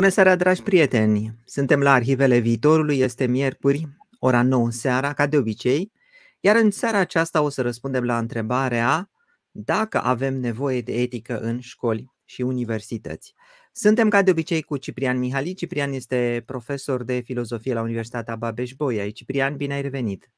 Bună 0.00 0.12
seara, 0.12 0.36
dragi 0.36 0.62
prieteni! 0.62 1.34
Suntem 1.44 1.80
la 1.80 1.92
Arhivele 1.92 2.38
Viitorului, 2.38 2.98
este 2.98 3.26
miercuri, 3.26 3.88
ora 4.18 4.42
9 4.42 4.70
seara, 4.70 5.12
ca 5.12 5.26
de 5.26 5.36
obicei, 5.36 5.92
iar 6.40 6.56
în 6.56 6.70
seara 6.70 6.98
aceasta 6.98 7.42
o 7.42 7.48
să 7.48 7.62
răspundem 7.62 8.04
la 8.04 8.18
întrebarea 8.18 9.10
dacă 9.50 10.02
avem 10.02 10.34
nevoie 10.34 10.80
de 10.80 10.92
etică 10.92 11.38
în 11.40 11.60
școli 11.60 12.12
și 12.24 12.42
universități. 12.42 13.34
Suntem 13.72 14.08
ca 14.08 14.22
de 14.22 14.30
obicei 14.30 14.62
cu 14.62 14.76
Ciprian 14.76 15.18
Mihali. 15.18 15.54
Ciprian 15.54 15.92
este 15.92 16.42
profesor 16.46 17.04
de 17.04 17.20
filozofie 17.20 17.74
la 17.74 17.82
Universitatea 17.82 18.36
Babeș-Bolyai. 18.36 19.10
Ciprian, 19.10 19.56
bine 19.56 19.74
ai 19.74 19.82
revenit! 19.82 20.30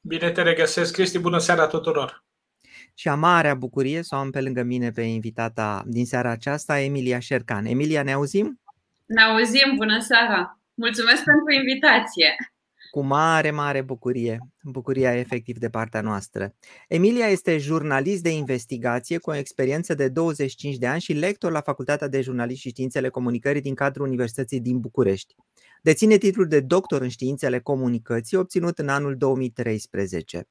Bine 0.00 0.30
te 0.30 0.42
regăsesc, 0.42 0.92
Cristi, 0.92 1.18
bună 1.18 1.38
seara 1.38 1.66
tuturor! 1.66 2.24
Și 2.94 3.08
am 3.08 3.18
marea 3.18 3.54
bucurie 3.54 4.02
să 4.02 4.14
o 4.14 4.18
am 4.18 4.30
pe 4.30 4.40
lângă 4.40 4.62
mine 4.62 4.90
pe 4.90 5.02
invitata 5.02 5.82
din 5.86 6.06
seara 6.06 6.30
aceasta, 6.30 6.80
Emilia 6.80 7.18
Șercan. 7.18 7.64
Emilia, 7.64 8.02
ne 8.02 8.12
auzim? 8.12 8.61
Ne 9.14 9.22
auzim, 9.22 9.74
bună 9.76 10.00
seara! 10.00 10.60
Mulțumesc 10.74 11.24
pentru 11.24 11.52
invitație! 11.52 12.36
Cu 12.90 13.00
mare, 13.00 13.50
mare 13.50 13.82
bucurie. 13.82 14.38
Bucuria 14.62 15.18
efectiv 15.18 15.58
de 15.58 15.68
partea 15.68 16.00
noastră. 16.00 16.54
Emilia 16.88 17.26
este 17.26 17.58
jurnalist 17.58 18.22
de 18.22 18.30
investigație 18.30 19.18
cu 19.18 19.30
o 19.30 19.34
experiență 19.34 19.94
de 19.94 20.08
25 20.08 20.76
de 20.76 20.86
ani 20.86 21.00
și 21.00 21.12
lector 21.12 21.52
la 21.52 21.60
Facultatea 21.60 22.08
de 22.08 22.20
Jurnalist 22.20 22.60
și 22.60 22.68
Științele 22.68 23.08
Comunicării 23.08 23.60
din 23.60 23.74
cadrul 23.74 24.06
Universității 24.06 24.60
din 24.60 24.80
București. 24.80 25.34
Deține 25.82 26.16
titlul 26.16 26.46
de 26.46 26.60
doctor 26.60 27.00
în 27.00 27.08
științele 27.08 27.60
comunicății 27.60 28.36
obținut 28.36 28.78
în 28.78 28.88
anul 28.88 29.16
2013. 29.16 30.48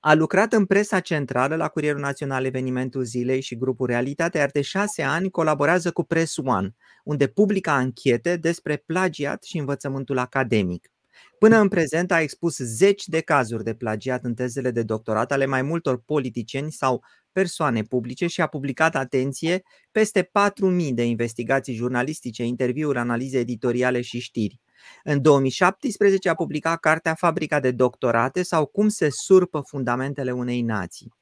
A 0.00 0.14
lucrat 0.14 0.52
în 0.52 0.66
presa 0.66 1.00
centrală 1.00 1.56
la 1.56 1.68
Curierul 1.68 2.00
Național 2.00 2.44
Evenimentul 2.44 3.04
Zilei 3.04 3.40
și 3.40 3.56
grupul 3.56 3.86
Realitate, 3.86 4.38
iar 4.38 4.50
de 4.50 4.60
șase 4.60 5.02
ani 5.02 5.30
colaborează 5.30 5.90
cu 5.90 6.04
Press 6.04 6.36
One, 6.36 6.74
unde 7.04 7.26
publică 7.26 7.70
anchete 7.70 8.36
despre 8.36 8.76
plagiat 8.76 9.42
și 9.42 9.58
învățământul 9.58 10.18
academic. 10.18 10.92
Până 11.38 11.58
în 11.58 11.68
prezent 11.68 12.12
a 12.12 12.20
expus 12.20 12.56
zeci 12.56 13.06
de 13.06 13.20
cazuri 13.20 13.64
de 13.64 13.74
plagiat 13.74 14.24
în 14.24 14.34
tezele 14.34 14.70
de 14.70 14.82
doctorat 14.82 15.32
ale 15.32 15.46
mai 15.46 15.62
multor 15.62 16.02
politicieni 16.04 16.72
sau 16.72 17.04
persoane 17.32 17.82
publice 17.82 18.26
și 18.26 18.40
a 18.40 18.46
publicat, 18.46 18.96
atenție, 18.96 19.62
peste 19.90 20.22
4.000 20.22 20.88
de 20.92 21.04
investigații 21.04 21.74
jurnalistice, 21.74 22.44
interviuri, 22.44 22.98
analize 22.98 23.38
editoriale 23.38 24.00
și 24.00 24.20
știri. 24.20 24.60
În 25.04 25.22
2017 25.22 26.28
a 26.28 26.34
publicat 26.34 26.80
cartea 26.80 27.14
Fabrica 27.14 27.60
de 27.60 27.70
doctorate 27.70 28.42
sau 28.42 28.66
Cum 28.66 28.88
se 28.88 29.08
surpă 29.10 29.60
fundamentele 29.66 30.32
unei 30.32 30.62
nații. 30.62 31.12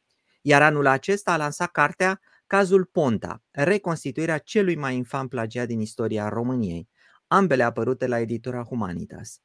Iar 0.42 0.62
anul 0.62 0.86
acesta 0.86 1.32
a 1.32 1.36
lansat 1.36 1.70
cartea 1.70 2.20
Cazul 2.46 2.84
Ponta, 2.84 3.42
reconstituirea 3.50 4.38
celui 4.38 4.76
mai 4.76 4.96
infam 4.96 5.28
plagiat 5.28 5.66
din 5.66 5.80
istoria 5.80 6.28
României, 6.28 6.88
ambele 7.26 7.62
apărute 7.62 8.06
la 8.06 8.20
editura 8.20 8.62
Humanitas. 8.62 9.40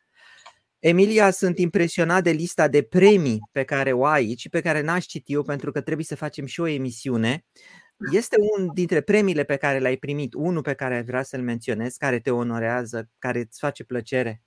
Emilia, 0.80 1.32
sunt 1.32 1.58
impresionat 1.58 2.24
de 2.24 2.32
lista 2.32 2.68
de 2.68 2.82
premii 2.82 3.40
pe 3.52 3.64
care 3.64 3.92
o 3.92 4.06
ai 4.06 4.22
aici 4.22 4.40
și 4.40 4.50
pe 4.50 4.62
care 4.62 4.82
n-aș 4.82 5.06
citi 5.06 5.34
eu 5.34 5.44
pentru 5.44 5.72
că 5.72 5.82
trebuie 5.82 6.06
să 6.06 6.16
facem 6.16 6.46
și 6.46 6.60
o 6.60 6.68
emisiune. 6.68 7.46
Este 8.12 8.36
un 8.58 8.70
dintre 8.74 9.02
premiile 9.02 9.44
pe 9.44 9.56
care 9.56 9.80
le-ai 9.80 9.96
primit, 9.96 10.34
unul 10.34 10.62
pe 10.62 10.74
care 10.74 11.04
vrea 11.08 11.24
să-l 11.24 11.42
menționez, 11.42 11.96
care 11.96 12.20
te 12.20 12.32
onorează, 12.32 13.10
care 13.20 13.40
îți 13.40 13.60
face 13.60 13.84
plăcere? 13.84 14.42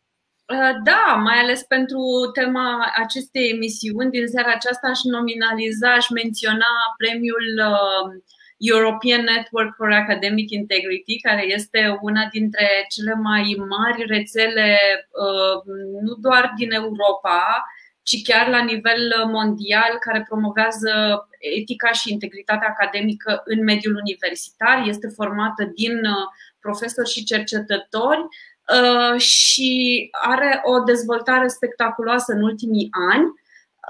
Uh, 0.53 0.75
da, 0.85 1.21
mai 1.23 1.39
ales 1.39 1.63
pentru 1.63 2.01
tema 2.33 2.93
acestei 2.97 3.51
emisiuni. 3.51 4.11
Din 4.11 4.27
seara 4.27 4.53
aceasta 4.53 4.87
aș 4.89 5.01
nominaliza, 5.03 5.93
aș 5.93 6.09
menționa 6.09 6.73
premiul 6.97 7.49
uh, 7.71 8.23
European 8.59 9.23
Network 9.25 9.75
for 9.77 9.93
Academic 9.93 10.51
Integrity, 10.51 11.21
care 11.21 11.45
este 11.53 11.99
una 12.01 12.29
dintre 12.31 12.69
cele 12.89 13.15
mai 13.15 13.57
mari 13.69 14.07
rețele, 14.07 14.79
uh, 15.25 15.57
nu 16.03 16.15
doar 16.15 16.53
din 16.57 16.71
Europa, 16.73 17.65
ci 18.09 18.23
chiar 18.23 18.49
la 18.49 18.63
nivel 18.63 19.03
mondial, 19.27 19.93
care 20.01 20.25
promovează 20.29 20.93
etica 21.39 21.93
și 21.93 22.13
integritatea 22.13 22.69
academică 22.69 23.43
în 23.45 23.63
mediul 23.63 23.95
universitar. 23.95 24.83
Este 24.87 25.09
formată 25.09 25.65
din 25.75 25.95
uh, 25.95 26.27
profesori 26.61 27.11
și 27.11 27.25
cercetători 27.25 28.23
uh, 28.23 29.21
și 29.21 29.71
are 30.11 30.61
o 30.65 30.79
dezvoltare 30.79 31.49
spectaculoasă 31.49 32.33
în 32.33 32.43
ultimii 32.43 32.89
ani. 33.13 33.27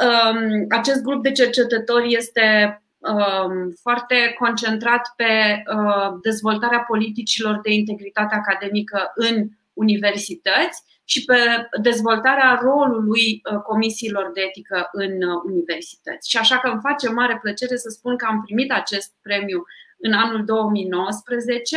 Um, 0.04 0.66
acest 0.68 1.02
grup 1.02 1.22
de 1.22 1.32
cercetători 1.32 2.14
este 2.14 2.78
Um, 2.98 3.70
foarte 3.80 4.34
concentrat 4.38 5.12
pe 5.16 5.62
uh, 5.74 6.18
dezvoltarea 6.22 6.78
politicilor 6.78 7.60
de 7.62 7.72
integritate 7.72 8.34
academică 8.34 9.12
în 9.14 9.48
universități 9.72 10.82
și 11.08 11.24
pe 11.24 11.69
dezvoltarea 11.80 12.58
rolului 12.62 13.42
uh, 13.52 13.58
comisiilor 13.58 14.30
de 14.34 14.41
etică 14.41 14.88
în 14.92 15.12
uh, 15.12 15.41
universități. 15.44 16.30
Și 16.30 16.36
așa 16.36 16.58
că 16.58 16.69
îmi 16.69 16.80
face 16.82 17.10
mare 17.10 17.38
plăcere 17.42 17.76
să 17.76 17.88
spun 17.88 18.16
că 18.16 18.26
am 18.28 18.42
primit 18.42 18.72
acest 18.72 19.14
premiu 19.22 19.64
în 19.98 20.12
anul 20.12 20.44
2019. 20.44 21.76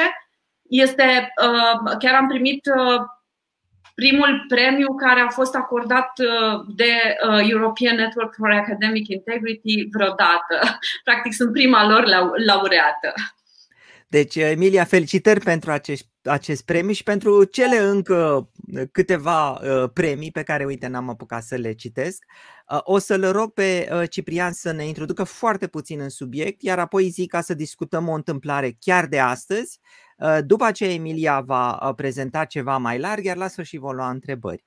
Este, 0.70 1.34
chiar 2.00 2.16
am 2.16 2.28
primit 2.28 2.70
primul 3.96 4.46
premiu 4.48 4.96
care 4.96 5.20
a 5.20 5.28
fost 5.28 5.56
acordat 5.56 6.12
uh, 6.20 6.60
de 6.76 6.94
uh, 7.28 7.50
European 7.50 7.96
Network 7.96 8.34
for 8.36 8.52
Academic 8.52 9.08
Integrity 9.08 9.88
vreodată. 9.92 10.58
Practic 11.04 11.34
sunt 11.34 11.52
prima 11.52 11.88
lor 11.88 12.04
laureată. 12.46 13.14
Deci, 14.12 14.36
Emilia, 14.36 14.84
felicitări 14.84 15.40
pentru 15.40 15.72
acest, 15.72 16.08
acest 16.24 16.66
premiu 16.66 16.94
și 16.94 17.04
pentru 17.04 17.44
cele 17.44 17.78
încă 17.78 18.50
câteva 18.92 19.52
uh, 19.52 19.90
premii 19.94 20.32
pe 20.32 20.44
care, 20.44 20.66
uite, 20.66 20.88
n-am 20.88 21.10
apucat 21.10 21.44
să 21.44 21.56
le 21.56 21.74
citesc. 21.74 22.24
O 22.84 22.98
să-l 22.98 23.32
rog 23.32 23.54
pe 23.54 23.90
Ciprian 24.10 24.52
să 24.52 24.72
ne 24.72 24.88
introducă 24.88 25.24
foarte 25.24 25.68
puțin 25.68 26.00
în 26.00 26.10
subiect, 26.10 26.62
iar 26.62 26.80
apoi 26.80 27.10
zic 27.10 27.30
ca 27.30 27.42
să 27.42 27.54
discutăm 27.54 28.08
o 28.08 28.14
întâmplare 28.14 28.78
chiar 28.80 29.06
de 29.06 29.20
astăzi 29.20 29.80
Uh, 30.22 30.38
după 30.46 30.64
aceea 30.64 30.94
Emilia 30.94 31.42
va 31.42 31.88
uh, 31.88 31.96
prezenta 31.96 32.46
ceva 32.46 32.78
mai 32.78 33.00
larg, 33.00 33.24
iar 33.24 33.38
la 33.38 33.48
sfârșit 33.48 33.80
vom 33.80 33.96
lua 33.96 34.10
întrebări. 34.10 34.66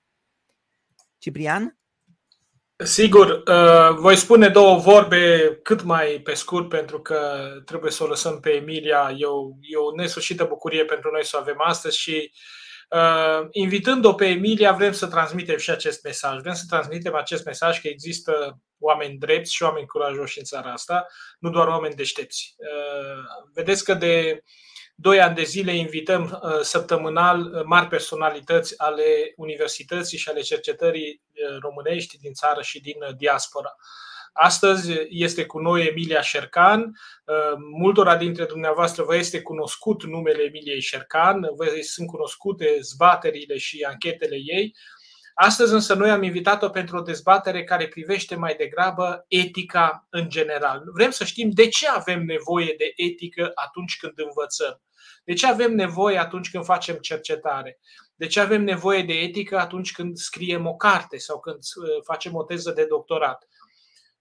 Ciprian? 1.19 1.79
Sigur, 2.77 3.43
uh, 3.47 3.97
voi 3.97 4.17
spune 4.17 4.49
două 4.49 4.79
vorbe 4.79 5.55
cât 5.63 5.83
mai 5.83 6.21
pe 6.25 6.35
scurt 6.35 6.69
pentru 6.69 7.01
că 7.01 7.49
trebuie 7.65 7.91
să 7.91 8.05
o 8.05 8.07
lăsăm 8.07 8.41
pe 8.41 8.51
Emilia. 8.51 9.15
E 9.17 9.25
o, 9.25 9.49
e 9.61 9.77
o 9.77 9.95
nesfârșită 9.97 10.45
bucurie 10.45 10.85
pentru 10.85 11.11
noi 11.11 11.25
să 11.25 11.37
o 11.37 11.41
avem 11.41 11.57
astăzi 11.59 11.99
și 11.99 12.33
invitând-o 13.51 14.15
pe 14.15 14.27
Emilia 14.27 14.73
vrem 14.73 14.93
să 14.93 15.07
transmitem 15.07 15.59
și 15.59 15.71
acest 15.71 16.03
mesaj. 16.03 16.41
Vrem 16.41 16.55
să 16.55 16.65
transmitem 16.69 17.15
acest 17.15 17.45
mesaj 17.45 17.81
că 17.81 17.89
există 17.89 18.59
oameni 18.79 19.19
drepți 19.19 19.55
și 19.55 19.63
oameni 19.63 19.87
curajoși 19.87 20.39
în 20.39 20.45
țara 20.45 20.73
asta, 20.73 21.07
nu 21.39 21.51
doar 21.51 21.67
oameni 21.67 21.95
deștepți. 21.95 22.55
Vedeți 23.55 23.85
că 23.85 23.95
de 23.95 24.43
Doi 24.97 25.21
ani 25.21 25.35
de 25.35 25.43
zile 25.43 25.77
invităm 25.77 26.41
uh, 26.43 26.61
săptămânal 26.61 27.41
uh, 27.41 27.63
mari 27.65 27.89
personalități 27.89 28.79
ale 28.79 29.33
universității 29.37 30.19
și 30.19 30.29
ale 30.29 30.41
cercetării 30.41 31.23
uh, 31.31 31.59
românești 31.61 32.19
din 32.19 32.33
țară 32.33 32.63
și 32.63 32.81
din 32.81 32.97
diaspora. 33.17 33.75
Astăzi 34.33 34.93
este 35.09 35.47
cu 35.47 35.59
noi 35.59 35.87
Emilia 35.87 36.21
Șercan. 36.21 36.93
Multora 37.79 38.17
dintre 38.17 38.45
dumneavoastră 38.45 39.03
vă 39.03 39.17
este 39.17 39.43
cunoscut 39.43 40.05
numele 40.05 40.43
Emiliei 40.43 40.81
Șercan, 40.81 41.41
vă 41.57 41.79
sunt 41.83 42.09
cunoscute 42.09 42.79
zbaterile 42.81 43.57
și 43.57 43.87
anchetele 43.89 44.37
ei. 44.37 44.75
Astăzi 45.35 45.73
însă 45.73 45.95
noi 45.95 46.11
am 46.11 46.23
invitat-o 46.23 46.69
pentru 46.69 46.97
o 46.97 47.01
dezbatere 47.01 47.65
care 47.65 47.89
privește 47.89 48.35
mai 48.35 48.55
degrabă 48.55 49.25
etica 49.29 50.07
în 50.11 50.29
general. 50.29 50.83
Vrem 50.93 51.11
să 51.11 51.25
știm 51.25 51.51
de 51.51 51.69
ce 51.69 51.89
avem 51.89 52.25
nevoie 52.25 52.75
de 52.79 52.93
etică 52.97 53.51
atunci 53.55 53.97
când 53.97 54.13
învățăm. 54.17 54.83
De 55.25 55.33
ce 55.33 55.47
avem 55.47 55.75
nevoie 55.75 56.19
atunci 56.19 56.51
când 56.51 56.65
facem 56.65 56.97
cercetare? 56.97 57.79
De 58.15 58.27
ce 58.27 58.41
avem 58.41 58.63
nevoie 58.63 59.03
de 59.03 59.13
etică 59.13 59.59
atunci 59.59 59.93
când 59.93 60.17
scriem 60.17 60.67
o 60.67 60.75
carte 60.75 61.17
sau 61.17 61.41
când 61.41 61.57
uh, 61.57 62.03
facem 62.05 62.35
o 62.35 62.45
teză 62.45 62.71
de 62.71 62.85
doctorat? 62.85 63.49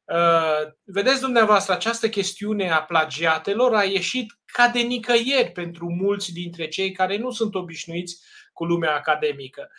Uh, 0.03 0.71
vedeți 0.83 1.21
dumneavoastră, 1.21 1.73
această 1.73 2.09
chestiune 2.09 2.71
a 2.71 2.83
plagiatelor 2.83 3.75
a 3.75 3.83
ieșit 3.83 4.31
ca 4.45 4.67
de 4.67 4.79
nicăieri 4.79 5.51
pentru 5.51 5.89
mulți 5.89 6.33
dintre 6.33 6.67
cei 6.67 6.91
care 6.91 7.17
nu 7.17 7.31
sunt 7.31 7.55
obișnuiți 7.55 8.21
cu 8.53 8.65
lumea 8.65 8.95
academică. 8.95 9.69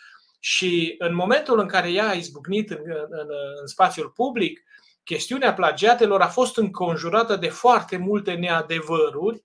Și 0.47 0.95
în 0.97 1.15
momentul 1.15 1.59
în 1.59 1.67
care 1.67 1.91
ea 1.91 2.07
a 2.07 2.13
izbucnit 2.13 2.69
în, 2.69 2.77
în, 3.09 3.27
în 3.59 3.67
spațiul 3.67 4.09
public, 4.09 4.63
chestiunea 5.03 5.53
plagiatelor 5.53 6.21
a 6.21 6.27
fost 6.27 6.57
înconjurată 6.57 7.35
de 7.35 7.47
foarte 7.47 7.97
multe 7.97 8.33
neadevăruri, 8.33 9.43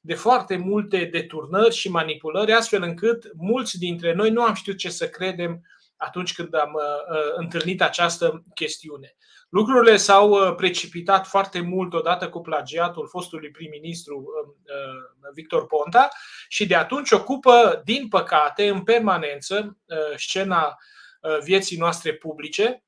de 0.00 0.14
foarte 0.14 0.56
multe 0.56 1.04
deturnări 1.04 1.74
și 1.74 1.90
manipulări, 1.90 2.52
astfel 2.52 2.82
încât 2.82 3.30
mulți 3.34 3.78
dintre 3.78 4.12
noi 4.12 4.30
nu 4.30 4.42
am 4.42 4.54
știut 4.54 4.76
ce 4.76 4.90
să 4.90 5.08
credem 5.08 5.62
atunci 5.96 6.34
când 6.34 6.54
am 6.54 6.72
uh, 6.74 7.16
uh 7.16 7.32
întâlnit 7.36 7.82
această 7.82 8.44
chestiune. 8.54 9.16
Lucrurile 9.48 9.96
s-au 9.96 10.30
uh, 10.30 10.54
precipitat 10.54 11.26
foarte 11.26 11.60
mult 11.60 11.92
odată 11.92 12.28
cu 12.28 12.40
plagiatul 12.40 13.08
fostului 13.08 13.50
prim-ministru 13.50 14.16
um, 14.16 14.56
uh, 14.64 15.32
Victor 15.34 15.66
Ponta 15.66 16.08
și 16.48 16.66
de 16.66 16.74
atunci 16.74 17.10
ocupă, 17.10 17.82
din 17.84 18.08
păcate, 18.08 18.68
în 18.68 18.82
permanență 18.82 19.76
scena 20.16 20.76
vieții 21.42 21.76
noastre 21.76 22.14
publice, 22.14 22.84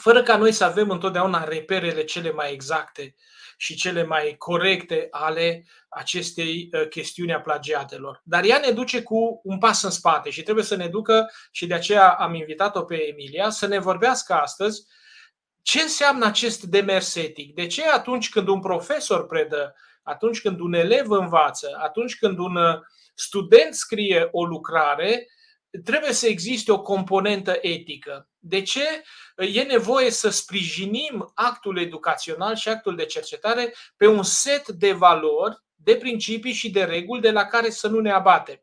fără 0.00 0.22
ca 0.22 0.36
noi 0.36 0.52
să 0.52 0.64
avem 0.64 0.90
întotdeauna 0.90 1.44
reperele 1.44 2.04
cele 2.04 2.32
mai 2.32 2.52
exacte 2.52 3.14
și 3.56 3.74
cele 3.74 4.02
mai 4.02 4.34
corecte 4.38 5.06
ale 5.10 5.64
acestei 5.88 6.70
chestiuni 6.90 7.32
a 7.32 7.40
plagiatelor. 7.40 8.20
Dar 8.24 8.44
ea 8.44 8.58
ne 8.58 8.70
duce 8.70 9.02
cu 9.02 9.40
un 9.44 9.58
pas 9.58 9.82
în 9.82 9.90
spate 9.90 10.30
și 10.30 10.42
trebuie 10.42 10.64
să 10.64 10.76
ne 10.76 10.88
ducă, 10.88 11.30
și 11.50 11.66
de 11.66 11.74
aceea 11.74 12.08
am 12.08 12.34
invitat-o 12.34 12.82
pe 12.82 13.08
Emilia, 13.08 13.50
să 13.50 13.66
ne 13.66 13.78
vorbească 13.78 14.32
astăzi 14.32 14.86
ce 15.68 15.80
înseamnă 15.80 16.26
acest 16.26 16.62
demers 16.62 17.14
etic? 17.14 17.54
De 17.54 17.66
ce 17.66 17.88
atunci 17.88 18.28
când 18.28 18.48
un 18.48 18.60
profesor 18.60 19.26
predă, 19.26 19.74
atunci 20.02 20.40
când 20.40 20.60
un 20.60 20.72
elev 20.72 21.10
învață, 21.10 21.78
atunci 21.82 22.18
când 22.18 22.38
un 22.38 22.56
uh, 22.56 22.78
student 23.14 23.74
scrie 23.74 24.28
o 24.32 24.44
lucrare, 24.44 25.26
trebuie 25.84 26.12
să 26.12 26.26
existe 26.26 26.72
o 26.72 26.82
componentă 26.82 27.58
etică. 27.60 28.28
De 28.38 28.62
ce 28.62 29.02
e 29.36 29.62
nevoie 29.62 30.10
să 30.10 30.28
sprijinim 30.28 31.30
actul 31.34 31.78
educațional 31.78 32.54
și 32.54 32.68
actul 32.68 32.96
de 32.96 33.04
cercetare 33.04 33.74
pe 33.96 34.06
un 34.06 34.22
set 34.22 34.68
de 34.68 34.92
valori, 34.92 35.56
de 35.74 35.96
principii 35.96 36.52
și 36.52 36.70
de 36.70 36.84
reguli 36.84 37.20
de 37.20 37.30
la 37.30 37.44
care 37.44 37.70
să 37.70 37.88
nu 37.88 38.00
ne 38.00 38.12
abatem? 38.12 38.60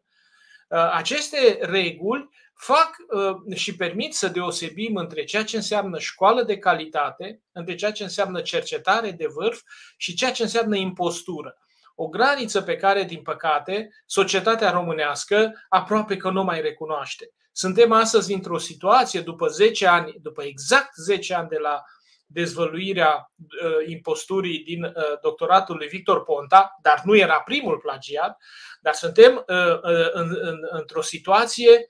Uh, 0.70 0.92
aceste 0.94 1.58
reguli 1.62 2.30
fac 2.56 2.96
uh, 3.08 3.56
și 3.56 3.76
permit 3.76 4.16
să 4.16 4.28
deosebim 4.28 4.96
între 4.96 5.24
ceea 5.24 5.44
ce 5.44 5.56
înseamnă 5.56 6.00
școală 6.00 6.44
de 6.44 6.58
calitate, 6.58 7.42
între 7.52 7.76
ceea 7.76 7.92
ce 7.92 8.04
înseamnă 8.04 8.42
cercetare 8.42 9.12
de 9.12 9.28
vârf 9.28 9.62
și 9.98 10.14
ceea 10.14 10.32
ce 10.32 10.44
înseamnă 10.44 10.76
impostură. 10.76 11.58
O 11.96 12.08
graniță 12.08 12.62
pe 12.62 12.76
care, 12.76 13.04
din 13.04 13.22
păcate, 13.22 13.90
societatea 14.06 14.72
românească 14.72 15.66
aproape 15.70 16.18
că 16.18 16.30
nu 16.30 16.44
mai 16.44 16.62
recunoaște. 16.62 17.32
Suntem 17.52 17.92
astăzi 17.92 18.34
într-o 18.34 18.58
situație, 18.58 19.22
după 19.22 19.48
10 19.48 19.88
ani, 19.88 20.14
după 20.22 20.44
exact 20.44 20.96
10 20.96 21.34
ani 21.34 21.50
de 21.50 21.58
la 21.58 21.82
dezvăluirea 22.26 23.32
uh, 23.38 23.88
imposturii 23.88 24.64
din 24.64 24.84
uh, 24.84 24.94
doctoratul 25.22 25.76
lui 25.76 25.88
Victor 25.88 26.24
Ponta, 26.24 26.76
dar 26.82 27.02
nu 27.04 27.18
era 27.18 27.40
primul 27.40 27.78
plagiat, 27.78 28.38
dar 28.82 28.94
suntem 28.94 29.46
uh, 29.48 29.74
uh, 29.74 30.10
în, 30.12 30.38
în, 30.42 30.58
într-o 30.72 31.02
situație 31.02 31.72
Uh, 31.78 31.86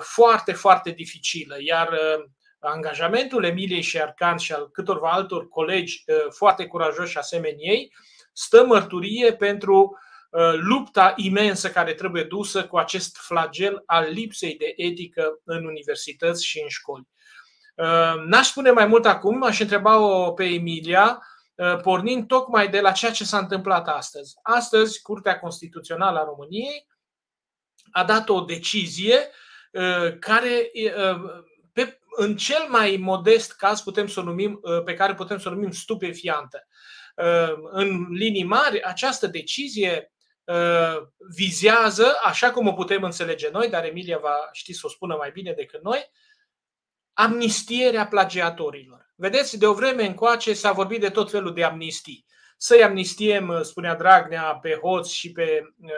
foarte, 0.00 0.52
foarte 0.52 0.90
dificilă. 0.90 1.56
Iar 1.58 1.88
uh, 1.88 2.24
angajamentul 2.58 3.44
Emiliei 3.44 3.82
și 3.82 4.00
Arcan 4.00 4.36
și 4.36 4.52
al 4.52 4.70
câtorva 4.70 5.10
altor 5.10 5.48
colegi 5.48 6.02
uh, 6.06 6.16
foarte 6.30 6.66
curajoși 6.66 7.18
asemenea 7.18 7.56
ei 7.58 7.94
stă 8.32 8.64
mărturie 8.64 9.34
pentru 9.34 9.98
lupta 10.52 11.12
imensă 11.16 11.70
care 11.70 11.94
trebuie 11.94 12.22
dusă 12.22 12.66
cu 12.66 12.76
acest 12.76 13.16
flagel 13.16 13.82
al 13.86 14.10
lipsei 14.10 14.56
de 14.56 14.72
etică 14.76 15.40
în 15.44 15.64
universități 15.64 16.44
și 16.44 16.60
în 16.60 16.68
școli. 16.68 17.08
N-aș 18.26 18.46
spune 18.46 18.70
mai 18.70 18.86
mult 18.86 19.06
acum, 19.06 19.42
aș 19.42 19.60
întreba-o 19.60 20.32
pe 20.32 20.44
Emilia, 20.44 21.22
pornind 21.82 22.26
tocmai 22.26 22.68
de 22.68 22.80
la 22.80 22.92
ceea 22.92 23.12
ce 23.12 23.24
s-a 23.24 23.38
întâmplat 23.38 23.88
astăzi. 23.88 24.34
Astăzi, 24.42 25.02
Curtea 25.02 25.38
Constituțională 25.38 26.18
a 26.18 26.24
României 26.24 26.86
a 27.90 28.04
dat 28.04 28.28
o 28.28 28.40
decizie 28.40 29.16
Uh, 29.16 29.45
care 30.18 30.70
uh, 30.96 31.44
pe, 31.72 31.98
în 32.16 32.36
cel 32.36 32.66
mai 32.68 32.96
modest 33.00 33.52
caz 33.52 33.80
putem 33.80 34.06
să 34.06 34.20
o 34.20 34.22
numim, 34.22 34.60
uh, 34.62 34.82
pe 34.82 34.94
care 34.94 35.14
putem 35.14 35.38
să 35.38 35.48
o 35.48 35.52
numim 35.52 35.70
stupefiantă. 35.70 36.66
În 37.70 38.06
linii 38.10 38.44
mari, 38.44 38.82
această 38.82 39.26
decizie 39.26 40.12
vizează, 41.34 42.16
așa 42.24 42.50
cum 42.50 42.66
o 42.66 42.72
putem 42.72 43.02
înțelege 43.02 43.48
noi, 43.50 43.68
dar 43.68 43.84
Emilia 43.84 44.18
va 44.18 44.48
ști 44.52 44.72
să 44.72 44.80
o 44.84 44.88
spună 44.88 45.14
mai 45.14 45.30
bine 45.30 45.52
decât 45.52 45.82
noi, 45.82 46.10
amnistierea 47.12 48.06
plagiatorilor. 48.06 49.12
Vedeți, 49.14 49.58
de 49.58 49.66
o 49.66 49.74
vreme 49.74 50.06
încoace 50.06 50.52
s-a 50.54 50.72
vorbit 50.72 51.00
de 51.00 51.10
tot 51.10 51.30
felul 51.30 51.54
de 51.54 51.64
amnistii 51.64 52.25
să-i 52.56 52.82
amnistiem, 52.82 53.48
uh, 53.48 53.60
spunea 53.60 53.94
Dragnea, 53.94 54.58
pe 54.62 54.78
hoți 54.82 55.14
și 55.14 55.32
pe 55.32 55.60
uh, 55.82 55.90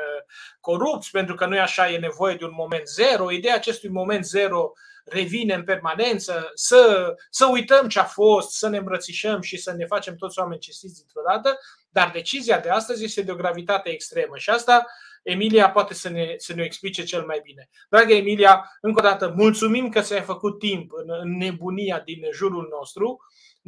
corupți, 0.61 1.11
pentru 1.11 1.35
că 1.35 1.47
nu 1.47 1.55
e 1.55 1.61
așa, 1.61 1.91
e 1.91 1.99
nevoie 1.99 2.35
de 2.35 2.45
un 2.45 2.55
moment 2.57 2.89
zero. 2.89 3.31
Ideea 3.31 3.55
acestui 3.55 3.89
moment 3.89 4.25
zero 4.25 4.73
revine 5.05 5.55
în 5.55 5.65
permanență, 5.65 6.51
să, 6.55 7.15
să 7.31 7.47
uităm 7.47 7.89
ce 7.89 7.99
a 7.99 8.05
fost, 8.05 8.51
să 8.51 8.69
ne 8.69 8.77
îmbrățișăm 8.77 9.41
și 9.41 9.57
să 9.57 9.73
ne 9.73 9.87
facem 9.87 10.17
toți 10.17 10.39
oameni 10.39 10.61
cestiți 10.61 10.95
dintr-o 10.95 11.21
dată, 11.29 11.59
dar 11.91 12.11
decizia 12.11 12.59
de 12.59 12.69
astăzi 12.69 13.05
este 13.05 13.23
de 13.23 13.33
o 13.33 13.37
gravitate 13.37 13.91
extremă 13.91 14.37
și 14.37 14.51
asta 14.51 14.87
Emilia 15.23 15.71
poate 15.71 15.95
să 15.95 16.09
ne, 16.09 16.35
să 16.37 16.55
ne 16.55 16.63
explice 16.63 17.05
cel 17.05 17.25
mai 17.25 17.41
bine. 17.43 17.69
Dragă 17.89 18.13
Emilia, 18.13 18.79
încă 18.81 19.01
o 19.01 19.09
dată, 19.09 19.33
mulțumim 19.37 19.89
că 19.89 20.01
ți-ai 20.01 20.23
făcut 20.23 20.59
timp 20.59 20.93
în, 20.93 21.07
în 21.23 21.37
nebunia 21.37 22.01
din 22.01 22.21
jurul 22.33 22.69
nostru 22.79 23.19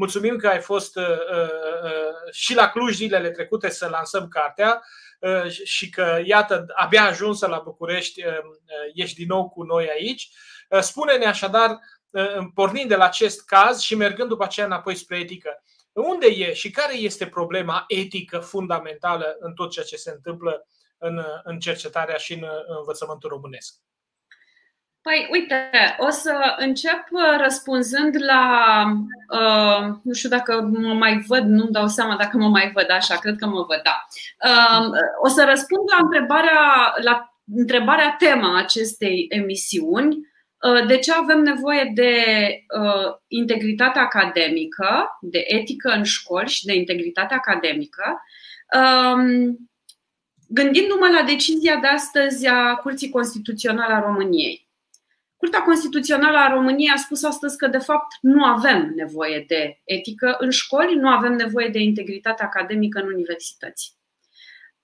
Mulțumim 0.00 0.36
că 0.36 0.48
ai 0.48 0.60
fost 0.60 0.96
uh, 0.96 1.04
uh, 1.04 1.50
uh, 1.84 2.32
și 2.32 2.54
la 2.54 2.68
Cluj 2.68 2.94
zilele 2.94 3.30
trecute 3.30 3.70
să 3.70 3.88
lansăm 3.88 4.28
cartea 4.28 4.82
și 5.64 5.90
că, 5.90 6.20
iată, 6.24 6.66
abia 6.74 7.04
ajunsă 7.04 7.46
la 7.46 7.58
București, 7.58 8.22
ești 8.94 9.16
din 9.16 9.26
nou 9.26 9.48
cu 9.48 9.62
noi 9.62 9.90
aici. 9.90 10.30
Spune-ne 10.80 11.26
așadar, 11.26 11.78
pornind 12.54 12.88
de 12.88 12.96
la 12.96 13.04
acest 13.04 13.44
caz 13.44 13.80
și 13.80 13.94
mergând 13.94 14.28
după 14.28 14.44
aceea 14.44 14.66
înapoi 14.66 14.94
spre 14.94 15.18
etică, 15.18 15.62
unde 15.92 16.26
e 16.26 16.52
și 16.52 16.70
care 16.70 16.94
este 16.96 17.26
problema 17.26 17.84
etică 17.88 18.38
fundamentală 18.38 19.36
în 19.38 19.54
tot 19.54 19.70
ceea 19.70 19.84
ce 19.84 19.96
se 19.96 20.10
întâmplă 20.10 20.66
în, 20.98 21.24
în 21.44 21.58
cercetarea 21.58 22.16
și 22.16 22.32
în 22.32 22.46
învățământul 22.66 23.30
românesc? 23.30 23.74
Păi, 25.02 25.28
uite, 25.32 25.70
o 25.98 26.10
să 26.10 26.54
încep 26.58 27.04
uh, 27.10 27.40
răspunzând 27.42 28.16
la. 28.24 28.84
Uh, 29.32 29.94
nu 30.02 30.12
știu 30.12 30.28
dacă 30.28 30.70
mă 30.72 30.94
mai 30.94 31.24
văd, 31.26 31.44
nu-mi 31.44 31.70
dau 31.70 31.86
seama 31.86 32.16
dacă 32.16 32.36
mă 32.36 32.48
mai 32.48 32.70
văd 32.74 32.90
așa, 32.90 33.16
cred 33.16 33.36
că 33.38 33.46
mă 33.46 33.64
văd, 33.68 33.80
da. 33.82 34.06
Uh, 34.50 34.90
o 35.22 35.28
să 35.28 35.44
răspund 35.44 35.82
la 35.90 36.04
întrebarea, 36.04 36.94
la 37.02 37.34
întrebarea 37.56 38.16
tema 38.18 38.58
acestei 38.58 39.26
emisiuni. 39.28 40.16
Uh, 40.68 40.86
de 40.86 40.98
ce 40.98 41.12
avem 41.12 41.38
nevoie 41.38 41.90
de 41.94 42.14
uh, 42.80 43.14
integritate 43.28 43.98
academică, 43.98 45.18
de 45.20 45.44
etică 45.46 45.90
în 45.90 46.02
școli 46.02 46.48
și 46.48 46.64
de 46.64 46.74
integritate 46.74 47.34
academică? 47.34 48.22
Um, 48.76 49.56
gândindu-mă 50.48 51.08
la 51.18 51.22
decizia 51.22 51.76
de 51.76 51.86
astăzi 51.86 52.46
a 52.46 52.74
Curții 52.74 53.10
Constituționale 53.10 53.92
a 53.92 54.00
României. 54.00 54.69
Curtea 55.40 55.62
Constituțională 55.62 56.38
a 56.38 56.52
României 56.52 56.92
a 56.94 56.96
spus 56.96 57.24
astăzi 57.24 57.56
că, 57.56 57.66
de 57.66 57.78
fapt, 57.78 58.16
nu 58.20 58.44
avem 58.44 58.92
nevoie 58.96 59.44
de 59.48 59.80
etică 59.84 60.36
în 60.38 60.50
școli, 60.50 60.94
nu 60.94 61.08
avem 61.08 61.32
nevoie 61.32 61.68
de 61.68 61.78
integritate 61.78 62.42
academică 62.42 63.00
în 63.00 63.06
universități. 63.06 63.96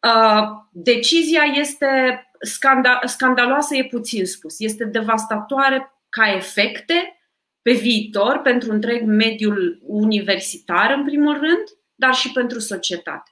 Uh, 0.01 0.49
decizia 0.73 1.43
este 1.43 2.23
scandaloasă, 3.05 3.77
e 3.77 3.85
puțin 3.85 4.27
spus. 4.27 4.61
Este 4.61 4.85
devastatoare 4.85 5.93
ca 6.09 6.33
efecte 6.33 7.21
pe 7.63 7.73
viitor 7.73 8.39
pentru 8.39 8.73
întreg 8.73 9.03
mediul 9.03 9.79
universitar, 9.83 10.95
în 10.97 11.05
primul 11.05 11.33
rând, 11.33 11.65
dar 11.95 12.15
și 12.15 12.33
pentru 12.33 12.59
societate. 12.59 13.31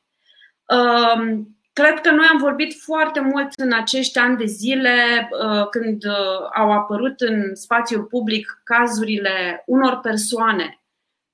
Uh, 1.76 1.83
Cred 1.83 2.00
că 2.00 2.11
noi 2.11 2.26
am 2.31 2.38
vorbit 2.38 2.81
foarte 2.83 3.21
mult 3.21 3.52
în 3.57 3.73
acești 3.73 4.19
ani 4.19 4.37
de 4.37 4.45
zile 4.45 5.28
uh, 5.31 5.69
când 5.69 6.04
uh, 6.04 6.49
au 6.54 6.73
apărut 6.73 7.21
în 7.21 7.54
spațiul 7.54 8.02
public 8.04 8.61
cazurile 8.64 9.62
unor 9.66 10.00
persoane, 10.00 10.81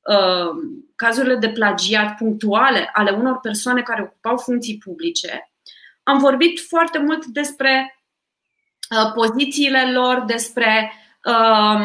uh, 0.01 0.51
cazurile 0.97 1.37
de 1.37 1.49
plagiat 1.49 2.17
punctuale 2.17 2.91
ale 2.93 3.11
unor 3.11 3.41
persoane 3.41 3.83
care 3.83 4.03
ocupau 4.03 4.37
funcții 4.37 4.79
publice. 4.79 5.53
Am 6.03 6.19
vorbit 6.19 6.61
foarte 6.69 6.99
mult 6.99 7.25
despre 7.25 7.95
pozițiile 9.15 9.93
lor, 9.93 10.25
despre 10.27 10.93
um, 11.25 11.85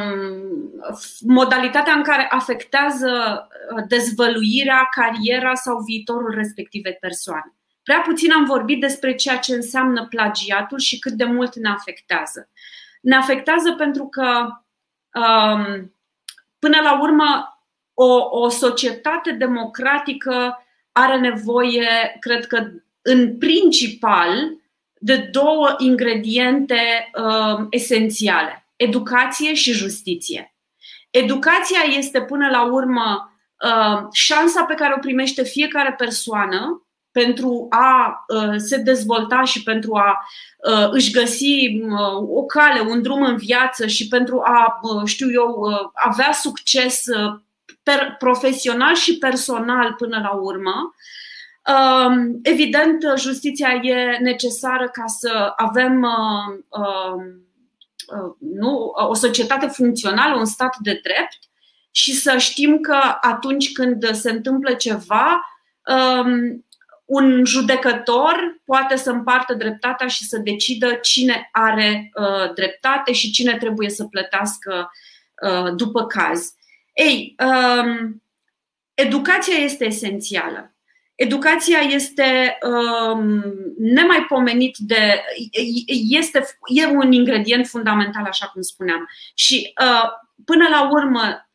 modalitatea 1.20 1.94
în 1.94 2.04
care 2.04 2.28
afectează 2.30 3.48
dezvăluirea, 3.88 4.88
cariera 4.92 5.54
sau 5.54 5.80
viitorul 5.80 6.34
respectivei 6.36 6.98
persoane. 7.00 7.55
Prea 7.86 8.02
puțin 8.06 8.32
am 8.32 8.46
vorbit 8.46 8.80
despre 8.80 9.16
ceea 9.16 9.38
ce 9.38 9.54
înseamnă 9.54 10.06
plagiatul 10.08 10.80
și 10.80 11.00
cât 11.00 11.12
de 11.14 11.24
mult 11.24 11.56
ne 11.56 11.70
afectează. 11.70 12.50
Ne 13.02 13.16
afectează 13.16 13.72
pentru 13.72 14.08
că, 14.08 14.48
um, 15.20 15.94
până 16.60 16.82
la 16.82 17.02
urmă, 17.02 17.60
o, 17.94 18.40
o 18.40 18.50
societate 18.50 19.32
democratică 19.32 20.66
are 20.92 21.20
nevoie, 21.20 22.18
cred 22.20 22.48
că, 22.48 22.68
în 23.02 23.38
principal, 23.38 24.58
de 25.00 25.16
două 25.18 25.76
ingrediente 25.78 27.12
uh, 27.18 27.66
esențiale: 27.70 28.68
educație 28.76 29.54
și 29.54 29.72
justiție. 29.72 30.56
Educația 31.10 31.80
este, 31.98 32.22
până 32.22 32.50
la 32.50 32.64
urmă, 32.64 33.38
șansa 34.12 34.64
pe 34.64 34.74
care 34.74 34.94
o 34.98 35.00
primește 35.00 35.44
fiecare 35.44 35.94
persoană 35.94 36.85
pentru 37.24 37.68
a 37.70 38.26
se 38.58 38.78
dezvolta 38.78 39.44
și 39.44 39.64
pentru 39.64 39.96
a 39.96 40.28
își 40.92 41.12
găsi 41.12 41.82
o 42.28 42.46
cale, 42.46 42.80
un 42.80 43.02
drum 43.02 43.24
în 43.24 43.36
viață 43.36 43.88
și 43.88 44.08
pentru 44.08 44.42
a, 44.44 44.80
știu 45.06 45.32
eu, 45.32 45.68
avea 45.94 46.32
succes 46.32 47.04
profesional 48.20 48.96
și 48.96 49.18
personal 49.18 49.94
până 49.94 50.20
la 50.22 50.32
urmă. 50.32 50.94
Evident, 52.42 53.04
justiția 53.18 53.74
e 53.74 54.18
necesară 54.22 54.88
ca 54.88 55.04
să 55.06 55.54
avem 55.56 56.08
nu, 58.40 58.94
o 59.10 59.14
societate 59.14 59.68
funcțională, 59.68 60.36
un 60.36 60.46
stat 60.46 60.76
de 60.80 61.00
drept 61.04 61.40
și 61.92 62.14
să 62.14 62.38
știm 62.38 62.80
că 62.80 62.98
atunci 63.22 63.72
când 63.72 64.16
se 64.16 64.32
întâmplă 64.32 64.74
ceva, 64.74 65.46
un 67.06 67.46
judecător 67.46 68.62
poate 68.66 68.96
să 68.96 69.12
împartă 69.12 69.54
dreptatea 69.54 70.08
și 70.08 70.24
să 70.24 70.38
decidă 70.38 70.94
cine 70.94 71.50
are 71.52 72.12
uh, 72.14 72.54
dreptate 72.54 73.12
și 73.12 73.32
cine 73.32 73.58
trebuie 73.58 73.90
să 73.90 74.04
plătească 74.04 74.92
uh, 75.42 75.76
după 75.76 76.06
caz. 76.06 76.54
Ei, 76.94 77.36
um, 77.40 78.24
educația 78.94 79.56
este 79.56 79.86
esențială. 79.86 80.76
Educația 81.16 81.80
este 81.80 82.58
um, 82.62 83.44
nemaipomenit 83.78 84.78
de. 84.78 85.24
Este, 86.10 86.46
e 86.66 86.86
un 86.86 87.12
ingredient 87.12 87.68
fundamental, 87.68 88.26
așa 88.26 88.46
cum 88.48 88.62
spuneam. 88.62 89.10
Și 89.34 89.74
uh, 89.82 90.10
până 90.46 90.68
la 90.70 90.90
urmă, 90.92 91.50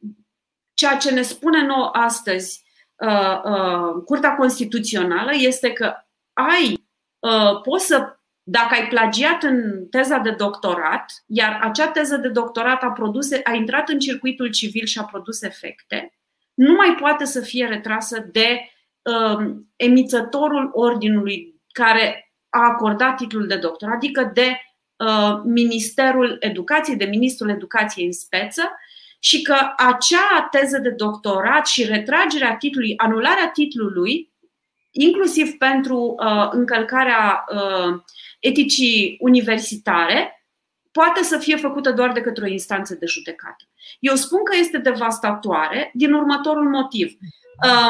ceea 0.74 0.96
ce 0.96 1.10
ne 1.10 1.22
spune 1.22 1.66
nouă 1.66 1.90
astăzi 1.92 2.64
Uh, 3.06 3.40
uh, 3.44 4.02
Curtea 4.04 4.34
Constituțională 4.34 5.30
este 5.34 5.72
că 5.72 5.94
ai, 6.32 6.88
uh, 7.18 7.60
poți 7.62 7.86
să, 7.86 8.18
dacă 8.42 8.74
ai 8.74 8.88
plagiat 8.88 9.42
în 9.42 9.86
teza 9.90 10.18
de 10.18 10.30
doctorat, 10.30 11.24
iar 11.26 11.58
acea 11.62 11.88
teză 11.88 12.16
de 12.16 12.28
doctorat 12.28 12.82
a, 12.82 12.90
produs, 12.90 13.32
a 13.44 13.52
intrat 13.52 13.88
în 13.88 13.98
circuitul 13.98 14.50
civil 14.50 14.86
și 14.86 14.98
a 14.98 15.04
produs 15.04 15.42
efecte, 15.42 16.12
nu 16.54 16.72
mai 16.72 16.94
poate 17.00 17.24
să 17.24 17.40
fie 17.40 17.66
retrasă 17.66 18.28
de 18.32 18.70
uh, 19.02 19.54
emițătorul 19.76 20.70
ordinului 20.72 21.60
care 21.72 22.32
a 22.48 22.64
acordat 22.64 23.16
titlul 23.16 23.46
de 23.46 23.56
doctor, 23.56 23.90
adică 23.90 24.30
de 24.34 24.60
uh, 24.96 25.40
Ministerul 25.44 26.36
Educației, 26.40 26.96
de 26.96 27.04
Ministrul 27.04 27.50
Educației 27.50 28.06
în 28.06 28.12
speță, 28.12 28.62
și 29.22 29.42
că 29.42 29.56
acea 29.76 30.48
teză 30.50 30.78
de 30.78 30.90
doctorat 30.90 31.66
și 31.66 31.84
retragerea 31.84 32.56
titlului, 32.56 32.94
anularea 32.96 33.48
titlului, 33.48 34.32
inclusiv 34.90 35.50
pentru 35.58 36.14
uh, 36.18 36.48
încălcarea 36.50 37.44
uh, 37.52 38.00
eticii 38.40 39.16
universitare, 39.20 40.44
poate 40.92 41.22
să 41.22 41.38
fie 41.38 41.56
făcută 41.56 41.92
doar 41.92 42.12
de 42.12 42.20
către 42.20 42.44
o 42.44 42.48
instanță 42.48 42.94
de 42.94 43.06
judecată. 43.06 43.64
Eu 43.98 44.14
spun 44.14 44.44
că 44.44 44.56
este 44.56 44.78
devastatoare 44.78 45.90
din 45.94 46.12
următorul 46.12 46.68
motiv. 46.68 47.12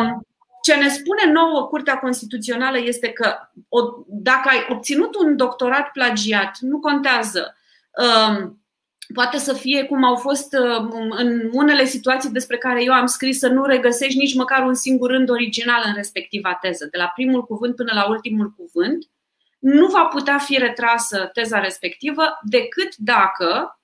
Um, 0.01 0.27
ce 0.63 0.75
ne 0.75 0.89
spune 0.89 1.33
nouă 1.33 1.67
Curtea 1.67 1.99
Constituțională 1.99 2.79
este 2.79 3.09
că 3.09 3.37
dacă 4.07 4.49
ai 4.49 4.67
obținut 4.69 5.15
un 5.15 5.37
doctorat 5.37 5.91
plagiat, 5.91 6.59
nu 6.61 6.79
contează 6.79 7.57
um, 8.31 8.60
poate 9.15 9.39
să 9.39 9.53
fie 9.53 9.85
cum 9.85 10.05
au 10.05 10.17
fost 10.17 10.53
uh, 10.53 10.89
în 11.11 11.51
unele 11.53 11.85
situații 11.85 12.31
despre 12.31 12.59
care 12.59 12.83
eu 12.83 12.93
am 12.93 13.07
scris 13.07 13.39
să 13.39 13.49
nu 13.49 13.65
regăsești 13.65 14.19
nici 14.19 14.35
măcar 14.35 14.67
un 14.67 14.75
singur 14.75 15.11
rând 15.11 15.31
original 15.31 15.83
în 15.87 15.95
respectiva 15.95 16.55
teză, 16.55 16.89
de 16.91 16.99
la 16.99 17.07
primul 17.07 17.45
cuvânt 17.45 17.77
până 17.77 17.91
la 17.95 18.09
ultimul 18.09 18.55
cuvânt, 18.57 19.09
nu 19.59 19.87
va 19.87 20.05
putea 20.05 20.39
fi 20.39 20.59
retrasă 20.59 21.31
teza 21.33 21.61
respectivă 21.61 22.39
decât 22.43 22.97
dacă 22.97 23.81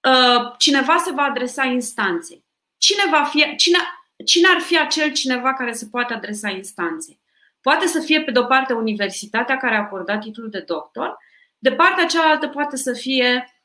uh, 0.00 0.52
cineva 0.58 0.96
se 0.96 1.12
va 1.12 1.22
adresa 1.22 1.64
instanței. 1.64 2.44
Cine, 2.78 3.02
va 3.10 3.24
fi, 3.24 3.56
cine, 3.56 3.78
cine 4.24 4.48
ar 4.54 4.60
fi 4.60 4.78
acel 4.78 5.12
cineva 5.12 5.54
care 5.54 5.72
se 5.72 5.88
poate 5.90 6.14
adresa 6.14 6.48
instanței? 6.48 7.20
Poate 7.60 7.86
să 7.86 8.00
fie, 8.00 8.22
pe 8.22 8.30
de-o 8.30 8.44
parte, 8.44 8.72
universitatea 8.72 9.56
care 9.56 9.74
a 9.74 9.80
acordat 9.80 10.20
titlul 10.20 10.50
de 10.50 10.60
doctor, 10.66 11.16
de 11.58 11.72
partea 11.72 12.06
cealaltă 12.06 12.48
poate 12.48 12.76
să 12.76 12.92
fie 12.92 13.42
Uh, 13.42 13.57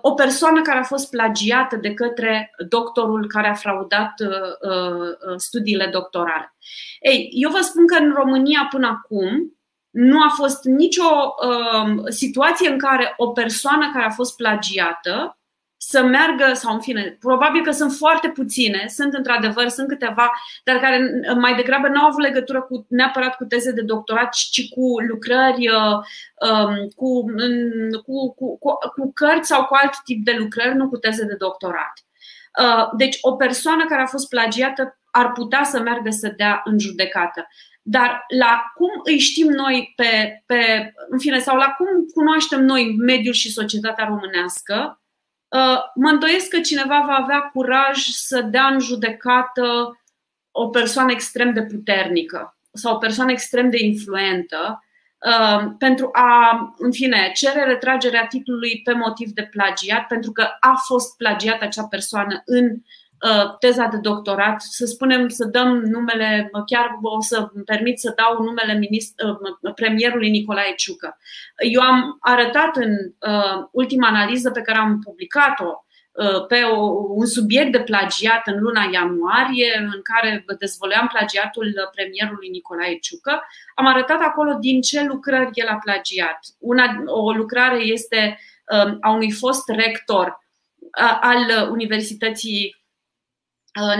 o 0.00 0.12
persoană 0.12 0.62
care 0.62 0.78
a 0.78 0.82
fost 0.82 1.10
plagiată 1.10 1.76
de 1.76 1.94
către 1.94 2.54
doctorul 2.68 3.28
care 3.28 3.48
a 3.48 3.54
fraudat 3.54 4.12
uh, 4.20 4.70
uh, 4.70 5.34
studiile 5.36 5.86
doctorale. 5.86 6.56
Ei, 7.00 7.28
eu 7.32 7.50
vă 7.50 7.60
spun 7.60 7.86
că 7.86 7.94
în 7.94 8.12
România 8.12 8.66
până 8.70 8.86
acum 8.86 9.56
nu 9.90 10.22
a 10.22 10.28
fost 10.28 10.64
nicio 10.64 11.34
situație 12.08 12.68
în 12.68 12.78
care 12.78 13.14
o 13.16 13.28
persoană 13.28 13.90
care 13.92 14.04
a 14.04 14.10
fost 14.10 14.36
plagiată 14.36 15.38
să 15.78 16.02
meargă, 16.02 16.52
sau 16.54 16.74
în 16.74 16.80
fine, 16.80 17.16
probabil 17.20 17.62
că 17.62 17.70
sunt 17.70 17.92
foarte 17.92 18.28
puține, 18.28 18.84
sunt 18.88 19.14
într-adevăr, 19.14 19.68
sunt 19.68 19.88
câteva, 19.88 20.30
dar 20.64 20.76
care 20.76 21.10
mai 21.38 21.54
degrabă 21.54 21.88
nu 21.88 22.00
au 22.00 22.06
avut 22.06 22.22
legătură 22.22 22.62
cu, 22.62 22.86
neapărat 22.88 23.36
cu 23.36 23.44
teze 23.44 23.72
de 23.72 23.82
doctorat, 23.82 24.32
ci 24.32 24.68
cu 24.68 25.00
lucrări, 25.00 25.68
uh, 25.68 25.96
um, 26.50 26.88
cu, 26.94 27.24
cu, 28.04 28.34
cu, 28.34 28.58
cu, 28.58 28.72
cu 28.94 29.12
cărți 29.12 29.48
sau 29.48 29.64
cu 29.64 29.74
alt 29.74 29.92
tip 30.04 30.24
de 30.24 30.36
lucrări, 30.38 30.76
nu 30.76 30.88
cu 30.88 30.96
teze 30.96 31.24
de 31.24 31.34
doctorat. 31.34 31.92
Uh, 32.62 32.88
deci, 32.96 33.18
o 33.20 33.32
persoană 33.32 33.84
care 33.88 34.02
a 34.02 34.06
fost 34.06 34.28
plagiată 34.28 34.98
ar 35.10 35.32
putea 35.32 35.64
să 35.64 35.80
meargă 35.80 36.10
să 36.10 36.32
dea 36.36 36.60
în 36.64 36.78
judecată. 36.78 37.48
Dar 37.82 38.24
la 38.38 38.62
cum 38.74 38.90
îi 39.04 39.18
știm 39.18 39.46
noi 39.46 39.92
pe, 39.96 40.42
pe 40.46 40.92
în 41.08 41.18
fine, 41.18 41.38
sau 41.38 41.56
la 41.56 41.74
cum 41.76 41.86
cunoaștem 42.14 42.64
noi 42.64 42.96
mediul 42.98 43.34
și 43.34 43.52
societatea 43.52 44.04
românească, 44.04 45.00
Uh, 45.00 45.05
mă 45.94 46.08
îndoiesc 46.08 46.48
că 46.48 46.60
cineva 46.60 47.04
va 47.06 47.14
avea 47.14 47.40
curaj 47.40 47.98
să 48.02 48.40
dea 48.40 48.66
în 48.66 48.80
judecată 48.80 50.00
o 50.50 50.68
persoană 50.68 51.10
extrem 51.10 51.52
de 51.52 51.62
puternică 51.62 52.58
sau 52.72 52.94
o 52.94 52.98
persoană 52.98 53.30
extrem 53.30 53.70
de 53.70 53.84
influentă 53.84 54.84
uh, 55.18 55.70
pentru 55.78 56.08
a, 56.12 56.58
în 56.78 56.92
fine, 56.92 57.30
cere 57.34 57.64
retragerea 57.64 58.26
titlului 58.26 58.80
pe 58.84 58.92
motiv 58.92 59.30
de 59.30 59.48
plagiat, 59.50 60.06
pentru 60.06 60.32
că 60.32 60.48
a 60.60 60.74
fost 60.86 61.16
plagiat 61.16 61.60
acea 61.62 61.86
persoană 61.86 62.42
în 62.44 62.64
Uh, 62.66 63.05
teza 63.58 63.86
de 63.86 63.96
doctorat, 63.96 64.60
să 64.60 64.84
spunem 64.84 65.28
să 65.28 65.44
dăm 65.44 65.68
numele, 65.68 66.50
chiar 66.66 66.98
o 67.02 67.20
să 67.20 67.48
îmi 67.54 67.64
permit 67.64 67.98
să 67.98 68.12
dau 68.16 68.42
numele 68.42 68.78
minist- 68.78 69.20
uh, 69.24 69.74
premierului 69.74 70.30
Nicolae 70.30 70.74
Ciucă. 70.74 71.18
Eu 71.72 71.80
am 71.80 72.16
arătat 72.20 72.76
în 72.76 72.90
uh, 72.90 73.66
ultima 73.70 74.08
analiză 74.08 74.50
pe 74.50 74.60
care 74.60 74.78
am 74.78 75.00
publicat-o 75.04 75.80
pe 76.48 76.64
un 77.08 77.26
subiect 77.26 77.72
de 77.72 77.80
plagiat 77.80 78.46
în 78.46 78.58
luna 78.58 78.88
ianuarie, 78.92 79.88
în 79.92 80.00
care 80.02 80.44
dezvoleam 80.58 81.06
plagiatul 81.06 81.90
premierului 81.94 82.48
Nicolae 82.48 82.98
Ciucă, 82.98 83.42
am 83.74 83.86
arătat 83.86 84.20
acolo 84.20 84.56
din 84.60 84.80
ce 84.80 85.04
lucrări 85.04 85.50
el 85.52 85.68
a 85.68 85.78
plagiat. 85.84 86.38
Una, 86.58 87.02
o 87.06 87.32
lucrare 87.32 87.78
este 87.82 88.38
a 89.00 89.10
unui 89.10 89.30
fost 89.30 89.68
rector 89.68 90.40
al 91.20 91.68
Universității 91.70 92.76
Uh, 92.76 92.85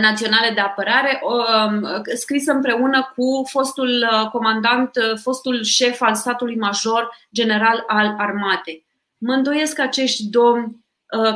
naționale 0.01 0.51
de 0.53 0.59
apărare, 0.59 1.21
um, 1.23 1.87
scris 2.15 2.47
împreună 2.47 3.13
cu 3.15 3.43
fostul 3.49 4.07
uh, 4.11 4.29
comandant, 4.29 4.95
uh, 4.95 5.19
fostul 5.21 5.63
șef 5.63 6.01
al 6.01 6.15
statului 6.15 6.55
major 6.55 7.09
general 7.33 7.83
al 7.87 8.15
armatei. 8.17 8.85
Mă 9.17 9.33
îndoiesc 9.33 9.75
că 9.75 9.81
acești 9.81 10.29
domni 10.29 10.85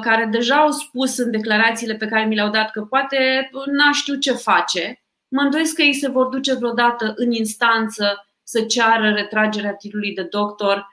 care 0.01 0.27
deja 0.31 0.55
au 0.55 0.71
spus 0.71 1.17
în 1.17 1.31
declarațiile 1.31 1.95
pe 1.95 2.07
care 2.07 2.25
mi 2.25 2.35
le-au 2.35 2.49
dat 2.49 2.71
că 2.71 2.81
poate 2.81 3.49
n-a 3.65 3.91
știu 3.91 4.15
ce 4.15 4.31
face, 4.31 5.03
mă 5.27 5.41
îndoiesc 5.41 5.75
că 5.75 5.81
ei 5.81 5.93
se 5.93 6.09
vor 6.09 6.25
duce 6.25 6.53
vreodată 6.53 7.13
în 7.15 7.31
instanță 7.31 8.25
să 8.43 8.61
ceară 8.61 9.09
retragerea 9.09 9.73
titlului 9.73 10.13
de 10.13 10.23
doctor 10.23 10.87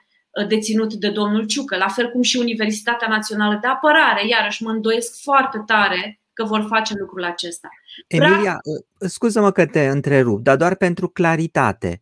deținut 0.47 0.93
de 0.93 1.09
domnul 1.09 1.45
Ciucă, 1.45 1.77
la 1.77 1.87
fel 1.87 2.09
cum 2.09 2.21
și 2.21 2.37
Universitatea 2.37 3.07
Națională 3.07 3.57
de 3.61 3.67
Apărare. 3.67 4.27
Iarăși 4.27 4.63
mă 4.63 4.69
îndoiesc 4.69 5.21
foarte 5.21 5.63
tare 5.65 6.18
că 6.39 6.45
vor 6.45 6.65
face 6.69 6.93
lucrul 6.97 7.23
acesta. 7.23 7.69
Emilia, 8.07 8.53
ă, 9.01 9.07
scuză-mă 9.07 9.51
că 9.51 9.65
te 9.65 9.87
întrerup, 9.87 10.41
dar 10.41 10.57
doar 10.57 10.75
pentru 10.75 11.07
claritate. 11.07 12.01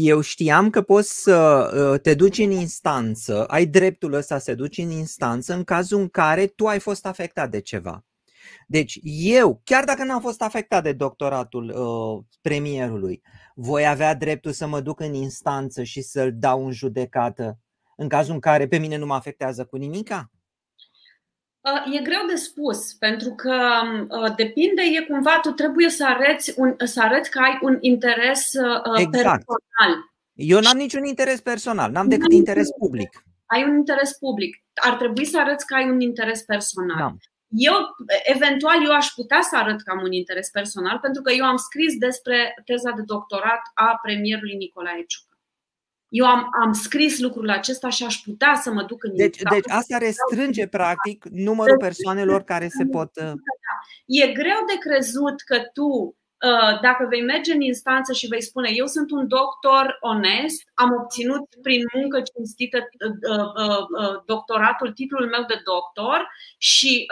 Eu 0.00 0.20
știam 0.20 0.70
că 0.70 0.82
poți 0.82 1.22
să 1.22 1.70
ă, 1.76 1.98
te 1.98 2.14
duci 2.14 2.38
în 2.38 2.50
instanță, 2.50 3.44
ai 3.44 3.66
dreptul 3.66 4.12
ăsta 4.12 4.38
să 4.38 4.50
te 4.50 4.54
duci 4.54 4.78
în 4.78 4.90
instanță 4.90 5.54
în 5.54 5.64
cazul 5.64 6.00
în 6.00 6.08
care 6.08 6.46
tu 6.46 6.66
ai 6.66 6.78
fost 6.78 7.06
afectat 7.06 7.50
de 7.50 7.60
ceva. 7.60 8.04
Deci 8.66 8.98
eu, 9.02 9.60
chiar 9.64 9.84
dacă 9.84 10.04
n-am 10.04 10.20
fost 10.20 10.42
afectat 10.42 10.82
de 10.82 10.92
doctoratul 10.92 11.68
uh, 11.68 12.24
premierului, 12.40 13.22
voi 13.54 13.86
avea 13.86 14.14
dreptul 14.14 14.52
să 14.52 14.66
mă 14.66 14.80
duc 14.80 15.00
în 15.00 15.14
instanță 15.14 15.82
și 15.82 16.02
să-l 16.02 16.32
dau 16.34 16.66
în 16.66 16.72
judecată 16.72 17.58
în 17.96 18.08
cazul 18.08 18.34
în 18.34 18.40
care 18.40 18.66
pe 18.66 18.78
mine 18.78 18.96
nu 18.96 19.06
mă 19.06 19.14
afectează 19.14 19.64
cu 19.64 19.76
nimica? 19.76 20.30
Uh, 21.66 21.94
e 21.94 22.02
greu 22.02 22.26
de 22.26 22.34
spus, 22.34 22.92
pentru 22.92 23.30
că 23.34 23.82
uh, 24.08 24.34
depinde, 24.36 24.82
e 24.82 25.04
cumva, 25.04 25.38
tu 25.42 25.50
trebuie 25.50 25.88
să 25.88 26.04
arăți, 26.06 26.52
un, 26.56 26.74
să 26.84 27.00
arăți 27.02 27.30
că 27.30 27.38
ai 27.38 27.58
un 27.62 27.78
interes 27.80 28.52
uh, 28.52 28.98
exact. 28.98 29.44
personal. 29.44 30.04
Eu 30.32 30.60
n-am 30.60 30.76
niciun 30.76 31.04
interes 31.04 31.40
personal, 31.40 31.90
n-am 31.90 32.08
decât 32.08 32.32
interes 32.32 32.68
public. 32.78 33.24
Ai 33.46 33.64
un 33.64 33.76
interes 33.76 34.12
public. 34.18 34.56
Ar 34.74 34.94
trebui 34.96 35.24
să 35.24 35.38
arăți 35.40 35.66
că 35.66 35.74
ai 35.74 35.90
un 35.90 36.00
interes 36.00 36.42
personal. 36.42 36.98
Da. 36.98 37.14
Eu, 37.48 37.74
eventual, 38.24 38.84
eu 38.84 38.92
aș 38.92 39.06
putea 39.06 39.40
să 39.40 39.56
arăt 39.56 39.82
că 39.82 39.90
am 39.90 40.02
un 40.02 40.12
interes 40.12 40.50
personal, 40.50 40.98
pentru 40.98 41.22
că 41.22 41.32
eu 41.32 41.44
am 41.44 41.56
scris 41.56 41.96
despre 41.96 42.54
teza 42.64 42.90
de 42.90 43.02
doctorat 43.02 43.60
a 43.74 43.98
premierului 44.02 44.56
Nicolae 44.56 45.04
Ciucă. 45.06 45.25
Eu 46.08 46.26
am, 46.26 46.48
am 46.62 46.72
scris 46.72 47.18
lucrul 47.18 47.50
acesta 47.50 47.88
și 47.88 48.04
aș 48.04 48.16
putea 48.16 48.54
să 48.54 48.72
mă 48.72 48.82
duc 48.82 49.04
în 49.04 49.16
Deci, 49.16 49.42
deci 49.50 49.68
asta 49.68 49.98
restrânge, 49.98 50.66
practic, 50.66 51.24
numărul 51.30 51.76
persoanelor 51.76 52.42
care 52.42 52.68
se 52.68 52.84
pot. 52.84 53.10
Uh, 53.16 53.32
e 54.06 54.32
greu 54.32 54.58
de 54.66 54.78
crezut 54.78 55.40
că 55.40 55.58
tu 55.72 56.16
Uh, 56.44 56.80
dacă 56.80 57.06
vei 57.08 57.22
merge 57.22 57.52
în 57.52 57.60
instanță 57.60 58.12
și 58.12 58.26
vei 58.26 58.42
spune 58.42 58.70
eu 58.72 58.86
sunt 58.86 59.10
un 59.10 59.28
doctor 59.28 59.96
onest, 60.00 60.62
am 60.74 60.92
obținut 61.00 61.48
prin 61.62 61.82
muncă 61.94 62.22
cinstită 62.34 62.78
uh, 62.78 63.82
uh, 64.00 64.22
doctoratul, 64.26 64.92
titlul 64.92 65.28
meu 65.28 65.44
de 65.48 65.60
doctor 65.64 66.28
și 66.58 67.06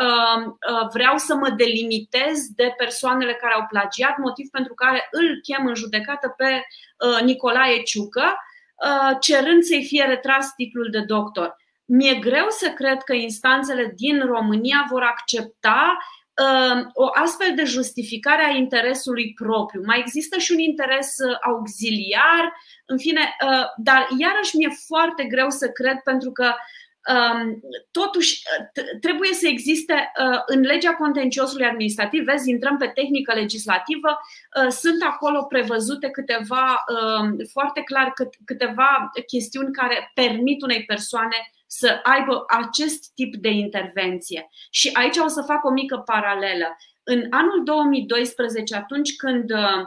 vreau 0.92 1.16
să 1.16 1.34
mă 1.34 1.50
delimitez 1.50 2.48
de 2.54 2.74
persoanele 2.76 3.34
care 3.34 3.54
au 3.54 3.66
plagiat, 3.68 4.16
motiv 4.18 4.48
pentru 4.50 4.74
care 4.74 5.08
îl 5.10 5.40
chem 5.42 5.66
în 5.66 5.74
judecată 5.74 6.34
pe 6.36 6.66
Nicolae 7.24 7.82
Ciucă, 7.82 8.34
cerând 9.20 9.62
să-i 9.62 9.84
fie 9.84 10.04
retras 10.04 10.54
titlul 10.56 10.88
de 10.90 11.00
doctor. 11.00 11.56
Mi-e 11.84 12.14
greu 12.14 12.46
să 12.48 12.68
cred 12.68 13.02
că 13.02 13.12
instanțele 13.12 13.92
din 13.96 14.26
România 14.26 14.86
vor 14.90 15.02
accepta 15.02 15.96
Ehm, 16.34 16.90
o 16.92 17.08
astfel 17.12 17.54
de 17.54 17.64
justificare 17.64 18.44
a 18.44 18.56
interesului 18.56 19.32
propriu. 19.34 19.82
Mai 19.84 19.98
există 19.98 20.38
și 20.38 20.52
un 20.52 20.58
interes 20.58 21.16
uh, 21.18 21.36
auxiliar, 21.42 22.52
în 22.86 22.98
fine, 22.98 23.20
uh, 23.20 23.64
dar 23.76 24.08
iarăși 24.18 24.56
mi-e 24.56 24.68
foarte 24.86 25.24
greu 25.24 25.50
să 25.50 25.68
cred 25.68 25.96
pentru 26.04 26.32
că 26.32 26.44
ehm, 26.44 26.54
totuși 27.90 28.42
uh, 28.58 28.84
trebuie 29.00 29.32
să 29.32 29.46
existe 29.46 30.12
în 30.46 30.60
legea 30.60 30.94
contenciosului 30.94 31.66
administrativ, 31.66 32.24
vezi, 32.24 32.50
intrăm 32.50 32.76
pe 32.76 32.86
tehnică 32.86 33.34
legislativă, 33.34 34.18
sunt 34.68 35.02
acolo 35.02 35.42
prevăzute 35.42 36.08
câteva, 36.10 36.84
ehm, 36.88 37.48
foarte 37.52 37.80
clar, 37.80 38.12
câteva 38.44 39.10
chestiuni 39.26 39.72
care 39.72 40.10
permit 40.14 40.62
unei 40.62 40.84
persoane 40.84 41.36
să 41.66 42.00
aibă 42.02 42.44
acest 42.46 43.14
tip 43.14 43.34
de 43.36 43.48
intervenție. 43.48 44.48
Și 44.70 44.90
aici 44.92 45.16
o 45.16 45.26
să 45.26 45.42
fac 45.42 45.64
o 45.64 45.70
mică 45.70 45.96
paralelă. 45.96 46.76
În 47.02 47.26
anul 47.30 47.64
2012, 47.64 48.76
atunci 48.76 49.16
când 49.16 49.50
uh, 49.50 49.80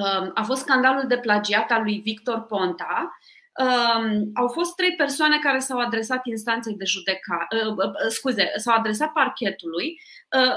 uh, 0.00 0.30
a 0.34 0.42
fost 0.42 0.60
scandalul 0.60 1.04
de 1.08 1.18
plagiat 1.18 1.70
al 1.70 1.82
lui 1.82 2.00
Victor 2.00 2.40
Ponta, 2.40 3.18
um, 3.58 4.30
au 4.34 4.48
fost 4.48 4.74
trei 4.74 4.94
persoane 4.94 5.38
care 5.38 5.58
s-au 5.58 5.78
adresat 5.78 6.26
instanței 6.26 6.74
de 6.74 6.84
judecată, 6.84 7.74
uh, 7.76 8.08
scuze, 8.08 8.52
s-au 8.56 8.76
adresat 8.76 9.12
parchetului, 9.12 10.00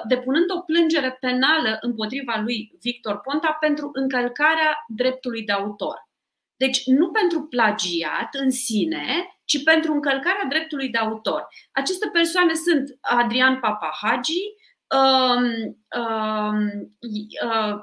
depunând 0.07 0.51
o 0.51 0.59
plângere 0.59 1.17
penală 1.19 1.77
împotriva 1.81 2.41
lui 2.43 2.71
Victor 2.81 3.19
Ponta 3.19 3.57
pentru 3.59 3.89
încălcarea 3.93 4.85
dreptului 4.87 5.43
de 5.43 5.51
autor. 5.51 6.09
Deci 6.55 6.85
nu 6.85 7.11
pentru 7.11 7.41
plagiat 7.41 8.29
în 8.31 8.51
sine, 8.51 9.05
ci 9.45 9.63
pentru 9.63 9.93
încălcarea 9.93 10.45
dreptului 10.49 10.89
de 10.89 10.97
autor. 10.97 11.47
Aceste 11.71 12.09
persoane 12.13 12.53
sunt 12.53 12.97
Adrian 13.01 13.59
Papahagi, 13.59 14.33
um, 14.33 14.39
um, 14.39 14.51
uh, 14.51 14.60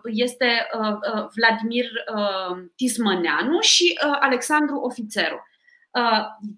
este 0.05 0.67
uh, 0.81 0.93
uh, 1.15 1.27
Vladimir 1.35 1.87
Tismăneanu 2.77 3.61
și 3.61 3.99
Alexandru 4.21 4.77
Ofițeru. 4.77 5.43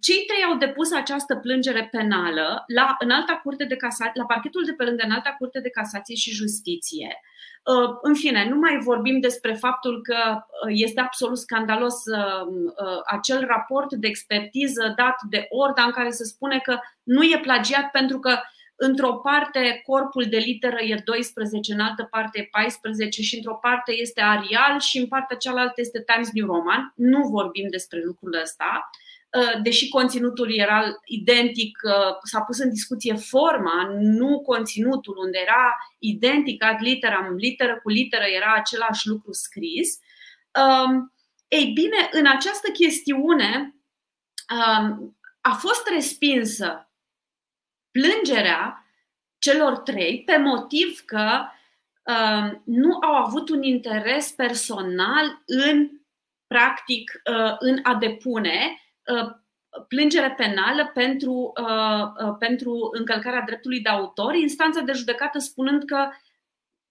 Cei 0.01 0.25
trei 0.27 0.45
au 0.45 0.57
depus 0.57 0.93
această 0.93 1.37
plângere 1.37 1.89
penală 1.91 2.65
la, 2.67 2.97
în 2.99 3.11
alta 3.11 3.41
curte 3.43 3.65
de 3.65 3.77
casație, 3.77 4.13
la 4.15 4.25
parchetul 4.25 4.65
de 4.65 4.73
pe 4.73 4.85
lângă 4.85 5.03
în 5.05 5.11
alta 5.11 5.35
curte 5.39 5.61
de 5.61 5.71
casație 5.71 6.15
și 6.15 6.31
justiție 6.31 7.21
Uh, 7.65 7.99
în 8.03 8.15
fine, 8.15 8.49
nu 8.49 8.57
mai 8.57 8.79
vorbim 8.83 9.21
despre 9.21 9.53
faptul 9.53 10.01
că 10.03 10.17
uh, 10.35 10.73
este 10.75 11.01
absolut 11.01 11.39
scandalos 11.39 11.95
uh, 12.05 13.01
acel 13.07 13.45
raport 13.47 13.93
de 13.93 14.07
expertiză 14.07 14.95
dat 14.97 15.15
de 15.31 15.47
Orda 15.49 15.83
în 15.83 15.91
care 15.91 16.11
se 16.11 16.25
spune 16.25 16.59
că 16.59 16.79
nu 17.03 17.23
e 17.23 17.39
plagiat 17.43 17.91
pentru 17.91 18.19
că 18.19 18.39
într-o 18.83 19.15
parte 19.15 19.81
corpul 19.87 20.25
de 20.25 20.37
literă 20.37 20.83
e 20.83 21.03
12, 21.05 21.73
în 21.73 21.81
altă 21.81 22.05
parte 22.11 22.39
e 22.39 22.49
14 22.51 23.23
și 23.23 23.37
într-o 23.37 23.55
parte 23.55 23.93
este 23.93 24.21
Arial 24.21 24.81
și 24.81 24.99
în 24.99 25.07
partea 25.07 25.37
cealaltă 25.37 25.75
este 25.77 26.05
Times 26.13 26.31
New 26.33 26.47
Roman. 26.47 26.93
Nu 26.97 27.29
vorbim 27.29 27.67
despre 27.71 28.03
lucrul 28.05 28.39
ăsta. 28.43 28.91
Uh, 29.39 29.63
deși 29.63 29.89
conținutul 29.89 30.59
era 30.59 30.85
identic, 31.05 31.79
uh, 31.83 32.17
s-a 32.23 32.41
pus 32.41 32.59
în 32.59 32.71
discuție 32.71 33.15
forma, 33.15 33.89
nu 33.99 34.41
conținutul, 34.41 35.17
unde 35.19 35.39
era 35.39 35.77
identic 35.99 36.65
ad 36.65 36.77
literam, 36.81 37.35
literă 37.35 37.81
cu 37.83 37.89
literă 37.89 38.25
era 38.25 38.53
același 38.57 39.09
lucru 39.09 39.33
scris. 39.33 39.99
Um, 40.61 41.13
ei 41.49 41.71
bine, 41.75 42.09
în 42.11 42.27
această 42.27 42.71
chestiune 42.71 43.75
um, 44.57 45.19
a 45.41 45.53
fost 45.53 45.89
respinsă 45.89 46.90
plângerea 47.91 48.85
celor 49.39 49.77
trei 49.77 50.23
pe 50.27 50.37
motiv 50.37 51.01
că 51.05 51.41
um, 52.03 52.63
nu 52.65 52.99
au 53.01 53.15
avut 53.15 53.49
un 53.49 53.63
interes 53.63 54.31
personal 54.31 55.43
în 55.47 55.91
practic 56.47 57.23
uh, 57.25 57.55
în 57.59 57.79
a 57.83 57.95
depune 57.95 58.81
Uh, 59.11 59.31
plângere 59.89 60.31
penală 60.31 60.91
pentru, 60.95 61.53
uh, 61.61 62.27
uh, 62.27 62.37
pentru 62.39 62.89
încălcarea 62.93 63.43
dreptului 63.47 63.81
de 63.81 63.89
autor, 63.89 64.35
instanța 64.35 64.81
de 64.81 64.93
judecată 64.93 65.39
spunând 65.39 65.85
că 65.85 66.09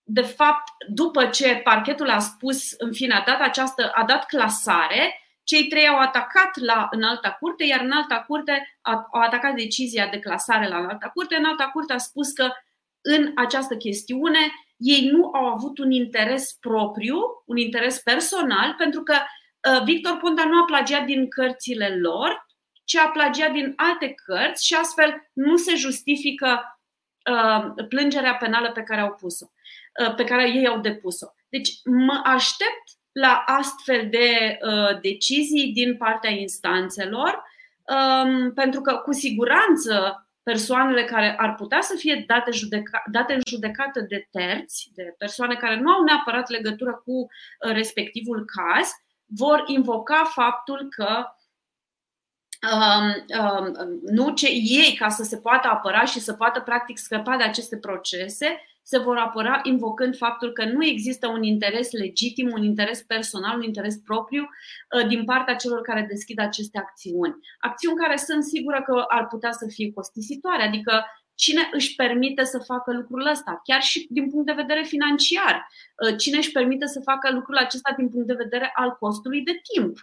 de 0.03 0.21
fapt, 0.21 0.71
după 0.87 1.25
ce 1.25 1.55
parchetul 1.55 2.09
a 2.09 2.19
spus, 2.19 2.71
în 2.71 2.93
fine, 2.93 3.13
a 3.13 3.23
dat, 3.25 3.41
această, 3.41 3.91
a 3.93 4.03
dat 4.03 4.25
clasare, 4.25 5.21
cei 5.49 5.67
trei 5.67 5.87
au 5.87 5.97
atacat 5.97 6.57
la 6.59 6.87
înalta 6.91 7.31
curte, 7.39 7.63
iar 7.63 7.79
în 7.79 7.91
alta 7.91 8.23
curte 8.27 8.79
au 8.81 9.21
atacat 9.21 9.55
decizia 9.55 10.07
de 10.07 10.19
clasare 10.19 10.67
la 10.67 10.77
înalta 10.77 11.09
curte. 11.13 11.35
În 11.35 11.45
alta 11.45 11.69
curte 11.73 11.93
a 11.93 11.97
spus 11.97 12.31
că 12.31 12.51
în 13.01 13.31
această 13.35 13.75
chestiune 13.75 14.39
ei 14.77 15.09
nu 15.11 15.29
au 15.33 15.45
avut 15.45 15.77
un 15.77 15.91
interes 15.91 16.57
propriu, 16.59 17.17
un 17.45 17.57
interes 17.57 17.99
personal, 17.99 18.75
pentru 18.77 19.01
că 19.03 19.15
Uh, 19.67 19.83
Victor 19.83 20.17
Ponta 20.17 20.43
nu 20.43 20.61
a 20.61 20.65
plagiat 20.65 21.05
din 21.05 21.27
cărțile 21.27 21.99
lor, 21.99 22.47
ci 22.83 22.95
a 22.95 23.09
plagiat 23.09 23.51
din 23.51 23.73
alte 23.75 24.13
cărți 24.13 24.65
și 24.65 24.73
astfel 24.73 25.29
nu 25.33 25.57
se 25.57 25.75
justifică 25.75 26.79
uh, 27.31 27.85
plângerea 27.89 28.35
penală 28.35 28.71
pe 28.71 28.83
care 28.83 29.01
au 29.01 29.13
pus-o, 29.13 29.51
uh, 30.05 30.15
pe 30.15 30.23
care 30.23 30.49
ei 30.49 30.67
au 30.67 30.79
depus-o. 30.79 31.27
Deci 31.49 31.69
mă 31.83 32.21
aștept 32.23 32.83
la 33.19 33.43
astfel 33.45 34.07
de 34.09 34.57
decizii 35.01 35.71
din 35.73 35.97
partea 35.97 36.29
instanțelor, 36.29 37.43
um, 37.83 38.53
pentru 38.53 38.81
că 38.81 38.95
cu 38.95 39.13
siguranță 39.13 40.23
persoanele 40.43 41.03
care 41.03 41.35
ar 41.37 41.55
putea 41.55 41.81
să 41.81 41.95
fie 41.97 42.23
date, 42.27 42.51
judeca- 42.51 43.03
date 43.11 43.33
în 43.33 43.41
judecată 43.47 43.99
de 43.99 44.27
terți, 44.31 44.91
de 44.93 45.15
persoane 45.17 45.55
care 45.55 45.79
nu 45.79 45.91
au 45.91 46.03
neapărat 46.03 46.49
legătură 46.49 47.01
cu 47.05 47.27
respectivul 47.59 48.45
caz, 48.45 48.89
vor 49.25 49.63
invoca 49.67 50.23
faptul 50.33 50.87
că 50.89 51.25
um, 52.73 53.25
um, 53.39 53.99
nu 54.01 54.33
ce 54.33 54.47
ei, 54.51 54.95
ca 54.99 55.09
să 55.09 55.23
se 55.23 55.37
poată 55.37 55.67
apăra 55.67 56.05
și 56.05 56.19
să 56.19 56.33
poată 56.33 56.59
practic 56.59 56.97
scăpa 56.97 57.37
de 57.37 57.43
aceste 57.43 57.77
procese, 57.77 58.61
se 58.89 58.97
vor 58.97 59.17
apăra 59.17 59.59
invocând 59.63 60.17
faptul 60.17 60.51
că 60.51 60.65
nu 60.65 60.85
există 60.85 61.27
un 61.27 61.43
interes 61.43 61.91
legitim, 61.91 62.49
un 62.53 62.63
interes 62.63 63.01
personal, 63.01 63.57
un 63.57 63.63
interes 63.63 63.97
propriu 63.97 64.43
uh, 64.43 65.07
din 65.07 65.23
partea 65.25 65.55
celor 65.55 65.81
care 65.81 66.05
deschid 66.09 66.39
aceste 66.39 66.77
acțiuni. 66.77 67.35
Acțiuni 67.59 67.97
care 67.97 68.17
sunt 68.17 68.43
sigură 68.43 68.81
că 68.85 69.03
ar 69.07 69.27
putea 69.27 69.51
să 69.51 69.65
fie 69.67 69.91
costisitoare, 69.93 70.63
adică 70.63 71.05
cine 71.35 71.69
își 71.71 71.95
permite 71.95 72.43
să 72.43 72.59
facă 72.59 72.91
lucrul 72.91 73.27
ăsta, 73.27 73.61
chiar 73.63 73.81
și 73.81 74.07
din 74.09 74.29
punct 74.29 74.45
de 74.45 74.61
vedere 74.61 74.83
financiar. 74.83 75.67
Uh, 75.67 76.17
cine 76.17 76.37
își 76.37 76.51
permite 76.51 76.85
să 76.85 76.99
facă 77.03 77.31
lucrul 77.31 77.57
acesta 77.57 77.93
din 77.97 78.09
punct 78.09 78.27
de 78.27 78.41
vedere 78.43 78.71
al 78.75 78.91
costului 78.99 79.41
de 79.41 79.61
timp. 79.73 79.97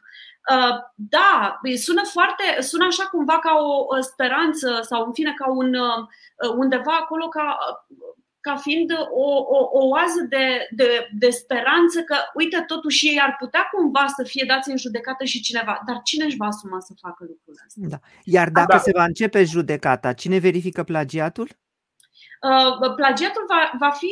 Uh, 0.52 0.76
da, 0.94 1.60
sună 1.76 2.02
foarte, 2.02 2.44
sună 2.60 2.84
așa 2.84 3.04
cumva 3.04 3.38
ca 3.38 3.52
o 3.88 4.00
speranță 4.00 4.80
sau 4.82 5.06
în 5.06 5.12
fine 5.12 5.34
ca 5.36 5.50
un 5.50 5.74
uh, 5.74 6.50
undeva 6.56 6.96
acolo 7.00 7.28
ca 7.28 7.58
ca 8.46 8.56
fiind 8.56 8.90
o, 9.24 9.28
o, 9.56 9.58
o 9.78 9.82
oază 9.94 10.20
de, 10.28 10.46
de, 10.70 11.08
de 11.18 11.30
speranță 11.30 12.00
că, 12.00 12.16
uite, 12.34 12.64
totuși 12.66 13.06
ei 13.08 13.20
ar 13.20 13.36
putea 13.38 13.68
cumva 13.72 14.06
să 14.16 14.22
fie 14.24 14.44
dați 14.48 14.70
în 14.70 14.76
judecată 14.76 15.24
și 15.24 15.40
cineva, 15.40 15.82
dar 15.86 16.00
cine 16.04 16.24
își 16.24 16.36
va 16.36 16.46
asuma 16.46 16.80
să 16.80 16.92
facă 17.00 17.24
lucrul 17.28 17.54
ăsta? 17.66 17.80
Da. 17.92 17.98
Iar 18.24 18.48
dacă 18.50 18.76
da. 18.76 18.78
se 18.78 18.90
va 18.94 19.04
începe 19.04 19.44
judecata, 19.44 20.12
cine 20.12 20.38
verifică 20.38 20.82
plagiatul? 20.82 21.48
Plagiatul 22.96 23.44
va, 23.48 23.70
va 23.78 23.90
fi 23.90 24.10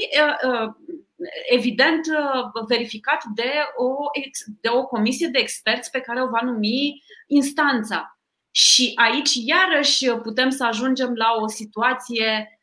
evident 1.48 2.00
verificat 2.68 3.24
de 3.34 3.50
o, 3.76 3.88
de 4.60 4.68
o 4.68 4.86
comisie 4.86 5.28
de 5.28 5.38
experți 5.38 5.90
pe 5.90 6.00
care 6.00 6.22
o 6.22 6.28
va 6.28 6.40
numi 6.42 7.02
instanța. 7.26 8.18
Și 8.50 8.92
aici, 8.94 9.34
iarăși, 9.34 10.10
putem 10.10 10.50
să 10.50 10.64
ajungem 10.64 11.12
la 11.14 11.28
o 11.40 11.48
situație 11.48 12.53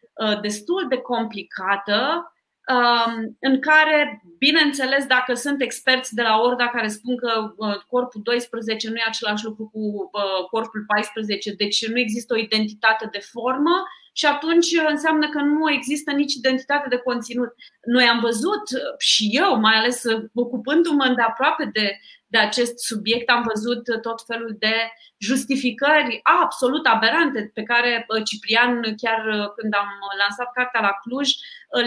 destul 0.41 0.85
de 0.89 0.97
complicată 0.97 2.31
Um, 2.71 3.37
în 3.39 3.59
care, 3.59 4.21
bineînțeles, 4.37 5.05
dacă 5.05 5.33
sunt 5.33 5.61
experți 5.61 6.13
de 6.13 6.21
la 6.21 6.39
Orda 6.39 6.67
care 6.67 6.87
spun 6.87 7.17
că 7.17 7.53
uh, 7.55 7.75
corpul 7.87 8.21
12 8.23 8.89
nu 8.89 8.95
e 8.95 9.03
același 9.07 9.45
lucru 9.45 9.69
cu 9.73 9.79
uh, 9.79 10.45
corpul 10.49 10.83
14, 10.87 11.53
deci 11.53 11.87
nu 11.87 11.99
există 11.99 12.33
o 12.33 12.37
identitate 12.37 13.07
de 13.11 13.19
formă 13.19 13.83
și 14.11 14.25
atunci 14.25 14.67
înseamnă 14.87 15.29
că 15.29 15.41
nu 15.41 15.71
există 15.71 16.11
nici 16.11 16.33
identitate 16.33 16.87
de 16.89 16.97
conținut. 16.97 17.53
Noi 17.85 18.03
am 18.03 18.19
văzut 18.19 18.63
și 18.97 19.29
eu, 19.31 19.59
mai 19.59 19.75
ales 19.75 20.03
ocupându-mă 20.33 21.13
de 21.15 21.21
aproape 21.21 21.69
de 21.73 21.99
de 22.31 22.37
acest 22.37 22.79
subiect. 22.79 23.29
Am 23.29 23.43
văzut 23.53 24.01
tot 24.01 24.19
felul 24.25 24.55
de 24.59 24.75
justificări 25.17 26.19
absolut 26.43 26.85
aberante 26.85 27.51
pe 27.53 27.63
care 27.63 28.05
Ciprian, 28.23 28.95
chiar 29.01 29.19
când 29.57 29.73
am 29.73 29.89
lansat 30.17 30.51
cartea 30.53 30.81
la 30.81 30.97
Cluj, 31.01 31.29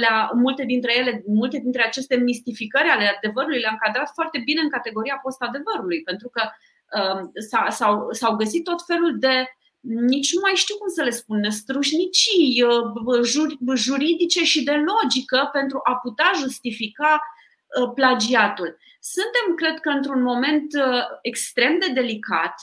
le 0.01 0.09
multe 0.35 0.65
dintre 0.65 0.99
ele, 0.99 1.23
multe 1.27 1.59
dintre 1.59 1.83
aceste 1.85 2.17
mistificări 2.17 2.89
ale 2.89 3.13
adevărului 3.17 3.61
le-am 3.61 3.79
cadrat 3.85 4.11
foarte 4.15 4.39
bine 4.45 4.61
în 4.61 4.71
categoria 4.71 5.21
post-adevărului, 5.23 6.03
pentru 6.03 6.29
că 6.29 6.43
um, 6.99 7.33
s-au, 7.69 8.13
s-au 8.13 8.37
găsit 8.37 8.65
tot 8.65 8.85
felul 8.87 9.19
de 9.19 9.47
nici 9.85 10.35
nu 10.35 10.41
mai 10.43 10.53
știu 10.55 10.77
cum 10.77 10.89
să 10.89 11.03
le 11.03 11.11
spun, 11.11 11.51
strușnicii 11.51 12.63
uh, 12.63 13.75
juridice 13.75 14.45
și 14.45 14.65
de 14.65 14.73
logică 14.73 15.49
pentru 15.53 15.81
a 15.85 15.95
putea 15.95 16.31
justifica 16.39 17.21
uh, 17.21 17.91
plagiatul. 17.95 18.79
Suntem, 19.01 19.55
cred 19.57 19.81
că, 19.81 19.89
într-un 19.89 20.23
moment 20.23 20.75
uh, 20.75 21.03
extrem 21.23 21.79
de 21.79 21.93
delicat. 21.93 22.55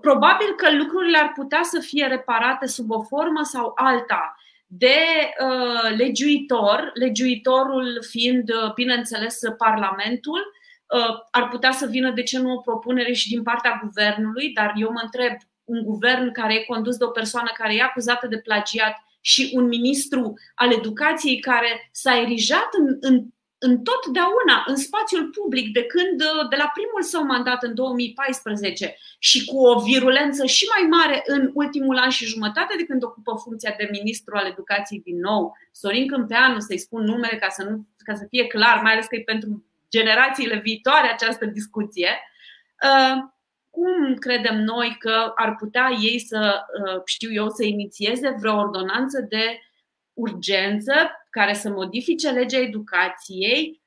Probabil 0.00 0.54
că 0.56 0.76
lucrurile 0.76 1.18
ar 1.18 1.32
putea 1.34 1.62
să 1.62 1.80
fie 1.80 2.06
reparate 2.06 2.66
sub 2.66 2.90
o 2.90 3.02
formă 3.02 3.42
sau 3.42 3.72
alta 3.74 4.36
de 4.66 4.98
uh, 5.44 5.96
legiuitor, 5.96 6.90
legiuitorul 6.94 8.04
fiind, 8.08 8.50
uh, 8.50 8.72
bineînțeles, 8.74 9.38
Parlamentul. 9.58 10.52
Uh, 10.86 11.16
ar 11.30 11.48
putea 11.48 11.70
să 11.70 11.86
vină, 11.86 12.10
de 12.10 12.22
ce 12.22 12.38
nu, 12.38 12.52
o 12.52 12.60
propunere 12.60 13.12
și 13.12 13.28
din 13.28 13.42
partea 13.42 13.80
guvernului, 13.82 14.52
dar 14.52 14.72
eu 14.76 14.92
mă 14.92 15.00
întreb, 15.02 15.32
un 15.68 15.82
guvern 15.84 16.32
care 16.32 16.54
e 16.54 16.64
condus 16.64 16.96
de 16.96 17.04
o 17.04 17.08
persoană 17.08 17.50
care 17.54 17.74
e 17.74 17.82
acuzată 17.82 18.26
de 18.26 18.38
plagiat 18.38 18.94
și 19.20 19.50
un 19.54 19.66
ministru 19.66 20.34
al 20.54 20.72
educației 20.72 21.38
care 21.38 21.88
s-a 21.92 22.20
erijat 22.20 22.68
în, 22.78 22.96
în 23.00 23.24
întotdeauna 23.58 24.64
în 24.66 24.76
spațiul 24.76 25.24
public 25.28 25.72
de 25.72 25.82
când 25.82 26.18
de 26.50 26.56
la 26.56 26.70
primul 26.74 27.02
său 27.02 27.22
mandat 27.22 27.62
în 27.62 27.74
2014 27.74 28.96
și 29.18 29.44
cu 29.44 29.56
o 29.66 29.80
virulență 29.80 30.46
și 30.46 30.66
mai 30.78 30.88
mare 30.88 31.22
în 31.26 31.50
ultimul 31.54 31.96
an 31.96 32.10
și 32.10 32.26
jumătate 32.26 32.74
de 32.76 32.84
când 32.84 33.02
ocupă 33.02 33.40
funcția 33.44 33.74
de 33.78 33.88
ministru 33.90 34.36
al 34.36 34.46
educației 34.46 35.00
din 35.00 35.18
nou, 35.18 35.56
Sorin 35.72 36.08
Câmpeanu, 36.08 36.58
să-i 36.58 36.78
spun 36.78 37.04
numele 37.04 37.36
ca 37.36 37.48
să, 37.48 37.62
nu, 37.62 37.86
ca 37.96 38.14
să 38.14 38.26
fie 38.28 38.46
clar, 38.46 38.80
mai 38.82 38.92
ales 38.92 39.06
că 39.06 39.16
e 39.16 39.22
pentru 39.22 39.64
generațiile 39.90 40.58
viitoare 40.58 41.08
această 41.08 41.44
discuție, 41.44 42.08
uh, 42.82 43.28
cum 43.78 44.14
credem 44.14 44.56
noi 44.62 44.96
că 44.98 45.32
ar 45.34 45.56
putea 45.56 45.90
ei 46.00 46.18
să, 46.18 46.60
uh, 46.84 47.00
știu 47.04 47.32
eu, 47.32 47.48
să 47.48 47.64
inițieze 47.64 48.36
vreo 48.38 48.56
ordonanță 48.56 49.20
de 49.28 49.60
urgență 50.12 50.92
care 51.30 51.52
să 51.52 51.70
modifice 51.70 52.30
legea 52.30 52.58
educației 52.58 53.82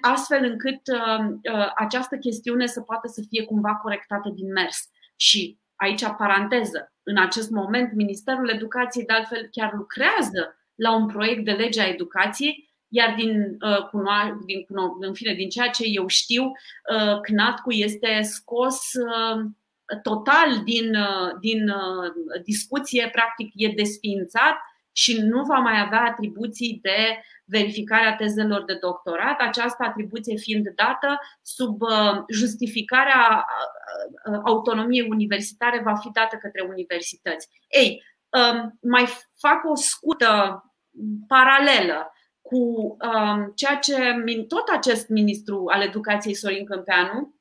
astfel 0.00 0.44
încât 0.44 0.80
uh, 0.92 1.26
uh, 1.52 1.72
această 1.74 2.16
chestiune 2.16 2.66
să 2.66 2.80
poată 2.80 3.08
să 3.08 3.22
fie 3.28 3.44
cumva 3.44 3.74
corectată 3.74 4.28
din 4.34 4.52
mers. 4.52 4.88
Și 5.16 5.58
aici, 5.74 6.04
paranteză, 6.18 6.92
în 7.02 7.18
acest 7.18 7.50
moment 7.50 7.92
Ministerul 7.92 8.48
Educației 8.48 9.04
de 9.04 9.12
altfel 9.12 9.48
chiar 9.50 9.72
lucrează 9.72 10.56
la 10.74 10.94
un 10.94 11.06
proiect 11.06 11.44
de 11.44 11.52
lege 11.52 11.80
a 11.80 11.88
educației, 11.88 12.65
iar 12.88 13.14
din, 13.14 13.56
uh, 13.60 13.88
din, 14.44 14.66
în 15.00 15.14
fine, 15.14 15.34
din 15.34 15.48
ceea 15.48 15.68
ce 15.68 15.84
eu 15.86 16.06
știu, 16.06 16.44
uh, 16.44 17.20
CNATCU 17.20 17.70
este 17.70 18.20
scos 18.22 18.80
uh, 18.92 19.44
total 20.02 20.62
din, 20.64 20.94
uh, 20.94 21.30
din 21.40 21.68
uh, 21.68 22.12
discuție, 22.44 23.08
practic 23.12 23.50
e 23.54 23.68
desființat 23.68 24.56
și 24.92 25.20
nu 25.20 25.42
va 25.42 25.58
mai 25.58 25.80
avea 25.80 26.02
atribuții 26.02 26.78
de 26.82 27.20
verificare 27.44 28.06
a 28.06 28.16
tezelor 28.16 28.64
de 28.64 28.78
doctorat, 28.80 29.40
această 29.40 29.84
atribuție 29.84 30.36
fiind 30.36 30.68
dată 30.74 31.20
sub 31.42 31.82
uh, 31.82 32.22
justificarea 32.32 33.46
uh, 33.46 34.32
uh, 34.32 34.40
autonomiei 34.44 35.08
universitare 35.10 35.80
va 35.84 35.94
fi 35.94 36.10
dată 36.12 36.36
către 36.36 36.60
universități. 36.68 37.48
Ei, 37.68 38.02
um, 38.28 38.78
mai 38.82 39.06
fac 39.38 39.64
o 39.70 39.74
scută 39.74 40.64
paralelă 41.28 42.10
cu 42.48 42.56
um, 42.56 43.52
ceea 43.54 43.76
ce 43.76 44.24
tot 44.48 44.68
acest 44.68 45.08
ministru 45.08 45.64
al 45.72 45.82
educației 45.82 46.34
Sorin 46.34 46.64
Câmpeanu 46.64 47.34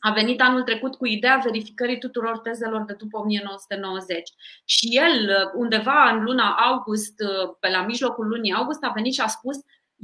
a 0.00 0.12
venit 0.12 0.40
anul 0.40 0.62
trecut 0.62 0.94
cu 0.94 1.06
ideea 1.06 1.40
verificării 1.44 1.98
tuturor 1.98 2.38
tezelor 2.38 2.84
de 2.84 2.92
după 2.92 3.18
1990. 3.18 4.30
Și 4.64 4.88
el, 4.90 5.50
undeva 5.54 6.10
în 6.10 6.22
luna 6.22 6.56
august, 6.70 7.14
pe 7.60 7.68
la 7.68 7.84
mijlocul 7.84 8.28
lunii 8.28 8.52
august, 8.52 8.84
a 8.84 8.92
venit 8.94 9.12
și 9.12 9.20
a 9.20 9.26
spus 9.26 9.56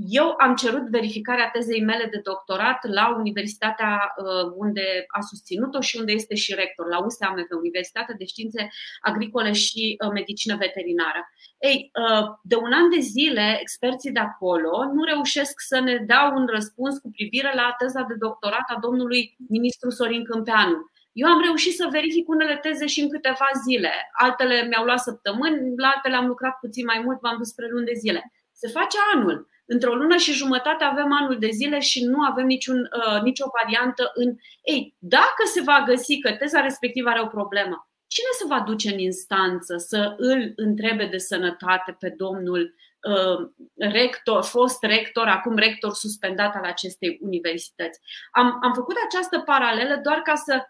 eu 0.06 0.34
am 0.38 0.54
cerut 0.54 0.88
verificarea 0.88 1.50
tezei 1.50 1.84
mele 1.84 2.06
de 2.10 2.20
doctorat 2.22 2.78
la 2.82 3.16
universitatea 3.16 4.14
uh, 4.16 4.52
unde 4.56 5.04
a 5.06 5.20
susținut-o 5.20 5.80
și 5.80 5.96
unde 5.98 6.12
este 6.12 6.34
și 6.34 6.54
rector, 6.54 6.86
la 6.88 7.04
USAMV, 7.04 7.46
Universitatea 7.56 8.14
de 8.18 8.24
Științe 8.24 8.68
Agricole 9.00 9.52
și 9.52 9.96
uh, 10.04 10.10
Medicină 10.12 10.56
Veterinară. 10.56 11.28
Ei, 11.58 11.90
uh, 12.02 12.26
de 12.42 12.56
un 12.56 12.72
an 12.72 12.90
de 12.90 13.00
zile, 13.00 13.58
experții 13.60 14.12
de 14.12 14.18
acolo 14.18 14.84
nu 14.94 15.04
reușesc 15.04 15.54
să 15.60 15.80
ne 15.80 15.96
dea 15.96 16.32
un 16.36 16.46
răspuns 16.46 16.98
cu 16.98 17.10
privire 17.10 17.52
la 17.54 17.74
teza 17.78 18.02
de 18.02 18.14
doctorat 18.18 18.66
a 18.74 18.78
domnului 18.80 19.36
ministru 19.48 19.90
Sorin 19.90 20.24
Câmpeanu. 20.24 20.76
Eu 21.12 21.28
am 21.28 21.40
reușit 21.40 21.74
să 21.74 21.88
verific 21.90 22.28
unele 22.28 22.56
teze 22.56 22.86
și 22.86 23.00
în 23.00 23.10
câteva 23.10 23.48
zile. 23.66 23.92
Altele 24.12 24.66
mi-au 24.68 24.84
luat 24.84 25.00
săptămâni, 25.00 25.76
la 25.76 25.88
altele 25.88 26.16
am 26.16 26.26
lucrat 26.26 26.54
puțin 26.60 26.84
mai 26.84 27.00
mult, 27.04 27.20
v-am 27.20 27.36
dus 27.38 27.48
spre 27.48 27.68
luni 27.70 27.86
de 27.86 27.92
zile. 27.94 28.32
Se 28.52 28.68
face 28.68 28.98
anul. 29.14 29.48
Într-o 29.70 29.94
lună 29.94 30.16
și 30.16 30.32
jumătate 30.32 30.84
avem 30.84 31.12
anul 31.20 31.38
de 31.38 31.48
zile 31.50 31.78
și 31.78 32.04
nu 32.04 32.22
avem 32.22 32.46
niciun, 32.46 32.78
uh, 32.78 33.22
nicio 33.22 33.46
variantă 33.62 34.10
în. 34.14 34.36
Ei, 34.62 34.96
dacă 34.98 35.42
se 35.44 35.60
va 35.60 35.82
găsi 35.86 36.18
că 36.18 36.32
teza 36.32 36.60
respectivă 36.60 37.08
are 37.08 37.20
o 37.20 37.26
problemă, 37.26 37.88
cine 38.06 38.28
se 38.38 38.46
va 38.46 38.60
duce 38.60 38.92
în 38.92 38.98
instanță 38.98 39.76
să 39.76 40.14
îl 40.16 40.52
întrebe 40.56 41.06
de 41.06 41.18
sănătate 41.18 41.96
pe 41.98 42.14
domnul 42.16 42.74
uh, 43.02 43.50
rector, 43.76 44.42
fost 44.42 44.82
rector, 44.82 45.26
acum 45.26 45.56
rector 45.56 45.92
suspendat 45.92 46.54
al 46.54 46.64
acestei 46.64 47.18
universități? 47.22 48.00
Am, 48.32 48.58
am 48.62 48.72
făcut 48.72 48.96
această 49.06 49.38
paralelă 49.38 50.00
doar 50.02 50.18
ca 50.18 50.34
să, 50.34 50.62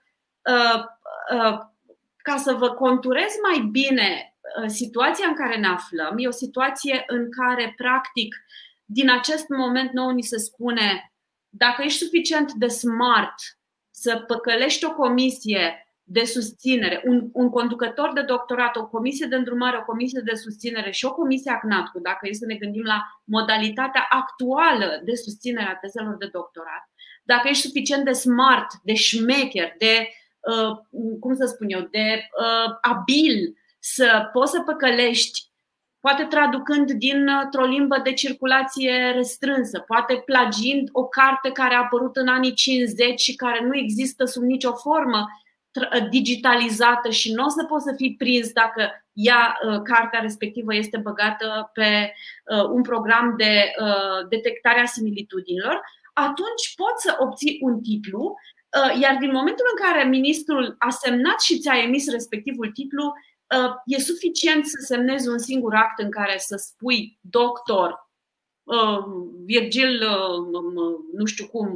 uh, 0.51 0.83
uh, 1.37 1.59
ca 2.17 2.37
să 2.37 2.53
vă 2.53 2.71
conturez 2.71 3.33
mai 3.43 3.69
bine 3.71 4.37
uh, 4.63 4.69
situația 4.69 5.27
în 5.29 5.35
care 5.35 5.57
ne 5.57 5.69
aflăm. 5.69 6.15
E 6.17 6.29
o 6.29 6.41
situație 6.45 7.05
în 7.07 7.31
care, 7.31 7.73
practic, 7.77 8.35
din 8.91 9.11
acest 9.11 9.49
moment 9.49 9.93
nou 9.93 10.11
ni 10.11 10.23
se 10.23 10.39
spune 10.39 11.13
dacă 11.49 11.83
ești 11.83 11.99
suficient 11.99 12.53
de 12.53 12.67
smart 12.67 13.35
să 13.91 14.25
păcălești 14.27 14.85
o 14.85 14.95
comisie 14.95 15.83
de 16.03 16.25
susținere, 16.25 17.03
un, 17.05 17.29
un 17.33 17.51
conducător 17.51 18.13
de 18.13 18.23
doctorat, 18.23 18.77
o 18.77 18.87
comisie 18.87 19.27
de 19.27 19.37
îndrumare, 19.37 19.77
o 19.77 19.85
comisie 19.85 20.21
de 20.25 20.35
susținere 20.35 20.91
și 20.91 21.05
o 21.05 21.15
comisie 21.15 21.51
ACNATCU, 21.51 22.01
dacă 22.01 22.29
e 22.29 22.33
să 22.33 22.47
ne 22.47 22.55
gândim 22.55 22.83
la 22.83 23.03
modalitatea 23.25 24.07
actuală 24.11 25.01
de 25.05 25.15
susținere 25.15 25.69
a 25.69 25.77
tezelor 25.77 26.17
de 26.17 26.29
doctorat, 26.33 26.91
dacă 27.23 27.49
ești 27.49 27.67
suficient 27.67 28.05
de 28.05 28.13
smart, 28.13 28.67
de 28.83 28.95
șmecher, 28.95 29.75
de, 29.79 30.09
uh, 30.41 31.19
cum 31.21 31.35
să 31.35 31.47
spun 31.47 31.67
eu, 31.69 31.81
de 31.81 32.29
uh, 32.41 32.77
abil 32.81 33.57
să 33.79 34.29
poți 34.33 34.51
să 34.51 34.61
păcălești 34.61 35.48
poate 36.01 36.25
traducând 36.25 36.91
dintr-o 36.91 37.65
limbă 37.65 38.01
de 38.05 38.13
circulație 38.13 39.11
restrânsă, 39.15 39.79
poate 39.79 40.23
plagiind 40.25 40.89
o 40.93 41.05
carte 41.05 41.51
care 41.51 41.75
a 41.75 41.79
apărut 41.79 42.17
în 42.17 42.29
anii 42.29 42.55
50 42.55 43.21
și 43.21 43.35
care 43.35 43.65
nu 43.65 43.77
există 43.77 44.25
sub 44.25 44.43
nicio 44.43 44.73
formă 44.73 45.27
digitalizată 46.11 47.11
și 47.11 47.33
nu 47.33 47.45
o 47.45 47.49
să 47.49 47.65
poți 47.65 47.85
să 47.85 47.93
fii 47.97 48.15
prins 48.17 48.53
dacă 48.53 48.91
ea, 49.13 49.59
uh, 49.67 49.81
cartea 49.83 50.21
respectivă 50.21 50.75
este 50.75 50.97
băgată 50.97 51.71
pe 51.73 52.13
uh, 52.45 52.65
un 52.65 52.83
program 52.83 53.35
de 53.37 53.73
uh, 53.81 54.29
detectare 54.29 54.81
a 54.81 54.85
similitudinilor, 54.85 55.81
atunci 56.13 56.75
poți 56.77 57.03
să 57.03 57.17
obții 57.19 57.59
un 57.61 57.81
titlu, 57.81 58.35
iar 59.01 59.17
din 59.21 59.31
momentul 59.33 59.65
în 59.71 59.87
care 59.87 60.09
ministrul 60.09 60.75
a 60.79 60.89
semnat 60.91 61.41
și 61.41 61.59
ți-a 61.59 61.83
emis 61.83 62.11
respectivul 62.11 62.71
titlu, 62.71 63.13
e 63.87 64.01
suficient 64.01 64.67
să 64.67 64.85
semnezi 64.87 65.29
un 65.29 65.39
singur 65.39 65.75
act 65.75 65.99
în 65.99 66.11
care 66.11 66.39
să 66.39 66.57
spui 66.57 67.19
doctor 67.21 68.07
Virgil, 69.45 70.05
nu 71.13 71.25
știu 71.25 71.47
cum, 71.47 71.73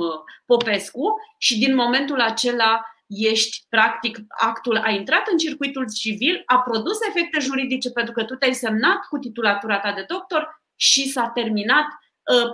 Popescu 0.46 1.14
și 1.38 1.58
din 1.58 1.74
momentul 1.74 2.20
acela 2.20 2.85
ești, 3.06 3.66
practic, 3.68 4.18
actul 4.28 4.76
a 4.76 4.90
intrat 4.90 5.28
în 5.30 5.37
circuitul 5.37 5.87
civil, 5.94 6.42
a 6.46 6.58
produs 6.58 6.98
efecte 7.08 7.38
juridice 7.40 7.90
pentru 7.90 8.12
că 8.12 8.24
tu 8.24 8.35
te-ai 8.35 8.54
semnat 8.54 9.06
cu 9.08 9.18
titulatura 9.18 9.78
ta 9.78 9.92
de 9.92 10.04
doctor 10.08 10.62
și 10.76 11.08
s-a 11.08 11.28
terminat 11.28 11.85
Uh, 11.85 12.01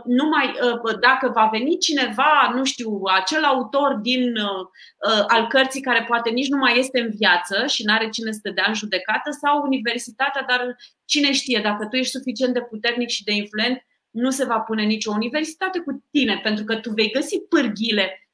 numai 0.04 0.54
uh, 0.62 0.98
dacă 1.00 1.28
va 1.34 1.48
veni 1.52 1.78
cineva, 1.78 2.52
nu 2.54 2.64
știu, 2.64 3.00
acel 3.04 3.44
autor 3.44 3.94
din 3.94 4.36
uh, 4.36 5.24
al 5.26 5.46
cărții 5.46 5.80
care 5.80 6.04
poate 6.08 6.30
nici 6.30 6.48
nu 6.48 6.56
mai 6.56 6.78
este 6.78 7.00
în 7.00 7.10
viață 7.10 7.66
și 7.66 7.84
nu 7.84 7.92
are 7.92 8.08
cine 8.08 8.32
să 8.32 8.38
te 8.42 8.50
dea 8.50 8.64
în 8.68 8.74
judecată 8.74 9.30
sau 9.30 9.62
universitatea, 9.62 10.44
dar 10.48 10.76
cine 11.04 11.32
știe, 11.32 11.60
dacă 11.62 11.86
tu 11.86 11.96
ești 11.96 12.16
suficient 12.16 12.54
de 12.54 12.60
puternic 12.60 13.08
și 13.08 13.24
de 13.24 13.32
influent, 13.32 13.86
nu 14.10 14.30
se 14.30 14.44
va 14.44 14.58
pune 14.58 14.82
nicio 14.82 15.10
universitate 15.10 15.78
cu 15.78 16.04
tine, 16.10 16.40
pentru 16.42 16.64
că 16.64 16.76
tu 16.76 16.90
vei 16.90 17.10
găsi 17.10 17.38
pârghile 17.48 18.30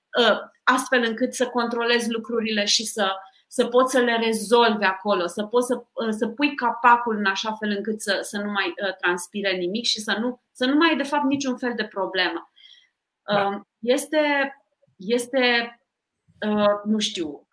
astfel 0.65 1.05
încât 1.09 1.35
să 1.35 1.47
controlezi 1.47 2.11
lucrurile 2.11 2.65
și 2.65 2.85
să, 2.85 3.13
să 3.55 3.67
poți 3.67 3.93
să 3.93 4.01
le 4.01 4.17
rezolvi 4.17 4.85
acolo, 4.85 5.27
să 5.27 5.45
poți 5.45 5.67
să, 5.67 5.83
să 6.11 6.29
pui 6.29 6.55
capacul 6.55 7.17
în 7.17 7.25
așa 7.25 7.53
fel 7.53 7.71
încât 7.77 8.01
să, 8.01 8.19
să 8.23 8.39
nu 8.39 8.51
mai 8.51 8.75
transpire 9.01 9.57
nimic 9.57 9.85
și 9.85 10.01
să 10.01 10.17
nu 10.21 10.41
să 10.53 10.67
nu 10.67 10.77
mai 10.77 10.89
ai 10.89 10.97
de 10.97 11.03
fapt 11.03 11.25
niciun 11.25 11.57
fel 11.57 11.73
de 11.77 11.85
problemă. 11.85 12.51
Da. 13.23 13.47
Um, 13.47 13.69
este, 13.79 14.55
este, 14.97 15.45
uh, 16.49 16.81
nu 16.85 16.99
știu, 16.99 17.49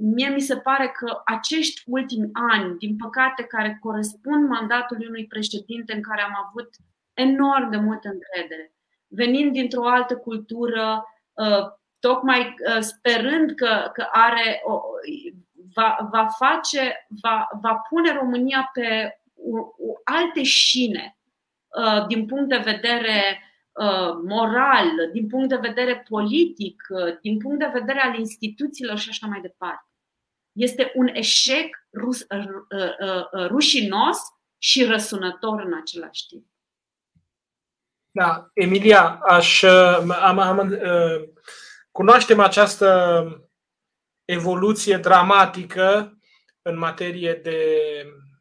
mie 0.00 0.28
mi 0.28 0.40
se 0.40 0.56
pare 0.56 0.88
că 0.88 1.20
acești 1.24 1.82
ultimi 1.86 2.30
ani, 2.32 2.78
din 2.78 2.96
păcate, 2.96 3.42
care 3.42 3.78
corespund 3.80 4.48
mandatului 4.48 5.06
unui 5.06 5.26
președinte 5.26 5.92
în 5.94 6.02
care 6.02 6.22
am 6.22 6.46
avut 6.48 6.68
enorm 7.12 7.70
de 7.70 7.76
multă 7.76 8.08
încredere, 8.08 8.74
venind 9.08 9.52
dintr-o 9.52 9.88
altă 9.88 10.16
cultură, 10.16 11.04
uh, 11.32 11.66
tocmai 12.08 12.40
uh, 12.40 12.80
sperând 12.80 13.50
că, 13.50 13.90
că 13.92 14.06
are, 14.12 14.62
va, 15.74 15.96
va 16.10 16.26
face, 16.26 17.06
va, 17.22 17.48
va 17.60 17.74
pune 17.88 18.12
România 18.12 18.70
pe 18.72 19.18
alte 20.04 20.42
șine 20.42 21.16
Uh, 21.74 22.06
din 22.06 22.26
punct 22.26 22.48
de 22.48 22.56
vedere 22.56 23.42
uh, 23.72 24.12
moral, 24.24 24.88
din 25.12 25.28
punct 25.28 25.48
de 25.48 25.56
vedere 25.56 26.04
politic, 26.08 26.82
uh, 26.88 27.18
din 27.20 27.38
punct 27.38 27.58
de 27.58 27.70
vedere 27.72 28.00
al 28.00 28.18
instituțiilor 28.18 28.98
și 28.98 29.08
așa 29.08 29.26
mai 29.26 29.40
departe. 29.40 29.88
Este 30.52 30.92
un 30.94 31.06
eșec 31.12 31.86
rus, 31.92 32.26
rușinos 33.46 34.18
și 34.58 34.84
răsunător 34.84 35.60
în 35.60 35.74
același 35.80 36.26
timp. 36.26 36.46
Da, 38.10 38.50
Emilia, 38.52 39.20
aș, 39.28 39.62
am, 39.62 40.38
am, 40.38 40.78
cunoaștem 41.94 42.40
această 42.40 43.24
evoluție 44.24 44.96
dramatică 44.96 46.18
în 46.62 46.78
materie 46.78 47.34
de 47.34 47.58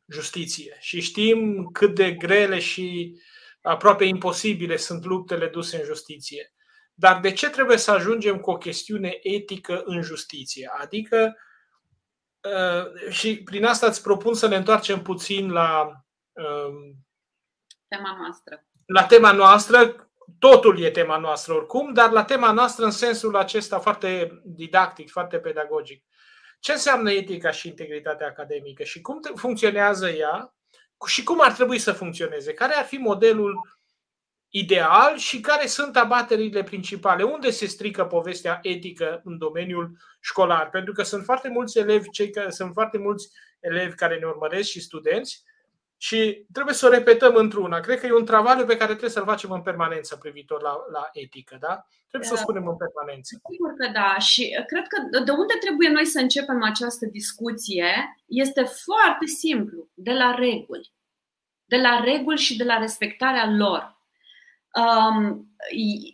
justiție. 0.08 0.78
Și 0.80 1.02
știm 1.02 1.70
cât 1.72 1.96
de 1.96 2.12
grele 2.12 2.60
și 2.60 3.18
aproape 3.62 4.04
imposibile 4.04 4.78
sunt 4.78 5.06
luptele 5.06 5.48
duse 5.48 5.78
în 5.78 5.84
justiție. 5.84 6.54
Dar 6.94 7.20
de 7.20 7.32
ce 7.32 7.50
trebuie 7.50 7.78
să 7.78 7.92
ajungem 7.92 8.38
cu 8.38 8.52
o 8.52 8.58
chestiune 8.58 9.20
etică 9.22 9.82
în 9.86 10.02
justiție? 10.02 10.72
Adică, 10.82 11.38
uh, 12.42 13.12
și 13.12 13.44
prin 13.44 13.66
asta 13.66 13.88
îți 13.88 14.02
propun 14.02 14.34
să 14.34 14.48
ne 14.48 14.56
întoarcem 14.56 15.02
puțin 15.02 15.52
la 15.52 15.92
um, 16.32 16.96
tema 17.88 18.18
noastră. 18.18 18.66
La 18.86 19.06
tema 19.06 19.32
noastră, 19.32 20.10
totul 20.40 20.80
e 20.80 20.92
tema 20.92 21.18
noastră 21.18 21.54
oricum, 21.54 21.94
dar 21.94 22.12
la 22.12 22.24
tema 22.24 22.52
noastră 22.52 22.86
în 22.86 22.92
sensul 22.92 23.36
acesta 23.36 23.80
foarte 23.80 24.42
didactic, 24.44 25.10
foarte 25.10 25.38
pedagogic. 25.38 26.04
Ce 26.60 26.72
înseamnă 26.72 27.12
etica 27.12 27.52
și 27.52 27.68
integritatea 27.68 28.28
academică 28.28 28.84
și 28.84 29.02
cum 29.02 29.20
funcționează 29.36 30.10
ea 30.10 30.54
și 31.08 31.24
cum 31.24 31.42
ar 31.42 31.52
trebui 31.52 31.78
să 31.78 31.92
funcționeze, 31.92 32.54
care 32.54 32.74
ar 32.74 32.86
fi 32.86 32.96
modelul 32.96 33.62
ideal 34.50 35.18
și 35.18 35.40
care 35.40 35.68
sunt 35.68 35.98
abaterile 35.98 36.64
principale, 36.64 37.24
unde 37.24 37.50
se 37.50 37.66
strică 37.66 38.06
povestea 38.06 38.60
etică 38.62 39.22
în 39.24 39.38
domeniul 39.38 39.98
școlar. 40.22 40.70
Pentru 40.70 40.94
că 40.94 41.04
sunt 41.04 41.24
foarte 41.24 41.50
mulți 41.50 41.78
elevi, 41.78 42.10
cei 42.10 42.30
care, 42.30 42.50
sunt 42.50 42.74
foarte 42.74 42.98
mulți 42.98 43.30
elevi 43.60 43.96
care 43.96 44.18
ne 44.20 44.26
urmăresc 44.26 44.70
și 44.70 44.82
studenți 44.82 45.44
și 45.98 46.46
trebuie 46.52 46.76
să 46.76 46.86
o 46.86 46.90
repetăm 46.90 47.36
într-una. 47.36 47.80
Cred 47.80 48.00
că 48.00 48.06
e 48.06 48.14
un 48.14 48.26
travaliu 48.26 48.66
pe 48.66 48.78
care 48.78 48.90
trebuie 48.90 49.10
să-l 49.10 49.24
facem 49.26 49.52
în 49.52 49.62
permanență 49.62 50.16
privitor 50.16 50.62
la, 50.62 50.76
la 50.92 51.10
etică, 51.14 51.58
da? 51.60 51.86
Trebuie 52.10 52.30
să 52.30 52.36
o 52.36 52.38
da. 52.38 52.42
spunem 52.42 52.68
în 52.68 52.78
permanență. 52.78 53.42
Sigur 53.50 53.74
că 53.74 53.92
da. 53.94 54.18
Și 54.18 54.64
cred 54.68 54.88
că 54.88 55.20
de 55.20 55.32
unde 55.32 55.54
trebuie 55.60 55.90
noi 55.90 56.06
să 56.06 56.20
începem 56.20 56.64
această 56.64 57.06
discuție 57.06 58.16
este 58.26 58.64
foarte 58.64 59.26
simplu, 59.26 59.88
de 59.94 60.12
la 60.12 60.36
reguli. 60.36 60.92
De 61.66 61.78
la 61.78 62.00
reguli 62.04 62.38
și 62.38 62.58
de 62.58 62.64
la 62.64 62.78
respectarea 62.78 63.50
lor. 63.50 64.02
Um, 64.74 65.48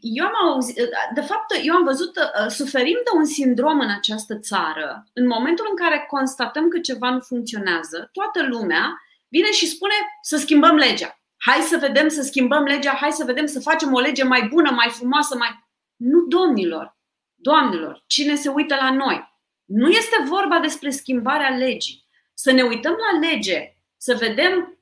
eu 0.01 0.25
am 0.25 0.49
auzit, 0.49 0.75
de 1.13 1.21
fapt, 1.21 1.55
eu 1.63 1.75
am 1.75 1.83
văzut, 1.83 2.17
uh, 2.17 2.47
suferim 2.47 2.97
de 3.03 3.17
un 3.17 3.25
sindrom 3.25 3.79
în 3.79 3.89
această 3.89 4.39
țară. 4.39 5.03
În 5.13 5.27
momentul 5.27 5.67
în 5.69 5.75
care 5.75 6.05
constatăm 6.07 6.67
că 6.67 6.79
ceva 6.79 7.09
nu 7.09 7.19
funcționează, 7.19 8.09
toată 8.13 8.47
lumea 8.47 9.01
vine 9.29 9.51
și 9.51 9.67
spune 9.67 9.93
să 10.21 10.37
schimbăm 10.37 10.75
legea. 10.75 11.19
Hai 11.37 11.61
să 11.61 11.77
vedem 11.77 12.07
să 12.07 12.21
schimbăm 12.21 12.63
legea, 12.63 12.91
hai 12.91 13.11
să 13.11 13.23
vedem 13.23 13.45
să 13.45 13.59
facem 13.59 13.93
o 13.93 13.99
lege 13.99 14.23
mai 14.23 14.47
bună, 14.47 14.71
mai 14.71 14.89
frumoasă, 14.89 15.37
mai. 15.37 15.67
Nu, 15.95 16.19
domnilor, 16.19 16.97
doamnelor, 17.35 18.03
cine 18.07 18.35
se 18.35 18.49
uită 18.49 18.75
la 18.75 18.91
noi? 18.91 19.29
Nu 19.65 19.89
este 19.89 20.23
vorba 20.25 20.59
despre 20.59 20.89
schimbarea 20.89 21.49
legii. 21.49 22.07
Să 22.33 22.51
ne 22.51 22.61
uităm 22.61 22.95
la 23.11 23.27
lege, 23.27 23.73
să 23.97 24.15
vedem 24.19 24.79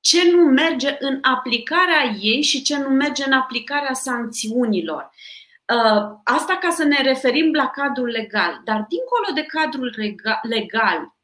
ce 0.00 0.30
nu 0.30 0.42
merge 0.42 0.96
în 0.98 1.18
aplicarea 1.22 2.16
ei 2.20 2.42
și 2.42 2.62
ce 2.62 2.78
nu 2.78 2.88
merge 2.88 3.24
în 3.26 3.32
aplicarea 3.32 3.92
sancțiunilor. 3.92 5.10
Uh, 5.74 6.18
asta 6.24 6.58
ca 6.60 6.70
să 6.70 6.84
ne 6.84 7.02
referim 7.02 7.52
la 7.54 7.66
cadrul 7.66 8.08
legal. 8.08 8.60
Dar 8.64 8.86
dincolo 8.88 9.32
de 9.34 9.42
cadrul 9.42 9.94
legal, 10.42 11.17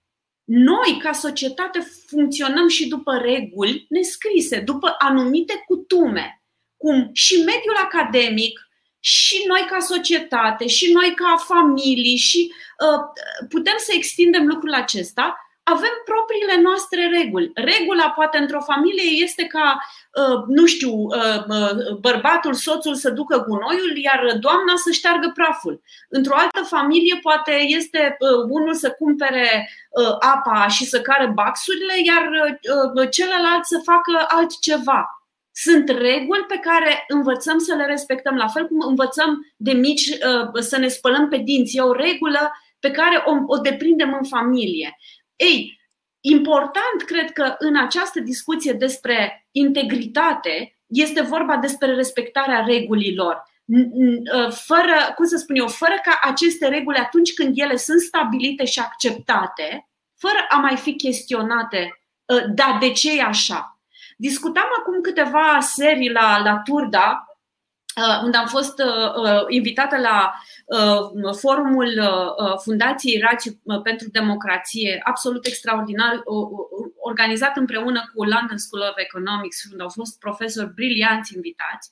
noi, 0.45 0.99
ca 1.03 1.13
societate, 1.13 1.87
funcționăm 2.07 2.69
și 2.69 2.89
după 2.89 3.17
reguli 3.17 3.87
nescrise, 3.89 4.61
după 4.61 4.95
anumite 4.99 5.63
cutume, 5.67 6.43
cum 6.77 7.11
și 7.13 7.37
mediul 7.37 7.77
academic, 7.83 8.61
și 9.01 9.45
noi 9.47 9.67
ca 9.71 9.79
societate, 9.79 10.67
și 10.67 10.93
noi 10.93 11.15
ca 11.15 11.37
familii, 11.37 12.17
și 12.17 12.53
uh, 12.79 13.01
putem 13.49 13.75
să 13.77 13.93
extindem 13.95 14.47
lucrul 14.47 14.73
acesta 14.73 15.37
avem 15.65 15.95
propriile 16.05 16.61
noastre 16.61 17.09
reguli. 17.19 17.51
Regula, 17.55 18.11
poate, 18.11 18.39
într-o 18.39 18.61
familie 18.61 19.23
este 19.25 19.45
ca, 19.45 19.79
uh, 20.21 20.39
nu 20.47 20.67
știu, 20.67 20.93
uh, 20.93 21.41
uh, 21.49 21.97
bărbatul, 22.01 22.55
soțul 22.55 22.95
să 22.95 23.11
ducă 23.11 23.45
gunoiul, 23.49 23.97
iar 23.97 24.37
doamna 24.41 24.73
să 24.85 24.91
șteargă 24.91 25.31
praful. 25.35 25.83
Într-o 26.09 26.37
altă 26.37 26.63
familie, 26.63 27.19
poate, 27.23 27.53
este 27.67 28.17
unul 28.49 28.75
să 28.75 28.91
cumpere 28.91 29.71
apa 30.19 30.67
și 30.67 30.85
să 30.85 31.01
care 31.01 31.27
baxurile, 31.27 31.95
iar 32.05 32.31
celălalt 33.11 33.65
să 33.65 33.81
facă 33.85 34.25
altceva. 34.29 35.19
Sunt 35.53 35.89
reguli 35.89 36.45
pe 36.49 36.61
care 36.63 37.05
învățăm 37.09 37.59
să 37.59 37.75
le 37.75 37.85
respectăm, 37.85 38.37
la 38.37 38.47
fel 38.49 38.67
cum 38.67 38.85
învățăm 38.89 39.53
de 39.57 39.73
mici 39.73 40.11
să 40.55 40.79
ne 40.79 40.89
spălăm 40.89 41.29
pe 41.29 41.37
dinți. 41.37 41.77
E 41.77 41.81
o 41.81 41.93
regulă 41.93 42.53
pe 42.79 42.91
care 42.91 43.23
o, 43.27 43.33
o 43.47 43.57
deprindem 43.57 44.17
în 44.21 44.29
familie. 44.29 44.97
Ei, 45.37 45.81
important 46.21 47.03
cred 47.07 47.33
că 47.33 47.55
în 47.59 47.77
această 47.77 48.21
discuție 48.21 48.73
despre 48.73 49.47
integritate 49.51 50.79
este 50.87 51.21
vorba 51.21 51.57
despre 51.57 51.95
respectarea 51.95 52.65
regulilor. 52.67 53.43
Ă, 54.35 54.51
fără, 54.51 55.13
cum 55.15 55.27
să 55.27 55.37
spun 55.37 55.57
eu, 55.57 55.69
fără 55.69 55.95
ca 56.03 56.19
aceste 56.23 56.69
reguli 56.69 56.97
atunci 56.97 57.35
când 57.35 57.59
ele 57.59 57.77
sunt 57.77 58.01
stabilite 58.01 58.65
și 58.65 58.79
acceptate, 58.79 59.89
fără 60.17 60.47
a 60.49 60.57
mai 60.57 60.77
fi 60.77 60.95
chestionate, 60.97 62.01
ă, 62.29 62.41
da, 62.55 62.77
de 62.81 62.91
ce 62.91 63.17
e 63.19 63.23
așa? 63.23 63.79
Discutam 64.17 64.69
acum 64.79 65.01
câteva 65.01 65.59
serii 65.61 66.11
la, 66.11 66.39
la 66.39 66.61
Turda, 66.65 67.27
ă, 67.29 67.34
unde 68.23 68.37
am 68.37 68.47
fost 68.47 68.83
invitată 69.49 69.97
la 69.97 70.35
Uh, 70.67 71.35
forumul 71.37 71.99
uh, 71.99 72.59
Fundației 72.63 73.21
Rațiu 73.21 73.61
uh, 73.63 73.81
pentru 73.83 74.09
Democrație, 74.11 75.01
absolut 75.03 75.47
extraordinar, 75.47 76.23
organizat 76.97 77.57
împreună 77.57 78.11
cu 78.15 78.25
London 78.25 78.57
School 78.57 78.83
of 78.91 78.97
Economics, 78.97 79.65
unde 79.71 79.83
au 79.83 79.89
fost 79.89 80.19
profesori 80.19 80.75
brilianți 80.75 81.35
invitați, 81.35 81.91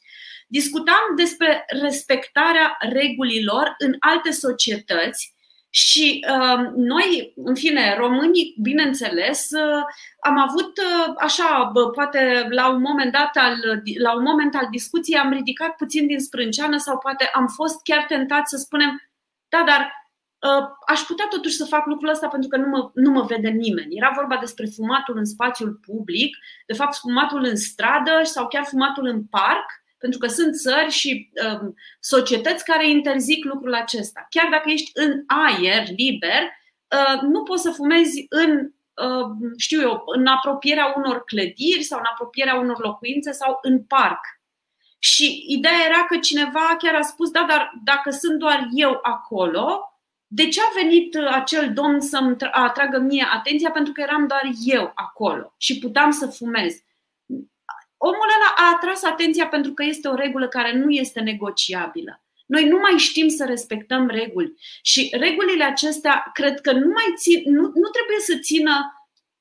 discutam 0.48 1.04
despre 1.16 1.64
respectarea 1.82 2.76
regulilor 2.80 3.74
în 3.78 3.96
alte 3.98 4.30
societăți 4.30 5.31
Și 5.74 6.24
uh, 6.28 6.72
noi, 6.76 7.32
în 7.36 7.54
fine, 7.54 7.96
românii, 7.96 8.54
bineînțeles, 8.62 9.50
uh, 9.50 9.82
am 10.20 10.38
avut 10.38 10.78
uh, 10.78 11.14
așa, 11.18 11.70
bă, 11.72 11.90
poate 11.90 12.46
la 12.50 12.68
un 12.68 12.80
moment 12.80 13.12
dat 13.12 13.30
al, 13.36 13.82
la 13.98 14.14
un 14.14 14.22
moment 14.22 14.54
al 14.54 14.68
discuției 14.70 15.18
am 15.18 15.32
ridicat 15.32 15.76
puțin 15.76 16.06
din 16.06 16.20
sprânceană 16.20 16.76
sau 16.76 16.98
poate 16.98 17.30
am 17.32 17.46
fost 17.46 17.82
chiar 17.82 18.04
tentat 18.04 18.48
să 18.48 18.56
spunem, 18.56 19.02
da, 19.48 19.62
dar 19.66 19.92
uh, 20.38 20.68
aș 20.86 21.00
putea 21.00 21.26
totuși 21.30 21.56
să 21.56 21.64
fac 21.64 21.86
lucrul 21.86 22.08
ăsta 22.08 22.28
pentru 22.28 22.48
că 22.48 22.56
nu 22.56 22.68
mă, 22.68 22.90
nu 22.94 23.10
mă 23.10 23.22
vede 23.22 23.48
nimeni. 23.48 23.96
Era 23.96 24.12
vorba 24.14 24.36
despre 24.36 24.66
fumatul 24.66 25.16
în 25.16 25.24
spațiul 25.24 25.80
public, 25.86 26.36
de 26.66 26.74
fapt 26.74 26.96
fumatul 26.96 27.44
în 27.44 27.56
stradă 27.56 28.20
sau 28.22 28.48
chiar 28.48 28.64
fumatul 28.64 29.06
în 29.06 29.24
parc 29.24 29.81
pentru 30.02 30.18
că 30.18 30.26
sunt 30.26 30.54
țări 30.54 30.90
și 30.90 31.30
um, 31.60 31.74
societăți 32.00 32.64
care 32.64 32.90
interzic 32.90 33.44
lucrul 33.44 33.74
acesta. 33.74 34.26
Chiar 34.30 34.48
dacă 34.50 34.70
ești 34.70 34.90
în 34.94 35.22
aer 35.26 35.88
liber, 35.96 36.42
uh, 36.42 37.20
nu 37.20 37.42
poți 37.42 37.62
să 37.62 37.70
fumezi 37.70 38.26
în, 38.28 38.70
uh, 39.06 39.26
știu 39.56 39.80
eu, 39.80 40.02
în 40.06 40.26
apropierea 40.26 40.94
unor 40.96 41.24
clădiri 41.24 41.82
sau 41.82 41.98
în 41.98 42.04
apropierea 42.12 42.54
unor 42.54 42.78
locuințe 42.80 43.32
sau 43.32 43.58
în 43.62 43.84
parc. 43.84 44.20
Și 44.98 45.44
ideea 45.48 45.84
era 45.88 46.04
că 46.04 46.16
cineva 46.18 46.76
chiar 46.78 46.94
a 46.94 47.02
spus, 47.02 47.30
da, 47.30 47.44
dar 47.48 47.72
dacă 47.84 48.10
sunt 48.10 48.38
doar 48.38 48.68
eu 48.72 48.98
acolo, 49.02 49.86
de 50.26 50.48
ce 50.48 50.60
a 50.60 50.80
venit 50.82 51.16
acel 51.16 51.72
domn 51.72 52.00
să-mi 52.00 52.36
atragă 52.50 52.98
mie 52.98 53.26
atenția? 53.32 53.70
Pentru 53.70 53.92
că 53.92 54.00
eram 54.00 54.26
doar 54.26 54.42
eu 54.64 54.92
acolo 54.94 55.54
și 55.56 55.78
puteam 55.78 56.10
să 56.10 56.26
fumez 56.26 56.74
omul 58.08 58.28
ăla 58.36 58.50
a 58.56 58.74
atras 58.74 59.02
atenția 59.02 59.46
pentru 59.46 59.72
că 59.72 59.82
este 59.84 60.08
o 60.08 60.14
regulă 60.14 60.48
care 60.48 60.72
nu 60.76 60.90
este 60.90 61.20
negociabilă. 61.20 62.22
Noi 62.46 62.64
nu 62.68 62.78
mai 62.78 62.98
știm 62.98 63.28
să 63.28 63.44
respectăm 63.44 64.08
reguli 64.08 64.52
și 64.82 65.08
regulile 65.18 65.64
acestea 65.64 66.30
cred 66.32 66.60
că 66.60 66.72
nu 66.72 66.86
mai 66.86 67.08
țin, 67.16 67.42
nu, 67.44 67.60
nu 67.60 67.88
trebuie 67.96 68.20
să 68.28 68.34
țină 68.40 68.74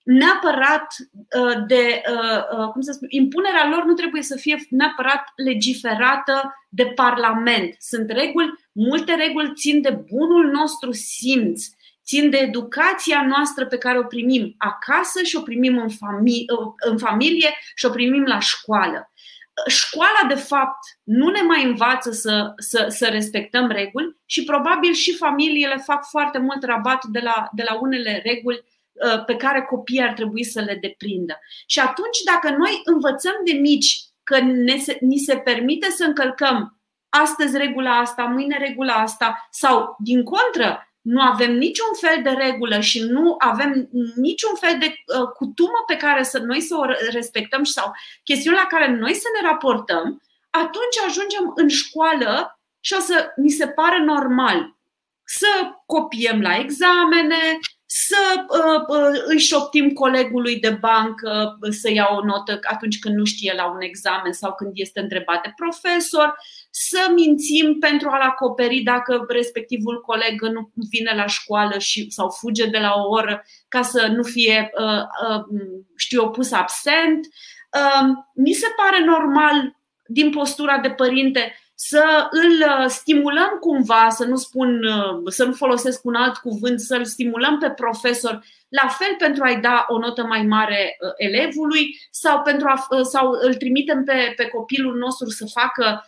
neapărat 0.03 0.87
uh, 1.39 1.63
de, 1.67 2.01
uh, 2.11 2.59
uh, 2.59 2.67
cum 2.71 2.81
să 2.81 2.91
spun, 2.91 3.07
impunerea 3.09 3.69
lor 3.69 3.85
nu 3.85 3.93
trebuie 3.93 4.21
să 4.21 4.35
fie 4.37 4.57
neapărat 4.69 5.23
legiferată 5.35 6.53
de 6.69 6.85
Parlament. 6.85 7.75
Sunt 7.79 8.09
reguli, 8.09 8.53
multe 8.71 9.13
reguli 9.13 9.53
țin 9.55 9.81
de 9.81 10.03
bunul 10.09 10.51
nostru 10.51 10.91
simț 10.91 11.65
țin 12.05 12.29
de 12.29 12.37
educația 12.37 13.25
noastră 13.27 13.65
pe 13.65 13.77
care 13.77 13.99
o 13.99 14.03
primim 14.03 14.55
acasă 14.57 15.21
și 15.23 15.35
o 15.35 15.41
primim 15.41 15.77
în, 15.77 15.89
familie, 15.89 16.45
în 16.89 16.97
familie 16.97 17.49
și 17.75 17.85
o 17.85 17.89
primim 17.89 18.23
la 18.23 18.39
școală. 18.39 19.11
Școala, 19.67 20.27
de 20.27 20.35
fapt, 20.35 20.79
nu 21.03 21.29
ne 21.29 21.41
mai 21.41 21.63
învață 21.63 22.11
să, 22.11 22.53
să, 22.57 22.85
să 22.89 23.07
respectăm 23.07 23.67
reguli 23.67 24.15
și 24.25 24.43
probabil 24.43 24.93
și 24.93 25.15
familiile 25.15 25.77
fac 25.77 26.05
foarte 26.09 26.37
mult 26.37 26.63
rabat 26.63 27.05
de 27.05 27.19
la, 27.19 27.49
de 27.51 27.63
la 27.69 27.79
unele 27.79 28.21
reguli 28.25 28.63
uh, 28.91 29.25
pe 29.25 29.35
care 29.35 29.61
copiii 29.61 30.01
ar 30.01 30.13
trebui 30.13 30.43
să 30.43 30.61
le 30.61 30.77
deprindă. 30.81 31.39
Și 31.65 31.79
atunci, 31.79 32.17
dacă 32.25 32.55
noi 32.55 32.81
învățăm 32.83 33.35
de 33.45 33.51
mici 33.51 33.99
că 34.23 34.39
ne 34.39 34.77
se, 34.77 34.97
ni 35.01 35.17
se 35.17 35.37
permite 35.37 35.89
să 35.89 36.03
încălcăm 36.03 36.81
astăzi 37.09 37.57
regula 37.57 37.97
asta, 37.97 38.23
mâine 38.23 38.57
regula 38.57 38.93
asta, 38.93 39.47
sau, 39.49 39.95
din 39.99 40.23
contră, 40.23 40.90
nu 41.01 41.21
avem 41.21 41.51
niciun 41.51 41.93
fel 41.99 42.21
de 42.23 42.29
regulă 42.29 42.79
și 42.79 43.03
nu 43.03 43.35
avem 43.37 43.89
niciun 44.15 44.55
fel 44.55 44.77
de 44.79 44.85
uh, 44.85 45.27
cutumă 45.27 45.83
pe 45.87 45.95
care 45.95 46.23
să 46.23 46.37
noi 46.37 46.61
să 46.61 46.75
o 46.75 46.85
respectăm 47.11 47.63
sau 47.63 47.91
chestiuni 48.23 48.57
la 48.57 48.65
care 48.65 48.91
noi 48.91 49.13
să 49.13 49.27
ne 49.33 49.47
raportăm, 49.47 50.21
atunci 50.49 50.97
ajungem 51.07 51.51
în 51.55 51.67
școală 51.67 52.59
și 52.79 52.93
o 52.93 52.99
să 52.99 53.33
ni 53.35 53.49
se 53.49 53.67
pare 53.67 54.03
normal 54.03 54.79
să 55.23 55.47
copiem 55.85 56.41
la 56.41 56.55
examene, 56.55 57.59
să 57.93 58.45
uh, 58.47 58.97
uh, 58.97 59.21
îi 59.25 59.39
șoptim 59.39 59.89
colegului 59.89 60.59
de 60.59 60.69
bancă 60.69 61.57
să 61.69 61.91
ia 61.91 62.07
o 62.11 62.25
notă 62.25 62.59
atunci 62.61 62.99
când 62.99 63.15
nu 63.15 63.25
știe 63.25 63.53
la 63.55 63.71
un 63.71 63.81
examen 63.81 64.33
sau 64.33 64.53
când 64.53 64.71
este 64.73 64.99
întrebat 64.99 65.41
de 65.41 65.53
profesor, 65.55 66.35
să 66.69 67.11
mințim 67.13 67.77
pentru 67.79 68.09
a-l 68.09 68.21
acoperi 68.21 68.79
dacă 68.79 69.25
respectivul 69.27 70.01
coleg 70.01 70.41
nu 70.41 70.71
vine 70.89 71.13
la 71.15 71.25
școală 71.25 71.77
și, 71.77 72.09
sau 72.09 72.29
fuge 72.29 72.65
de 72.65 72.77
la 72.77 72.93
o 72.95 73.09
oră 73.09 73.43
ca 73.67 73.81
să 73.81 74.07
nu 74.07 74.23
fie, 74.23 74.71
uh, 74.79 75.03
uh, 75.29 75.43
știu 75.95 76.21
eu, 76.21 76.29
pus 76.29 76.51
absent. 76.51 77.27
Uh, 77.77 78.07
mi 78.35 78.53
se 78.53 78.67
pare 78.75 79.03
normal 79.03 79.75
din 80.07 80.29
postura 80.29 80.77
de 80.77 80.89
părinte 80.89 81.55
să 81.83 82.27
îl 82.29 82.51
uh, 82.51 82.85
stimulăm 82.87 83.57
cumva, 83.59 84.09
să 84.09 84.25
nu 84.25 84.35
spun, 84.35 84.83
uh, 84.83 85.31
să 85.31 85.45
nu 85.45 85.53
folosesc 85.53 86.05
un 86.05 86.15
alt 86.15 86.37
cuvânt, 86.37 86.79
să-l 86.79 87.05
stimulăm 87.05 87.57
pe 87.57 87.69
profesor 87.69 88.43
la 88.69 88.87
fel 88.87 89.15
pentru 89.17 89.43
a-i 89.43 89.59
da 89.59 89.85
o 89.87 89.97
notă 89.97 90.23
mai 90.23 90.41
mare 90.41 90.97
uh, 90.99 91.11
elevului 91.17 91.99
sau, 92.11 92.41
pentru 92.41 92.67
a, 92.67 93.03
sau 93.03 93.31
îl 93.41 93.53
trimitem 93.55 94.03
pe, 94.03 94.33
pe 94.35 94.47
copilul 94.47 94.97
nostru 94.97 95.29
să 95.29 95.45
facă 95.45 96.05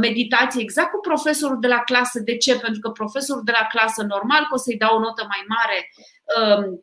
meditație 0.00 0.62
exact 0.62 0.90
cu 0.90 1.00
profesorul 1.00 1.60
de 1.60 1.66
la 1.66 1.80
clasă. 1.84 2.20
De 2.20 2.36
ce? 2.36 2.58
Pentru 2.58 2.80
că 2.80 2.88
profesorul 2.90 3.42
de 3.44 3.52
la 3.60 3.66
clasă 3.66 4.02
normal 4.02 4.40
că 4.40 4.54
o 4.54 4.56
să-i 4.56 4.76
dea 4.76 4.94
o 4.94 4.98
notă 4.98 5.24
mai 5.28 5.44
mare 5.48 5.88
Um, 5.88 6.13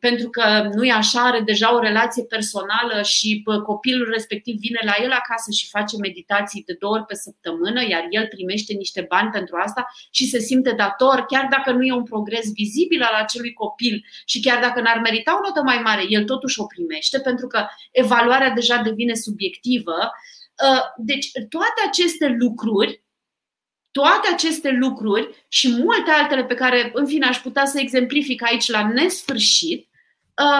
pentru 0.00 0.28
că 0.28 0.70
nu 0.74 0.84
e 0.84 0.92
așa, 0.92 1.20
are 1.20 1.40
deja 1.40 1.74
o 1.74 1.78
relație 1.78 2.24
personală 2.24 3.02
și 3.02 3.44
copilul 3.64 4.10
respectiv 4.12 4.56
vine 4.58 4.80
la 4.84 4.94
el 5.02 5.10
acasă 5.10 5.50
și 5.50 5.68
face 5.68 5.96
meditații 5.96 6.62
de 6.66 6.76
două 6.78 6.94
ori 6.94 7.04
pe 7.04 7.14
săptămână, 7.14 7.86
iar 7.88 8.06
el 8.10 8.26
primește 8.26 8.72
niște 8.72 9.06
bani 9.08 9.30
pentru 9.30 9.56
asta 9.56 9.86
și 10.10 10.28
se 10.28 10.38
simte 10.38 10.70
dator, 10.70 11.24
chiar 11.28 11.48
dacă 11.50 11.70
nu 11.70 11.82
e 11.82 11.92
un 11.92 12.02
progres 12.02 12.52
vizibil 12.52 13.02
al 13.02 13.14
acelui 13.22 13.52
copil 13.52 14.04
și 14.24 14.40
chiar 14.40 14.60
dacă 14.60 14.80
n-ar 14.80 14.98
merita 14.98 15.36
o 15.36 15.46
notă 15.46 15.62
mai 15.62 15.80
mare, 15.84 16.04
el 16.08 16.24
totuși 16.24 16.60
o 16.60 16.64
primește 16.64 17.18
pentru 17.18 17.46
că 17.46 17.66
evaluarea 17.90 18.50
deja 18.50 18.76
devine 18.76 19.14
subiectivă. 19.14 19.94
Uh, 20.68 20.82
deci 20.96 21.30
toate 21.48 21.80
aceste 21.86 22.36
lucruri 22.38 23.01
toate 23.92 24.28
aceste 24.32 24.70
lucruri 24.70 25.44
și 25.48 25.82
multe 25.84 26.10
altele 26.10 26.44
pe 26.44 26.54
care, 26.54 26.90
în 26.94 27.06
fine, 27.06 27.26
aș 27.26 27.38
putea 27.38 27.64
să 27.64 27.78
exemplific 27.78 28.44
aici 28.44 28.70
la 28.70 28.88
nesfârșit, 28.88 29.88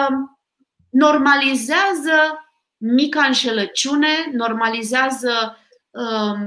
um, 0.09 0.39
normalizează 0.89 2.45
mica 2.77 3.23
înșelăciune, 3.23 4.31
normalizează 4.31 5.57
um, 5.91 6.37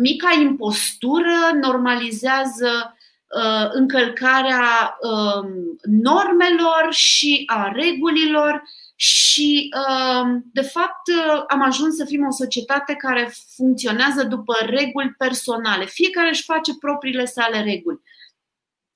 mica 0.00 0.32
impostură, 0.40 1.36
normalizează 1.62 2.96
uh, 3.28 3.68
încălcarea 3.72 4.98
um, 5.00 5.48
normelor 5.82 6.86
și 6.90 7.42
a 7.46 7.72
regulilor 7.74 8.62
și, 9.00 9.74
um, 9.74 10.42
de 10.52 10.60
fapt, 10.60 11.10
am 11.48 11.62
ajuns 11.62 11.96
să 11.96 12.04
fim 12.04 12.26
o 12.26 12.30
societate 12.30 12.94
care 12.94 13.32
funcționează 13.56 14.22
după 14.22 14.56
reguli 14.60 15.14
personale. 15.18 15.84
Fiecare 15.84 16.28
își 16.28 16.42
face 16.42 16.74
propriile 16.80 17.24
sale 17.24 17.62
reguli. 17.62 18.00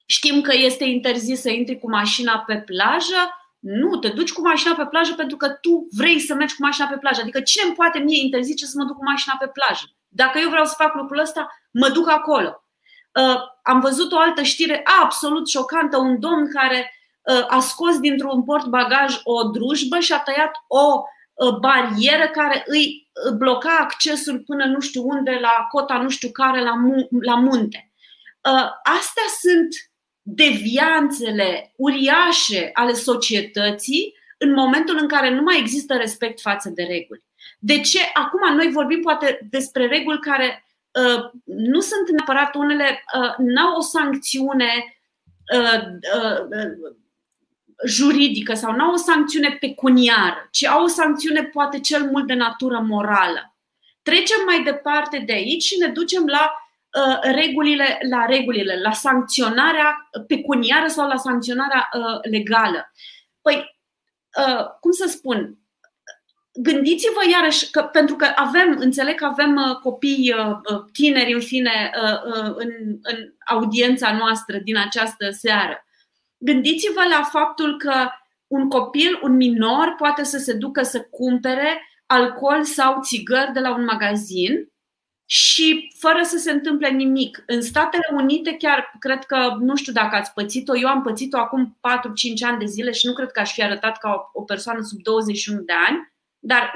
Știm 0.06 0.40
că 0.40 0.52
este 0.54 0.84
interzis 0.84 1.40
să 1.40 1.50
intri 1.50 1.78
cu 1.78 1.90
mașina 1.90 2.38
pe 2.38 2.56
plajă. 2.60 3.20
Nu, 3.58 3.96
te 3.96 4.08
duci 4.08 4.32
cu 4.32 4.40
mașina 4.40 4.74
pe 4.74 4.86
plajă 4.86 5.14
pentru 5.14 5.36
că 5.36 5.48
tu 5.48 5.88
vrei 5.90 6.20
să 6.20 6.34
mergi 6.34 6.54
cu 6.54 6.62
mașina 6.62 6.86
pe 6.86 6.96
plajă. 6.96 7.20
Adică 7.20 7.40
cine 7.40 7.64
îmi 7.66 7.74
poate 7.74 7.98
mie 7.98 8.22
interzice 8.22 8.66
să 8.66 8.74
mă 8.76 8.84
duc 8.84 8.96
cu 8.96 9.04
mașina 9.04 9.36
pe 9.38 9.50
plajă? 9.52 9.84
Dacă 10.08 10.38
eu 10.38 10.48
vreau 10.48 10.64
să 10.64 10.74
fac 10.76 10.94
lucrul 10.94 11.18
ăsta, 11.18 11.46
mă 11.70 11.88
duc 11.88 12.10
acolo. 12.10 12.64
Uh, 13.20 13.36
am 13.62 13.80
văzut 13.80 14.12
o 14.12 14.18
altă 14.18 14.42
știre 14.42 14.82
absolut 15.02 15.48
șocantă, 15.48 15.96
un 15.96 16.20
domn 16.20 16.50
care 16.52 16.92
a 17.48 17.60
scos 17.60 17.98
dintr-un 17.98 18.44
portbagaj 18.44 19.20
o 19.24 19.42
drujbă 19.42 19.98
și 19.98 20.12
a 20.12 20.18
tăiat 20.18 20.50
o 20.66 21.02
barieră 21.60 22.28
care 22.32 22.62
îi 22.66 23.10
bloca 23.36 23.76
accesul 23.80 24.38
până 24.46 24.64
nu 24.64 24.80
știu 24.80 25.02
unde, 25.08 25.38
la 25.40 25.66
cota 25.70 25.98
nu 25.98 26.08
știu 26.08 26.30
care, 26.30 26.62
la, 26.62 26.72
la 27.20 27.34
munte. 27.34 27.92
Astea 28.82 29.24
sunt 29.40 29.68
devianțele 30.22 31.72
uriașe 31.76 32.70
ale 32.72 32.92
societății 32.92 34.14
în 34.38 34.52
momentul 34.52 34.98
în 35.00 35.08
care 35.08 35.34
nu 35.34 35.42
mai 35.42 35.58
există 35.58 35.94
respect 35.96 36.40
față 36.40 36.68
de 36.68 36.82
reguli. 36.82 37.24
De 37.58 37.80
ce? 37.80 37.98
Acum 38.14 38.54
noi 38.54 38.70
vorbim 38.72 39.00
poate 39.00 39.46
despre 39.50 39.86
reguli 39.86 40.18
care 40.18 40.64
uh, 40.90 41.30
nu 41.44 41.80
sunt 41.80 42.10
neapărat 42.10 42.54
unele, 42.54 43.04
uh, 43.20 43.34
n-au 43.38 43.76
o 43.76 43.80
sancțiune 43.80 44.98
uh, 45.54 45.80
uh, 46.16 46.92
juridică 47.86 48.54
sau 48.54 48.72
nu 48.72 48.84
au 48.84 48.92
o 48.92 48.96
sancțiune 48.96 49.56
pecuniară, 49.60 50.48
ci 50.50 50.64
au 50.64 50.82
o 50.82 50.86
sancțiune 50.86 51.42
poate 51.42 51.80
cel 51.80 52.04
mult 52.10 52.26
de 52.26 52.34
natură 52.34 52.84
morală. 52.88 53.56
Trecem 54.02 54.38
mai 54.46 54.62
departe 54.62 55.22
de 55.26 55.32
aici 55.32 55.62
și 55.62 55.78
ne 55.78 55.86
ducem 55.86 56.26
la 56.26 56.52
uh, 56.52 57.18
regulile, 57.34 57.98
la 58.10 58.24
regulile, 58.24 58.80
la 58.82 58.92
sancționarea 58.92 60.10
pecuniară 60.26 60.86
sau 60.86 61.08
la 61.08 61.16
sancționarea 61.16 61.88
uh, 61.92 62.30
legală. 62.30 62.92
Păi, 63.42 63.78
uh, 64.38 64.64
cum 64.80 64.90
să 64.90 65.08
spun, 65.08 65.56
gândiți-vă 66.52 67.30
iarăși 67.30 67.70
că 67.70 67.82
pentru 67.82 68.16
că 68.16 68.32
avem, 68.34 68.76
înțeleg 68.78 69.14
că 69.14 69.24
avem 69.24 69.56
uh, 69.56 69.76
copii 69.76 70.34
uh, 70.38 70.56
uh, 70.72 70.84
tineri, 70.92 71.32
în 71.32 71.40
fine, 71.40 71.90
în, 72.54 72.70
în 73.02 73.32
audiența 73.46 74.16
noastră 74.16 74.58
din 74.58 74.76
această 74.76 75.30
seară. 75.30 75.86
Gândiți-vă 76.44 77.02
la 77.16 77.22
faptul 77.22 77.76
că 77.76 78.08
un 78.46 78.68
copil, 78.68 79.18
un 79.22 79.36
minor, 79.36 79.94
poate 79.98 80.22
să 80.22 80.38
se 80.38 80.52
ducă 80.52 80.82
să 80.82 81.00
cumpere 81.00 81.86
alcool 82.06 82.64
sau 82.64 83.02
țigări 83.02 83.52
de 83.52 83.60
la 83.60 83.74
un 83.74 83.84
magazin 83.84 84.70
și 85.24 85.94
fără 85.98 86.22
să 86.22 86.36
se 86.36 86.50
întâmple 86.50 86.90
nimic. 86.90 87.42
În 87.46 87.62
Statele 87.62 88.08
Unite, 88.12 88.56
chiar 88.56 88.92
cred 88.98 89.24
că, 89.24 89.56
nu 89.60 89.76
știu 89.76 89.92
dacă 89.92 90.16
ați 90.16 90.32
pățit-o, 90.32 90.76
eu 90.76 90.88
am 90.88 91.02
pățit-o 91.02 91.38
acum 91.38 91.78
4-5 91.78 91.80
ani 92.46 92.58
de 92.58 92.64
zile 92.64 92.90
și 92.90 93.06
nu 93.06 93.12
cred 93.12 93.30
că 93.30 93.40
aș 93.40 93.52
fi 93.52 93.62
arătat 93.62 93.98
ca 93.98 94.10
o, 94.10 94.40
o 94.40 94.42
persoană 94.42 94.80
sub 94.82 95.02
21 95.02 95.60
de 95.60 95.72
ani 95.88 96.12
dar 96.44 96.72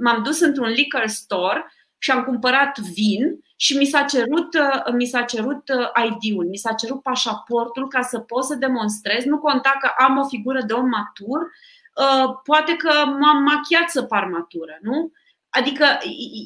m-am 0.00 0.22
dus 0.22 0.40
într-un 0.40 0.68
liquor 0.68 1.06
store 1.06 1.72
și 2.02 2.10
am 2.10 2.24
cumpărat 2.24 2.78
vin 2.78 3.44
și 3.56 3.76
mi 3.76 3.84
s-a 3.84 4.02
cerut, 4.02 4.54
uh, 4.54 4.92
mi 4.92 5.06
s-a 5.06 5.22
cerut 5.22 5.68
uh, 5.68 6.04
ID-ul, 6.06 6.46
mi 6.46 6.56
s-a 6.56 6.72
cerut 6.72 7.02
pașaportul 7.02 7.88
ca 7.88 8.02
să 8.02 8.18
pot 8.18 8.44
să 8.44 8.54
demonstrez. 8.54 9.24
Nu 9.24 9.38
conta 9.38 9.76
că 9.80 9.90
am 9.96 10.18
o 10.18 10.28
figură 10.28 10.62
de 10.66 10.72
om 10.72 10.88
matur, 10.88 11.40
uh, 11.40 12.34
poate 12.44 12.76
că 12.76 12.92
m-am 13.06 13.42
machiat 13.42 13.88
să 13.88 14.02
par 14.02 14.24
matură, 14.24 14.78
nu? 14.80 15.12
Adică 15.48 15.84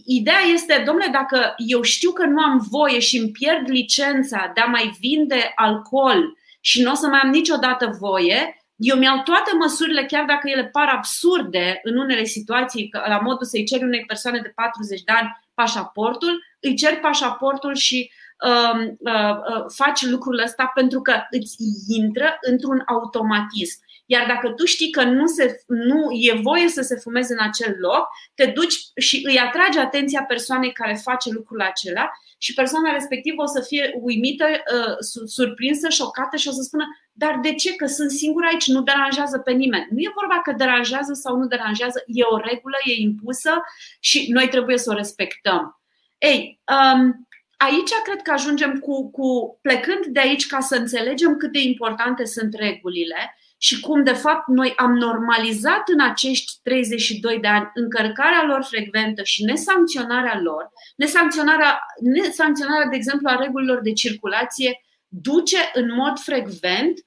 ideea 0.04 0.40
este, 0.52 0.82
domnule, 0.86 1.08
dacă 1.12 1.54
eu 1.56 1.82
știu 1.82 2.10
că 2.10 2.24
nu 2.26 2.42
am 2.42 2.66
voie 2.70 2.98
și 2.98 3.18
îmi 3.18 3.30
pierd 3.30 3.68
licența 3.68 4.50
de 4.54 4.60
a 4.60 4.66
mai 4.66 4.96
vinde 5.00 5.52
alcool 5.54 6.36
și 6.60 6.82
nu 6.82 6.90
o 6.90 6.94
să 6.94 7.06
mai 7.06 7.20
am 7.22 7.30
niciodată 7.30 7.96
voie, 7.98 8.66
eu 8.76 8.96
mi-au 8.96 9.22
toate 9.22 9.50
măsurile, 9.58 10.04
chiar 10.04 10.24
dacă 10.24 10.48
ele 10.48 10.64
par 10.64 10.88
absurde 10.88 11.80
în 11.82 11.96
unele 11.96 12.24
situații, 12.24 12.90
la 13.06 13.18
modul 13.18 13.46
să-i 13.46 13.64
ceri 13.64 13.84
unei 13.84 14.04
persoane 14.06 14.40
de 14.40 14.52
40 14.54 15.02
de 15.02 15.12
ani 15.12 15.44
pașaportul, 15.56 16.44
îi 16.60 16.76
ceri 16.76 16.96
pașaportul 16.96 17.74
și 17.74 18.10
uh, 18.46 18.80
uh, 18.98 19.36
uh, 19.50 19.64
faci 19.74 20.02
lucrul 20.02 20.42
ăsta 20.44 20.70
pentru 20.74 21.00
că 21.00 21.14
îți 21.30 21.56
intră 21.88 22.36
într-un 22.40 22.82
automatism. 22.86 23.84
Iar 24.06 24.26
dacă 24.26 24.50
tu 24.50 24.64
știi 24.64 24.90
că 24.90 25.02
nu, 25.02 25.26
se, 25.26 25.64
nu 25.66 26.08
e 26.10 26.40
voie 26.42 26.68
să 26.68 26.82
se 26.82 26.96
fumeze 26.96 27.32
în 27.32 27.46
acel 27.48 27.76
loc, 27.78 28.06
te 28.34 28.46
duci 28.46 28.74
și 28.96 29.20
îi 29.24 29.38
atragi 29.38 29.78
atenția 29.78 30.24
persoanei 30.24 30.72
care 30.72 30.94
face 31.02 31.30
lucrul 31.30 31.60
acela 31.60 32.10
și 32.38 32.54
persoana 32.54 32.92
respectivă 32.92 33.42
o 33.42 33.46
să 33.46 33.60
fie 33.60 33.92
uimită, 34.00 34.44
uh, 34.44 34.94
surprinsă, 35.26 35.88
șocată 35.88 36.36
și 36.36 36.48
o 36.48 36.50
să 36.50 36.62
spună 36.62 36.84
dar 37.18 37.38
de 37.42 37.54
ce? 37.54 37.74
Că 37.74 37.86
sunt 37.86 38.10
singur 38.10 38.44
aici, 38.44 38.66
nu 38.66 38.82
deranjează 38.82 39.38
pe 39.38 39.52
nimeni. 39.52 39.86
Nu 39.90 39.98
e 39.98 40.12
vorba 40.14 40.40
că 40.42 40.52
deranjează 40.52 41.12
sau 41.12 41.36
nu 41.36 41.46
deranjează, 41.46 42.02
e 42.06 42.22
o 42.22 42.36
regulă, 42.36 42.76
e 42.84 43.00
impusă 43.00 43.62
și 44.00 44.30
noi 44.32 44.48
trebuie 44.48 44.78
să 44.78 44.90
o 44.90 44.96
respectăm. 44.96 45.80
Ei, 46.18 46.60
um, 46.94 47.28
aici 47.56 47.90
cred 48.04 48.22
că 48.22 48.30
ajungem 48.30 48.78
cu, 48.78 49.10
cu 49.10 49.58
plecând 49.62 50.06
de 50.06 50.20
aici 50.20 50.46
ca 50.46 50.60
să 50.60 50.76
înțelegem 50.76 51.36
cât 51.36 51.52
de 51.52 51.60
importante 51.60 52.24
sunt 52.24 52.54
regulile 52.54 53.36
și 53.58 53.80
cum 53.80 54.04
de 54.04 54.12
fapt 54.12 54.46
noi 54.46 54.72
am 54.76 54.92
normalizat 54.96 55.88
în 55.88 56.00
acești 56.00 56.52
32 56.62 57.38
de 57.38 57.46
ani 57.46 57.70
încărcarea 57.74 58.44
lor 58.46 58.64
frecventă 58.64 59.22
și 59.22 59.44
nesancționarea 59.44 60.40
lor, 60.40 60.70
nesancționarea, 60.96 61.80
nesancționarea 62.00 62.88
de 62.88 62.96
exemplu, 62.96 63.28
a 63.28 63.42
regulilor 63.42 63.80
de 63.80 63.92
circulație 63.92 64.80
duce 65.08 65.70
în 65.72 65.94
mod 65.94 66.18
frecvent 66.18 67.04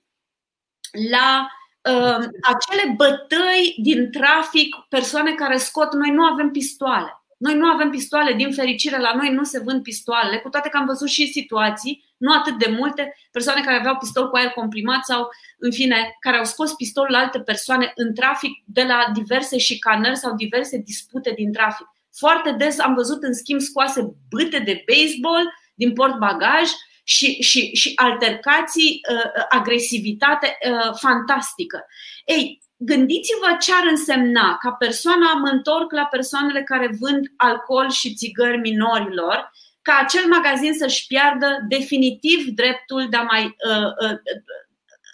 la 1.09 1.49
uh, 1.83 2.27
acele 2.41 2.93
bătăi 2.95 3.75
din 3.77 4.11
trafic, 4.11 4.75
persoane 4.89 5.33
care 5.33 5.57
scot, 5.57 5.93
noi 5.93 6.09
nu 6.09 6.23
avem 6.23 6.51
pistoale. 6.51 7.13
Noi 7.37 7.55
nu 7.55 7.65
avem 7.65 7.89
pistoale, 7.89 8.33
din 8.33 8.53
fericire, 8.53 8.97
la 8.97 9.13
noi 9.15 9.29
nu 9.33 9.43
se 9.43 9.59
vând 9.59 9.83
pistoalele, 9.83 10.37
cu 10.37 10.49
toate 10.49 10.69
că 10.69 10.77
am 10.77 10.85
văzut 10.85 11.09
și 11.09 11.31
situații, 11.31 12.05
nu 12.17 12.33
atât 12.33 12.57
de 12.57 12.75
multe, 12.77 13.15
persoane 13.31 13.61
care 13.61 13.77
aveau 13.77 13.97
pistol 13.97 14.29
cu 14.29 14.35
aer 14.35 14.49
comprimat 14.49 15.05
sau, 15.05 15.29
în 15.57 15.71
fine, 15.71 16.17
care 16.19 16.37
au 16.37 16.43
scos 16.43 16.73
pistolul 16.73 17.11
la 17.11 17.17
alte 17.17 17.39
persoane 17.39 17.91
în 17.95 18.13
trafic 18.13 18.63
de 18.65 18.83
la 18.83 19.11
diverse 19.13 19.57
șicanări 19.57 20.17
sau 20.17 20.35
diverse 20.35 20.77
dispute 20.77 21.31
din 21.31 21.51
trafic. 21.51 21.87
Foarte 22.11 22.51
des 22.51 22.79
am 22.79 22.93
văzut, 22.93 23.23
în 23.23 23.33
schimb, 23.33 23.59
scoase 23.59 24.13
bâte 24.29 24.59
de 24.59 24.83
baseball 24.87 25.53
din 25.75 25.93
portbagaj 25.93 26.69
și, 27.09 27.41
și, 27.41 27.75
și 27.75 27.91
altercații, 27.95 28.99
uh, 29.11 29.43
agresivitate 29.49 30.57
uh, 30.69 30.93
fantastică. 30.99 31.85
Ei, 32.25 32.61
gândiți-vă 32.77 33.55
ce 33.59 33.71
ar 33.73 33.87
însemna 33.89 34.57
ca 34.61 34.71
persoana, 34.71 35.33
mă 35.33 35.47
întorc 35.47 35.91
la 35.91 36.05
persoanele 36.05 36.63
care 36.63 36.97
vând 36.99 37.25
alcool 37.35 37.89
și 37.89 38.13
țigări 38.13 38.57
minorilor, 38.57 39.51
ca 39.81 39.99
acel 40.01 40.25
magazin 40.27 40.73
să-și 40.73 41.07
piardă 41.07 41.65
definitiv 41.67 42.47
dreptul 42.47 43.07
de 43.09 43.17
a 43.17 43.21
mai 43.21 43.43
uh, 43.43 44.09
uh, 44.09 44.17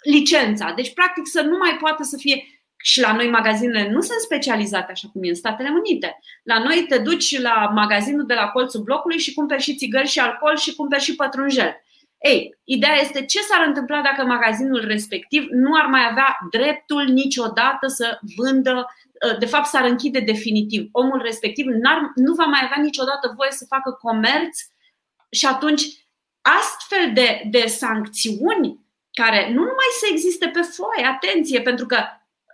licența. 0.02 0.72
Deci, 0.76 0.92
practic, 0.92 1.26
să 1.26 1.40
nu 1.40 1.56
mai 1.56 1.76
poată 1.80 2.02
să 2.02 2.16
fie 2.16 2.44
și 2.76 3.00
la 3.00 3.12
noi 3.12 3.28
magazinele 3.28 3.90
nu 3.90 4.00
sunt 4.00 4.20
specializate 4.20 4.92
așa 4.92 5.08
cum 5.12 5.22
e 5.24 5.28
în 5.28 5.34
Statele 5.34 5.68
Unite. 5.68 6.18
La 6.42 6.58
noi 6.58 6.84
te 6.88 6.98
duci 6.98 7.40
la 7.40 7.70
magazinul 7.74 8.26
de 8.26 8.34
la 8.34 8.48
colțul 8.48 8.82
blocului 8.82 9.18
și 9.18 9.34
cumperi 9.34 9.62
și 9.62 9.76
țigări 9.76 10.08
și 10.08 10.18
alcool 10.18 10.56
și 10.56 10.74
cumperi 10.74 11.02
și 11.02 11.14
pătrunjel. 11.14 11.80
Ei, 12.18 12.58
ideea 12.64 12.94
este 13.00 13.24
ce 13.24 13.40
s-ar 13.40 13.66
întâmpla 13.66 14.00
dacă 14.00 14.24
magazinul 14.24 14.84
respectiv 14.86 15.46
nu 15.50 15.70
ar 15.74 15.86
mai 15.86 16.06
avea 16.10 16.38
dreptul 16.50 17.04
niciodată 17.04 17.86
să 17.86 18.18
vândă, 18.36 18.86
ă, 19.28 19.36
de 19.38 19.46
fapt 19.46 19.66
s-ar 19.66 19.84
închide 19.84 20.20
definitiv. 20.20 20.88
Omul 20.92 21.20
respectiv 21.22 21.66
nu 22.14 22.34
va 22.34 22.44
mai 22.44 22.60
avea 22.64 22.82
niciodată 22.82 23.32
voie 23.36 23.50
să 23.50 23.64
facă 23.68 23.90
comerț 23.90 24.60
și 25.30 25.46
atunci 25.46 25.82
astfel 26.42 27.12
de, 27.14 27.42
de 27.50 27.66
sancțiuni 27.66 28.84
care 29.12 29.48
nu 29.48 29.60
numai 29.60 29.90
să 30.00 30.06
existe 30.10 30.48
pe 30.48 30.60
foaie, 30.60 31.06
atenție, 31.06 31.60
pentru 31.60 31.86
că 31.86 31.98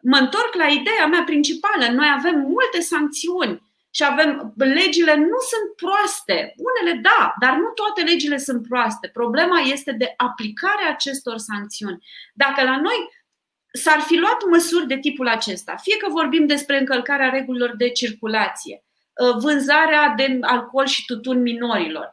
mă 0.03 0.17
întorc 0.17 0.55
la 0.55 0.67
ideea 0.67 1.07
mea 1.07 1.23
principală, 1.23 1.87
noi 1.93 2.07
avem 2.17 2.39
multe 2.39 2.81
sancțiuni 2.81 3.63
și 3.95 4.05
avem, 4.05 4.53
legile 4.57 5.15
nu 5.15 5.39
sunt 5.51 5.69
proaste, 5.77 6.55
unele 6.57 7.01
da, 7.01 7.35
dar 7.41 7.57
nu 7.57 7.69
toate 7.69 8.03
legile 8.03 8.39
sunt 8.39 8.69
proaste. 8.69 9.09
Problema 9.09 9.61
este 9.61 9.93
de 9.93 10.15
aplicarea 10.17 10.91
acestor 10.91 11.39
sancțiuni. 11.39 12.05
Dacă 12.35 12.63
la 12.63 12.77
noi 12.81 13.11
s-ar 13.73 14.01
fi 14.01 14.17
luat 14.17 14.37
măsuri 14.51 14.87
de 14.87 14.99
tipul 14.99 15.29
acesta, 15.29 15.75
fie 15.83 15.97
că 15.97 16.09
vorbim 16.11 16.47
despre 16.47 16.79
încălcarea 16.79 17.29
regulilor 17.29 17.77
de 17.77 17.89
circulație, 17.89 18.85
uh, 18.85 19.37
vânzarea 19.39 20.15
de 20.17 20.39
alcool 20.41 20.87
și 20.87 21.05
tutun 21.05 21.43
minorilor, 21.43 22.13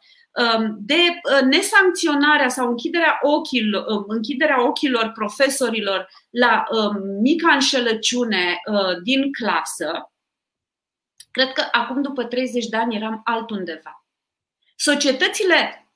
um, 0.58 0.78
de 0.80 0.94
uh, 0.96 1.42
nesancționarea 1.42 2.50
sau 2.50 2.68
închiderea 2.68 3.20
ochilor, 3.22 3.86
um, 3.88 4.04
închiderea 4.08 4.68
ochilor 4.68 5.12
profesorilor 5.16 6.10
la 6.30 6.64
um, 6.72 7.22
mica 7.22 7.54
înșelăciune 7.54 8.62
uh, 8.66 9.02
din 9.04 9.32
clasă, 9.32 10.09
Cred 11.32 11.52
că 11.52 11.68
acum, 11.72 12.02
după 12.02 12.24
30 12.24 12.66
de 12.66 12.78
ani, 12.78 12.96
eram 12.96 13.22
altundeva. 13.24 14.06
Societățile 14.76 15.88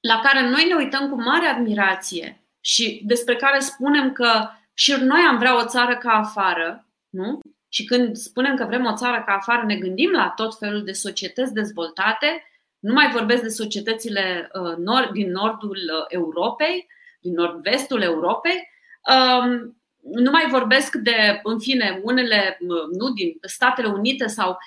la 0.00 0.20
care 0.20 0.48
noi 0.48 0.64
ne 0.68 0.74
uităm 0.74 1.10
cu 1.10 1.22
mare 1.22 1.46
admirație 1.46 2.44
și 2.60 3.02
despre 3.04 3.36
care 3.36 3.58
spunem 3.58 4.12
că 4.12 4.48
și 4.74 4.92
noi 4.92 5.20
am 5.28 5.38
vrea 5.38 5.56
o 5.56 5.66
țară 5.66 5.96
ca 5.96 6.10
afară, 6.12 6.86
nu? 7.08 7.40
Și 7.68 7.84
când 7.84 8.16
spunem 8.16 8.56
că 8.56 8.64
vrem 8.64 8.84
o 8.84 8.96
țară 8.96 9.22
ca 9.26 9.32
afară, 9.32 9.66
ne 9.66 9.76
gândim 9.76 10.10
la 10.10 10.28
tot 10.36 10.58
felul 10.58 10.84
de 10.84 10.92
societăți 10.92 11.52
dezvoltate. 11.52 12.44
Nu 12.78 12.92
mai 12.92 13.10
vorbesc 13.10 13.42
de 13.42 13.48
societățile 13.48 14.50
uh, 14.52 15.08
din 15.12 15.30
nordul 15.30 15.76
uh, 15.76 16.04
Europei, 16.08 16.86
din 17.20 17.32
nord-vestul 17.32 18.02
Europei. 18.02 18.68
Um, 20.02 20.22
nu 20.22 20.30
mai 20.30 20.48
vorbesc 20.50 20.94
de, 20.94 21.40
în 21.42 21.60
fine, 21.60 22.00
unele, 22.02 22.58
nu 22.98 23.12
din 23.14 23.38
Statele 23.40 23.88
Unite 23.88 24.26
sau 24.26 24.58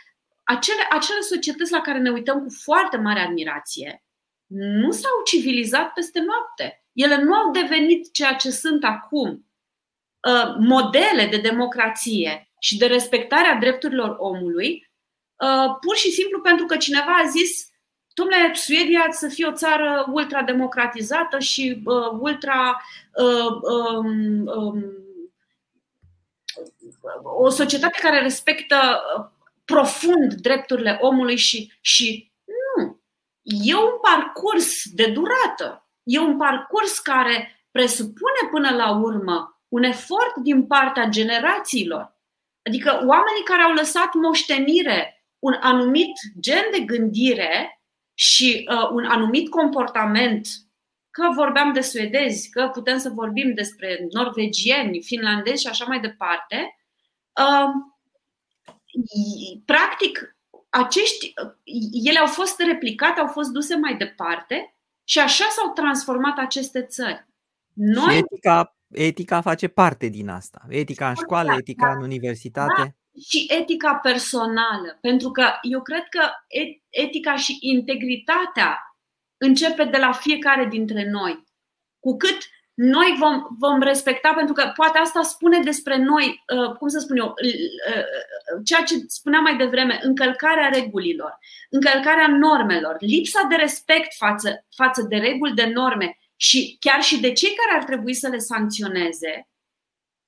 acele, 0.43 0.81
acele 0.89 1.19
societăți 1.19 1.71
la 1.71 1.81
care 1.81 1.99
ne 1.99 2.09
uităm 2.09 2.43
cu 2.43 2.49
foarte 2.49 2.97
mare 2.97 3.19
admirație, 3.19 4.03
nu 4.47 4.91
s-au 4.91 5.23
civilizat 5.25 5.93
peste 5.93 6.19
noapte. 6.19 6.85
Ele 6.93 7.23
nu 7.23 7.33
au 7.33 7.51
devenit 7.51 8.13
ceea 8.13 8.33
ce 8.33 8.49
sunt 8.49 8.83
acum. 8.83 9.45
Uh, 10.27 10.55
modele 10.59 11.27
de 11.31 11.37
democrație 11.37 12.49
și 12.59 12.77
de 12.77 12.85
respectare 12.85 13.47
a 13.47 13.59
drepturilor 13.59 14.15
omului, 14.19 14.91
uh, 15.35 15.75
pur 15.81 15.95
și 15.95 16.11
simplu 16.11 16.41
pentru 16.41 16.65
că 16.65 16.77
cineva 16.77 17.11
a 17.23 17.29
zis 17.29 17.73
Domnule, 18.13 18.53
Suedia 18.53 19.07
să 19.11 19.27
fie 19.27 19.45
o 19.45 19.51
țară 19.51 20.05
ultra-democratizată 20.11 21.39
și 21.39 21.81
uh, 21.85 22.09
ultra 22.19 22.81
uh, 23.13 23.51
um, 23.61 24.45
um, 24.45 24.83
o 27.23 27.49
societate 27.49 27.99
care 28.01 28.21
respectă 28.21 28.75
uh, 29.17 29.25
profund 29.65 30.33
drepturile 30.33 30.97
omului 31.01 31.35
și, 31.35 31.73
și 31.81 32.31
nu. 32.75 33.01
E 33.41 33.75
un 33.75 33.99
parcurs 34.01 34.83
de 34.93 35.05
durată. 35.05 35.89
E 36.03 36.19
un 36.19 36.37
parcurs 36.37 36.99
care 36.99 37.67
presupune 37.71 38.49
până 38.51 38.75
la 38.75 38.97
urmă 38.97 39.59
un 39.67 39.83
efort 39.83 40.35
din 40.35 40.67
partea 40.67 41.05
generațiilor. 41.05 42.15
Adică 42.67 42.89
oamenii 42.91 43.43
care 43.43 43.61
au 43.61 43.73
lăsat 43.73 44.13
moștenire 44.13 45.25
un 45.39 45.57
anumit 45.59 46.11
gen 46.39 46.63
de 46.71 46.79
gândire 46.79 47.81
și 48.13 48.67
uh, 48.71 48.89
un 48.91 49.05
anumit 49.05 49.49
comportament, 49.49 50.47
că 51.11 51.31
vorbeam 51.35 51.73
de 51.73 51.81
suedezi, 51.81 52.49
că 52.49 52.69
putem 52.73 52.97
să 52.97 53.09
vorbim 53.09 53.53
despre 53.53 54.07
norvegieni, 54.11 55.01
finlandezi 55.01 55.61
și 55.61 55.67
așa 55.67 55.85
mai 55.85 55.99
departe, 55.99 56.55
uh, 56.55 56.84
practic, 59.65 60.37
acești, 60.69 61.33
ele 62.07 62.19
au 62.19 62.27
fost 62.27 62.59
replicate, 62.59 63.19
au 63.19 63.27
fost 63.27 63.49
duse 63.49 63.75
mai 63.75 63.97
departe 63.97 64.75
și 65.03 65.19
așa 65.19 65.45
s-au 65.49 65.73
transformat 65.73 66.37
aceste 66.37 66.83
țări. 66.83 67.27
Noi... 67.73 68.13
Și 68.13 68.17
etica, 68.17 68.77
etica 68.91 69.41
face 69.41 69.67
parte 69.67 70.07
din 70.07 70.29
asta. 70.29 70.65
Etica 70.69 71.09
în 71.09 71.15
școală, 71.15 71.55
etica 71.57 71.91
în 71.91 72.01
universitate. 72.01 72.81
Da, 72.81 73.19
și 73.29 73.45
etica 73.59 73.95
personală. 73.95 74.97
Pentru 75.01 75.31
că 75.31 75.45
eu 75.61 75.81
cred 75.81 76.03
că 76.09 76.29
etica 76.89 77.35
și 77.35 77.57
integritatea 77.59 78.79
începe 79.37 79.83
de 79.83 79.97
la 79.97 80.11
fiecare 80.11 80.65
dintre 80.65 81.09
noi. 81.09 81.43
Cu 81.99 82.17
cât 82.17 82.37
noi 82.75 83.15
vom, 83.19 83.45
vom 83.59 83.81
respecta, 83.81 84.33
pentru 84.33 84.53
că 84.53 84.71
poate 84.75 84.97
asta 84.97 85.21
spune 85.21 85.59
despre 85.59 85.97
noi, 85.97 86.43
uh, 86.55 86.75
cum 86.77 86.87
să 86.87 86.99
spun 86.99 87.17
eu, 87.17 87.25
uh, 87.25 88.03
ceea 88.63 88.83
ce 88.83 88.95
spuneam 89.07 89.43
mai 89.43 89.57
devreme, 89.57 89.99
încălcarea 90.03 90.69
regulilor, 90.69 91.37
încălcarea 91.69 92.27
normelor, 92.27 92.95
lipsa 92.99 93.45
de 93.49 93.55
respect 93.55 94.13
față, 94.15 94.65
față 94.75 95.01
de 95.01 95.15
reguli, 95.15 95.53
de 95.53 95.71
norme 95.73 96.17
și 96.35 96.77
chiar 96.79 97.01
și 97.01 97.19
de 97.19 97.31
cei 97.31 97.55
care 97.55 97.79
ar 97.79 97.85
trebui 97.85 98.13
să 98.13 98.27
le 98.27 98.37
sancționeze, 98.37 99.49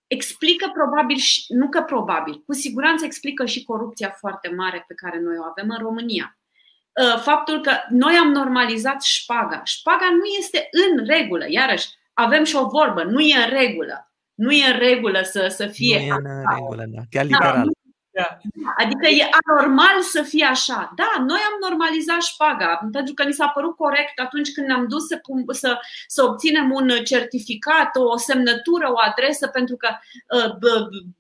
explică 0.08 0.72
probabil, 0.74 1.18
și, 1.18 1.46
nu 1.48 1.70
că 1.70 1.82
probabil, 1.82 2.44
cu 2.46 2.54
siguranță 2.54 3.06
explică 3.06 3.46
și 3.46 3.64
corupția 3.64 4.10
foarte 4.10 4.50
mare 4.50 4.84
pe 4.88 4.94
care 4.94 5.20
noi 5.20 5.38
o 5.38 5.44
avem 5.44 5.70
în 5.70 5.78
România. 5.84 6.40
Uh, 6.92 7.20
faptul 7.22 7.62
că 7.62 7.72
noi 7.90 8.16
am 8.16 8.32
normalizat 8.32 9.02
șpaga. 9.02 9.62
Șpaga 9.64 10.10
nu 10.10 10.26
este 10.38 10.70
în 10.72 11.06
regulă, 11.06 11.46
iarăși, 11.50 11.88
avem 12.20 12.44
și 12.44 12.56
o 12.56 12.68
vorbă, 12.68 13.04
nu 13.04 13.20
e 13.20 13.36
în 13.44 13.50
regulă. 13.50 14.12
Nu 14.34 14.52
e 14.52 14.72
în 14.72 14.78
regulă 14.78 15.22
să, 15.24 15.48
să 15.50 15.68
fie. 15.68 15.98
Nu 15.98 16.04
e 16.04 16.12
în 16.12 16.44
regulă, 16.56 16.84
da. 16.88 17.02
Chiar 17.10 17.26
da, 17.26 17.30
literal. 17.30 17.70
Da, 18.12 18.38
adică 18.78 19.08
e 19.08 19.30
anormal 19.42 20.02
să 20.02 20.22
fie 20.22 20.46
așa. 20.46 20.92
Da, 20.96 21.12
noi 21.18 21.40
am 21.50 21.70
normalizat 21.70 22.22
șpaga 22.22 22.88
pentru 22.92 23.14
că 23.14 23.24
ni 23.24 23.34
s-a 23.34 23.48
părut 23.48 23.76
corect 23.76 24.20
atunci 24.20 24.52
când 24.52 24.68
ne-am 24.68 24.88
dus 24.88 25.08
să, 25.08 25.20
să, 25.52 25.80
să 26.08 26.24
obținem 26.24 26.72
un 26.72 26.88
certificat, 27.04 27.96
o 27.96 28.18
semnătură, 28.18 28.92
o 28.92 29.00
adresă, 29.10 29.48
pentru 29.48 29.76
că 29.76 29.90
uh, 30.38 30.52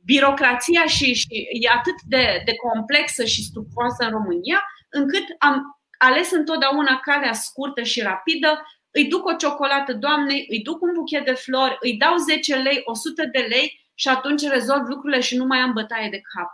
birocrația 0.05 0.85
și, 0.85 1.13
și 1.13 1.47
e 1.61 1.69
atât 1.77 1.95
de, 2.07 2.41
de 2.45 2.53
complexă 2.55 3.23
și 3.23 3.43
stufoasă 3.43 4.03
în 4.03 4.11
România, 4.11 4.59
încât 4.89 5.25
am 5.37 5.79
ales 5.97 6.31
întotdeauna 6.31 6.99
calea 6.99 7.33
scurtă 7.33 7.81
și 7.81 8.01
rapidă 8.01 8.61
îi 8.97 9.05
duc 9.05 9.25
o 9.25 9.33
ciocolată 9.33 9.93
doamnei, 9.93 10.45
îi 10.49 10.61
duc 10.61 10.81
un 10.81 10.93
buchet 10.93 11.25
de 11.25 11.33
flori, 11.33 11.77
îi 11.79 11.97
dau 11.97 12.15
10 12.17 12.55
lei, 12.55 12.81
100 12.83 13.29
de 13.31 13.39
lei 13.39 13.89
și 13.93 14.07
atunci 14.07 14.41
rezolv 14.41 14.87
lucrurile 14.87 15.21
și 15.21 15.35
nu 15.35 15.45
mai 15.45 15.59
am 15.59 15.73
bătaie 15.73 16.09
de 16.09 16.21
cap. 16.35 16.49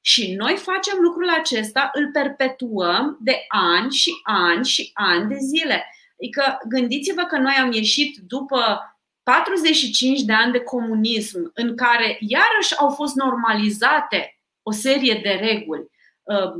Și 0.00 0.34
noi 0.34 0.56
facem 0.56 0.98
lucrul 1.00 1.28
acesta, 1.30 1.90
îl 1.92 2.10
perpetuăm 2.12 3.18
de 3.20 3.44
ani 3.48 3.92
și 3.92 4.10
ani 4.22 4.64
și 4.64 4.90
ani 4.94 5.28
de 5.28 5.36
zile. 5.38 5.84
Adică 6.20 6.58
gândiți-vă 6.68 7.22
că 7.22 7.38
noi 7.38 7.54
am 7.60 7.72
ieșit 7.72 8.16
după 8.16 8.80
45 9.22 10.22
de 10.22 10.32
ani 10.32 10.52
de 10.52 10.60
comunism, 10.60 11.50
în 11.54 11.76
care 11.76 12.18
iarăși 12.20 12.78
au 12.78 12.90
fost 12.90 13.14
normalizate 13.14 14.40
o 14.62 14.70
serie 14.70 15.20
de 15.22 15.30
reguli, 15.30 15.90
uh, 16.22 16.52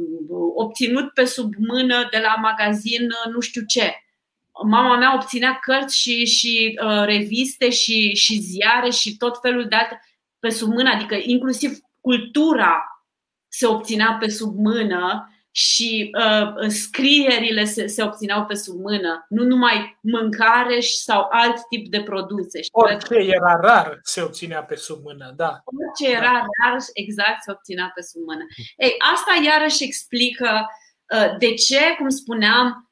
obținut 0.54 1.12
pe 1.12 1.24
sub 1.24 1.52
mână 1.58 2.08
de 2.10 2.18
la 2.18 2.34
magazin 2.40 3.02
uh, 3.02 3.32
nu 3.32 3.40
știu 3.40 3.62
ce, 3.66 4.05
mama 4.64 4.96
mea 4.96 5.14
obținea 5.14 5.58
cărți 5.60 5.98
și, 5.98 6.24
și 6.24 6.78
uh, 6.84 7.04
reviste 7.04 7.70
și, 7.70 8.14
și 8.14 8.38
ziare 8.38 8.90
și 8.90 9.16
tot 9.16 9.38
felul 9.40 9.68
de 9.68 9.74
alte 9.74 10.00
pe 10.38 10.50
sub 10.50 10.72
mână, 10.72 10.90
adică 10.90 11.16
inclusiv 11.22 11.78
cultura 12.00 12.84
se 13.48 13.66
obținea 13.66 14.16
pe 14.20 14.28
sub 14.28 14.56
mână 14.58 15.30
și 15.50 16.10
uh, 16.18 16.68
scrierile 16.68 17.64
se, 17.64 17.86
se 17.86 18.02
obțineau 18.02 18.44
pe 18.44 18.54
sub 18.54 18.80
mână, 18.80 19.26
nu 19.28 19.44
numai 19.44 19.98
mâncare 20.00 20.80
sau 20.80 21.26
alt 21.30 21.56
tip 21.68 21.88
de 21.88 22.02
produse. 22.02 22.60
Orice 22.70 23.14
era 23.14 23.58
rar 23.60 23.98
se 24.02 24.22
obținea 24.22 24.62
pe 24.62 24.74
sub 24.74 25.04
mână, 25.04 25.32
da. 25.36 25.62
Orice 25.64 26.16
era 26.16 26.32
rar, 26.32 26.76
exact, 26.92 27.42
se 27.42 27.50
obținea 27.50 27.90
pe 27.94 28.02
sub 28.02 28.22
mână. 28.26 28.44
Ei, 28.76 28.94
asta 29.12 29.42
iarăși 29.44 29.84
explică 29.84 30.66
uh, 31.14 31.36
de 31.38 31.54
ce, 31.54 31.80
cum 31.98 32.08
spuneam, 32.08 32.68
Uh, 32.68 32.85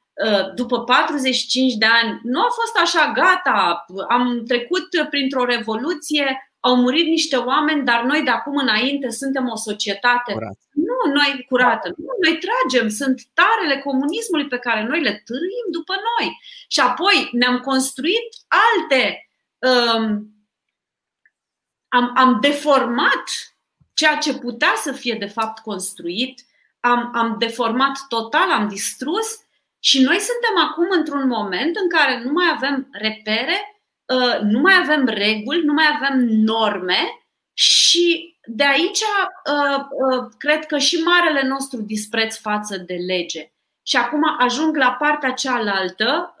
după 0.55 0.83
45 0.83 1.73
de 1.73 1.85
ani, 1.85 2.19
nu 2.23 2.39
a 2.39 2.49
fost 2.49 2.77
așa, 2.81 3.11
gata, 3.11 3.85
am 4.09 4.43
trecut 4.47 4.87
printr-o 5.09 5.45
revoluție, 5.45 6.49
au 6.59 6.75
murit 6.75 7.05
niște 7.05 7.35
oameni, 7.35 7.85
dar 7.85 8.03
noi 8.03 8.21
de 8.21 8.29
acum 8.29 8.57
înainte 8.57 9.09
suntem 9.09 9.49
o 9.49 9.55
societate. 9.55 10.33
Curat. 10.33 10.57
Nu, 10.71 11.13
noi 11.13 11.45
curată. 11.49 11.93
Nu, 11.97 12.05
noi 12.23 12.39
tragem, 12.45 12.89
sunt 12.89 13.21
tarele 13.33 13.81
comunismului 13.81 14.47
pe 14.47 14.57
care 14.57 14.83
noi 14.83 15.01
le 15.01 15.21
târâim 15.25 15.65
după 15.71 15.93
noi. 15.93 16.37
Și 16.67 16.79
apoi 16.79 17.29
ne-am 17.31 17.59
construit 17.59 18.29
alte. 18.47 19.29
Um, 19.57 20.29
am, 21.87 22.11
am 22.15 22.37
deformat 22.41 23.23
ceea 23.93 24.17
ce 24.17 24.37
putea 24.37 24.73
să 24.77 24.91
fie 24.91 25.13
de 25.13 25.25
fapt 25.25 25.59
construit, 25.59 26.45
am, 26.79 27.11
am 27.13 27.35
deformat 27.39 28.05
total, 28.07 28.51
am 28.51 28.67
distrus 28.67 29.44
și 29.85 30.01
noi 30.01 30.19
suntem 30.19 30.69
acum 30.69 30.87
într-un 30.89 31.27
moment 31.27 31.75
în 31.75 31.89
care 31.89 32.23
nu 32.23 32.31
mai 32.31 32.45
avem 32.55 32.87
repere, 32.91 33.83
uh, 34.05 34.39
nu 34.41 34.59
mai 34.59 34.73
avem 34.81 35.05
reguli, 35.05 35.65
nu 35.65 35.73
mai 35.73 35.85
avem 35.93 36.19
norme 36.25 36.97
și 37.53 38.37
de 38.45 38.63
aici 38.63 38.99
uh, 38.99 39.85
uh, 39.89 40.31
cred 40.37 40.65
că 40.65 40.77
și 40.77 40.95
marele 40.95 41.47
nostru 41.47 41.81
dispreț 41.81 42.37
față 42.37 42.77
de 42.77 42.93
lege. 42.93 43.51
Și 43.83 43.97
acum 43.97 44.21
ajung 44.37 44.75
la 44.75 44.91
partea 44.91 45.31
cealaltă, 45.31 46.35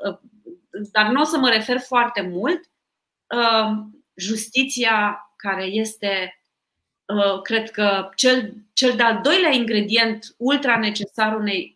dar 0.91 1.11
nu 1.11 1.21
o 1.21 1.23
să 1.23 1.37
mă 1.37 1.49
refer 1.49 1.79
foarte 1.79 2.21
mult, 2.21 2.61
justiția 4.15 5.19
care 5.35 5.63
este, 5.63 6.39
cred 7.43 7.71
că, 7.71 8.09
cel, 8.15 8.53
cel 8.73 8.95
de-al 8.95 9.19
doilea 9.23 9.51
ingredient 9.51 10.35
ultra 10.37 10.77
necesar 10.77 11.35
unei 11.35 11.74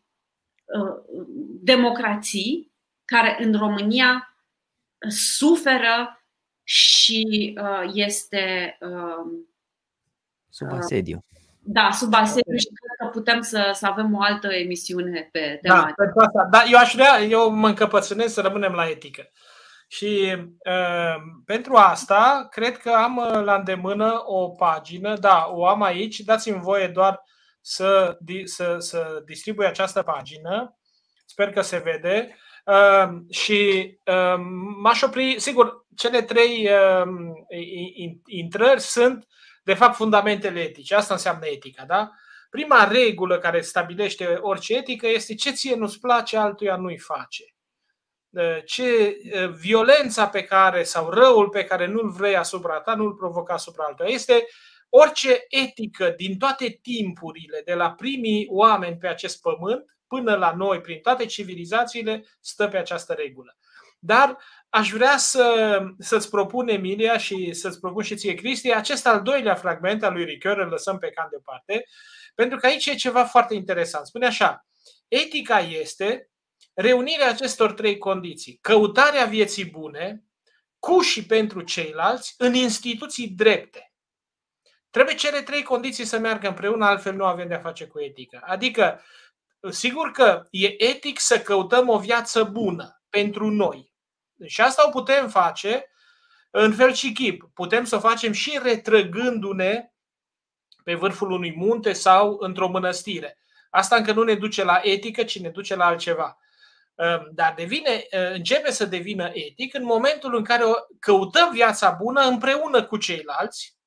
democrații 1.62 2.72
care 3.06 3.38
în 3.40 3.54
România 3.54 4.36
suferă 5.08 6.24
și 6.64 7.54
uh, 7.62 7.92
este 7.94 8.78
um, 8.82 9.50
sub 10.50 10.72
asediu. 10.72 11.24
Da, 11.60 11.92
sub 11.92 12.14
asediu 12.14 12.58
și 12.58 12.66
cred 12.66 12.98
că 12.98 13.18
putem 13.18 13.42
să, 13.42 13.72
să 13.74 13.86
avem 13.86 14.16
o 14.16 14.22
altă 14.22 14.48
emisiune 14.48 15.30
pe 15.32 15.60
tema. 15.62 15.76
Da, 15.76 15.94
pentru 15.96 16.20
asta. 16.20 16.48
Da, 16.52 16.64
eu 16.72 16.78
aș 16.78 16.94
vrea, 16.94 17.22
eu 17.22 17.50
mă 17.50 17.68
încăpățânez 17.68 18.34
să 18.34 18.42
rămânem 18.42 18.72
la 18.72 18.90
etică. 18.90 19.32
Și 19.88 20.36
uh, 20.66 21.16
pentru 21.46 21.76
asta, 21.76 22.48
cred 22.52 22.78
că 22.78 22.90
am 22.90 23.18
uh, 23.18 23.44
la 23.44 23.56
îndemână 23.56 24.22
o 24.26 24.50
pagină, 24.50 25.18
da, 25.18 25.48
o 25.52 25.66
am 25.66 25.82
aici, 25.82 26.20
dați-mi 26.20 26.62
voie 26.62 26.88
doar 26.88 27.24
să, 27.70 28.18
să, 28.44 28.76
să 28.80 29.22
distribui 29.26 29.66
această 29.66 30.02
pagină 30.02 30.80
Sper 31.30 31.52
că 31.52 31.62
se 31.62 31.78
vede. 31.78 32.36
Uh, 32.66 33.20
și 33.30 33.92
uh, 34.06 34.36
m-aș 34.82 35.02
opri, 35.02 35.40
sigur, 35.40 35.86
cele 35.96 36.22
trei 36.22 36.70
uh, 36.70 37.08
intrări 38.26 38.80
sunt, 38.80 39.28
de 39.64 39.74
fapt, 39.74 39.96
fundamentele 39.96 40.62
etice. 40.62 40.96
Asta 40.96 41.14
înseamnă 41.14 41.46
etica, 41.46 41.84
da? 41.86 42.12
Prima 42.50 42.84
regulă 42.84 43.38
care 43.38 43.62
stabilește 43.62 44.26
orice 44.42 44.76
etică 44.76 45.08
este 45.08 45.36
ce 45.36 45.52
ție 45.52 45.76
nu-ți 45.76 46.00
place, 46.00 46.38
altuia 46.38 46.76
nu-i 46.76 46.98
face. 46.98 47.44
Ce 48.66 49.18
violența 49.60 50.28
pe 50.28 50.44
care 50.44 50.84
sau 50.84 51.10
răul 51.10 51.50
pe 51.50 51.64
care 51.64 51.86
nu-l 51.86 52.10
vrei 52.10 52.36
asupra 52.36 52.80
ta, 52.80 52.96
nu-l 52.96 53.14
provoca 53.14 53.54
asupra 53.54 53.84
altuia. 53.88 54.10
Este 54.10 54.46
orice 54.90 55.46
etică 55.50 56.14
din 56.18 56.38
toate 56.38 56.80
timpurile, 56.82 57.62
de 57.66 57.74
la 57.74 57.92
primii 57.92 58.48
oameni 58.50 58.98
pe 58.98 59.08
acest 59.08 59.42
pământ, 59.42 59.86
până 60.08 60.36
la 60.36 60.54
noi, 60.56 60.82
prin 60.82 61.00
toate 61.00 61.26
civilizațiile, 61.26 62.26
stă 62.40 62.68
pe 62.68 62.78
această 62.78 63.14
regulă. 63.14 63.58
Dar 64.00 64.38
aș 64.70 64.90
vrea 64.90 65.18
să, 65.18 65.80
să-ți 66.00 66.30
propun, 66.30 66.68
Emilia, 66.68 67.18
și 67.18 67.54
să-ți 67.54 67.80
propun 67.80 68.04
și 68.04 68.16
ție, 68.16 68.34
Cristi, 68.34 68.74
acest 68.74 69.08
al 69.08 69.22
doilea 69.22 69.56
fragment 69.56 70.04
al 70.04 70.14
lui 70.14 70.26
Ricoeur, 70.26 70.58
îl 70.58 70.68
lăsăm 70.68 70.98
pe 70.98 71.10
cam 71.10 71.28
deoparte, 71.30 71.84
pentru 72.36 72.58
că 72.58 72.66
aici 72.66 72.86
e 72.86 72.96
ceva 72.96 73.24
foarte 73.26 73.54
interesant. 73.54 74.06
Spune 74.06 74.26
așa, 74.26 74.66
etica 75.08 75.60
este 75.60 76.30
reunirea 76.74 77.30
acestor 77.30 77.74
trei 77.74 77.98
condiții. 77.98 78.58
Căutarea 78.62 79.26
vieții 79.26 79.66
bune, 79.66 80.24
cu 80.80 81.02
și 81.02 81.26
pentru 81.26 81.62
ceilalți, 81.62 82.36
în 82.38 82.54
instituții 82.54 83.28
drepte. 83.28 83.89
Trebuie 84.90 85.16
cele 85.16 85.42
trei 85.42 85.64
condiții 85.64 86.06
să 86.06 86.20
meargă 86.20 86.48
împreună, 86.48 86.86
altfel 86.86 87.16
nu 87.16 87.26
avem 87.26 87.48
de-a 87.48 87.60
face 87.60 87.88
cu 87.88 88.00
etică. 88.00 88.42
Adică, 88.44 89.02
sigur 89.70 90.12
că 90.12 90.48
e 90.50 90.84
etic 90.84 91.20
să 91.20 91.40
căutăm 91.40 91.90
o 91.90 92.00
viață 92.00 92.44
bună 92.44 93.02
pentru 93.10 93.50
noi. 93.50 93.94
Și 94.46 94.62
asta 94.62 94.88
o 94.88 94.90
putem 94.90 95.30
face 95.30 95.92
în 96.52 96.74
fel 96.74 96.94
și 96.94 97.12
chip. 97.12 97.50
Putem 97.54 97.84
să 97.84 97.96
o 97.96 98.00
facem 98.00 98.32
și 98.32 98.60
retrăgându-ne 98.64 99.92
pe 100.84 100.96
vârful 100.96 101.32
unui 101.32 101.54
munte 101.56 101.94
sau 101.94 102.38
într-o 102.40 102.70
mănăstire. 102.70 103.38
Asta 103.70 103.96
încă 103.96 104.12
nu 104.12 104.24
ne 104.24 104.36
duce 104.36 104.64
la 104.64 104.80
etică, 104.84 105.24
ci 105.24 105.40
ne 105.40 105.50
duce 105.50 105.76
la 105.76 105.86
altceva. 105.86 106.38
Ehm, 106.96 107.30
dar 107.34 107.54
devine, 107.58 108.06
începe 108.10 108.72
să 108.72 108.86
devină 108.86 109.30
etic 109.34 109.74
în 109.74 109.84
momentul 109.84 110.36
în 110.36 110.44
care 110.44 110.64
căutăm 111.00 111.52
viața 111.52 111.90
bună 111.90 112.22
împreună 112.22 112.86
cu 112.86 112.98
ceilalți 112.98 113.79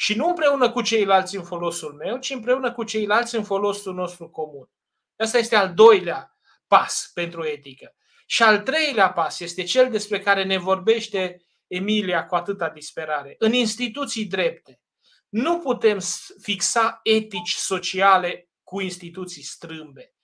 și 0.00 0.14
nu 0.14 0.28
împreună 0.28 0.70
cu 0.70 0.82
ceilalți 0.82 1.36
în 1.36 1.44
folosul 1.44 1.92
meu, 1.92 2.18
ci 2.18 2.30
împreună 2.30 2.72
cu 2.72 2.84
ceilalți 2.84 3.36
în 3.36 3.44
folosul 3.44 3.94
nostru 3.94 4.28
comun. 4.28 4.70
Asta 5.16 5.38
este 5.38 5.56
al 5.56 5.74
doilea 5.74 6.38
pas 6.66 7.10
pentru 7.14 7.44
etică. 7.44 7.94
Și 8.26 8.42
al 8.42 8.58
treilea 8.58 9.12
pas 9.12 9.40
este 9.40 9.62
cel 9.62 9.90
despre 9.90 10.20
care 10.20 10.44
ne 10.44 10.58
vorbește 10.58 11.42
Emilia 11.66 12.26
cu 12.26 12.34
atâta 12.34 12.68
disperare. 12.68 13.34
În 13.38 13.52
instituții 13.52 14.24
drepte, 14.24 14.80
nu 15.28 15.58
putem 15.58 15.98
fixa 16.42 17.00
etici 17.02 17.54
sociale 17.54 18.50
cu 18.62 18.80
instituții 18.80 19.42
strâmbe. 19.42 20.14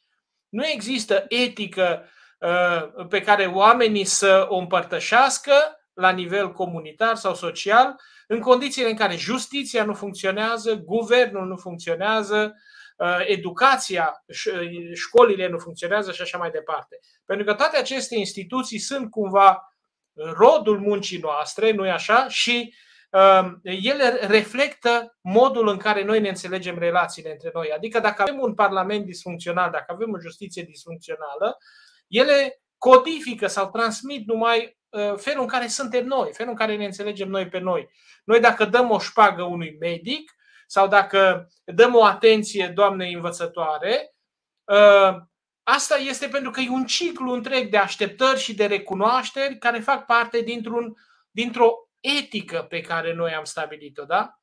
Nu 0.48 0.66
există 0.66 1.24
etică 1.28 2.08
uh, 2.38 3.06
pe 3.08 3.20
care 3.20 3.46
oamenii 3.46 4.04
să 4.04 4.46
o 4.48 4.56
împărtășească 4.56 5.52
la 5.92 6.10
nivel 6.10 6.52
comunitar 6.52 7.16
sau 7.16 7.34
social, 7.34 7.96
în 8.28 8.40
condițiile 8.40 8.88
în 8.88 8.96
care 8.96 9.16
justiția 9.16 9.84
nu 9.84 9.94
funcționează, 9.94 10.74
guvernul 10.74 11.46
nu 11.46 11.56
funcționează, 11.56 12.54
uh, 12.96 13.18
educația, 13.26 14.24
școlile 14.94 15.48
nu 15.48 15.58
funcționează 15.58 16.12
și 16.12 16.22
așa 16.22 16.38
mai 16.38 16.50
departe. 16.50 16.98
Pentru 17.24 17.44
că 17.44 17.54
toate 17.54 17.76
aceste 17.76 18.14
instituții 18.16 18.78
sunt 18.78 19.10
cumva 19.10 19.68
rodul 20.36 20.78
muncii 20.78 21.18
noastre, 21.18 21.72
nu-i 21.72 21.90
așa? 21.90 22.28
Și 22.28 22.74
Um, 23.14 23.60
ele 23.62 24.08
reflectă 24.26 25.18
modul 25.20 25.68
în 25.68 25.76
care 25.76 26.04
noi 26.04 26.20
ne 26.20 26.28
înțelegem 26.28 26.78
relațiile 26.78 27.30
între 27.30 27.50
noi. 27.54 27.72
Adică 27.76 28.00
dacă 28.00 28.22
avem 28.22 28.40
un 28.40 28.54
parlament 28.54 29.04
disfuncțional, 29.04 29.70
dacă 29.70 29.84
avem 29.88 30.12
o 30.12 30.20
justiție 30.20 30.62
disfuncțională, 30.62 31.56
ele 32.08 32.62
codifică 32.78 33.46
sau 33.46 33.70
transmit 33.70 34.26
numai 34.26 34.58
uh, 34.62 34.74
felul 35.16 35.42
în 35.42 35.48
care 35.48 35.66
suntem 35.66 36.06
noi, 36.06 36.32
felul 36.32 36.50
în 36.52 36.58
care 36.58 36.76
ne 36.76 36.84
înțelegem 36.84 37.28
noi 37.28 37.48
pe 37.48 37.58
noi. 37.58 37.88
Noi 38.24 38.40
dacă 38.40 38.64
dăm 38.64 38.90
o 38.90 38.98
șpagă 38.98 39.42
unui 39.42 39.76
medic 39.80 40.32
sau 40.66 40.88
dacă 40.88 41.48
dăm 41.64 41.94
o 41.94 42.04
atenție 42.04 42.72
doamnei 42.74 43.12
învățătoare, 43.12 44.14
uh, 44.64 45.16
asta 45.62 45.96
este 45.96 46.28
pentru 46.28 46.50
că 46.50 46.60
e 46.60 46.68
un 46.68 46.84
ciclu 46.84 47.32
întreg 47.32 47.70
de 47.70 47.76
așteptări 47.76 48.38
și 48.38 48.54
de 48.54 48.66
recunoașteri 48.66 49.58
care 49.58 49.80
fac 49.80 50.06
parte 50.06 50.40
dintr-un, 50.40 50.96
dintr-o 51.30 51.72
etică 52.00 52.62
pe 52.62 52.80
care 52.80 53.14
noi 53.14 53.34
am 53.34 53.44
stabilit-o, 53.44 54.04
da? 54.04 54.38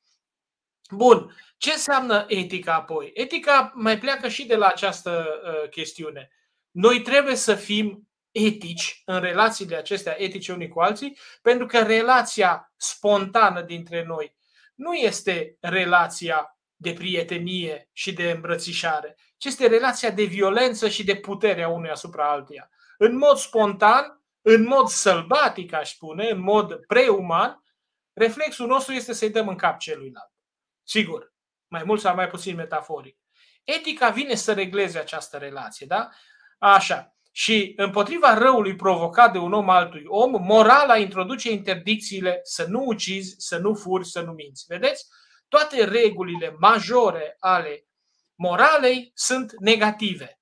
Bun. 0.90 1.36
Ce 1.56 1.70
înseamnă 1.70 2.24
etica 2.28 2.74
apoi? 2.74 3.10
Etica 3.14 3.72
mai 3.74 3.98
pleacă 3.98 4.28
și 4.28 4.46
de 4.46 4.56
la 4.56 4.66
această 4.66 5.40
uh, 5.44 5.68
chestiune. 5.68 6.30
Noi 6.70 7.00
trebuie 7.00 7.34
să 7.34 7.54
fim 7.54 8.08
etici 8.32 9.02
în 9.04 9.20
relațiile 9.20 9.76
acestea 9.76 10.22
etice 10.22 10.52
unii 10.52 10.68
cu 10.68 10.80
alții, 10.80 11.18
pentru 11.42 11.66
că 11.66 11.82
relația 11.82 12.72
spontană 12.76 13.62
dintre 13.62 14.04
noi 14.04 14.36
nu 14.74 14.94
este 14.94 15.56
relația 15.60 16.58
de 16.76 16.92
prietenie 16.92 17.88
și 17.92 18.12
de 18.12 18.30
îmbrățișare, 18.30 19.16
ci 19.36 19.44
este 19.44 19.66
relația 19.66 20.10
de 20.10 20.24
violență 20.24 20.88
și 20.88 21.04
de 21.04 21.16
putere 21.16 21.62
a 21.62 21.68
unui 21.68 21.90
asupra 21.90 22.30
altuia. 22.30 22.70
În 22.98 23.16
mod 23.16 23.36
spontan, 23.36 24.22
în 24.42 24.66
mod 24.66 24.88
sălbatic, 24.88 25.72
aș 25.72 25.92
spune, 25.92 26.28
în 26.28 26.40
mod 26.40 26.86
preuman, 26.86 27.64
reflexul 28.12 28.66
nostru 28.66 28.92
este 28.92 29.12
să-i 29.12 29.30
dăm 29.30 29.48
în 29.48 29.56
cap 29.56 29.78
celuilalt. 29.78 30.32
Sigur, 30.82 31.32
mai 31.68 31.82
mult 31.84 32.00
sau 32.00 32.14
mai 32.14 32.28
puțin 32.28 32.56
metaforic. 32.56 33.18
Etica 33.64 34.08
vine 34.08 34.34
să 34.34 34.52
regleze 34.52 34.98
această 34.98 35.36
relație, 35.36 35.86
da? 35.86 36.08
Așa. 36.58 37.16
Și 37.34 37.72
împotriva 37.76 38.38
răului 38.38 38.76
provocat 38.76 39.32
de 39.32 39.38
un 39.38 39.52
om 39.52 39.68
altui 39.68 40.04
om, 40.06 40.42
morala 40.42 40.96
introduce 40.96 41.50
interdicțiile 41.50 42.40
să 42.42 42.66
nu 42.68 42.84
ucizi, 42.86 43.34
să 43.38 43.58
nu 43.58 43.74
furi, 43.74 44.06
să 44.06 44.20
nu 44.20 44.32
minți. 44.32 44.64
Vedeți? 44.68 45.06
Toate 45.48 45.84
regulile 45.84 46.56
majore 46.58 47.36
ale 47.38 47.86
moralei 48.34 49.10
sunt 49.14 49.52
negative. 49.58 50.40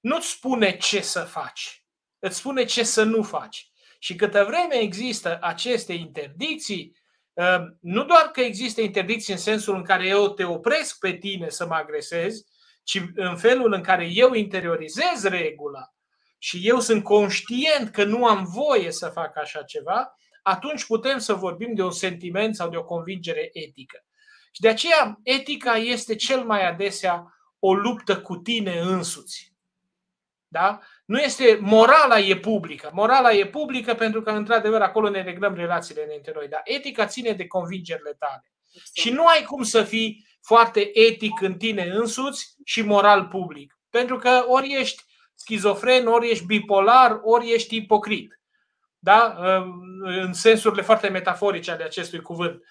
Nu-ți 0.00 0.30
spune 0.30 0.76
ce 0.76 1.00
să 1.00 1.20
faci 1.20 1.80
îți 2.20 2.36
spune 2.36 2.64
ce 2.64 2.82
să 2.82 3.02
nu 3.02 3.22
faci. 3.22 3.70
Și 3.98 4.14
câtă 4.14 4.44
vreme 4.44 4.74
există 4.74 5.38
aceste 5.40 5.92
interdicții, 5.92 6.96
um, 7.32 7.78
nu 7.80 8.04
doar 8.04 8.22
că 8.22 8.40
există 8.40 8.80
interdicții 8.80 9.32
în 9.32 9.38
sensul 9.38 9.74
în 9.74 9.84
care 9.84 10.06
eu 10.06 10.34
te 10.34 10.44
opresc 10.44 10.98
pe 10.98 11.12
tine 11.12 11.48
să 11.48 11.66
mă 11.66 11.74
agresezi, 11.74 12.44
ci 12.82 13.02
în 13.14 13.36
felul 13.36 13.72
în 13.72 13.82
care 13.82 14.08
eu 14.12 14.32
interiorizez 14.32 15.22
regula 15.22 15.94
și 16.42 16.68
eu 16.68 16.80
sunt 16.80 17.04
conștient 17.04 17.90
că 17.90 18.04
nu 18.04 18.26
am 18.26 18.44
voie 18.44 18.90
să 18.92 19.08
fac 19.08 19.36
așa 19.36 19.62
ceva, 19.62 20.16
atunci 20.42 20.86
putem 20.86 21.18
să 21.18 21.34
vorbim 21.34 21.74
de 21.74 21.82
un 21.82 21.90
sentiment 21.90 22.54
sau 22.54 22.68
de 22.68 22.76
o 22.76 22.84
convingere 22.84 23.50
etică. 23.52 24.04
Și 24.52 24.60
de 24.60 24.68
aceea 24.68 25.18
etica 25.22 25.76
este 25.76 26.14
cel 26.14 26.44
mai 26.44 26.68
adesea 26.68 27.34
o 27.58 27.74
luptă 27.74 28.20
cu 28.20 28.36
tine 28.36 28.78
însuți. 28.78 29.54
Da? 30.48 30.80
Nu 31.04 31.18
este 31.18 31.58
morala 31.60 32.18
e 32.18 32.36
publică. 32.36 32.90
Morala 32.92 33.32
e 33.32 33.46
publică 33.46 33.94
pentru 33.94 34.22
că, 34.22 34.30
într-adevăr, 34.30 34.80
acolo 34.80 35.08
ne 35.08 35.22
reglăm 35.22 35.54
relațiile 35.54 36.06
dintre 36.10 36.32
noi. 36.34 36.48
Dar 36.48 36.60
etica 36.64 37.06
ține 37.06 37.32
de 37.32 37.46
convingerile 37.46 38.16
tale. 38.18 38.52
Exact. 38.72 38.90
Și 38.92 39.10
nu 39.10 39.26
ai 39.26 39.42
cum 39.42 39.62
să 39.62 39.82
fii 39.82 40.26
foarte 40.40 40.90
etic 40.98 41.40
în 41.40 41.54
tine 41.54 41.82
însuți 41.82 42.54
și 42.64 42.82
moral 42.82 43.26
public. 43.26 43.78
Pentru 43.90 44.16
că 44.18 44.44
ori 44.46 44.74
ești 44.74 45.02
schizofren, 45.40 46.06
ori 46.06 46.30
ești 46.30 46.44
bipolar, 46.44 47.20
ori 47.22 47.52
ești 47.52 47.76
ipocrit. 47.76 48.40
Da? 48.98 49.36
În 50.02 50.32
sensurile 50.32 50.82
foarte 50.82 51.08
metaforice 51.08 51.70
ale 51.70 51.84
acestui 51.84 52.20
cuvânt. 52.20 52.62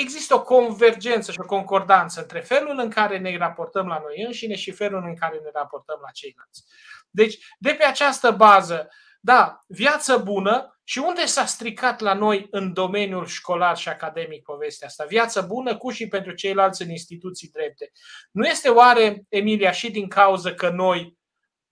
Există 0.00 0.34
o 0.34 0.42
convergență 0.42 1.32
și 1.32 1.40
o 1.40 1.46
concordanță 1.46 2.20
între 2.20 2.40
felul 2.40 2.78
în 2.78 2.90
care 2.90 3.18
ne 3.18 3.36
raportăm 3.36 3.86
la 3.86 4.00
noi 4.02 4.24
înșine 4.26 4.54
și 4.54 4.70
felul 4.70 5.04
în 5.06 5.16
care 5.16 5.38
ne 5.42 5.50
raportăm 5.52 5.98
la 6.02 6.10
ceilalți. 6.10 6.64
Deci, 7.10 7.38
de 7.58 7.70
pe 7.78 7.84
această 7.84 8.30
bază, 8.30 8.88
da, 9.24 9.64
viață 9.66 10.16
bună 10.16 10.78
și 10.84 10.98
unde 10.98 11.24
s-a 11.24 11.46
stricat 11.46 12.00
la 12.00 12.14
noi 12.14 12.46
în 12.50 12.72
domeniul 12.72 13.26
școlar 13.26 13.76
și 13.76 13.88
academic 13.88 14.42
povestea 14.42 14.86
asta? 14.86 15.04
Viață 15.04 15.40
bună 15.40 15.76
cu 15.76 15.90
și 15.90 16.08
pentru 16.08 16.32
ceilalți 16.32 16.82
în 16.82 16.90
instituții 16.90 17.48
drepte. 17.48 17.90
Nu 18.30 18.46
este 18.46 18.68
oare, 18.68 19.24
Emilia, 19.28 19.70
și 19.70 19.90
din 19.90 20.08
cauza 20.08 20.52
că 20.52 20.68
noi 20.68 21.18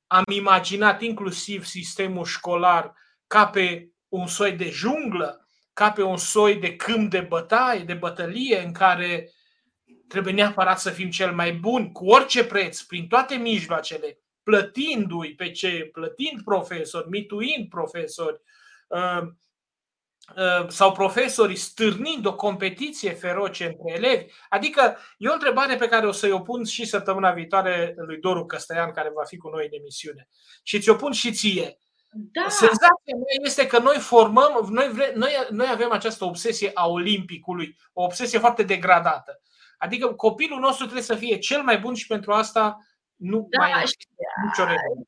am 0.06 0.22
imaginat 0.32 1.02
inclusiv 1.02 1.64
sistemul 1.64 2.24
școlar 2.24 2.92
ca 3.26 3.46
pe 3.46 3.88
un 4.08 4.26
soi 4.26 4.52
de 4.52 4.70
junglă 4.70 5.46
ca 5.72 5.90
pe 5.90 6.02
un 6.02 6.16
soi 6.16 6.54
de 6.54 6.76
câmp 6.76 7.10
de 7.10 7.20
bătaie, 7.20 7.80
de 7.80 7.94
bătălie 7.94 8.62
în 8.64 8.72
care 8.72 9.30
trebuie 10.08 10.32
neapărat 10.32 10.80
să 10.80 10.90
fim 10.90 11.10
cel 11.10 11.34
mai 11.34 11.52
bun, 11.52 11.92
cu 11.92 12.06
orice 12.06 12.44
preț, 12.44 12.80
prin 12.80 13.08
toate 13.08 13.34
mijloacele, 13.34 14.21
plătindu-i 14.42 15.34
pe 15.34 15.50
ce, 15.50 15.88
plătind 15.92 16.42
profesori, 16.44 17.08
mituind 17.08 17.68
profesori, 17.68 18.40
uh, 18.88 19.22
uh, 20.36 20.68
sau 20.68 20.92
profesorii 20.92 21.56
stârnind 21.56 22.26
o 22.26 22.34
competiție 22.34 23.10
feroce 23.10 23.64
între 23.64 23.92
elevi. 23.92 24.32
Adică 24.48 24.96
e 25.18 25.28
o 25.28 25.32
întrebare 25.32 25.76
pe 25.76 25.88
care 25.88 26.06
o 26.06 26.12
să-i 26.12 26.30
opun 26.30 26.64
și 26.64 26.84
săptămâna 26.84 27.32
viitoare 27.32 27.94
lui 27.96 28.18
Doru 28.18 28.46
Căstăian, 28.46 28.90
care 28.90 29.10
va 29.14 29.24
fi 29.24 29.36
cu 29.36 29.48
noi 29.48 29.64
în 29.70 29.78
emisiune. 29.78 30.28
Și 30.62 30.80
ți-o 30.80 30.94
pun 30.94 31.12
și 31.12 31.32
ție. 31.32 31.76
Da. 32.14 32.48
Senzația 32.48 33.14
mea 33.14 33.44
este 33.44 33.66
că 33.66 33.78
noi 33.78 33.98
formăm, 33.98 34.66
noi, 34.70 34.88
vre, 34.92 35.12
noi, 35.14 35.30
noi 35.50 35.66
avem 35.70 35.90
această 35.90 36.24
obsesie 36.24 36.70
a 36.74 36.88
olimpicului, 36.88 37.76
o 37.92 38.02
obsesie 38.02 38.38
foarte 38.38 38.62
degradată. 38.62 39.40
Adică 39.78 40.14
copilul 40.14 40.58
nostru 40.58 40.84
trebuie 40.84 41.04
să 41.04 41.14
fie 41.14 41.38
cel 41.38 41.62
mai 41.62 41.78
bun 41.78 41.94
și 41.94 42.06
pentru 42.06 42.32
asta 42.32 42.86
nu 43.22 43.46
da, 43.50 43.58
mai 43.58 43.70
e 43.70 43.84
nicio 44.44 44.64
regulă. 44.64 45.06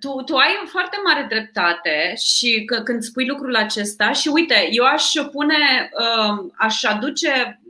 Tu, 0.00 0.22
tu 0.22 0.36
ai 0.36 0.60
o 0.64 0.66
foarte 0.66 0.96
mare 1.04 1.26
dreptate 1.28 2.14
și 2.16 2.64
că, 2.64 2.82
când 2.82 3.02
spui 3.02 3.26
lucrul 3.26 3.56
acesta 3.56 4.12
și 4.12 4.28
uite, 4.28 4.68
eu 4.70 4.84
aș 4.84 5.12
pune, 5.32 5.90
uh, 5.92 6.50
aș 6.56 6.84
aduce 6.84 7.60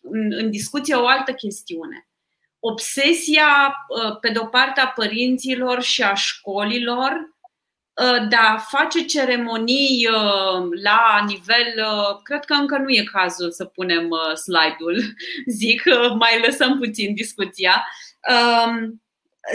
în, 0.00 0.32
în 0.32 0.50
discuție 0.50 0.94
o 0.94 1.06
altă 1.06 1.32
chestiune. 1.32 2.08
Obsesia, 2.58 3.74
uh, 3.88 4.18
pe 4.20 4.30
de-o 4.30 4.46
parte, 4.46 4.80
a 4.80 4.88
părinților 4.88 5.82
și 5.82 6.02
a 6.02 6.14
școlilor 6.14 7.38
de 8.28 8.36
a 8.36 8.56
face 8.56 9.04
ceremonii 9.04 10.08
la 10.82 11.24
nivel, 11.26 11.84
cred 12.22 12.44
că 12.44 12.54
încă 12.54 12.78
nu 12.78 12.90
e 12.90 13.02
cazul 13.12 13.50
să 13.50 13.64
punem 13.64 14.08
slide-ul, 14.34 15.14
zic, 15.60 15.82
mai 16.18 16.40
lăsăm 16.46 16.78
puțin 16.78 17.14
discuția. 17.14 17.84
Um, 18.28 19.02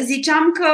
ziceam 0.01 0.51
că 0.51 0.69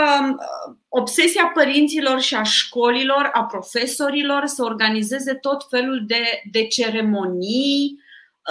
obsesia 0.89 1.51
părinților 1.53 2.19
și 2.19 2.35
a 2.35 2.43
școlilor, 2.43 3.29
a 3.33 3.43
profesorilor 3.43 4.45
să 4.45 4.63
organizeze 4.63 5.33
tot 5.33 5.65
felul 5.69 6.03
de, 6.07 6.23
de 6.51 6.67
ceremonii, 6.67 7.99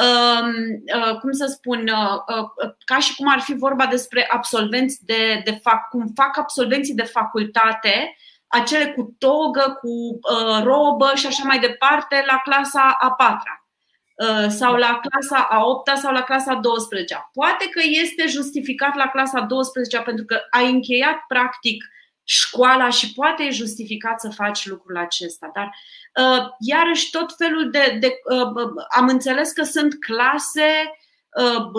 um, 0.02 0.52
cum 1.20 1.32
să 1.32 1.46
spun, 1.46 1.90
ca 2.84 2.98
și 2.98 3.14
cum 3.14 3.28
ar 3.28 3.40
fi 3.40 3.54
vorba 3.54 3.86
despre 3.86 4.26
absolvenți 4.30 5.04
de, 5.04 5.40
de 5.44 5.58
fac, 5.62 5.88
cum 5.88 6.12
fac 6.14 6.38
absolvenții 6.38 6.94
de 6.94 7.02
facultate, 7.02 8.16
acele 8.46 8.92
cu 8.92 9.14
togă, 9.18 9.78
cu 9.80 9.88
uh, 9.88 10.62
robă 10.62 11.12
și 11.14 11.26
așa 11.26 11.42
mai 11.44 11.58
departe 11.58 12.24
la 12.26 12.40
clasa 12.44 12.96
a 12.98 13.10
patra. 13.10 13.59
uh, 13.59 13.59
sau 14.48 14.74
la 14.74 15.00
clasa 15.02 15.46
a 15.50 15.64
8 15.64 15.96
sau 15.96 16.12
la 16.12 16.22
clasa 16.22 16.52
a 16.52 16.56
12. 16.56 17.30
Poate 17.32 17.68
că 17.68 17.80
este 18.02 18.26
justificat 18.26 18.94
la 18.94 19.06
clasa 19.06 19.38
a 19.38 19.44
12 19.44 20.00
pentru 20.00 20.24
că 20.24 20.40
ai 20.50 20.70
încheiat 20.70 21.16
practic 21.28 21.84
școala 22.24 22.90
și 22.90 23.12
poate 23.12 23.42
e 23.42 23.50
justificat 23.50 24.20
să 24.20 24.28
faci 24.28 24.66
lucrul 24.66 24.96
acesta. 24.96 25.50
Dar 25.54 25.70
uh, 26.14 26.46
iarăși 26.58 27.10
tot 27.10 27.34
felul 27.36 27.70
de. 27.70 27.96
de 28.00 28.12
am 28.96 29.08
înțeles 29.08 29.50
că 29.50 29.62
sunt 29.62 29.94
clase 30.00 30.94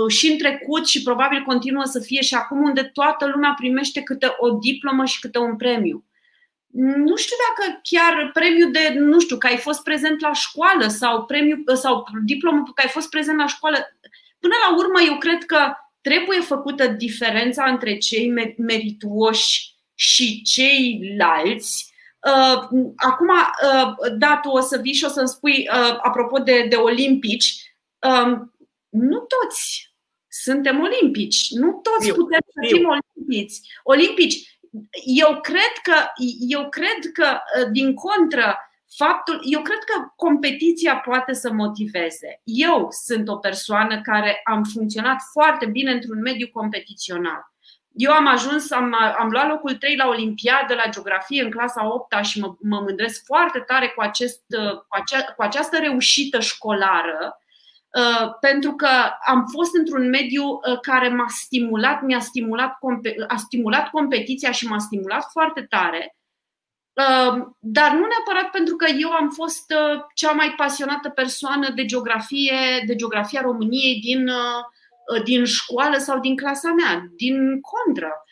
și 0.07 0.31
în 0.31 0.37
trecut 0.37 0.87
și 0.87 1.01
probabil 1.01 1.43
continuă 1.43 1.83
să 1.83 1.99
fie 1.99 2.21
și 2.21 2.33
acum 2.33 2.63
unde 2.63 2.83
toată 2.83 3.25
lumea 3.25 3.53
primește 3.57 4.01
câte 4.01 4.35
o 4.37 4.49
diplomă 4.49 5.05
și 5.05 5.19
câte 5.19 5.37
un 5.37 5.55
premiu 5.55 6.05
nu 6.73 7.15
știu 7.15 7.35
dacă 7.47 7.79
chiar 7.83 8.29
premiul 8.33 8.71
de, 8.71 8.93
nu 8.97 9.19
știu, 9.19 9.37
că 9.37 9.47
ai 9.47 9.57
fost 9.57 9.83
prezent 9.83 10.21
la 10.21 10.33
școală 10.33 10.87
sau 10.87 11.25
premiu 11.25 11.63
sau 11.73 12.03
diplomul 12.25 12.63
că 12.63 12.81
ai 12.81 12.89
fost 12.89 13.09
prezent 13.09 13.37
la 13.37 13.47
școală. 13.47 13.77
Până 14.39 14.53
la 14.67 14.77
urmă, 14.77 15.01
eu 15.07 15.17
cred 15.17 15.43
că 15.45 15.73
trebuie 16.01 16.39
făcută 16.39 16.87
diferența 16.87 17.65
între 17.65 17.97
cei 17.97 18.33
merituoși 18.57 19.73
și 19.95 20.41
ceilalți. 20.41 21.93
Uh, 22.27 22.83
acum, 22.95 23.27
uh, 23.27 23.93
da, 24.17 24.39
tu 24.41 24.49
o 24.49 24.59
să 24.59 24.77
vii 24.77 24.93
și 24.93 25.05
o 25.05 25.07
să-mi 25.07 25.27
spui, 25.27 25.69
uh, 25.73 25.97
apropo 26.01 26.37
de, 26.37 26.65
de 26.69 26.75
olimpici, 26.75 27.73
um, 27.99 28.53
nu 28.89 29.19
toți 29.19 29.91
suntem 30.27 30.79
olimpici, 30.79 31.49
nu 31.49 31.71
toți 31.71 32.07
eu, 32.07 32.15
putem 32.15 32.39
să 32.45 32.75
fim 32.75 32.87
olimpici. 32.87 33.57
Olimpici 33.83 34.50
eu 35.05 35.39
cred 35.41 35.73
că, 35.81 35.95
eu 36.47 36.69
cred 36.69 37.11
că 37.13 37.39
ă, 37.61 37.65
din 37.65 37.93
contră, 37.93 38.57
faptul, 38.95 39.39
eu 39.43 39.61
cred 39.61 39.77
că 39.77 40.11
competiția 40.15 40.95
poate 40.95 41.33
să 41.33 41.51
motiveze. 41.51 42.41
Eu 42.43 42.87
sunt 43.05 43.27
o 43.27 43.37
persoană 43.37 44.01
care 44.01 44.41
am 44.43 44.63
funcționat 44.63 45.17
foarte 45.31 45.65
bine 45.65 45.91
într-un 45.91 46.21
mediu 46.21 46.47
competițional. 46.53 47.49
Eu 47.93 48.11
am 48.11 48.27
ajuns, 48.27 48.71
am, 48.71 48.95
am 49.17 49.29
luat 49.29 49.47
locul 49.47 49.73
3 49.73 49.95
la 49.95 50.07
Olimpiadă, 50.07 50.73
la 50.73 50.89
geografie, 50.89 51.43
în 51.43 51.51
clasa 51.51 51.93
8 51.93 52.23
și 52.23 52.39
mă, 52.39 52.55
mă 52.59 52.79
mândresc 52.79 53.25
foarte 53.25 53.59
tare 53.59 53.87
cu, 53.87 54.01
acest, 54.01 54.43
cu, 54.87 54.87
acea, 54.89 55.23
cu 55.23 55.41
această 55.41 55.77
reușită 55.77 56.39
școlară 56.39 57.17
Uh, 57.19 57.41
pentru 58.39 58.75
că 58.75 58.89
am 59.25 59.45
fost 59.51 59.75
într-un 59.75 60.09
mediu 60.09 60.43
uh, 60.43 60.79
care 60.81 61.09
m-a 61.09 61.25
stimulat, 61.27 62.01
mi-a 62.01 62.19
stimulat, 62.19 62.77
a 63.27 63.35
stimulat 63.35 63.89
competiția 63.89 64.51
și 64.51 64.67
m-a 64.67 64.77
stimulat 64.77 65.27
foarte 65.31 65.61
tare, 65.69 66.15
uh, 66.93 67.45
dar 67.59 67.91
nu 67.91 68.05
neapărat 68.07 68.49
pentru 68.51 68.75
că 68.75 68.85
eu 68.99 69.11
am 69.11 69.29
fost 69.29 69.73
cea 70.13 70.31
mai 70.31 70.53
pasionată 70.57 71.09
persoană 71.09 71.69
de 71.69 71.85
geografie, 71.85 72.83
de 72.85 72.95
geografia 72.95 73.41
României 73.41 73.99
din, 73.99 74.31
din 75.23 75.45
școală 75.45 75.97
sau 75.97 76.19
din 76.19 76.35
clasa 76.35 76.71
mea, 76.71 77.03
din 77.15 77.61
contră. 77.61 78.23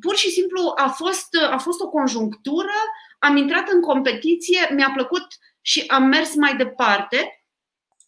Pur 0.00 0.16
și 0.16 0.30
simplu 0.30 0.72
a 0.76 0.88
fost, 0.88 1.28
a 1.50 1.58
fost 1.58 1.80
o 1.80 1.88
conjunctură, 1.88 2.74
am 3.18 3.36
intrat 3.36 3.68
în 3.68 3.80
competiție, 3.80 4.68
mi-a 4.74 4.90
plăcut 4.94 5.26
și 5.60 5.84
am 5.86 6.02
mers 6.02 6.34
mai 6.34 6.56
departe 6.56 7.41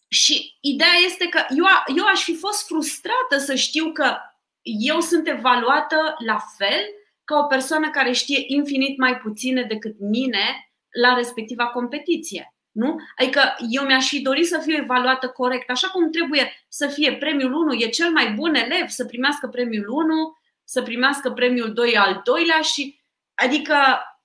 și 0.07 0.57
ideea 0.61 0.93
este 1.05 1.27
că 1.27 1.45
eu, 1.49 1.65
eu 1.95 2.05
aș 2.05 2.23
fi 2.23 2.35
fost 2.35 2.65
frustrată 2.65 3.37
să 3.37 3.55
știu 3.55 3.91
că 3.91 4.17
eu 4.61 4.99
sunt 4.99 5.27
evaluată 5.27 6.15
la 6.25 6.39
fel 6.57 6.81
ca 7.23 7.37
o 7.37 7.43
persoană 7.43 7.89
care 7.89 8.11
știe 8.11 8.43
infinit 8.47 8.97
mai 8.97 9.17
puține 9.17 9.63
decât 9.63 9.99
mine 9.99 10.71
la 11.01 11.13
respectiva 11.13 11.67
competiție. 11.67 12.55
Nu? 12.71 12.95
Adică 13.17 13.55
eu 13.69 13.83
mi-aș 13.83 14.07
fi 14.07 14.21
dorit 14.21 14.47
să 14.47 14.59
fiu 14.63 14.75
evaluată 14.75 15.27
corect, 15.27 15.69
așa 15.69 15.87
cum 15.87 16.09
trebuie 16.09 16.65
să 16.69 16.87
fie 16.87 17.15
premiul 17.15 17.53
1, 17.53 17.73
e 17.73 17.87
cel 17.87 18.11
mai 18.11 18.31
bun 18.31 18.55
elev 18.55 18.87
să 18.87 19.05
primească 19.05 19.47
premiul 19.47 19.87
1, 19.87 20.37
să 20.63 20.81
primească 20.81 21.31
premiul 21.31 21.73
2 21.73 21.97
al 21.97 22.21
doilea 22.23 22.61
și 22.61 22.99
adică 23.33 23.75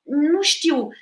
nu 0.05 0.43
știu, 0.43 0.89
Um, 0.89 0.93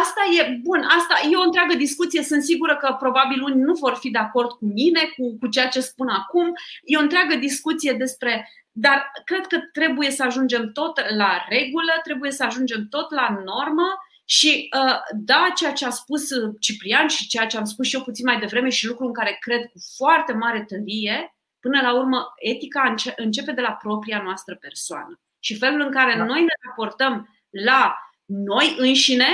asta 0.00 0.22
e 0.38 0.58
bun, 0.62 0.82
asta 0.82 1.14
e 1.30 1.36
o 1.36 1.42
întreagă 1.42 1.74
discuție. 1.74 2.22
Sunt 2.22 2.42
sigură 2.42 2.76
că 2.76 2.96
probabil 2.98 3.42
unii 3.42 3.62
nu 3.62 3.74
vor 3.74 3.94
fi 3.94 4.10
de 4.10 4.18
acord 4.18 4.50
cu 4.50 4.64
mine, 4.64 5.00
cu, 5.16 5.38
cu 5.40 5.46
ceea 5.48 5.68
ce 5.68 5.80
spun 5.80 6.08
acum. 6.08 6.52
E 6.84 6.96
o 6.96 7.00
întreagă 7.00 7.34
discuție 7.34 7.92
despre. 7.92 8.48
Dar 8.72 9.10
cred 9.24 9.46
că 9.46 9.58
trebuie 9.72 10.10
să 10.10 10.22
ajungem 10.22 10.72
tot 10.72 11.00
la 11.16 11.44
regulă, 11.48 11.92
trebuie 12.02 12.30
să 12.30 12.44
ajungem 12.44 12.86
tot 12.90 13.10
la 13.10 13.40
normă 13.44 13.88
și 14.24 14.68
uh, 14.76 14.96
da, 15.12 15.52
ceea 15.56 15.72
ce 15.72 15.86
a 15.86 15.90
spus 15.90 16.28
Ciprian 16.60 17.08
și 17.08 17.28
ceea 17.28 17.46
ce 17.46 17.56
am 17.56 17.64
spus 17.64 17.86
și 17.86 17.94
eu 17.94 18.02
puțin 18.02 18.24
mai 18.24 18.38
devreme 18.38 18.68
și 18.68 18.86
lucru 18.86 19.06
în 19.06 19.12
care 19.12 19.36
cred 19.40 19.60
cu 19.60 19.78
foarte 19.96 20.32
mare 20.32 20.64
tărie, 20.68 21.34
până 21.60 21.80
la 21.80 21.94
urmă, 21.94 22.32
etica 22.36 22.94
începe 23.16 23.52
de 23.52 23.60
la 23.60 23.72
propria 23.72 24.22
noastră 24.22 24.56
persoană. 24.56 25.20
Și 25.38 25.58
felul 25.58 25.80
în 25.80 25.90
care 25.90 26.14
da. 26.16 26.24
noi 26.24 26.40
ne 26.40 26.54
raportăm 26.66 27.38
la 27.50 27.96
noi 28.30 28.74
înșine, 28.78 29.26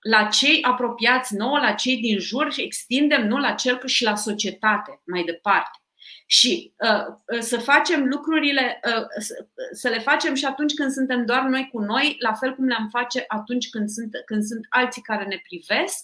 la 0.00 0.24
cei 0.24 0.62
apropiați 0.62 1.34
nouă, 1.34 1.58
la 1.58 1.72
cei 1.72 1.96
din 1.96 2.18
jur 2.18 2.52
și 2.52 2.62
extindem 2.62 3.26
nu 3.26 3.36
la 3.36 3.52
cel 3.52 3.80
și 3.86 4.04
la 4.04 4.14
societate 4.14 5.02
mai 5.06 5.24
departe. 5.24 5.78
Și 6.26 6.74
uh, 6.78 7.04
uh, 7.34 7.40
să 7.40 7.58
facem 7.58 8.04
lucrurile, 8.04 8.80
uh, 8.84 9.04
să, 9.18 9.46
să 9.72 9.88
le 9.88 9.98
facem 9.98 10.34
și 10.34 10.44
atunci 10.44 10.74
când 10.74 10.90
suntem 10.90 11.24
doar 11.24 11.42
noi 11.42 11.68
cu 11.72 11.80
noi, 11.80 12.16
la 12.18 12.32
fel 12.32 12.54
cum 12.54 12.66
le-am 12.66 12.88
face 12.90 13.24
atunci 13.28 13.68
când 13.68 13.88
sunt, 13.88 14.10
când 14.26 14.42
sunt 14.42 14.66
alții 14.68 15.02
care 15.02 15.24
ne 15.24 15.40
privesc 15.42 16.02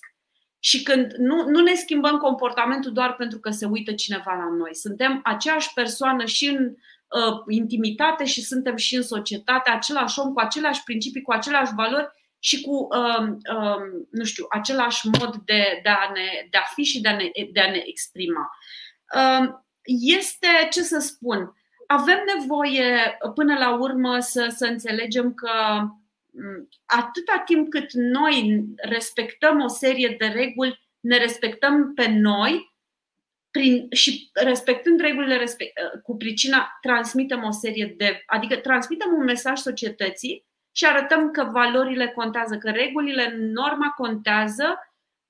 și 0.59 0.83
când 0.83 1.13
nu, 1.13 1.49
nu 1.49 1.63
ne 1.63 1.75
schimbăm 1.75 2.17
comportamentul 2.17 2.93
doar 2.93 3.15
pentru 3.15 3.39
că 3.39 3.51
se 3.51 3.67
uită 3.67 3.93
cineva 3.93 4.33
la 4.33 4.57
noi. 4.57 4.75
Suntem 4.75 5.21
aceeași 5.25 5.73
persoană 5.75 6.25
și 6.25 6.47
în 6.47 6.65
uh, 6.65 7.43
intimitate 7.49 8.25
și 8.25 8.43
suntem 8.43 8.77
și 8.77 8.97
în 8.97 9.03
societate, 9.03 9.71
același 9.71 10.19
om 10.19 10.33
cu 10.33 10.41
aceleași 10.41 10.83
principii, 10.83 11.23
cu 11.23 11.33
aceleași 11.33 11.75
valori 11.75 12.09
și 12.45 12.61
cu, 12.61 12.89
um, 12.91 13.27
um, 13.57 14.09
nu 14.11 14.25
știu, 14.25 14.47
același 14.49 15.09
mod 15.19 15.37
de, 15.37 15.81
de, 15.83 15.89
a, 15.89 16.11
ne, 16.13 16.47
de 16.51 16.57
a 16.57 16.73
fi 16.75 16.83
și 16.83 17.01
de 17.01 17.09
a 17.09 17.17
ne, 17.17 17.31
de 17.53 17.61
a 17.61 17.71
ne 17.71 17.83
exprima. 17.87 18.51
Um, 19.15 19.67
este, 20.19 20.47
ce 20.71 20.83
să 20.83 20.99
spun, 20.99 21.55
avem 21.87 22.19
nevoie 22.37 23.19
până 23.35 23.59
la 23.59 23.75
urmă 23.75 24.19
să, 24.19 24.53
să 24.57 24.67
înțelegem 24.67 25.35
că 25.35 25.51
mm, 26.33 26.69
atâta 26.85 27.43
timp 27.45 27.71
cât 27.71 27.93
noi 27.93 28.65
respectăm 28.77 29.61
o 29.61 29.69
serie 29.69 30.15
de 30.19 30.27
reguli, 30.27 30.81
ne 31.01 31.17
respectăm 31.17 31.95
pe 31.95 32.09
noi 32.09 32.75
prin, 33.51 33.87
și 33.91 34.31
respectând 34.33 35.01
regulile 35.01 35.37
respect, 35.37 35.73
cu 36.03 36.17
pricina, 36.17 36.79
transmitem 36.81 37.43
o 37.43 37.51
serie 37.51 37.95
de. 37.97 38.23
adică 38.27 38.57
transmitem 38.57 39.13
un 39.13 39.25
mesaj 39.25 39.59
societății 39.59 40.53
și 40.77 40.85
arătăm 40.87 41.31
că 41.31 41.45
valorile 41.45 42.09
contează, 42.09 42.57
că 42.57 42.71
regulile, 42.71 43.37
norma 43.39 43.91
contează 43.97 44.79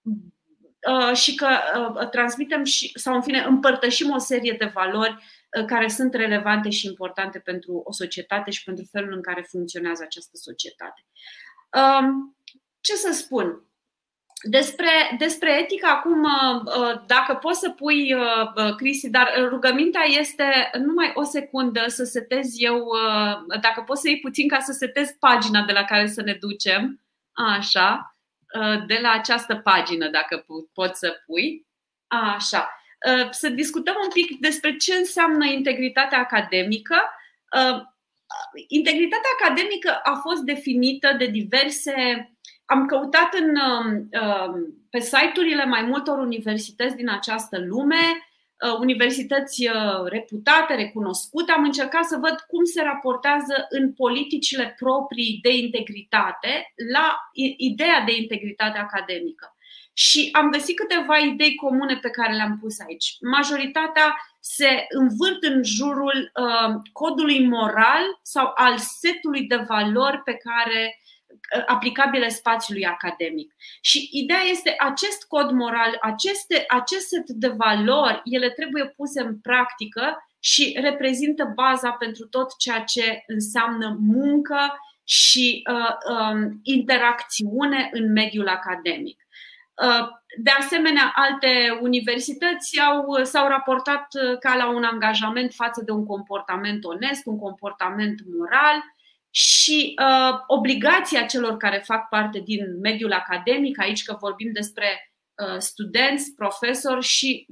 uh, 0.03 1.17
și 1.17 1.35
că 1.35 1.49
uh, 1.99 2.09
transmitem 2.09 2.65
și, 2.65 2.99
sau 2.99 3.15
în 3.15 3.23
fine 3.23 3.39
împărtășim 3.39 4.11
o 4.11 4.19
serie 4.19 4.57
de 4.59 4.71
valori 4.75 5.13
uh, 5.13 5.65
care 5.65 5.89
sunt 5.89 6.15
relevante 6.15 6.71
și 6.71 6.87
importante 6.87 7.39
pentru 7.39 7.83
o 7.85 7.93
societate 7.93 8.51
și 8.51 8.65
pentru 8.65 8.85
felul 8.91 9.13
în 9.13 9.23
care 9.23 9.47
funcționează 9.49 10.03
această 10.03 10.37
societate. 10.37 11.05
Um, 11.73 12.37
ce 12.81 12.95
să 12.95 13.13
spun? 13.13 13.65
Despre, 14.47 15.17
despre 15.19 15.59
etică, 15.61 15.87
acum, 15.87 16.23
uh, 16.23 16.63
uh, 16.65 17.01
dacă 17.07 17.35
poți 17.35 17.59
să 17.59 17.71
pui, 17.71 18.15
uh, 18.15 18.75
Cristi, 18.77 19.11
dar 19.11 19.31
rugămintea 19.49 20.03
este 20.07 20.71
numai 20.85 21.13
o 21.15 21.23
secundă 21.23 21.85
să 21.87 22.05
setez 22.05 22.53
eu, 22.57 22.87
dacă 23.61 23.83
poți 23.87 24.01
să 24.01 24.09
iei 24.09 24.21
puțin 24.21 24.49
ca 24.49 24.59
să 24.59 24.73
setez 24.73 25.11
pagina 25.11 25.65
de 25.65 25.73
la 25.73 25.85
care 25.85 26.07
să 26.07 26.23
ne 26.23 26.37
ducem, 26.41 27.01
așa, 27.33 28.17
de 28.87 28.99
la 29.03 29.11
această 29.11 29.57
pagină, 29.57 30.09
dacă 30.09 30.47
poți 30.73 30.99
să 30.99 31.23
pui, 31.27 31.67
așa, 32.37 32.79
să 33.31 33.49
discutăm 33.49 33.95
un 34.03 34.11
pic 34.13 34.41
despre 34.41 34.77
ce 34.77 34.95
înseamnă 34.95 35.45
integritatea 35.45 36.19
academică. 36.19 36.97
integritatea 38.69 39.31
academică 39.41 40.01
a 40.03 40.15
fost 40.15 40.43
definită 40.43 41.15
de 41.19 41.27
diverse. 41.27 42.29
Am 42.65 42.87
căutat 42.87 43.35
în, 43.35 43.59
pe 44.91 45.01
site-urile 45.01 45.65
mai 45.65 45.83
multor 45.83 46.19
universități 46.19 46.97
din 46.97 47.09
această 47.09 47.59
lume 47.59 47.97
Uh, 48.65 48.79
universități 48.79 49.67
uh, 49.67 50.05
reputate, 50.05 50.75
recunoscute, 50.75 51.53
am 51.53 51.65
încercat 51.65 52.05
să 52.05 52.19
văd 52.21 52.41
cum 52.47 52.65
se 52.65 52.83
raportează 52.83 53.67
în 53.69 53.93
politicile 53.93 54.75
proprii 54.79 55.39
de 55.43 55.57
integritate 55.57 56.73
la 56.93 57.17
ideea 57.57 58.03
de 58.07 58.17
integritate 58.17 58.79
academică. 58.79 59.57
Și 59.93 60.29
am 60.33 60.51
găsit 60.51 60.77
câteva 60.77 61.17
idei 61.17 61.55
comune 61.55 61.99
pe 62.03 62.11
care 62.11 62.35
le-am 62.35 62.59
pus 62.61 62.81
aici. 62.81 63.17
Majoritatea 63.21 64.17
se 64.41 64.87
învârt 64.89 65.43
în 65.43 65.65
jurul 65.65 66.33
uh, 66.35 66.75
codului 66.93 67.47
moral 67.47 68.03
sau 68.23 68.53
al 68.55 68.77
setului 68.79 69.43
de 69.43 69.65
valori 69.69 70.23
pe 70.23 70.35
care 70.35 70.99
aplicabile 71.67 72.29
spațiului 72.29 72.87
academic. 72.87 73.55
Și 73.81 74.09
ideea 74.13 74.43
este 74.51 74.75
acest 74.79 75.25
cod 75.27 75.51
moral, 75.51 75.99
aceste, 76.01 76.65
acest 76.69 77.07
set 77.07 77.29
de 77.29 77.49
valori, 77.49 78.21
ele 78.25 78.51
trebuie 78.51 78.87
puse 78.87 79.21
în 79.21 79.39
practică 79.39 80.27
și 80.41 80.79
reprezintă 80.81 81.53
baza 81.55 81.91
pentru 81.91 82.27
tot 82.27 82.57
ceea 82.59 82.81
ce 82.81 83.23
înseamnă 83.27 83.97
muncă 84.01 84.79
și 85.05 85.63
uh, 85.71 86.17
um, 86.17 86.61
interacțiune 86.63 87.89
în 87.93 88.13
mediul 88.13 88.49
academic. 88.49 89.27
Uh, 89.83 90.09
de 90.37 90.51
asemenea, 90.59 91.13
alte 91.15 91.79
universități 91.81 92.81
au, 92.81 93.23
s-au 93.23 93.49
raportat 93.49 94.07
uh, 94.15 94.39
ca 94.39 94.55
la 94.57 94.69
un 94.69 94.85
angajament 94.85 95.53
față 95.53 95.83
de 95.85 95.91
un 95.91 96.07
comportament 96.07 96.85
onest, 96.85 97.27
un 97.27 97.39
comportament 97.39 98.21
moral 98.39 98.94
și 99.37 99.95
uh, 100.01 100.39
obligația 100.47 101.27
celor 101.27 101.57
care 101.57 101.83
fac 101.85 102.09
parte 102.09 102.39
din 102.39 102.79
mediul 102.81 103.13
academic, 103.13 103.81
aici 103.81 104.03
că 104.03 104.17
vorbim 104.21 104.53
despre 104.53 105.15
uh, 105.35 105.59
studenți, 105.59 106.35
profesori 106.35 107.05
și 107.05 107.47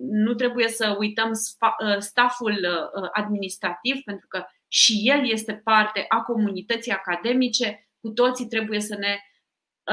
nu 0.00 0.34
trebuie 0.34 0.68
să 0.68 0.96
uităm 0.98 1.30
uh, 1.30 1.98
staful 1.98 2.52
uh, 2.52 3.08
administrativ, 3.12 4.02
pentru 4.04 4.26
că 4.28 4.44
și 4.68 5.00
el 5.04 5.30
este 5.30 5.54
parte 5.64 6.04
a 6.08 6.20
comunității 6.20 6.92
academice. 6.92 7.88
Cu 8.00 8.08
toții 8.08 8.46
trebuie 8.46 8.80
să 8.80 8.96
ne, 8.98 9.18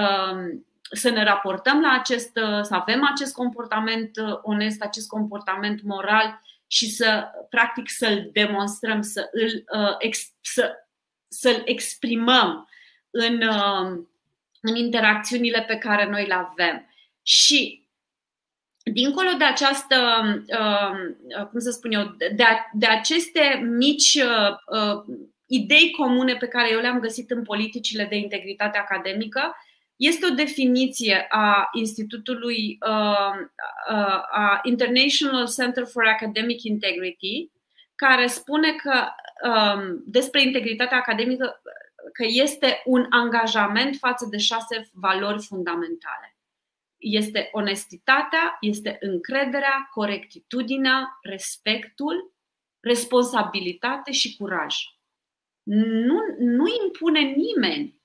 um, 0.01 0.67
să 0.91 1.09
ne 1.09 1.23
raportăm 1.23 1.81
la 1.81 1.97
acest, 1.99 2.37
uh, 2.37 2.61
să 2.61 2.75
avem 2.75 3.07
acest 3.11 3.33
comportament 3.33 4.11
onest, 4.41 4.81
acest 4.81 5.07
comportament 5.07 5.81
moral 5.83 6.41
și 6.67 6.89
să, 6.89 7.27
practic, 7.49 7.89
să-l 7.89 8.29
demonstrăm, 8.31 9.01
să 9.01 9.29
îl 9.31 9.63
să 10.41 10.84
să-l 11.39 11.61
exprimăm 11.65 12.69
în, 13.09 13.41
um, 13.41 14.09
în 14.61 14.75
interacțiunile 14.75 15.61
pe 15.67 15.77
care 15.77 16.09
noi 16.09 16.25
le 16.25 16.33
avem. 16.33 16.89
Și 17.21 17.87
dincolo 18.93 19.29
de 19.37 19.43
această, 19.43 19.95
um, 20.59 21.47
cum 21.49 21.59
să 21.59 21.71
spun 21.71 21.91
eu, 21.91 22.15
de, 22.17 22.43
de 22.73 22.85
aceste 22.85 23.61
mici 23.77 24.13
uh, 24.13 24.79
uh, 24.79 25.15
idei 25.45 25.91
comune 25.91 26.35
pe 26.35 26.47
care 26.47 26.71
eu 26.71 26.79
le-am 26.79 26.99
găsit 26.99 27.31
în 27.31 27.43
politicile 27.43 28.05
de 28.05 28.15
integritate 28.15 28.77
academică, 28.77 29.55
este 29.95 30.25
o 30.25 30.33
definiție 30.33 31.25
a 31.29 31.69
Institutului 31.73 32.77
um, 32.81 33.51
a 34.31 34.59
International 34.63 35.47
Center 35.47 35.85
for 35.85 36.07
Academic 36.07 36.63
Integrity, 36.63 37.51
care 37.95 38.27
spune 38.27 38.71
că 38.71 38.93
um, 38.93 39.23
despre 40.05 40.41
integritatea 40.41 40.97
academică 40.97 41.61
că 42.13 42.23
este 42.27 42.81
un 42.85 43.05
angajament 43.09 43.95
față 43.95 44.27
de 44.29 44.37
șase 44.37 44.89
valori 44.93 45.43
fundamentale. 45.43 46.37
Este 46.97 47.49
onestitatea, 47.51 48.57
este 48.61 48.97
încrederea, 48.99 49.87
corectitudinea, 49.91 51.19
respectul, 51.21 52.33
responsabilitate 52.79 54.11
și 54.11 54.35
curaj. 54.37 54.75
Nu, 55.63 56.19
nu 56.39 56.65
impune 56.85 57.19
nimeni 57.19 58.01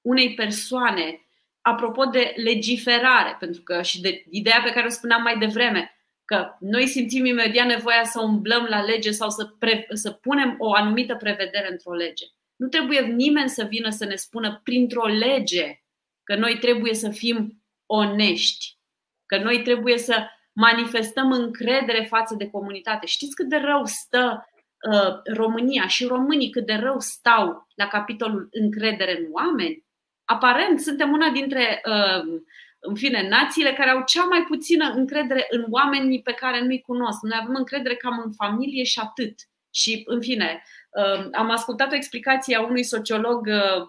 unei 0.00 0.34
persoane, 0.34 1.18
apropo 1.60 2.04
de 2.04 2.34
legiferare, 2.36 3.36
pentru 3.38 3.62
că 3.62 3.82
și 3.82 4.00
de 4.00 4.24
ideea 4.30 4.60
pe 4.64 4.72
care 4.72 4.86
o 4.86 4.90
spuneam 4.90 5.22
mai 5.22 5.38
devreme, 5.38 5.93
că 6.24 6.56
noi 6.60 6.86
simțim 6.86 7.24
imediat 7.24 7.66
nevoia 7.66 8.04
să 8.04 8.20
umblăm 8.20 8.64
la 8.64 8.82
lege 8.82 9.10
sau 9.10 9.30
să, 9.30 9.44
pre, 9.58 9.86
să 9.92 10.10
punem 10.10 10.54
o 10.58 10.74
anumită 10.74 11.14
prevedere 11.14 11.68
într-o 11.70 11.94
lege. 11.94 12.24
Nu 12.56 12.68
trebuie 12.68 13.00
nimeni 13.00 13.48
să 13.48 13.64
vină 13.64 13.90
să 13.90 14.04
ne 14.04 14.14
spună 14.14 14.60
printr-o 14.64 15.06
lege 15.06 15.82
că 16.22 16.36
noi 16.36 16.58
trebuie 16.58 16.94
să 16.94 17.10
fim 17.10 17.62
onești, 17.86 18.78
că 19.26 19.38
noi 19.38 19.62
trebuie 19.62 19.98
să 19.98 20.26
manifestăm 20.52 21.32
încredere 21.32 22.06
față 22.08 22.34
de 22.34 22.50
comunitate. 22.50 23.06
Știți 23.06 23.34
cât 23.34 23.48
de 23.48 23.56
rău 23.56 23.84
stă 23.84 24.48
uh, 24.90 25.34
România 25.34 25.86
și 25.86 26.04
românii 26.04 26.50
cât 26.50 26.66
de 26.66 26.74
rău 26.74 27.00
stau 27.00 27.66
la 27.74 27.86
capitolul 27.86 28.48
încredere 28.50 29.18
în 29.18 29.26
oameni? 29.32 29.84
Aparent, 30.24 30.80
suntem 30.80 31.12
una 31.12 31.30
dintre 31.30 31.82
uh, 31.86 32.40
în 32.86 32.94
fine, 32.94 33.28
națiile 33.28 33.72
care 33.72 33.90
au 33.90 34.02
cea 34.06 34.24
mai 34.24 34.44
puțină 34.48 34.92
încredere 34.94 35.46
în 35.50 35.66
oamenii 35.70 36.22
pe 36.22 36.32
care 36.32 36.60
nu-i 36.60 36.80
cunosc. 36.80 37.22
Noi 37.22 37.38
avem 37.40 37.54
încredere 37.54 37.94
cam 37.94 38.22
în 38.24 38.32
familie 38.32 38.84
și 38.84 38.98
atât. 38.98 39.34
Și, 39.70 40.02
în 40.06 40.20
fine, 40.20 40.62
um, 40.90 41.28
am 41.32 41.50
ascultat 41.50 41.92
o 41.92 41.94
explicație 41.94 42.56
a 42.56 42.62
unui 42.62 42.82
sociolog 42.82 43.46
uh, 43.46 43.86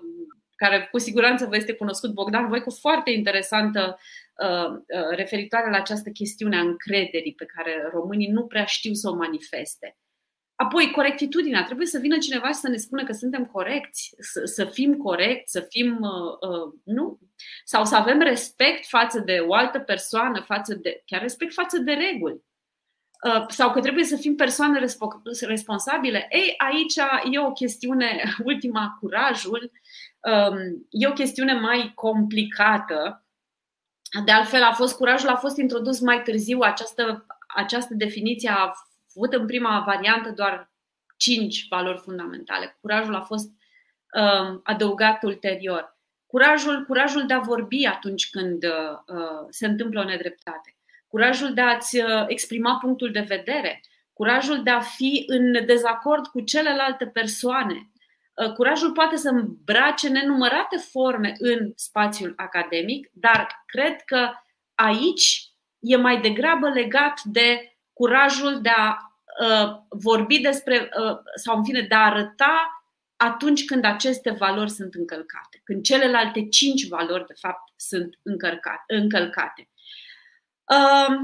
care 0.56 0.88
cu 0.92 0.98
siguranță 0.98 1.46
vă 1.46 1.56
este 1.56 1.74
cunoscut, 1.74 2.14
Bogdan 2.14 2.48
Voicu, 2.48 2.70
foarte 2.70 3.12
interesantă 3.12 4.00
uh, 4.36 4.70
uh, 4.70 5.10
referitoare 5.16 5.70
la 5.70 5.78
această 5.78 6.10
chestiune 6.10 6.58
a 6.58 6.62
încrederii 6.62 7.34
pe 7.34 7.46
care 7.46 7.90
românii 7.92 8.32
nu 8.32 8.46
prea 8.46 8.66
știu 8.66 8.94
să 8.94 9.10
o 9.10 9.16
manifeste. 9.16 9.98
Apoi, 10.56 10.92
corectitudinea. 10.92 11.64
Trebuie 11.64 11.88
să 11.88 12.00
vină 12.00 12.18
cineva 12.18 12.48
și 12.48 12.54
să 12.54 12.70
ne 12.70 12.78
spună 12.78 13.04
că 13.04 13.12
suntem 13.12 13.46
corecți, 13.46 14.16
să, 14.20 14.42
să 14.46 14.66
fim 14.66 14.98
corecți, 14.98 15.52
să 15.52 15.62
fim. 15.70 16.00
Uh, 16.02 16.50
uh, 16.50 16.74
nu? 16.84 17.20
Sau 17.64 17.86
să 17.86 17.96
avem 17.96 18.20
respect 18.20 18.88
față 18.88 19.20
de 19.20 19.38
o 19.48 19.54
altă 19.54 19.80
persoană, 19.80 20.42
față 20.42 20.74
de. 20.74 21.02
chiar 21.06 21.22
respect 21.22 21.54
față 21.54 21.78
de 21.78 21.92
reguli. 21.92 22.44
Uh, 23.26 23.46
sau 23.48 23.72
că 23.72 23.80
trebuie 23.80 24.04
să 24.04 24.16
fim 24.16 24.36
persoane 24.36 24.80
respo- 24.80 25.46
responsabile. 25.48 26.28
Ei, 26.30 26.54
aici 26.58 26.96
e 27.32 27.40
o 27.40 27.52
chestiune, 27.52 28.24
ultima, 28.44 28.98
curajul, 29.00 29.72
um, 30.20 30.88
e 30.90 31.08
o 31.08 31.14
chestiune 31.14 31.54
mai 31.54 31.92
complicată. 31.96 33.26
De 34.26 34.32
altfel, 34.32 34.64
a 34.64 34.74
fost 34.74 34.96
curajul 34.96 35.30
a 35.30 35.36
fost 35.36 35.58
introdus 35.58 36.00
mai 36.00 36.22
târziu, 36.22 36.60
această, 36.60 37.26
această 37.48 37.94
definiție 37.94 38.50
a 38.50 38.74
avut 39.16 39.34
în 39.34 39.46
prima 39.46 39.84
variantă 39.86 40.30
doar 40.30 40.72
cinci 41.18 41.68
valori 41.70 42.00
fundamentale. 42.00 42.78
Curajul 42.82 43.16
a 43.16 43.22
fost 43.22 43.50
uh, 43.50 44.60
adăugat 44.64 45.24
ulterior. 45.24 45.98
Curajul, 46.26 46.86
curajul 46.86 47.26
de 47.26 47.34
a 47.34 47.40
vorbi 47.40 47.86
atunci 47.86 48.30
când 48.30 48.64
uh, 48.64 49.46
se 49.50 49.66
întâmplă 49.66 50.00
o 50.00 50.04
nedreptate. 50.04 50.76
Curajul 51.08 51.54
de 51.54 51.62
a-ți 51.62 51.98
uh, 51.98 52.24
exprima 52.28 52.78
punctul 52.82 53.12
de 53.12 53.20
vedere. 53.20 53.82
Curajul 54.14 54.64
de 54.64 54.70
a 54.70 54.80
fi 54.80 55.24
în 55.28 55.66
dezacord 55.66 56.28
cu 56.28 56.42
celelalte 56.42 57.08
persoane. 57.08 57.92
Uh, 58.34 58.52
curajul 58.54 58.92
poate 58.92 59.16
să 59.16 59.30
îmbrace 59.30 60.10
nenumărate 60.10 60.78
forme 60.78 61.36
în 61.38 61.72
spațiul 61.76 62.34
academic, 62.36 63.10
dar 63.14 63.64
cred 63.66 64.02
că 64.02 64.30
aici 64.76 65.50
e 65.80 65.96
mai 65.96 66.22
degrabă 66.22 66.70
legat 66.70 67.22
de 67.24 67.78
curajul 67.94 68.62
de 68.62 68.70
a 68.70 68.90
uh, 68.90 69.05
vorbi 69.90 70.40
despre, 70.40 70.90
uh, 71.00 71.18
sau 71.36 71.58
în 71.58 71.64
fine, 71.64 71.82
de 71.82 71.96
a 71.96 72.06
arăta 72.06 72.84
atunci 73.16 73.66
când 73.66 73.86
aceste 73.86 74.32
valori 74.32 74.72
sunt 74.72 74.94
încălcate, 74.94 75.62
când 75.64 75.84
celelalte 75.84 76.48
cinci 76.48 76.88
valori, 76.88 77.26
de 77.28 77.34
fapt, 77.34 77.74
sunt 77.76 78.20
încălcate. 78.24 78.94
încălcate. 78.94 79.70
Uh, 80.64 81.16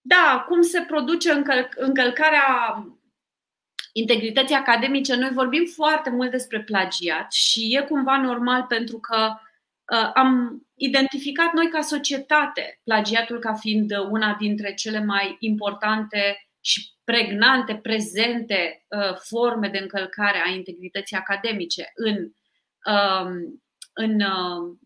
da, 0.00 0.44
cum 0.48 0.62
se 0.62 0.80
produce 0.80 1.32
încăl- 1.32 1.72
încălcarea 1.76 2.44
integrității 3.92 4.54
academice? 4.54 5.16
Noi 5.16 5.30
vorbim 5.30 5.64
foarte 5.74 6.10
mult 6.10 6.30
despre 6.30 6.62
plagiat 6.62 7.32
și 7.32 7.76
e 7.76 7.80
cumva 7.80 8.16
normal 8.16 8.62
pentru 8.62 8.98
că 8.98 9.32
uh, 9.92 10.10
am 10.14 10.62
identificat 10.74 11.52
noi 11.52 11.68
ca 11.68 11.80
societate 11.80 12.80
plagiatul 12.84 13.38
ca 13.38 13.54
fiind 13.54 13.90
una 14.10 14.36
dintre 14.40 14.74
cele 14.74 15.04
mai 15.04 15.36
importante 15.38 16.48
și 16.60 16.93
pregnante, 17.04 17.76
prezente 17.76 18.84
uh, 18.88 19.14
forme 19.16 19.68
de 19.68 19.78
încălcare 19.78 20.42
a 20.44 20.50
integrității 20.50 21.16
academice 21.16 21.92
în, 21.94 22.16
um, 22.94 23.62
în, 23.92 24.20
uh, 24.20 24.76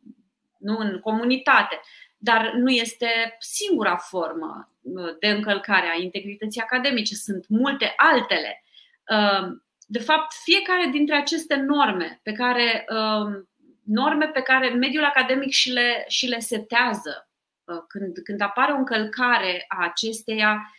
nu, 0.59 0.79
în 0.79 1.01
comunitate. 1.01 1.81
Dar 2.17 2.53
nu 2.53 2.71
este 2.71 3.37
singura 3.39 3.97
formă 3.97 4.73
uh, 4.81 5.17
de 5.21 5.29
încălcare 5.29 5.87
a 5.89 6.03
integrității 6.03 6.61
academice, 6.61 7.15
sunt 7.15 7.49
multe 7.49 7.93
altele. 7.97 8.63
de 9.87 9.99
fapt, 9.99 10.33
fiecare 10.45 10.89
dintre 10.93 11.15
aceste 11.15 11.55
norme 11.55 12.21
pe 12.23 12.33
care, 12.33 12.85
um, 12.91 13.49
norme 13.85 14.27
pe 14.27 14.41
care 14.41 14.69
mediul 14.69 15.05
academic 15.05 15.51
și 15.51 15.71
le, 15.71 16.05
și 16.09 16.27
le 16.27 16.39
setează 16.39 17.31
uh, 17.65 17.83
când, 17.89 18.19
când 18.25 18.41
apare 18.41 18.73
o 18.73 18.77
încălcare 18.77 19.65
a 19.69 19.85
acesteia, 19.85 20.53
uh, 20.53 20.79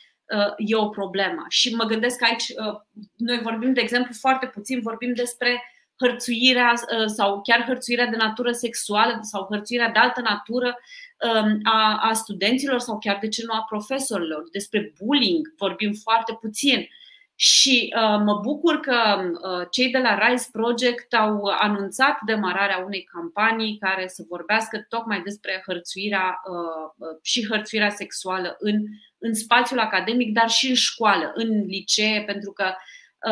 e 0.58 0.76
o 0.76 0.90
problemă. 0.90 1.46
Și 1.50 1.76
mă 1.76 1.84
gândesc 1.84 2.18
că 2.18 2.26
aici, 2.26 2.48
uh, 2.48 2.80
noi 3.16 3.40
vorbim, 3.40 3.74
de 3.74 3.82
exemplu, 3.82 4.14
foarte 4.20 4.46
puțin, 4.46 4.80
vorbim 4.82 5.14
despre 5.14 5.64
hărțuirea 6.02 6.74
sau 7.06 7.42
chiar 7.42 7.66
hărțuirea 7.66 8.06
de 8.06 8.16
natură 8.16 8.52
sexuală 8.52 9.20
sau 9.22 9.48
hărțuirea 9.50 9.90
de 9.90 10.00
altă 10.00 10.22
natură 10.22 10.78
um, 11.20 11.60
a, 11.64 11.98
a 12.10 12.14
studenților 12.14 12.80
sau 12.80 13.00
chiar 13.00 13.18
de 13.22 13.28
ce 13.28 13.44
nu 13.46 13.54
a 13.54 13.66
profesorilor. 13.70 14.44
Despre 14.52 14.94
bullying 15.04 15.54
vorbim 15.58 15.94
foarte 15.94 16.38
puțin. 16.42 16.88
Și 17.36 17.94
uh, 17.96 18.22
mă 18.26 18.40
bucur 18.42 18.80
că 18.80 19.22
uh, 19.22 19.68
cei 19.72 19.92
de 19.92 19.98
la 19.98 20.28
Rise 20.28 20.50
Project 20.52 21.14
au 21.14 21.44
anunțat 21.44 22.18
demararea 22.26 22.84
unei 22.86 23.04
campanii 23.04 23.78
care 23.78 24.08
să 24.08 24.24
vorbească 24.28 24.86
tocmai 24.90 25.22
despre 25.22 25.64
hărțuirea 25.66 26.42
uh, 26.44 27.08
uh, 27.08 27.18
și 27.22 27.48
hărțuirea 27.48 27.90
sexuală 27.90 28.56
în, 28.60 28.84
în 29.20 29.34
spațiul 29.34 29.80
academic, 29.80 30.34
dar 30.34 30.50
și 30.50 30.70
în 30.70 30.76
școală, 30.76 31.32
în 31.36 31.66
licee, 31.66 32.24
pentru 32.26 32.52
că 32.52 32.74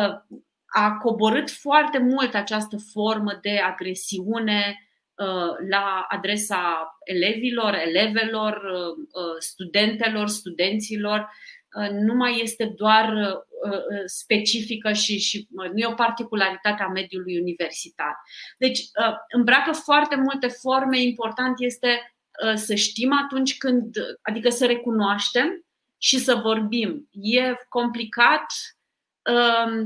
uh, 0.00 0.38
a 0.66 0.96
coborât 0.96 1.50
foarte 1.50 1.98
mult 1.98 2.34
această 2.34 2.76
formă 2.92 3.38
de 3.42 3.58
agresiune 3.58 4.88
uh, 5.14 5.68
la 5.70 6.06
adresa 6.08 6.98
elevilor, 7.04 7.74
elevelor, 7.74 8.54
uh, 8.54 9.36
studentelor, 9.38 10.28
studenților 10.28 11.28
Uh, 11.76 11.88
nu 11.90 12.14
mai 12.14 12.40
este 12.42 12.72
doar 12.76 13.12
uh, 13.12 13.70
uh, 13.72 14.02
specifică 14.04 14.92
și, 14.92 15.18
și 15.18 15.48
nu 15.50 15.78
e 15.78 15.86
o 15.86 15.94
particularitate 15.94 16.82
a 16.82 16.88
mediului 16.88 17.38
universitar. 17.38 18.16
Deci 18.58 18.80
îmbracă 19.28 19.72
foarte 19.72 20.16
multe 20.16 20.46
forme. 20.46 21.00
Important 21.00 21.54
este 21.60 22.12
să 22.54 22.74
știm 22.74 23.12
atunci 23.24 23.56
când, 23.56 23.96
adică 24.22 24.48
să 24.48 24.66
recunoaștem 24.66 25.66
și 25.98 26.18
să 26.18 26.34
vorbim. 26.34 27.08
E 27.10 27.54
complicat 27.68 28.46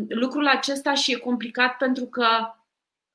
lucrul 0.08 0.46
acesta 0.46 0.94
și 0.94 1.12
e 1.12 1.16
complicat 1.16 1.76
pentru 1.76 2.06
că 2.06 2.26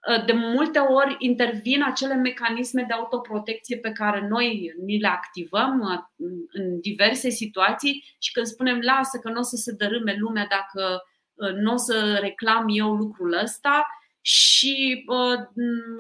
Uh, 0.08 0.26
de 0.26 0.34
multe 0.34 0.80
ori 0.80 1.16
intervin 1.20 1.84
acele 1.84 2.14
mecanisme 2.14 2.84
de 2.88 2.94
autoprotecție 2.94 3.78
pe 3.78 3.92
care 3.92 4.28
noi 4.28 4.74
ni 4.86 5.00
le 5.00 5.08
activăm 5.08 5.80
uh, 5.80 6.28
în 6.52 6.80
diverse 6.80 7.30
situații 7.30 8.16
și 8.20 8.32
când 8.32 8.46
spunem 8.46 8.80
lasă 8.80 9.18
că 9.18 9.30
nu 9.30 9.40
o 9.40 9.44
să 9.44 9.56
se 9.56 9.72
dărâme 9.72 10.16
lumea 10.20 10.48
dacă 10.50 11.04
uh, 11.34 11.54
nu 11.54 11.74
o 11.74 11.78
să 11.78 12.18
reclam 12.22 12.66
eu 12.70 12.94
lucrul 12.94 13.40
ăsta 13.44 13.88
și 14.30 15.06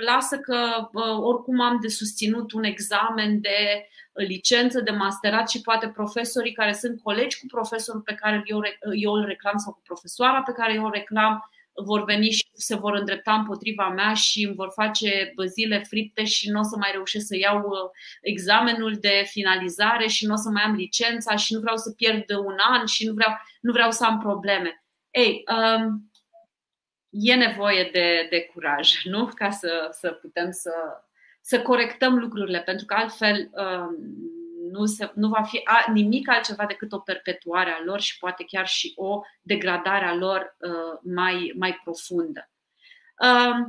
lasă 0.05 0.37
că 0.37 0.89
oricum 1.21 1.61
am 1.61 1.77
de 1.81 1.87
susținut 1.87 2.51
un 2.51 2.63
examen 2.63 3.41
de 3.41 3.87
licență, 4.13 4.81
de 4.81 4.91
masterat 4.91 5.49
și 5.49 5.61
poate 5.61 5.89
profesorii 5.89 6.53
care 6.53 6.73
sunt 6.73 7.01
colegi 7.01 7.39
cu 7.39 7.45
profesorul 7.45 8.01
pe 8.01 8.13
care 8.13 8.41
eu, 8.45 8.59
eu 8.93 9.11
îl 9.11 9.25
reclam 9.25 9.57
sau 9.57 9.73
cu 9.73 9.81
profesoara 9.83 10.41
pe 10.41 10.51
care 10.51 10.73
eu 10.73 10.83
o 10.83 10.89
reclam 10.89 11.49
vor 11.83 12.03
veni 12.03 12.29
și 12.29 12.45
se 12.53 12.75
vor 12.75 12.93
îndrepta 12.93 13.33
împotriva 13.33 13.89
mea 13.89 14.13
și 14.13 14.43
îmi 14.43 14.55
vor 14.55 14.71
face 14.73 15.33
zile 15.45 15.79
fripte 15.79 16.23
și 16.23 16.49
nu 16.49 16.59
o 16.59 16.63
să 16.63 16.75
mai 16.77 16.89
reușesc 16.91 17.25
să 17.25 17.35
iau 17.37 17.57
uh, 17.57 17.89
examenul 18.21 18.97
de 18.99 19.23
finalizare 19.25 20.07
și 20.07 20.25
nu 20.25 20.33
o 20.33 20.37
să 20.37 20.49
mai 20.49 20.63
am 20.63 20.75
licența 20.75 21.35
și 21.35 21.53
nu 21.53 21.59
vreau 21.59 21.77
să 21.77 21.91
pierd 21.91 22.29
un 22.29 22.55
an 22.71 22.85
și 22.85 23.05
nu 23.05 23.13
vreau, 23.13 23.31
nu 23.61 23.71
vreau 23.71 23.91
să 23.91 24.05
am 24.05 24.19
probleme. 24.19 24.81
Ei, 25.11 25.43
um, 25.55 26.06
e 27.09 27.35
nevoie 27.35 27.89
de, 27.91 28.27
de 28.29 28.49
curaj, 28.53 28.93
nu? 29.13 29.29
Ca 29.35 29.49
să, 29.49 29.87
să 29.91 30.11
putem 30.11 30.51
să, 30.51 30.73
să 31.41 31.61
corectăm 31.61 32.17
lucrurile, 32.17 32.59
pentru 32.59 32.85
că 32.85 32.93
altfel 32.93 33.49
um, 33.51 33.95
nu, 34.71 34.85
se, 34.85 35.11
nu 35.15 35.27
va 35.27 35.41
fi 35.41 35.61
a, 35.63 35.91
nimic 35.91 36.29
altceva 36.29 36.65
decât 36.65 36.91
o 36.91 36.99
perpetuare 36.99 37.69
a 37.71 37.83
lor 37.83 37.99
și 37.99 38.17
poate 38.17 38.43
chiar 38.47 38.67
și 38.67 38.93
o 38.95 39.21
degradare 39.41 40.05
a 40.05 40.15
lor 40.15 40.55
uh, 40.59 41.11
mai, 41.13 41.53
mai 41.57 41.79
profundă. 41.83 42.49
Uh, 43.23 43.67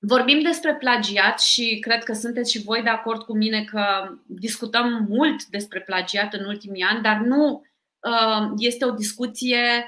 vorbim 0.00 0.42
despre 0.42 0.74
plagiat 0.74 1.40
și 1.40 1.78
cred 1.80 2.04
că 2.04 2.12
sunteți 2.12 2.50
și 2.50 2.62
voi 2.62 2.82
de 2.82 2.88
acord 2.88 3.22
cu 3.22 3.36
mine 3.36 3.64
că 3.64 4.14
discutăm 4.26 5.06
mult 5.08 5.44
despre 5.44 5.80
plagiat 5.80 6.34
în 6.34 6.44
ultimii 6.44 6.82
ani, 6.82 7.02
dar 7.02 7.16
nu 7.16 7.66
uh, 8.00 8.52
este 8.58 8.84
o 8.84 8.90
discuție, 8.90 9.84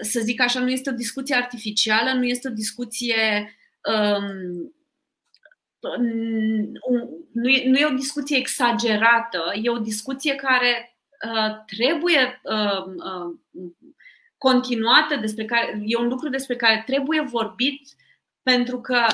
să 0.00 0.20
zic 0.20 0.40
așa, 0.40 0.60
nu 0.60 0.70
este 0.70 0.90
o 0.90 0.94
discuție 0.94 1.34
artificială, 1.34 2.12
nu 2.12 2.24
este 2.24 2.48
o 2.48 2.52
discuție 2.52 3.56
um, 3.82 4.74
nu 7.32 7.48
e, 7.48 7.68
nu 7.68 7.76
e 7.76 7.86
o 7.86 7.94
discuție 7.94 8.36
exagerată, 8.36 9.52
e 9.62 9.70
o 9.70 9.78
discuție 9.78 10.34
care 10.34 10.98
uh, 11.26 11.64
trebuie 11.66 12.40
uh, 12.42 12.84
uh, 12.84 13.34
continuată, 14.38 15.16
despre 15.16 15.44
care, 15.44 15.82
e 15.84 15.96
un 15.96 16.08
lucru 16.08 16.28
despre 16.28 16.56
care 16.56 16.82
trebuie 16.86 17.20
vorbit, 17.20 17.88
pentru 18.42 18.80
că 18.80 19.06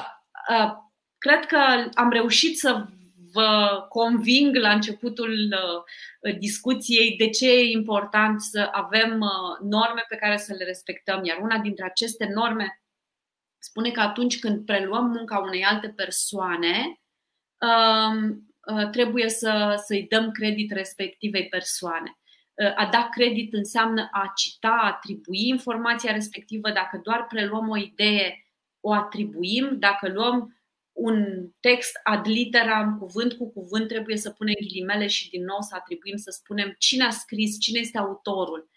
uh, 0.51 0.73
cred 1.19 1.47
că 1.47 1.91
am 1.95 2.11
reușit 2.11 2.59
să 2.59 2.87
vă 3.33 3.85
conving 3.89 4.57
la 4.57 4.73
începutul 4.73 5.33
uh, 5.33 6.39
discuției 6.39 7.17
de 7.17 7.29
ce 7.29 7.51
e 7.51 7.71
important 7.71 8.41
să 8.41 8.69
avem 8.73 9.21
uh, 9.21 9.69
norme 9.71 10.05
pe 10.09 10.17
care 10.17 10.37
să 10.37 10.55
le 10.59 10.65
respectăm. 10.65 11.25
Iar 11.25 11.39
una 11.39 11.59
dintre 11.59 11.85
aceste 11.85 12.31
norme 12.35 12.83
spune 13.59 13.91
că 13.91 14.01
atunci 14.01 14.39
când 14.39 14.65
preluăm 14.65 15.07
munca 15.07 15.39
unei 15.39 15.65
alte 15.65 15.89
persoane, 15.89 17.01
um, 17.59 18.49
uh, 18.67 18.91
trebuie 18.91 19.29
să, 19.29 19.83
să-i 19.87 20.07
dăm 20.09 20.31
credit 20.31 20.73
respectivei 20.73 21.49
persoane. 21.49 22.19
Uh, 22.55 22.73
a 22.77 22.89
da 22.93 23.09
credit 23.11 23.53
înseamnă 23.53 24.09
a 24.13 24.33
cita, 24.37 24.79
a 24.83 24.87
atribui 24.87 25.49
informația 25.49 26.13
respectivă. 26.13 26.71
Dacă 26.71 27.01
doar 27.03 27.27
preluăm 27.27 27.69
o 27.69 27.77
idee, 27.77 28.47
o 28.81 28.93
atribuim. 28.93 29.77
Dacă 29.79 30.09
luăm 30.09 30.62
un 30.93 31.47
text 31.61 31.93
ad 32.03 32.27
literam, 32.27 32.99
cuvânt 32.99 33.33
cu 33.33 33.53
cuvânt, 33.53 33.89
trebuie 33.89 34.17
să 34.17 34.31
punem 34.31 34.55
ghilimele 34.61 35.07
și 35.07 35.31
din 35.31 35.45
nou 35.45 35.61
să 35.61 35.75
atribuim, 35.79 36.17
să 36.17 36.31
spunem 36.31 36.75
cine 36.79 37.05
a 37.05 37.11
scris, 37.11 37.59
cine 37.61 37.79
este 37.79 37.99
autorul. 37.99 38.71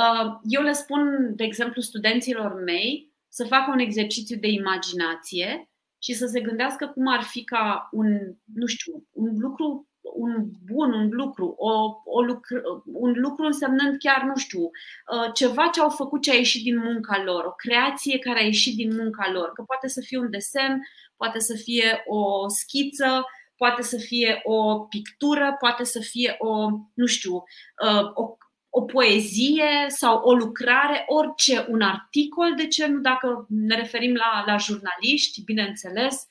Uh, 0.00 0.32
eu 0.42 0.62
le 0.62 0.72
spun, 0.72 1.32
de 1.36 1.44
exemplu, 1.44 1.80
studenților 1.80 2.62
mei, 2.62 3.12
să 3.28 3.44
facă 3.44 3.70
un 3.70 3.78
exercițiu 3.78 4.36
de 4.36 4.48
imaginație 4.48 5.70
și 5.98 6.12
să 6.12 6.26
se 6.26 6.40
gândească 6.40 6.86
cum 6.86 7.06
ar 7.06 7.22
fi 7.22 7.44
ca 7.44 7.88
un, 7.92 8.06
nu 8.54 8.66
știu, 8.66 9.06
un 9.10 9.38
lucru, 9.38 9.88
un 10.00 10.50
bun, 10.64 10.92
un 10.92 11.08
lucru, 11.10 11.54
o, 11.58 12.00
o 12.04 12.20
lucru, 12.22 12.82
un 12.84 13.12
lucru 13.16 13.44
însemnând 13.44 13.98
chiar, 13.98 14.22
nu 14.22 14.36
știu, 14.36 14.60
uh, 14.60 15.32
ceva 15.34 15.68
ce 15.68 15.80
au 15.80 15.88
făcut 15.88 16.22
ce 16.22 16.30
a 16.30 16.34
ieșit 16.34 16.62
din 16.62 16.78
munca 16.78 17.22
lor, 17.22 17.44
o 17.44 17.52
creație 17.52 18.18
care 18.18 18.38
a 18.38 18.44
ieșit 18.44 18.76
din 18.76 18.94
munca 18.94 19.30
lor, 19.32 19.52
că 19.52 19.62
poate 19.62 19.88
să 19.88 20.00
fie 20.00 20.18
un 20.18 20.30
desen, 20.30 20.80
poate 21.22 21.38
să 21.38 21.54
fie 21.64 22.02
o 22.06 22.48
schiță, 22.48 23.24
poate 23.56 23.82
să 23.82 23.96
fie 23.96 24.40
o 24.44 24.78
pictură, 24.78 25.56
poate 25.58 25.84
să 25.84 26.00
fie 26.00 26.36
o, 26.38 26.68
nu 26.94 27.06
știu, 27.06 27.34
uh, 27.34 28.10
o 28.14 28.36
o 28.74 28.82
poezie 28.82 29.86
sau 29.88 30.18
o 30.18 30.34
lucrare, 30.34 31.04
orice, 31.06 31.66
un 31.68 31.80
articol, 31.80 32.54
de 32.54 32.66
ce 32.66 32.86
nu, 32.86 33.00
dacă 33.00 33.46
ne 33.48 33.76
referim 33.76 34.14
la, 34.14 34.42
la 34.46 34.56
jurnaliști, 34.56 35.44
bineînțeles, 35.44 36.26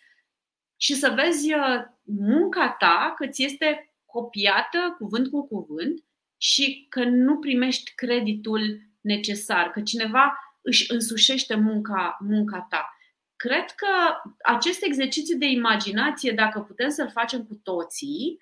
și 0.78 0.94
să 0.94 1.14
vezi 1.16 1.54
uh, 1.54 1.82
munca 2.04 2.76
ta 2.80 3.14
că 3.16 3.28
ți 3.28 3.44
este 3.44 3.94
copiată 4.06 4.96
cuvânt 4.98 5.30
cu 5.30 5.48
cuvânt 5.48 6.04
și 6.38 6.86
că 6.90 7.04
nu 7.04 7.40
primești 7.40 7.92
creditul 7.96 8.82
necesar, 9.02 9.70
că 9.70 9.82
cineva 9.82 10.38
își 10.62 10.92
însușește 10.94 11.56
munca, 11.56 12.18
munca 12.20 12.68
ta. 12.70 12.96
Cred 13.42 13.72
că 13.72 13.88
acest 14.44 14.84
exercițiu 14.84 15.38
de 15.38 15.46
imaginație, 15.46 16.32
dacă 16.32 16.60
putem 16.60 16.90
să-l 16.90 17.10
facem 17.10 17.44
cu 17.44 17.60
toții, 17.64 18.38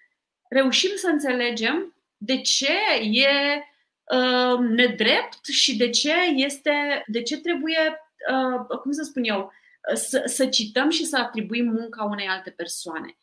reușim 0.49 0.89
să 0.95 1.07
înțelegem 1.07 1.95
de 2.17 2.41
ce 2.41 2.73
e 3.01 3.63
uh, 4.03 4.59
nedrept 4.59 5.45
și 5.45 5.77
de 5.77 5.89
ce 5.89 6.13
este, 6.35 7.03
de 7.07 7.21
ce 7.21 7.37
trebuie, 7.37 8.01
uh, 8.31 8.77
cum 8.81 8.91
să 8.91 9.03
spun 9.03 9.23
eu, 9.23 9.51
să, 9.93 10.23
să 10.25 10.47
cităm 10.47 10.89
și 10.89 11.05
să 11.05 11.17
atribuim 11.17 11.65
munca 11.65 12.03
unei 12.03 12.27
alte 12.27 12.49
persoane. 12.49 13.17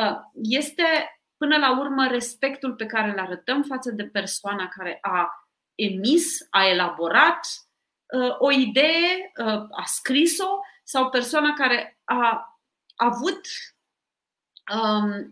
Uh, 0.00 0.16
este 0.42 0.84
până 1.36 1.56
la 1.56 1.78
urmă 1.78 2.06
respectul 2.06 2.74
pe 2.74 2.86
care 2.86 3.10
îl 3.10 3.18
arătăm 3.18 3.62
față 3.62 3.90
de 3.90 4.04
persoana 4.04 4.68
care 4.68 4.98
a 5.00 5.48
emis, 5.74 6.46
a 6.50 6.66
elaborat 6.66 7.46
uh, 8.06 8.34
o 8.38 8.50
idee, 8.50 9.32
uh, 9.38 9.66
a 9.70 9.82
scris-o 9.84 10.60
sau 10.90 11.10
persoana 11.10 11.52
care 11.52 12.00
a 12.04 12.54
avut 12.96 13.40
um, 14.74 15.30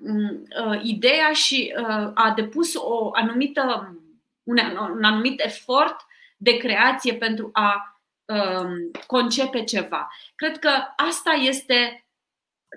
uh, 0.67 0.81
ideea 0.83 1.33
și 1.33 1.75
uh, 1.79 2.11
a 2.15 2.33
depus 2.37 2.75
o 2.75 3.11
anumită 3.15 3.95
un, 4.43 4.59
un 4.91 5.05
anumit 5.05 5.41
efort 5.45 5.97
de 6.37 6.57
creație 6.57 7.15
pentru 7.15 7.51
a 7.53 8.01
um, 8.25 8.91
concepe 9.07 9.65
ceva. 9.65 10.09
Cred 10.35 10.59
că 10.59 10.71
asta 10.97 11.31
este 11.31 12.07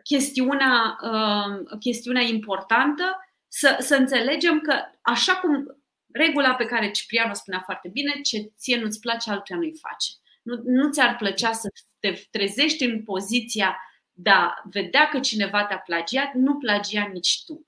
chestiunea, 0.03 0.97
um, 1.01 1.77
chestiunea 1.79 2.21
importantă, 2.21 3.25
să, 3.47 3.77
să 3.79 3.95
înțelegem 3.95 4.59
că 4.59 4.73
așa 5.01 5.36
cum 5.36 5.82
regula 6.11 6.55
pe 6.55 6.65
care 6.65 6.91
Ciprian 6.91 7.29
o 7.29 7.34
spunea 7.34 7.61
foarte 7.65 7.88
bine, 7.88 8.21
ce 8.21 8.51
ție 8.57 8.79
nu-ți 8.79 8.99
place, 8.99 9.32
altuia 9.32 9.57
nu-i 9.57 9.79
face. 9.82 10.11
Nu, 10.41 10.61
nu 10.65 10.91
ți-ar 10.91 11.15
plăcea 11.15 11.51
să 11.51 11.69
te 11.99 12.27
trezești 12.31 12.83
în 12.83 13.03
poziția 13.03 13.77
de 14.11 14.29
a 14.29 14.53
vedea 14.63 15.07
că 15.09 15.19
cineva 15.19 15.65
te-a 15.65 15.79
plagiat, 15.79 16.33
nu 16.33 16.57
plagia 16.57 17.09
nici 17.13 17.43
tu. 17.45 17.65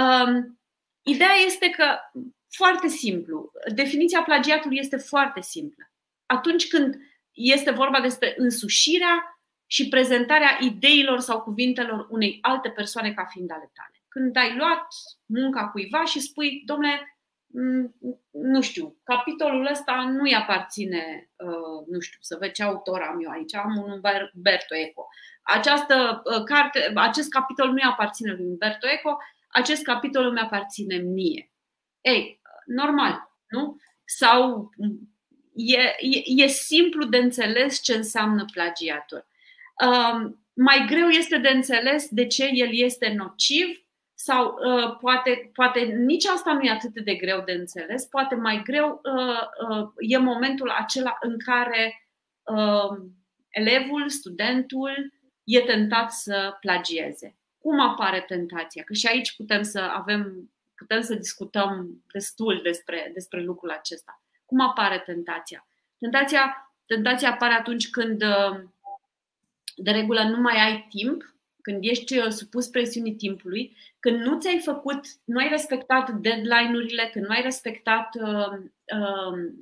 Um, 0.00 0.60
ideea 1.02 1.34
este 1.46 1.70
că, 1.70 1.98
foarte 2.48 2.88
simplu, 2.88 3.52
definiția 3.74 4.22
plagiatului 4.22 4.78
este 4.78 4.96
foarte 4.96 5.40
simplă. 5.40 5.90
Atunci 6.26 6.68
când 6.68 6.96
este 7.32 7.70
vorba 7.70 8.00
despre 8.00 8.34
însușirea 8.36 9.40
și 9.66 9.88
prezentarea 9.88 10.58
ideilor 10.60 11.20
sau 11.20 11.40
cuvintelor 11.40 12.06
unei 12.10 12.38
alte 12.40 12.68
persoane 12.68 13.12
ca 13.12 13.24
fiind 13.24 13.50
ale 13.50 13.70
tale. 13.74 14.02
Când 14.08 14.36
ai 14.36 14.56
luat 14.56 14.86
munca 15.26 15.68
cuiva 15.68 16.04
și 16.04 16.20
spui, 16.20 16.62
domnule, 16.66 17.00
Mm, 17.00 17.17
nu 18.30 18.60
știu, 18.60 18.96
capitolul 19.04 19.68
ăsta 19.70 20.10
nu-i 20.12 20.34
aparține, 20.34 21.30
uh, 21.36 21.86
nu 21.86 22.00
știu, 22.00 22.18
să 22.20 22.36
văd 22.40 22.50
ce 22.50 22.62
autor 22.62 23.02
am 23.02 23.22
eu 23.22 23.30
aici, 23.30 23.54
am 23.54 23.76
un 23.76 23.90
Umberto 24.34 24.74
Eco. 24.74 25.08
Această 25.42 26.22
uh, 26.24 26.42
carte, 26.44 26.92
acest 26.94 27.30
capitol 27.30 27.70
nu-i 27.70 27.82
aparține 27.82 28.32
lui 28.32 28.44
Umberto 28.44 28.88
Eco, 28.88 29.16
acest 29.48 29.82
capitol 29.82 30.26
îmi 30.26 30.38
aparține 30.38 30.96
mie. 30.96 31.52
Ei, 32.00 32.40
normal, 32.66 33.30
nu? 33.48 33.80
Sau 34.04 34.70
e, 35.54 35.80
e, 35.98 36.42
e 36.42 36.46
simplu 36.46 37.04
de 37.04 37.16
înțeles 37.16 37.82
ce 37.82 37.94
înseamnă 37.94 38.44
plagiatul. 38.52 39.26
Um, 39.86 40.46
mai 40.52 40.84
greu 40.86 41.08
este 41.08 41.38
de 41.38 41.48
înțeles 41.48 42.08
de 42.10 42.26
ce 42.26 42.48
el 42.52 42.68
este 42.72 43.12
nociv 43.16 43.87
sau 44.20 44.58
uh, 44.58 44.96
poate, 45.00 45.50
poate 45.52 45.80
nici 45.80 46.26
asta 46.26 46.52
nu 46.52 46.60
e 46.60 46.70
atât 46.70 47.04
de 47.04 47.14
greu 47.14 47.42
de 47.44 47.52
înțeles, 47.52 48.04
poate 48.04 48.34
mai 48.34 48.62
greu 48.64 49.00
uh, 49.02 49.68
uh, 49.68 49.88
e 49.98 50.18
momentul 50.18 50.70
acela 50.70 51.16
în 51.20 51.38
care 51.38 52.08
uh, 52.42 52.98
elevul, 53.48 54.08
studentul 54.08 55.12
e 55.44 55.60
tentat 55.60 56.12
să 56.12 56.56
plagieze. 56.60 57.36
Cum 57.58 57.80
apare 57.80 58.20
tentația? 58.20 58.82
Că 58.82 58.92
și 58.92 59.06
aici 59.06 59.36
putem 59.36 59.62
să 59.62 59.80
avem, 59.80 60.50
putem 60.74 61.00
să 61.00 61.14
discutăm 61.14 62.02
destul 62.12 62.60
despre, 62.62 63.10
despre 63.14 63.42
lucrul 63.42 63.70
acesta. 63.70 64.22
Cum 64.44 64.60
apare 64.60 64.98
tentația? 64.98 65.66
Tentația, 65.98 66.72
tentația 66.86 67.30
apare 67.32 67.54
atunci 67.54 67.90
când 67.90 68.22
uh, 68.22 68.60
de 69.76 69.90
regulă 69.90 70.22
nu 70.22 70.40
mai 70.40 70.60
ai 70.60 70.86
timp 70.88 71.22
când 71.62 71.78
ești 71.84 72.18
uh, 72.18 72.28
supus 72.28 72.66
presiunii 72.66 73.14
timpului, 73.14 73.76
când 74.00 74.20
nu 74.20 74.40
ți-ai 74.40 74.58
făcut, 74.58 75.00
nu 75.24 75.38
ai 75.38 75.48
respectat 75.48 76.10
deadline-urile, 76.10 77.08
când 77.12 77.26
nu 77.26 77.34
ai 77.34 77.42
respectat 77.42 78.08
uh, 78.20 78.58
uh, 79.00 79.52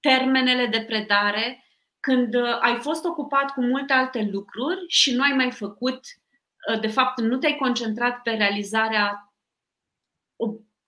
termenele 0.00 0.66
de 0.66 0.84
predare, 0.86 1.64
când 2.00 2.34
uh, 2.34 2.58
ai 2.60 2.76
fost 2.76 3.04
ocupat 3.04 3.50
cu 3.50 3.60
multe 3.62 3.92
alte 3.92 4.28
lucruri 4.32 4.84
și 4.88 5.14
nu 5.14 5.22
ai 5.22 5.32
mai 5.36 5.50
făcut, 5.50 6.00
uh, 6.70 6.80
de 6.80 6.88
fapt, 6.88 7.20
nu 7.20 7.38
te-ai 7.38 7.56
concentrat 7.56 8.22
pe 8.22 8.30
realizarea 8.30 9.32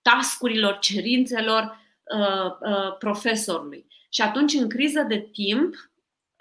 tascurilor, 0.01 0.79
cerințelor 0.79 1.79
uh, 2.03 2.69
uh, 2.71 2.97
profesorului. 2.97 3.85
Și 4.09 4.21
atunci, 4.21 4.53
în 4.53 4.69
criză 4.69 5.01
de 5.01 5.19
timp, 5.31 5.90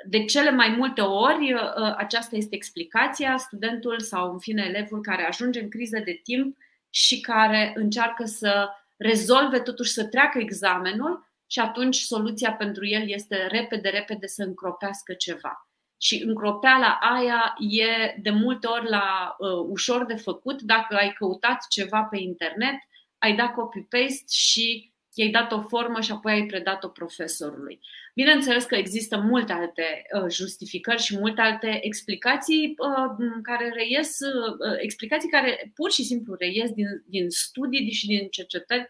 de 0.06 0.24
cele 0.24 0.50
mai 0.50 0.68
multe 0.68 1.00
ori, 1.00 1.52
uh, 1.52 1.60
uh, 1.60 1.94
aceasta 1.96 2.36
este 2.36 2.54
explicația, 2.54 3.36
studentul 3.36 4.00
sau, 4.00 4.32
în 4.32 4.38
fine, 4.38 4.64
elevul 4.68 5.00
care 5.00 5.26
ajunge 5.26 5.60
în 5.60 5.68
criză 5.68 5.98
de 6.04 6.20
timp 6.22 6.56
și 6.90 7.20
care 7.20 7.72
încearcă 7.74 8.24
să 8.24 8.68
rezolve, 8.96 9.60
totuși 9.60 9.92
să 9.92 10.04
treacă 10.04 10.38
examenul 10.38 11.28
și 11.46 11.58
atunci 11.58 11.96
soluția 11.96 12.52
pentru 12.52 12.86
el 12.86 13.10
este 13.10 13.46
repede, 13.46 13.88
repede 13.88 14.26
să 14.26 14.42
încropească 14.42 15.12
ceva. 15.12 15.68
Și 16.02 16.22
încropeala 16.26 16.98
aia 17.00 17.54
e 17.58 18.20
de 18.22 18.30
multe 18.30 18.66
ori 18.66 18.88
la 18.88 19.36
uh, 19.38 19.66
ușor 19.68 20.06
de 20.06 20.14
făcut 20.14 20.62
dacă 20.62 20.96
ai 20.96 21.12
căutat 21.12 21.66
ceva 21.68 22.02
pe 22.02 22.18
internet, 22.18 22.76
ai 23.18 23.36
dat 23.36 23.52
copy-paste 23.52 24.24
și 24.28 24.89
i-ai 25.20 25.30
dat 25.30 25.52
o 25.52 25.60
formă 25.60 26.00
și 26.00 26.12
apoi 26.12 26.32
ai 26.32 26.46
predat-o 26.46 26.88
profesorului. 26.88 27.80
Bineînțeles 28.14 28.64
că 28.64 28.74
există 28.74 29.18
multe 29.18 29.52
alte 29.52 30.06
uh, 30.14 30.30
justificări 30.30 31.02
și 31.02 31.18
multe 31.18 31.40
alte 31.40 31.78
explicații 31.82 32.74
uh, 32.78 33.40
care 33.42 33.72
reies, 33.74 34.18
uh, 34.18 34.76
explicații 34.78 35.28
care 35.28 35.72
pur 35.74 35.90
și 35.90 36.04
simplu 36.04 36.34
reies 36.34 36.70
din, 36.70 36.86
din 37.06 37.26
studii 37.28 37.92
și 37.92 38.06
din 38.06 38.28
cercetări 38.28 38.88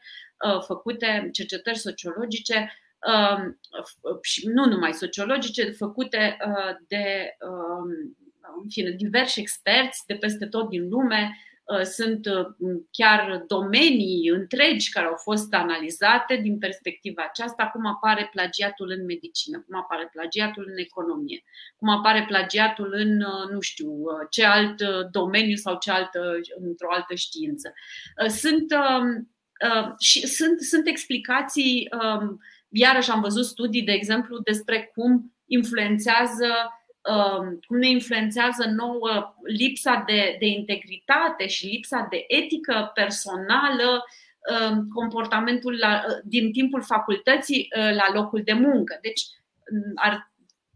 făcute, 0.67 1.29
cercetări 1.33 1.79
sociologice, 1.79 2.73
și 4.23 4.47
nu 4.47 4.65
numai 4.65 4.93
sociologice, 4.93 5.71
făcute 5.71 6.37
de 6.89 7.37
um, 7.41 8.17
în 8.63 8.69
fine, 8.69 8.91
diversi 8.91 9.41
experți 9.41 10.03
de 10.07 10.15
peste 10.15 10.47
tot 10.47 10.69
din 10.69 10.89
lume, 10.89 11.31
Uh, 11.31 11.50
sunt 11.83 12.27
uh, 12.27 12.47
chiar 12.91 13.45
domenii 13.47 14.29
întregi 14.29 14.91
care 14.91 15.07
au 15.07 15.17
fost 15.17 15.55
analizate 15.55 16.37
din 16.37 16.59
perspectiva 16.59 17.27
aceasta, 17.29 17.67
cum 17.67 17.87
apare 17.87 18.29
plagiatul 18.33 18.91
în 18.99 19.05
medicină, 19.05 19.65
cum 19.67 19.79
apare 19.79 20.09
plagiatul 20.13 20.67
în 20.71 20.79
economie, 20.79 21.43
cum 21.77 21.89
apare 21.89 22.25
plagiatul 22.29 22.93
în, 22.93 23.21
uh, 23.21 23.51
nu 23.51 23.61
știu, 23.61 23.91
ce 24.31 24.45
alt 24.45 24.83
domeniu 25.11 25.57
sau 25.57 25.79
ce 25.79 25.91
altă, 25.91 26.41
într-o 26.61 26.93
altă 26.93 27.15
știință. 27.15 27.73
Sunt, 28.29 28.73
um, 28.73 29.29
și 29.99 30.27
sunt, 30.27 30.61
sunt 30.61 30.87
explicații, 30.87 31.89
um, 32.03 32.41
iarăși 32.69 33.11
am 33.11 33.21
văzut 33.21 33.45
studii, 33.45 33.83
de 33.83 33.93
exemplu, 33.93 34.39
despre 34.39 34.91
cum 34.95 35.35
influențează 35.47 36.47
Um, 36.47 36.80
cum 37.67 37.79
ne 37.79 37.89
influențează 37.89 38.69
nouă 38.77 39.35
lipsa 39.45 40.05
de, 40.07 40.37
de 40.39 40.47
integritate 40.47 41.47
și 41.47 41.67
lipsa 41.67 42.07
de 42.11 42.25
etică 42.29 42.91
personală 42.95 44.05
um, 44.71 44.89
comportamentul 44.89 45.79
la, 45.79 46.03
din 46.25 46.53
timpul 46.53 46.83
facultății 46.83 47.69
uh, 47.77 47.95
la 47.95 48.07
locul 48.13 48.43
de 48.45 48.53
muncă. 48.53 48.99
Deci 49.03 49.23
mm, 49.73 49.93
ar 49.95 50.33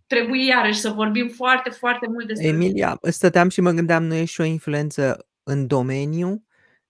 trebui 0.07 0.47
iarăși 0.47 0.81
să 0.81 0.91
vorbim 0.91 1.29
foarte, 1.29 1.71
foarte 1.71 2.07
mult 2.09 2.27
despre. 2.27 2.47
Emilia, 2.47 2.99
stăteam 3.03 3.49
și 3.49 3.61
mă 3.61 3.71
gândeam, 3.71 4.05
nu 4.05 4.15
e 4.15 4.25
și 4.25 4.41
o 4.41 4.45
influență 4.45 5.27
în 5.43 5.67
domeniu? 5.67 6.45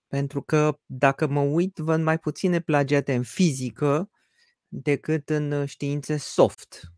Pentru 0.08 0.42
că 0.42 0.78
dacă 0.86 1.26
mă 1.26 1.40
uit, 1.40 1.76
văd 1.76 2.00
mai 2.00 2.18
puține 2.18 2.60
plagiate 2.60 3.14
în 3.14 3.22
fizică 3.22 4.10
decât 4.68 5.28
în 5.28 5.66
științe 5.66 6.16
soft. 6.16 6.93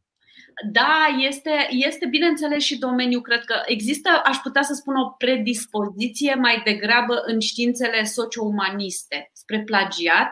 Da, 0.64 1.06
este, 1.18 1.66
este 1.70 2.06
bineînțeles 2.06 2.62
și 2.62 2.78
domeniul, 2.78 3.20
cred 3.20 3.44
că 3.44 3.62
există, 3.66 4.22
aș 4.24 4.36
putea 4.36 4.62
să 4.62 4.74
spun, 4.74 4.94
o 4.94 5.08
predispoziție 5.08 6.34
mai 6.34 6.62
degrabă 6.64 7.22
în 7.26 7.40
științele 7.40 8.04
socio-umaniste 8.04 9.30
spre 9.32 9.62
plagiat, 9.62 10.30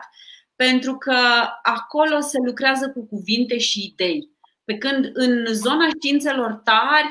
pentru 0.55 0.97
că 0.97 1.17
acolo 1.61 2.19
se 2.19 2.37
lucrează 2.45 2.89
cu 2.89 3.07
cuvinte 3.07 3.57
și 3.57 3.85
idei. 3.85 4.29
Pe 4.63 4.77
când 4.77 5.09
în 5.13 5.45
zona 5.53 5.87
științelor 5.87 6.61
tari 6.63 7.07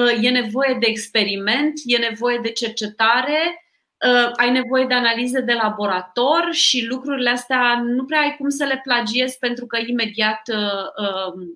uh, 0.00 0.24
e 0.24 0.30
nevoie 0.30 0.76
de 0.80 0.86
experiment, 0.86 1.72
e 1.84 2.08
nevoie 2.08 2.38
de 2.42 2.50
cercetare, 2.50 3.64
uh, 4.06 4.30
ai 4.36 4.50
nevoie 4.50 4.84
de 4.84 4.94
analize 4.94 5.40
de 5.40 5.52
laborator 5.52 6.48
și 6.50 6.86
lucrurile 6.86 7.30
astea 7.30 7.80
nu 7.84 8.04
prea 8.04 8.20
ai 8.20 8.36
cum 8.36 8.48
să 8.48 8.64
le 8.64 8.80
plagiezi 8.82 9.38
pentru 9.38 9.66
că 9.66 9.78
imediat 9.86 10.42
uh, 10.48 11.48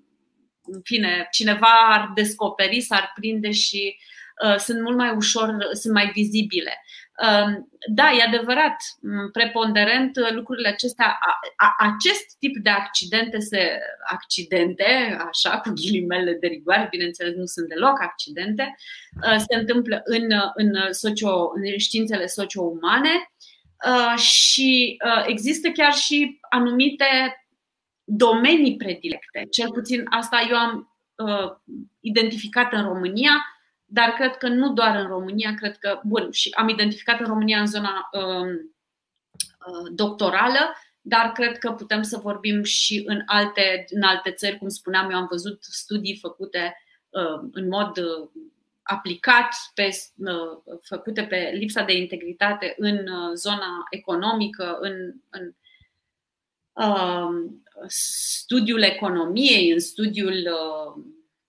în 0.73 0.81
fine, 0.85 1.29
cineva 1.31 1.75
ar 1.89 2.11
descoperi, 2.15 2.81
s-ar 2.81 3.13
prinde 3.15 3.51
și 3.51 3.97
uh, 4.45 4.57
sunt 4.57 4.83
mult 4.83 4.97
mai 4.97 5.15
ușor, 5.17 5.57
sunt 5.73 5.95
mai 5.95 6.11
vizibile. 6.15 6.83
Uh, 7.23 7.49
da, 7.89 8.11
e 8.11 8.23
adevărat, 8.23 8.77
preponderent 9.33 10.17
uh, 10.17 10.31
lucrurile 10.33 10.69
acestea, 10.69 11.19
a, 11.21 11.39
a, 11.57 11.75
acest 11.79 12.39
tip 12.39 12.57
de 12.63 12.71
accidente 12.71 13.39
se 13.39 13.79
accidente, 14.13 15.19
așa, 15.29 15.59
cu 15.59 15.73
ghilimele 15.75 16.37
de 16.41 16.47
rigoare, 16.47 16.87
bineînțeles 16.91 17.35
nu 17.35 17.45
sunt 17.45 17.69
deloc 17.69 18.01
accidente, 18.01 18.77
uh, 19.27 19.37
se 19.37 19.57
întâmplă 19.57 20.01
în, 20.05 20.27
în, 20.55 20.93
socio, 20.93 21.51
în 21.55 21.79
științele 21.79 22.27
socio-umane 22.27 23.31
uh, 23.87 24.19
și 24.19 24.97
uh, 25.05 25.25
există 25.27 25.69
chiar 25.69 25.93
și 25.93 26.39
anumite 26.49 27.35
domenii 28.11 28.77
predilecte. 28.77 29.47
Cel 29.51 29.70
puțin 29.73 30.07
asta 30.11 30.47
eu 30.51 30.57
am 30.57 30.97
uh, 31.15 31.77
identificat 32.01 32.73
în 32.73 32.82
România, 32.82 33.32
dar 33.85 34.09
cred 34.09 34.37
că 34.37 34.49
nu 34.49 34.73
doar 34.73 34.97
în 34.97 35.07
România, 35.07 35.55
cred 35.55 35.77
că, 35.77 36.01
bun, 36.05 36.31
și 36.31 36.51
am 36.57 36.69
identificat 36.69 37.20
în 37.20 37.27
România 37.27 37.61
în 37.61 37.66
zona 37.66 38.09
uh, 38.12 38.47
uh, 39.66 39.91
doctorală, 39.93 40.74
dar 41.01 41.32
cred 41.32 41.59
că 41.59 41.73
putem 41.73 42.03
să 42.03 42.19
vorbim 42.19 42.62
și 42.62 43.03
în 43.07 43.23
alte, 43.27 43.85
în 43.89 44.03
alte 44.03 44.31
țări, 44.31 44.59
cum 44.59 44.69
spuneam, 44.69 45.11
eu 45.11 45.16
am 45.16 45.27
văzut 45.31 45.59
studii 45.62 46.19
făcute 46.20 46.74
în 47.53 47.69
mod 47.69 47.99
aplicat, 48.82 49.49
pe, 49.74 49.89
făcute 50.82 51.23
pe 51.23 51.51
lipsa 51.55 51.82
de 51.82 51.97
integritate 51.97 52.74
în 52.78 53.07
zona 53.35 53.87
economică, 53.91 54.78
în, 54.81 54.93
în 55.31 55.55
studiul 57.86 58.82
economiei, 58.82 59.70
în 59.70 59.81
studiul 59.81 60.48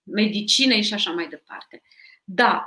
medicinei 0.02 0.82
și 0.82 0.94
așa 0.94 1.10
mai 1.10 1.26
departe. 1.26 1.82
Da, 2.24 2.66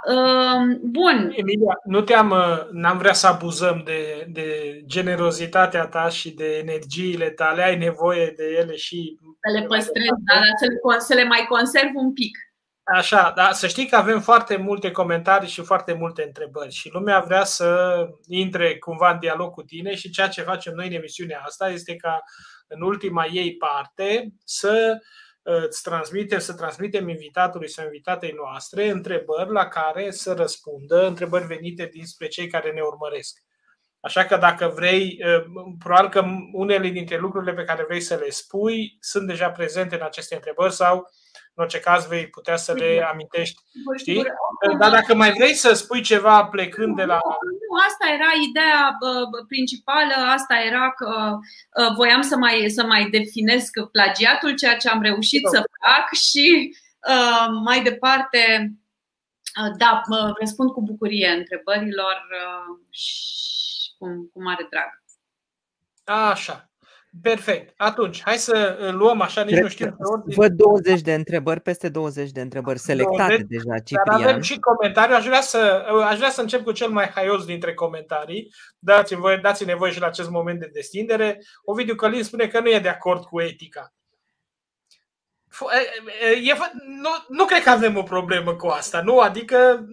bun. 0.82 1.34
Emilia, 1.36 1.80
nu 1.84 2.02
te-am, 2.02 2.34
n-am 2.72 2.98
vrea 2.98 3.14
să 3.14 3.28
abuzăm 3.28 3.82
de, 3.86 4.28
de 4.30 4.82
generozitatea 4.86 5.88
ta 5.88 6.10
și 6.10 6.32
de 6.32 6.58
energiile 6.58 7.30
tale, 7.30 7.64
ai 7.64 7.78
nevoie 7.78 8.34
de 8.36 8.44
ele 8.60 8.76
și... 8.76 9.18
Să 9.22 9.60
le 9.60 9.66
păstrez, 9.66 10.06
da, 10.06 10.34
dar 10.34 10.42
să 10.60 10.66
le, 10.66 11.00
să 11.00 11.14
le 11.14 11.24
mai 11.24 11.46
conserv 11.50 11.90
un 11.94 12.14
pic. 12.14 12.38
Așa, 12.84 13.34
da, 13.36 13.52
să 13.52 13.68
știi 13.68 13.88
că 13.88 13.96
avem 13.96 14.22
foarte 14.22 14.56
multe 14.56 14.92
comentarii 14.92 15.50
și 15.50 15.62
foarte 15.62 15.94
multe 15.94 16.24
întrebări 16.24 16.74
și 16.74 16.90
lumea 16.94 17.20
vrea 17.20 17.44
să 17.44 17.98
intre 18.28 18.78
cumva 18.78 19.12
în 19.12 19.20
dialog 19.20 19.52
cu 19.52 19.62
tine 19.62 19.96
și 19.96 20.10
ceea 20.10 20.28
ce 20.28 20.42
facem 20.42 20.74
noi 20.74 20.88
în 20.88 20.94
emisiunea 20.94 21.42
asta 21.46 21.70
este 21.70 21.96
ca 21.96 22.24
în 22.68 22.82
ultima 22.82 23.26
ei 23.26 23.56
parte 23.56 24.34
să 24.44 24.98
uh, 25.42 25.64
îți 25.66 25.84
transmitem, 25.84 26.40
să 26.40 26.54
transmitem 26.54 27.10
invitatului 27.10 27.70
sau 27.70 27.86
invitatei 27.86 28.32
noastre 28.32 28.90
întrebări 28.90 29.52
la 29.52 29.68
care 29.68 30.12
să 30.12 30.34
răspundă, 30.34 31.08
întrebări 31.08 31.46
venite 31.46 31.86
dinspre 31.86 32.28
cei 32.28 32.48
care 32.48 32.72
ne 32.72 32.82
urmăresc. 32.82 33.44
Așa 34.00 34.26
că 34.26 34.38
dacă 34.38 34.68
vrei, 34.68 35.20
uh, 35.26 35.44
probabil 35.80 36.10
că 36.10 36.26
unele 36.52 36.90
dintre 36.90 37.18
lucrurile 37.18 37.54
pe 37.54 37.64
care 37.64 37.84
vrei 37.84 38.02
să 38.02 38.16
le 38.16 38.30
spui 38.30 38.98
sunt 39.00 39.28
deja 39.28 39.50
prezente 39.50 39.96
în 39.96 40.02
aceste 40.02 40.36
întrebări 40.36 40.74
sau 40.74 41.08
în 41.56 41.64
orice 41.64 41.80
caz 41.80 42.08
vei 42.08 42.28
putea 42.28 42.56
să 42.56 42.74
le 42.74 43.08
amintești. 43.12 43.62
Știi? 43.98 44.24
Dar 44.80 44.92
dacă 44.92 45.16
mai 45.16 45.32
vrei 45.32 45.54
să 45.54 45.74
spui 45.74 46.02
ceva 46.02 46.46
plecând 46.46 46.96
de 46.96 47.04
la. 47.04 47.20
Nu, 47.70 47.78
asta 47.88 48.14
era 48.14 48.32
ideea 48.50 48.98
principală, 49.48 50.14
asta 50.14 50.56
era 50.56 50.92
că 50.92 51.38
voiam 51.96 52.22
să 52.22 52.38
mai, 52.38 52.70
să 52.70 52.84
mai 52.84 53.10
definesc 53.10 53.80
plagiatul, 53.92 54.56
ceea 54.56 54.78
ce 54.78 54.90
am 54.90 55.02
reușit 55.02 55.48
să 55.48 55.64
fac 55.86 56.14
și 56.14 56.76
mai 57.64 57.84
departe, 57.84 58.72
da, 59.78 60.02
răspund 60.40 60.72
cu 60.72 60.82
bucurie 60.82 61.30
întrebărilor 61.30 62.28
și 62.90 63.92
cu, 63.98 64.30
cu 64.34 64.44
mare 64.44 64.68
drag. 64.70 65.04
Așa. 66.32 66.70
Perfect. 67.22 67.74
Atunci, 67.78 68.22
hai 68.22 68.38
să 68.38 68.78
luăm 68.92 69.22
așa, 69.22 69.42
nici 69.42 69.52
Cred 69.52 69.64
nu 69.64 69.70
știu. 69.70 69.96
Văd 70.26 70.52
20 70.52 71.02
de 71.02 71.14
întrebări, 71.14 71.62
peste 71.62 71.90
20 71.90 72.32
de 72.32 72.42
întrebări 72.42 72.80
selectate 72.80 73.28
20, 73.28 73.46
deja, 73.48 73.80
Ciprian. 73.80 74.20
Dar 74.20 74.30
avem 74.30 74.42
și 74.42 74.60
comentarii. 74.60 75.16
Aș 75.16 75.26
vrea, 75.26 75.42
să, 75.42 75.86
aș 76.10 76.18
vrea 76.18 76.30
să 76.30 76.42
încep 76.42 76.64
cu 76.64 76.72
cel 76.72 76.90
mai 76.90 77.12
haios 77.16 77.46
dintre 77.46 77.74
comentarii. 77.74 78.54
Dați-mi 78.80 79.20
voie, 79.20 79.40
dați 79.42 79.66
nevoie 79.66 79.92
și 79.92 80.00
la 80.00 80.08
acest 80.08 80.30
moment 80.30 80.60
de 80.60 80.70
destindere. 80.74 81.42
Ovidiu 81.64 81.96
Călin 81.96 82.24
spune 82.24 82.48
că 82.48 82.60
nu 82.60 82.70
e 82.70 82.80
de 82.80 82.90
acord 82.90 83.24
cu 83.24 83.42
etica. 83.42 83.94
E, 86.22 86.50
e, 86.50 86.56
nu, 87.02 87.10
nu 87.28 87.46
cred 87.46 87.64
că 87.64 87.70
avem 87.70 87.98
o 87.98 88.04
problemă 88.04 88.56
cu 88.56 88.68
asta, 88.68 89.02
nu? 89.02 89.20
Adică 89.20 89.86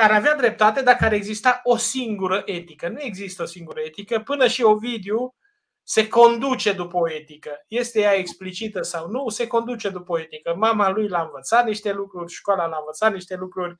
ar 0.00 0.10
avea 0.10 0.36
dreptate 0.36 0.82
dacă 0.82 1.04
ar 1.04 1.12
exista 1.12 1.60
o 1.62 1.76
singură 1.76 2.42
etică. 2.44 2.88
Nu 2.88 3.00
există 3.00 3.42
o 3.42 3.46
singură 3.46 3.80
etică, 3.80 4.20
până 4.20 4.46
și 4.46 4.62
Ovidiu 4.62 5.34
se 5.82 6.08
conduce 6.08 6.72
după 6.72 6.96
o 6.96 7.12
etică. 7.12 7.64
Este 7.68 8.00
ea 8.00 8.12
explicită 8.12 8.82
sau 8.82 9.10
nu, 9.10 9.28
se 9.28 9.46
conduce 9.46 9.88
după 9.88 10.12
o 10.12 10.20
etică. 10.20 10.54
Mama 10.54 10.90
lui 10.90 11.08
l-a 11.08 11.22
învățat 11.22 11.64
niște 11.66 11.92
lucruri, 11.92 12.32
școala 12.32 12.66
l-a 12.66 12.76
învățat 12.78 13.12
niște 13.12 13.36
lucruri. 13.36 13.76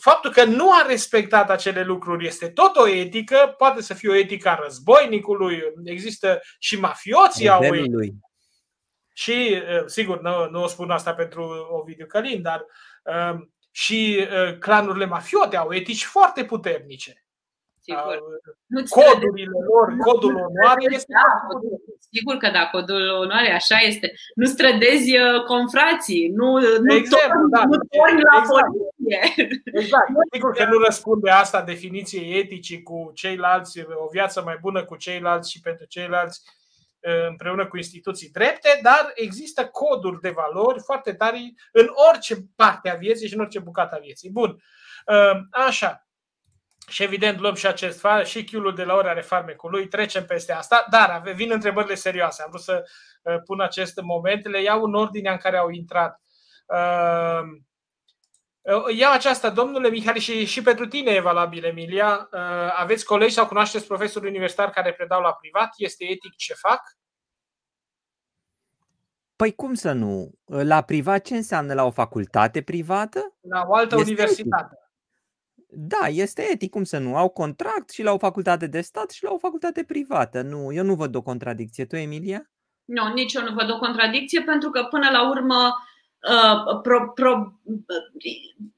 Faptul 0.00 0.30
că 0.30 0.44
nu 0.44 0.72
a 0.72 0.86
respectat 0.86 1.50
acele 1.50 1.82
lucruri 1.82 2.26
este 2.26 2.48
tot 2.48 2.76
o 2.76 2.88
etică, 2.88 3.54
poate 3.58 3.82
să 3.82 3.94
fie 3.94 4.08
o 4.08 4.14
etică 4.14 4.48
a 4.48 4.58
războinicului, 4.62 5.62
există 5.84 6.40
și 6.58 6.80
mafioții 6.80 7.48
au 7.48 7.62
lui. 7.62 8.12
Și, 9.14 9.62
sigur, 9.86 10.20
nu, 10.20 10.48
nu 10.50 10.62
o 10.62 10.66
spun 10.66 10.90
asta 10.90 11.14
pentru 11.14 11.68
Ovidiu 11.70 12.06
Călin, 12.06 12.42
dar 12.42 12.64
și 13.76 14.18
uh, 14.20 14.58
clanurile 14.58 15.06
mafiote 15.06 15.56
au 15.56 15.72
etici 15.72 16.04
foarte 16.04 16.44
puternice. 16.44 17.24
Sigur. 17.80 18.22
Codurile 18.88 19.58
lor, 19.68 19.96
codul 20.06 20.34
onoare 20.34 20.84
este. 20.88 21.12
Da, 21.12 21.58
sigur 22.10 22.36
că 22.36 22.50
da, 22.50 22.68
codul 22.72 23.08
onoare, 23.08 23.52
așa 23.52 23.78
este. 23.78 24.12
Nu 24.34 24.46
strădezi 24.46 25.18
uh, 25.18 25.44
confrații, 25.44 26.28
nu, 26.28 26.58
nu 26.58 26.94
exact, 26.94 27.32
torni, 27.32 27.50
da. 27.50 27.62
nu 27.64 27.76
torni 27.76 28.22
la 28.22 28.38
exact. 28.38 28.66
poliție. 28.66 29.20
Exact. 29.64 30.08
Sigur 30.32 30.52
că 30.52 30.64
nu 30.64 30.78
răspunde 30.78 31.30
asta 31.30 31.62
definiției 31.62 32.38
eticii 32.38 32.82
cu 32.82 33.10
ceilalți, 33.14 33.80
o 33.80 34.08
viață 34.10 34.42
mai 34.44 34.58
bună 34.60 34.84
cu 34.84 34.96
ceilalți 34.96 35.50
și 35.50 35.60
pentru 35.60 35.86
ceilalți 35.86 36.42
împreună 37.28 37.66
cu 37.66 37.76
instituții 37.76 38.30
drepte, 38.30 38.78
dar 38.82 39.12
există 39.14 39.66
coduri 39.66 40.20
de 40.20 40.30
valori 40.30 40.82
foarte 40.82 41.14
tari 41.14 41.54
în 41.72 41.88
orice 42.10 42.36
parte 42.56 42.90
a 42.90 42.94
vieții 42.94 43.28
și 43.28 43.34
în 43.34 43.40
orice 43.40 43.58
bucată 43.58 43.94
a 43.94 43.98
vieții. 43.98 44.30
Bun. 44.30 44.62
Așa. 45.50 46.00
Și 46.88 47.02
evident 47.02 47.40
luăm 47.40 47.54
și 47.54 47.66
acest 47.66 48.00
far, 48.00 48.26
și 48.26 48.44
chiulul 48.44 48.74
de 48.74 48.84
la 48.84 48.94
ora 48.94 49.10
are 49.10 49.20
farmecul 49.20 49.70
lui, 49.70 49.88
trecem 49.88 50.24
peste 50.24 50.52
asta, 50.52 50.86
dar 50.90 51.22
vin 51.34 51.52
întrebările 51.52 51.94
serioase. 51.94 52.42
Am 52.42 52.48
vrut 52.50 52.62
să 52.62 52.84
pun 53.44 53.60
acest 53.60 54.00
moment, 54.00 54.48
le 54.48 54.62
iau 54.62 54.82
în 54.82 54.94
ordinea 54.94 55.32
în 55.32 55.38
care 55.38 55.56
au 55.56 55.70
intrat. 55.70 56.20
Iau 58.96 59.12
aceasta, 59.12 59.50
domnule 59.50 59.88
Mihai, 59.88 60.18
și, 60.18 60.44
și 60.44 60.62
pentru 60.62 60.86
tine 60.86 61.10
e 61.10 61.20
valabil, 61.20 61.64
Emilia. 61.64 62.28
Aveți 62.76 63.04
colegi 63.04 63.34
sau 63.34 63.46
cunoașteți 63.46 63.86
profesori 63.86 64.26
universitari 64.26 64.70
care 64.70 64.92
predau 64.92 65.20
la 65.20 65.32
privat? 65.32 65.70
Este 65.76 66.04
etic 66.04 66.36
ce 66.36 66.54
fac? 66.54 66.80
Păi 69.36 69.54
cum 69.54 69.74
să 69.74 69.92
nu? 69.92 70.32
La 70.44 70.82
privat 70.82 71.24
ce 71.24 71.36
înseamnă 71.36 71.74
la 71.74 71.84
o 71.84 71.90
facultate 71.90 72.62
privată? 72.62 73.36
La 73.40 73.64
o 73.66 73.74
altă 73.74 73.94
este 73.98 74.10
universitate. 74.10 74.74
Etic. 74.74 74.84
Da, 75.68 76.06
este 76.06 76.42
etic, 76.52 76.70
cum 76.70 76.84
să 76.84 76.98
nu? 76.98 77.16
Au 77.16 77.28
contract 77.28 77.90
și 77.90 78.02
la 78.02 78.12
o 78.12 78.18
facultate 78.18 78.66
de 78.66 78.80
stat 78.80 79.10
și 79.10 79.24
la 79.24 79.32
o 79.32 79.38
facultate 79.38 79.84
privată. 79.84 80.42
Nu, 80.42 80.72
eu 80.72 80.84
nu 80.84 80.94
văd 80.94 81.14
o 81.14 81.22
contradicție. 81.22 81.84
Tu, 81.84 81.96
Emilia? 81.96 82.50
Nu, 82.84 83.12
nici 83.12 83.32
eu 83.32 83.42
nu 83.42 83.54
văd 83.54 83.70
o 83.70 83.78
contradicție 83.78 84.42
pentru 84.42 84.70
că 84.70 84.82
până 84.82 85.10
la 85.10 85.28
urmă 85.28 85.74
Uh, 86.26 86.80
pro, 86.82 87.10
pro, 87.14 87.60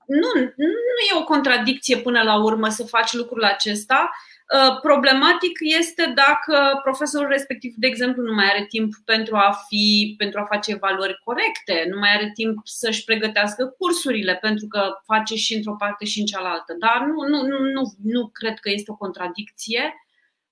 nu, 0.08 0.40
nu 0.56 1.00
e 1.10 1.20
o 1.20 1.24
contradicție 1.24 1.96
până 1.96 2.22
la 2.22 2.42
urmă 2.42 2.68
să 2.68 2.84
faci 2.84 3.12
lucrul 3.12 3.44
acesta. 3.44 4.10
Uh, 4.54 4.80
problematic 4.80 5.58
este 5.78 6.12
dacă 6.14 6.80
profesorul 6.82 7.28
respectiv, 7.28 7.74
de 7.76 7.86
exemplu, 7.86 8.22
nu 8.22 8.34
mai 8.34 8.44
are 8.44 8.64
timp 8.68 8.94
pentru 9.04 9.36
a, 9.36 9.58
fi, 9.68 10.14
pentru 10.18 10.40
a 10.40 10.44
face 10.44 10.70
evaluări 10.70 11.20
corecte, 11.24 11.86
nu 11.90 11.98
mai 11.98 12.14
are 12.14 12.30
timp 12.34 12.58
să-și 12.64 13.04
pregătească 13.04 13.74
cursurile 13.78 14.34
pentru 14.34 14.66
că 14.66 14.90
face 15.04 15.34
și 15.34 15.54
într-o 15.54 15.76
parte 15.78 16.04
și 16.04 16.20
în 16.20 16.26
cealaltă. 16.26 16.76
Dar 16.78 17.06
nu, 17.06 17.28
nu, 17.28 17.46
nu, 17.46 17.58
nu, 17.58 17.82
nu 18.02 18.28
cred 18.32 18.58
că 18.58 18.70
este 18.70 18.90
o 18.90 18.96
contradicție 18.96 19.94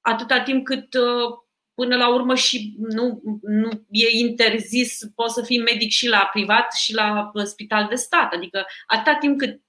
atâta 0.00 0.40
timp 0.40 0.64
cât 0.64 0.94
uh, 0.94 1.45
până 1.76 1.96
la 1.96 2.14
urmă 2.14 2.34
și 2.34 2.74
nu, 2.78 3.20
nu 3.42 3.70
e 3.90 4.18
interzis, 4.18 4.98
poți 5.14 5.34
să 5.34 5.42
fii 5.42 5.62
medic 5.62 5.90
și 5.90 6.08
la 6.08 6.28
privat 6.32 6.72
și 6.72 6.94
la 6.94 7.30
spital 7.44 7.86
de 7.88 7.94
stat. 7.94 8.32
Adică 8.32 8.66
atâta 8.86 9.16
timp 9.20 9.38
cât 9.38 9.60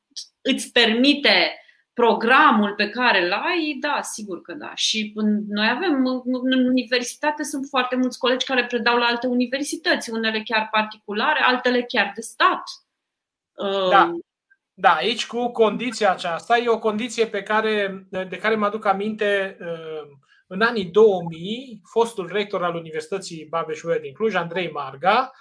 îți 0.42 0.72
permite 0.72 1.62
programul 1.94 2.74
pe 2.74 2.90
care 2.90 3.26
îl 3.26 3.32
ai, 3.32 3.78
da, 3.80 4.02
sigur 4.02 4.42
că 4.42 4.54
da. 4.54 4.72
Și 4.76 5.14
noi 5.48 5.70
avem, 5.70 6.06
în 6.44 6.66
universitate 6.66 7.44
sunt 7.44 7.66
foarte 7.70 7.96
mulți 7.96 8.20
colegi 8.20 8.46
care 8.46 8.66
predau 8.66 8.98
la 8.98 9.06
alte 9.06 9.28
universități, 9.28 10.10
unele 10.10 10.42
chiar 10.46 10.68
particulare, 10.72 11.40
altele 11.46 11.82
chiar 11.82 12.12
de 12.16 12.22
stat. 12.22 12.64
Da. 13.90 14.12
Da, 14.80 14.90
aici 14.94 15.28
cu 15.28 15.52
condiția 15.52 16.12
aceasta, 16.12 16.58
e 16.58 16.70
o 16.70 16.80
condiție 16.80 17.26
pe 17.28 17.44
care, 17.44 18.08
de 18.10 18.38
care 18.38 18.56
mă 18.56 18.66
aduc 18.66 18.86
aminte 18.86 19.58
uh, 19.62 20.27
în 20.48 20.62
anii 20.62 20.86
2000, 20.86 21.82
fostul 21.84 22.30
rector 22.32 22.64
al 22.64 22.76
Universității 22.76 23.48
babeș 23.50 23.82
din 24.02 24.14
Cluj, 24.14 24.36
Andrei 24.36 24.72
Marga, 24.72 25.32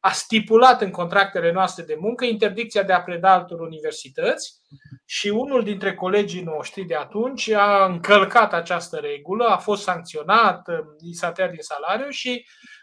a 0.00 0.10
stipulat 0.10 0.82
în 0.82 0.90
contractele 0.90 1.52
noastre 1.52 1.84
de 1.84 1.96
muncă 1.98 2.24
interdicția 2.24 2.82
de 2.82 2.92
a 2.92 3.02
preda 3.02 3.32
altor 3.32 3.60
universități 3.60 4.54
și 5.04 5.28
unul 5.28 5.62
dintre 5.62 5.94
colegii 5.94 6.42
noștri 6.42 6.84
de 6.84 6.94
atunci 6.94 7.48
a 7.48 7.84
încălcat 7.84 8.52
această 8.52 8.96
regulă, 8.96 9.44
a 9.44 9.56
fost 9.56 9.82
sancționat, 9.82 10.66
i 11.00 11.14
s-a 11.14 11.32
tăiat 11.32 11.50
din 11.50 11.62
salariu 11.62 12.08
și 12.08 12.44
uh, 12.44 12.75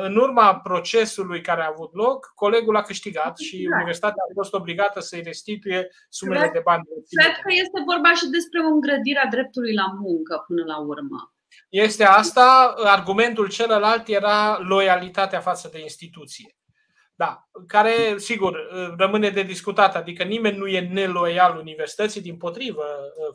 în 0.00 0.16
urma 0.16 0.56
procesului 0.56 1.40
care 1.40 1.62
a 1.62 1.72
avut 1.72 1.94
loc, 1.94 2.32
colegul 2.34 2.76
a 2.76 2.82
câștigat 2.82 3.38
și 3.38 3.56
exact. 3.56 3.74
universitatea 3.74 4.22
a 4.28 4.32
fost 4.34 4.52
obligată 4.54 5.00
să-i 5.00 5.22
restituie 5.22 5.88
sumele 6.08 6.40
cred, 6.40 6.52
de 6.52 6.60
bani. 6.64 6.82
Cred 7.20 7.34
că 7.42 7.52
este 7.52 7.82
vorba 7.86 8.12
și 8.14 8.26
despre 8.26 8.60
o 8.60 8.66
îngrădire 8.66 9.18
a 9.24 9.28
dreptului 9.28 9.74
la 9.74 9.86
muncă 10.00 10.44
până 10.46 10.64
la 10.64 10.78
urmă. 10.78 11.34
este 11.68 12.04
asta. 12.04 12.74
Argumentul 12.84 13.48
celălalt 13.48 14.08
era 14.08 14.58
loialitatea 14.58 15.40
față 15.40 15.68
de 15.72 15.80
instituție. 15.80 16.56
Da, 17.18 17.48
care, 17.66 18.14
sigur, 18.16 18.68
rămâne 18.98 19.30
de 19.30 19.42
discutat. 19.42 19.96
Adică 19.96 20.22
nimeni 20.22 20.56
nu 20.56 20.66
e 20.66 20.80
neloial 20.80 21.56
universității, 21.58 22.20
din 22.20 22.36
potrivă. 22.36 22.84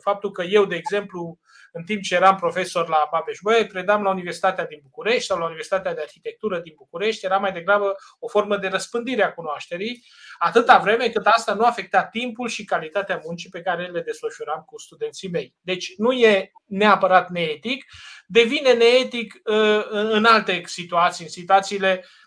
Faptul 0.02 0.30
că 0.30 0.42
eu, 0.42 0.64
de 0.64 0.74
exemplu, 0.74 1.38
în 1.72 1.84
timp 1.84 2.02
ce 2.02 2.14
eram 2.14 2.36
profesor 2.36 2.88
la 2.88 3.08
babeș 3.10 3.38
bolyai 3.42 3.66
predam 3.66 4.02
la 4.02 4.10
Universitatea 4.10 4.66
din 4.66 4.78
București 4.82 5.26
sau 5.26 5.38
la 5.38 5.44
Universitatea 5.44 5.94
de 5.94 6.00
Arhitectură 6.00 6.58
din 6.58 6.72
București, 6.76 7.24
era 7.24 7.36
mai 7.36 7.52
degrabă 7.52 7.94
o 8.18 8.28
formă 8.28 8.56
de 8.56 8.68
răspândire 8.68 9.22
a 9.22 9.32
cunoașterii, 9.32 10.04
atâta 10.38 10.78
vreme 10.78 11.08
cât 11.08 11.26
asta 11.26 11.54
nu 11.54 11.64
afecta 11.64 12.04
timpul 12.04 12.48
și 12.48 12.64
calitatea 12.64 13.20
muncii 13.24 13.50
pe 13.50 13.60
care 13.60 13.86
le 13.86 14.00
desfășuram 14.00 14.62
cu 14.66 14.78
studenții 14.78 15.28
mei. 15.28 15.54
Deci 15.60 15.92
nu 15.96 16.12
e 16.12 16.50
neapărat 16.66 17.30
neetic, 17.30 17.84
devine 18.26 18.72
neetic 18.72 19.34
uh, 19.44 19.86
în 19.90 20.24
alte 20.24 20.62
situații, 20.64 21.24
în 21.24 21.30
situațiile 21.30 22.04
uh, 22.04 22.21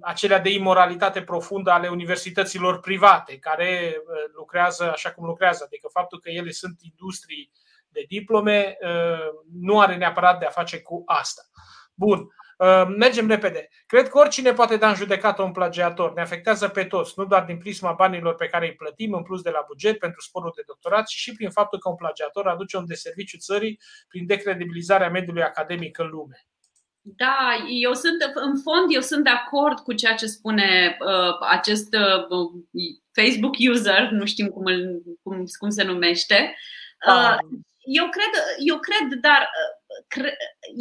acelea 0.00 0.38
de 0.38 0.50
imoralitate 0.50 1.22
profundă 1.22 1.70
ale 1.70 1.88
universităților 1.88 2.80
private, 2.80 3.38
care 3.38 3.96
uh, 3.96 4.32
lucrează 4.36 4.90
așa 4.90 5.12
cum 5.12 5.26
lucrează, 5.26 5.62
adică 5.66 5.88
faptul 5.92 6.20
că 6.20 6.30
ele 6.30 6.50
sunt 6.50 6.78
industrii 6.80 7.50
de 7.88 8.04
diplome 8.08 8.76
uh, 8.80 9.28
nu 9.60 9.80
are 9.80 9.96
neapărat 9.96 10.38
de 10.38 10.46
a 10.46 10.50
face 10.50 10.80
cu 10.80 11.02
asta. 11.06 11.42
Bun, 11.94 12.28
uh, 12.58 12.86
mergem 12.96 13.28
repede. 13.28 13.68
Cred 13.86 14.08
că 14.08 14.18
oricine 14.18 14.52
poate 14.52 14.76
da 14.76 14.88
în 14.88 14.94
judecată 14.94 15.42
un 15.42 15.52
plagiator. 15.52 16.12
Ne 16.12 16.20
afectează 16.20 16.68
pe 16.68 16.84
toți, 16.84 17.12
nu 17.16 17.24
doar 17.24 17.44
din 17.44 17.58
prisma 17.58 17.92
banilor 17.92 18.34
pe 18.34 18.46
care 18.46 18.66
îi 18.66 18.74
plătim 18.74 19.12
în 19.12 19.22
plus 19.22 19.42
de 19.42 19.50
la 19.50 19.64
buget 19.66 19.98
pentru 19.98 20.20
sporul 20.20 20.52
de 20.56 20.62
doctorat, 20.66 21.06
ci 21.06 21.14
și 21.14 21.32
prin 21.32 21.50
faptul 21.50 21.78
că 21.78 21.88
un 21.88 21.94
plagiator 21.94 22.46
aduce 22.46 22.76
un 22.76 22.86
deserviciu 22.86 23.38
țării 23.38 23.80
prin 24.08 24.26
decredibilizarea 24.26 25.10
mediului 25.10 25.42
academic 25.42 25.98
în 25.98 26.06
lume. 26.06 26.46
Da, 27.06 27.56
eu 27.68 27.94
sunt, 27.94 28.30
în 28.34 28.60
fond, 28.60 28.86
eu 28.88 29.00
sunt 29.00 29.24
de 29.24 29.30
acord 29.30 29.78
cu 29.78 29.92
ceea 29.92 30.14
ce 30.14 30.26
spune 30.26 30.96
uh, 31.00 31.36
acest 31.48 31.94
uh, 31.94 32.50
Facebook 33.12 33.54
user, 33.70 34.08
nu 34.10 34.24
știm 34.24 34.46
cum, 34.46 34.64
îl, 34.64 35.02
cum, 35.22 35.44
cum 35.58 35.70
se 35.70 35.82
numește. 35.82 36.56
Uh, 37.08 37.36
eu 37.84 38.08
cred, 38.08 38.42
eu 38.58 38.78
cred, 38.78 39.20
dar 39.20 39.50
cre, 40.08 40.36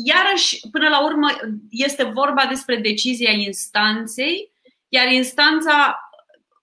iarăși, 0.06 0.60
până 0.72 0.90
la 0.90 1.04
urmă, 1.04 1.28
este 1.70 2.04
vorba 2.04 2.46
despre 2.50 2.76
decizia 2.76 3.32
instanței, 3.32 4.52
iar 4.90 5.12
instanța, 5.12 6.00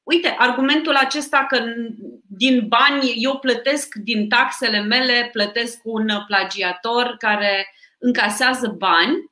uite, 0.03 0.35
argumentul 0.39 0.95
acesta 0.95 1.47
că 1.49 1.65
din 2.27 2.69
bani 2.69 3.15
eu 3.17 3.39
plătesc, 3.39 3.95
din 3.95 4.29
taxele 4.29 4.81
mele, 4.81 5.29
plătesc 5.33 5.81
un 5.83 6.09
plagiator 6.27 7.15
care 7.19 7.75
încasează 7.99 8.75
bani, 8.79 9.30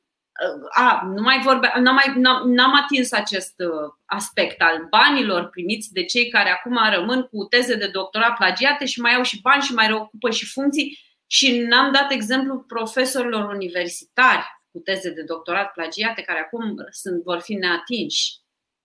a, 0.71 1.03
nu 1.15 1.23
mai 1.23 1.41
vorbe, 1.45 1.73
n-am, 1.81 1.95
mai, 1.95 2.13
n-am, 2.17 2.51
n-am 2.51 2.75
atins 2.75 3.13
acest 3.13 3.55
uh, 3.59 3.93
aspect 4.05 4.61
al 4.61 4.87
banilor 4.91 5.49
primiți 5.49 5.93
de 5.93 6.05
cei 6.05 6.29
care 6.29 6.51
acum 6.51 6.79
rămân 6.95 7.23
cu 7.23 7.45
teze 7.45 7.75
de 7.75 7.87
doctorat 7.87 8.37
plagiate 8.37 8.85
și 8.85 9.01
mai 9.01 9.15
au 9.15 9.23
și 9.23 9.41
bani 9.41 9.63
și 9.63 9.75
mai 9.75 9.87
reocupă 9.87 10.31
și 10.31 10.47
funcții 10.47 10.99
și 11.27 11.59
n-am 11.59 11.93
dat 11.93 12.11
exemplu 12.11 12.59
profesorilor 12.59 13.55
universitari 13.55 14.47
cu 14.71 14.79
teze 14.79 15.11
de 15.11 15.23
doctorat 15.23 15.73
plagiate 15.73 16.23
care 16.23 16.39
acum 16.39 16.75
sunt, 16.91 17.23
vor 17.23 17.41
fi 17.41 17.55
neatinși 17.55 18.37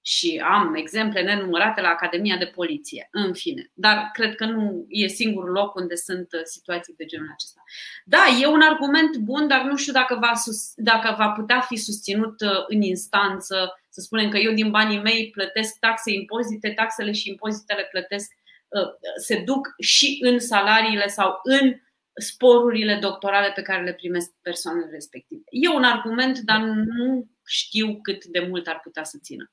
și 0.06 0.42
am 0.46 0.76
exemple 0.76 1.22
nenumărate 1.22 1.82
la 1.82 1.88
Academia 1.88 2.38
de 2.38 2.46
Poliție, 2.46 3.08
în 3.12 3.34
fine. 3.34 3.72
Dar 3.74 4.10
cred 4.14 4.36
că 4.36 4.46
nu 4.46 4.86
e 4.88 5.08
singurul 5.08 5.52
loc 5.52 5.76
unde 5.76 5.96
sunt 5.96 6.28
uh, 6.34 6.42
situații 6.44 6.94
de 6.98 7.06
genul 7.06 7.30
acesta. 7.34 7.64
Da, 8.06 8.24
e 8.42 8.46
un 8.46 8.62
argument 8.62 9.18
bun, 9.18 9.48
dar 9.48 9.62
nu 9.62 9.78
știu 9.78 9.94
dacă 9.94 10.16
va, 10.16 10.34
sus, 10.36 10.74
dacă 10.76 11.16
va 11.18 11.30
putea 11.30 11.60
fi 11.60 11.76
susținut 11.76 12.42
uh, 12.42 12.64
în 12.68 12.82
instanță. 12.82 13.82
Să 13.90 14.02
spunem 14.02 14.30
că 14.30 14.38
eu 14.38 14.54
din 14.54 14.72
banii 14.72 15.02
mei 15.02 15.30
plătesc 15.30 15.80
taxe, 15.80 16.12
impozite, 16.12 16.70
taxele 16.70 17.12
și 17.12 17.30
impozitele 17.30 17.88
plătesc, 17.92 18.32
uh, 18.68 18.88
se 19.22 19.42
duc 19.46 19.68
și 19.80 20.18
în 20.22 20.40
salariile 20.40 21.08
sau 21.08 21.40
în 21.44 21.74
sporurile 22.16 22.98
doctorale 23.02 23.52
pe 23.56 23.62
care 23.62 23.84
le 23.84 23.94
primesc 23.94 24.32
persoanele 24.42 24.90
respective. 24.92 25.44
E 25.50 25.70
un 25.70 25.84
argument, 25.84 26.40
dar 26.40 26.60
nu 26.60 27.28
știu 27.46 28.00
cât 28.02 28.26
de 28.26 28.40
mult 28.50 28.68
ar 28.68 28.80
putea 28.84 29.04
să 29.04 29.18
țină. 29.22 29.52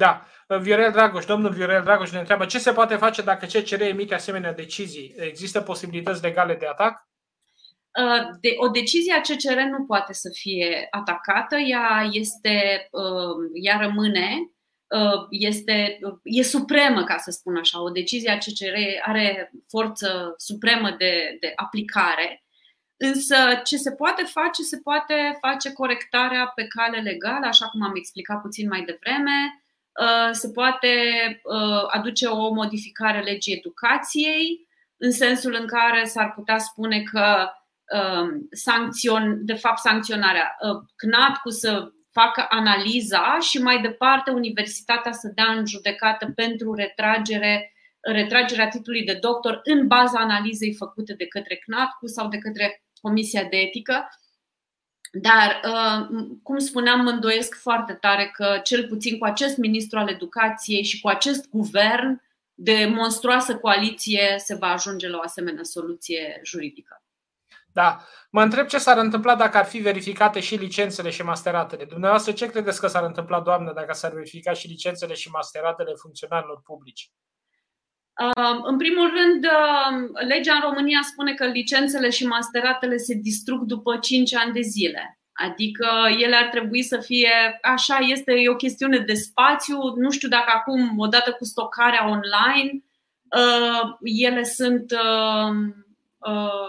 Da, 0.00 0.26
Viorel 0.60 0.90
Dragoș, 0.92 1.24
domnul 1.24 1.52
Viorel 1.52 1.82
Dragoș 1.82 2.10
ne 2.10 2.18
întreabă 2.18 2.44
ce 2.44 2.58
se 2.58 2.72
poate 2.72 2.96
face 2.96 3.22
dacă 3.22 3.46
CCR 3.46 3.80
emite 3.80 4.14
asemenea 4.14 4.52
decizii? 4.52 5.14
Există 5.16 5.60
posibilități 5.60 6.22
legale 6.22 6.54
de 6.54 6.66
atac? 6.66 7.08
Uh, 7.98 8.36
de, 8.40 8.54
o 8.56 8.68
decizie 8.68 9.14
a 9.14 9.20
CCR 9.20 9.58
nu 9.60 9.84
poate 9.84 10.12
să 10.12 10.28
fie 10.32 10.86
atacată, 10.90 11.56
ea 11.56 12.08
este, 12.12 12.88
uh, 12.90 13.50
ea 13.62 13.78
rămâne, 13.80 14.50
uh, 14.86 15.26
este, 15.30 15.98
e 16.22 16.42
supremă, 16.42 17.04
ca 17.04 17.16
să 17.16 17.30
spun 17.30 17.56
așa. 17.56 17.82
O 17.82 17.90
decizie 17.90 18.30
a 18.30 18.38
CCR 18.38 18.76
are 19.02 19.52
forță 19.68 20.34
supremă 20.36 20.90
de, 20.98 21.36
de 21.40 21.52
aplicare, 21.56 22.44
însă 22.96 23.36
ce 23.64 23.76
se 23.76 23.92
poate 23.92 24.22
face, 24.22 24.62
se 24.62 24.78
poate 24.78 25.38
face 25.40 25.72
corectarea 25.72 26.52
pe 26.54 26.66
cale 26.66 27.00
legală, 27.00 27.46
așa 27.46 27.66
cum 27.68 27.82
am 27.82 27.92
explicat 27.96 28.40
puțin 28.40 28.68
mai 28.68 28.84
devreme, 28.84 29.38
Uh, 29.42 29.68
se 30.32 30.50
poate 30.50 30.88
uh, 31.42 31.84
aduce 31.86 32.26
o 32.26 32.52
modificare 32.52 33.20
legii 33.20 33.54
educației, 33.54 34.68
în 34.96 35.10
sensul 35.10 35.56
în 35.60 35.66
care 35.66 36.04
s-ar 36.04 36.32
putea 36.32 36.58
spune 36.58 37.02
că 37.02 37.50
um, 37.98 38.48
sancțion, 38.50 39.44
de 39.44 39.54
fapt 39.54 39.78
sancționarea, 39.78 40.56
uh, 40.60 40.82
CNAT 40.96 41.36
cu 41.36 41.50
să 41.50 41.92
facă 42.12 42.46
analiza 42.48 43.38
și 43.40 43.58
mai 43.62 43.80
departe 43.80 44.30
universitatea 44.30 45.12
să 45.12 45.32
dea 45.34 45.52
în 45.52 45.66
judecată 45.66 46.32
pentru 46.34 46.74
retragere, 46.74 47.72
retragerea 48.00 48.68
titlului 48.68 49.04
de 49.04 49.18
doctor 49.20 49.60
în 49.62 49.86
baza 49.86 50.18
analizei 50.18 50.74
făcute 50.74 51.14
de 51.14 51.26
către 51.26 51.54
CNAT 51.54 51.90
sau 52.04 52.28
de 52.28 52.38
către 52.38 52.82
Comisia 53.00 53.44
de 53.44 53.56
Etică, 53.56 54.08
dar, 55.10 55.60
uh, 55.64 56.18
cum 56.42 56.58
spuneam, 56.58 57.00
mă 57.00 57.10
îndoiesc 57.10 57.54
foarte 57.54 57.92
tare 57.92 58.30
că, 58.32 58.60
cel 58.64 58.86
puțin 58.88 59.18
cu 59.18 59.24
acest 59.24 59.56
ministru 59.56 59.98
al 59.98 60.08
educației 60.08 60.82
și 60.82 61.00
cu 61.00 61.08
acest 61.08 61.48
guvern 61.48 62.22
de 62.54 62.92
monstruoasă 62.94 63.56
coaliție, 63.56 64.34
se 64.38 64.54
va 64.54 64.66
ajunge 64.66 65.08
la 65.08 65.16
o 65.16 65.22
asemenea 65.24 65.62
soluție 65.62 66.40
juridică. 66.44 67.02
Da. 67.72 68.04
Mă 68.30 68.42
întreb 68.42 68.66
ce 68.66 68.78
s-ar 68.78 68.98
întâmpla 68.98 69.34
dacă 69.34 69.56
ar 69.56 69.64
fi 69.64 69.78
verificate 69.78 70.40
și 70.40 70.54
licențele 70.54 71.10
și 71.10 71.22
masteratele. 71.22 71.84
Dumneavoastră, 71.84 72.32
ce 72.32 72.50
credeți 72.50 72.80
că 72.80 72.86
s-ar 72.86 73.04
întâmpla, 73.04 73.40
doamnă, 73.40 73.72
dacă 73.72 73.92
s-ar 73.92 74.12
verifica 74.12 74.52
și 74.52 74.66
licențele 74.66 75.14
și 75.14 75.30
masteratele 75.30 75.92
funcționarilor 75.94 76.60
publici? 76.64 77.10
În 78.62 78.76
primul 78.76 79.12
rând, 79.16 79.46
legea 80.28 80.54
în 80.54 80.60
România 80.60 81.00
spune 81.02 81.34
că 81.34 81.46
licențele 81.46 82.10
și 82.10 82.26
masteratele 82.26 82.96
se 82.96 83.14
distrug 83.14 83.62
după 83.62 83.96
5 83.96 84.34
ani 84.34 84.52
de 84.52 84.60
zile. 84.60 85.20
Adică 85.32 85.88
ele 86.18 86.36
ar 86.36 86.48
trebui 86.48 86.82
să 86.82 86.98
fie, 86.98 87.58
așa 87.62 87.98
este, 87.98 88.32
e 88.32 88.48
o 88.48 88.56
chestiune 88.56 88.98
de 88.98 89.14
spațiu. 89.14 89.78
Nu 89.96 90.10
știu 90.10 90.28
dacă 90.28 90.52
acum, 90.54 90.98
odată 90.98 91.32
cu 91.32 91.44
stocarea 91.44 92.08
online, 92.08 92.84
ele 94.00 94.42
sunt, 94.42 94.92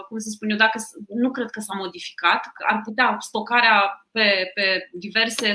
cum 0.08 0.18
să 0.18 0.28
spun 0.28 0.50
eu, 0.50 0.56
dacă, 0.56 0.78
nu 1.14 1.30
cred 1.30 1.50
că 1.50 1.60
s-a 1.60 1.74
modificat, 1.76 2.44
ar 2.68 2.80
putea 2.84 3.16
stocarea 3.20 4.06
pe, 4.10 4.50
pe 4.54 4.90
diverse, 4.92 5.52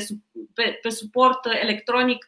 pe, 0.54 0.80
pe 0.82 0.90
suport 0.90 1.46
electronic 1.62 2.28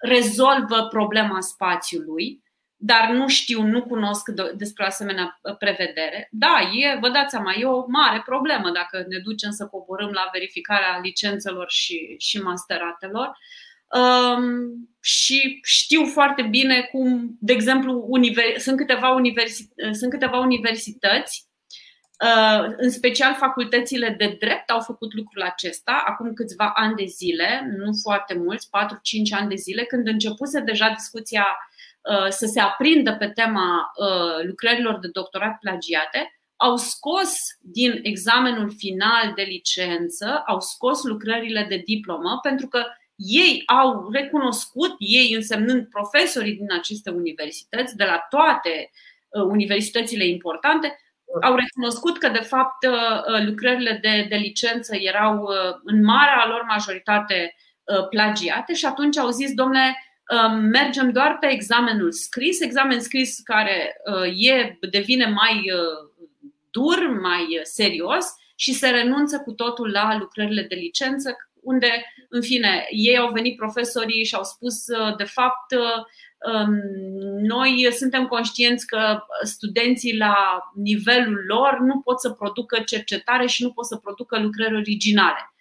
rezolvă 0.00 0.86
problema 0.90 1.40
spațiului 1.40 2.44
dar 2.78 3.10
nu 3.10 3.28
știu, 3.28 3.62
nu 3.62 3.82
cunosc 3.82 4.28
despre 4.56 4.82
o 4.82 4.86
asemenea 4.86 5.38
uh, 5.42 5.56
prevedere. 5.56 6.28
Da, 6.30 6.70
e, 6.72 6.98
vă 7.00 7.08
dați 7.08 7.30
seama, 7.30 7.54
e 7.58 7.64
o 7.64 7.84
mare 7.88 8.22
problemă 8.24 8.70
dacă 8.70 9.04
ne 9.08 9.18
ducem 9.18 9.50
să 9.50 9.66
coborâm 9.66 10.10
la 10.10 10.28
verificarea 10.32 10.98
licențelor 11.02 11.70
și, 11.70 12.14
și 12.18 12.38
masteratelor. 12.38 13.38
Um, 13.86 14.48
și 15.00 15.58
știu 15.62 16.04
foarte 16.04 16.42
bine 16.42 16.80
cum, 16.80 17.36
de 17.40 17.52
exemplu, 17.52 18.04
univers- 18.08 18.62
sunt, 18.62 18.76
câteva 18.76 19.14
universi- 19.14 19.92
sunt 19.92 20.10
câteva 20.10 20.38
universități, 20.38 21.48
uh, 22.24 22.74
în 22.76 22.90
special 22.90 23.34
facultățile 23.34 24.14
de 24.18 24.36
drept, 24.38 24.70
au 24.70 24.80
făcut 24.80 25.14
lucrul 25.14 25.42
acesta 25.42 26.02
acum 26.06 26.32
câțiva 26.32 26.72
ani 26.74 26.94
de 26.94 27.04
zile, 27.04 27.74
nu 27.76 27.92
foarte 28.02 28.34
mulți, 28.34 28.68
4-5 28.70 29.32
ani 29.32 29.48
de 29.48 29.54
zile, 29.54 29.84
când 29.84 30.06
începuse 30.06 30.60
deja 30.60 30.92
discuția 30.96 31.46
Uh, 31.46 31.75
să 32.28 32.46
se 32.46 32.60
aprindă 32.60 33.16
pe 33.16 33.28
tema 33.28 33.92
uh, 33.94 34.44
lucrărilor 34.44 34.98
de 34.98 35.08
doctorat 35.12 35.58
plagiate, 35.60 36.40
au 36.56 36.76
scos 36.76 37.32
din 37.60 38.00
examenul 38.02 38.72
final 38.76 39.32
de 39.34 39.42
licență, 39.42 40.42
au 40.46 40.60
scos 40.60 41.02
lucrările 41.02 41.66
de 41.68 41.82
diplomă, 41.84 42.38
pentru 42.42 42.66
că 42.68 42.84
ei 43.16 43.62
au 43.66 44.10
recunoscut, 44.12 44.94
ei 44.98 45.34
însemnând 45.34 45.88
profesorii 45.88 46.56
din 46.56 46.72
aceste 46.72 47.10
universități, 47.10 47.96
de 47.96 48.04
la 48.04 48.26
toate 48.28 48.90
uh, 49.28 49.42
universitățile 49.42 50.26
importante, 50.26 50.98
au 51.42 51.54
recunoscut 51.54 52.18
că, 52.18 52.28
de 52.28 52.42
fapt, 52.42 52.86
lucrările 53.44 53.98
de, 54.02 54.26
de 54.28 54.36
licență 54.36 54.96
erau 54.96 55.48
în 55.84 56.04
marea 56.04 56.46
lor 56.48 56.62
majoritate 56.68 57.54
plagiate 58.10 58.74
și 58.74 58.84
atunci 58.84 59.16
au 59.16 59.30
zis, 59.30 59.54
domnule, 59.54 60.05
mergem 60.60 61.10
doar 61.10 61.36
pe 61.40 61.50
examenul 61.50 62.12
scris, 62.12 62.60
examen 62.60 63.00
scris 63.00 63.40
care 63.44 63.96
e, 64.34 64.76
devine 64.90 65.26
mai 65.26 65.64
dur, 66.70 67.18
mai 67.20 67.60
serios 67.62 68.26
și 68.54 68.72
se 68.72 68.88
renunță 68.88 69.38
cu 69.38 69.52
totul 69.52 69.90
la 69.90 70.16
lucrările 70.18 70.62
de 70.62 70.74
licență, 70.74 71.36
unde, 71.62 72.04
în 72.28 72.42
fine, 72.42 72.86
ei 72.90 73.18
au 73.18 73.32
venit 73.32 73.56
profesorii 73.56 74.24
și 74.24 74.34
au 74.34 74.44
spus, 74.44 74.84
de 75.16 75.24
fapt, 75.24 75.74
noi 77.40 77.88
suntem 77.92 78.26
conștienți 78.26 78.86
că 78.86 79.18
studenții 79.42 80.16
la 80.16 80.36
nivelul 80.74 81.44
lor 81.46 81.78
nu 81.80 82.00
pot 82.00 82.20
să 82.20 82.30
producă 82.30 82.82
cercetare 82.86 83.46
și 83.46 83.62
nu 83.62 83.72
pot 83.72 83.86
să 83.86 83.96
producă 83.96 84.38
lucrări 84.38 84.74
originale. 84.74 85.54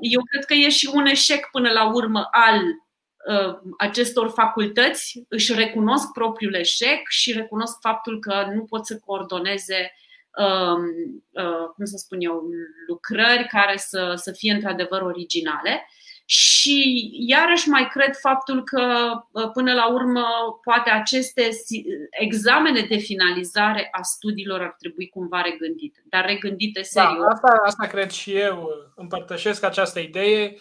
Eu 0.00 0.22
cred 0.30 0.44
că 0.44 0.54
e 0.54 0.68
și 0.68 0.90
un 0.92 1.06
eșec 1.06 1.48
până 1.50 1.70
la 1.70 1.92
urmă 1.92 2.28
al 2.30 2.60
acestor 3.78 4.30
facultăți, 4.30 5.24
își 5.28 5.54
recunosc 5.54 6.12
propriul 6.12 6.54
eșec 6.54 7.08
și 7.08 7.32
recunosc 7.32 7.80
faptul 7.80 8.18
că 8.18 8.46
nu 8.54 8.64
pot 8.64 8.86
să 8.86 8.98
coordoneze 9.04 9.92
cum 11.74 11.84
să 11.84 11.96
spun 11.96 12.18
eu, 12.20 12.42
lucrări 12.86 13.46
care 13.46 13.76
să, 13.76 14.12
să 14.16 14.32
fie 14.32 14.52
într-adevăr 14.52 15.02
originale. 15.02 15.86
Și 16.32 17.10
iarăși 17.26 17.68
mai 17.68 17.88
cred 17.88 18.16
faptul 18.16 18.64
că 18.64 19.10
până 19.52 19.72
la 19.72 19.92
urmă 19.92 20.24
poate 20.62 20.90
aceste 20.90 21.48
examene 22.10 22.80
de 22.80 22.96
finalizare 22.96 23.88
a 23.90 24.02
studiilor 24.02 24.60
ar 24.60 24.74
trebui 24.78 25.08
cumva 25.08 25.40
regândite, 25.40 26.02
dar 26.04 26.24
regândite 26.24 26.80
da, 26.80 27.00
serios. 27.00 27.24
Da, 27.24 27.28
asta, 27.28 27.60
asta 27.64 27.86
cred 27.86 28.10
și 28.10 28.36
eu. 28.36 28.68
Împărtășesc 28.94 29.64
această 29.64 29.98
idee. 30.00 30.56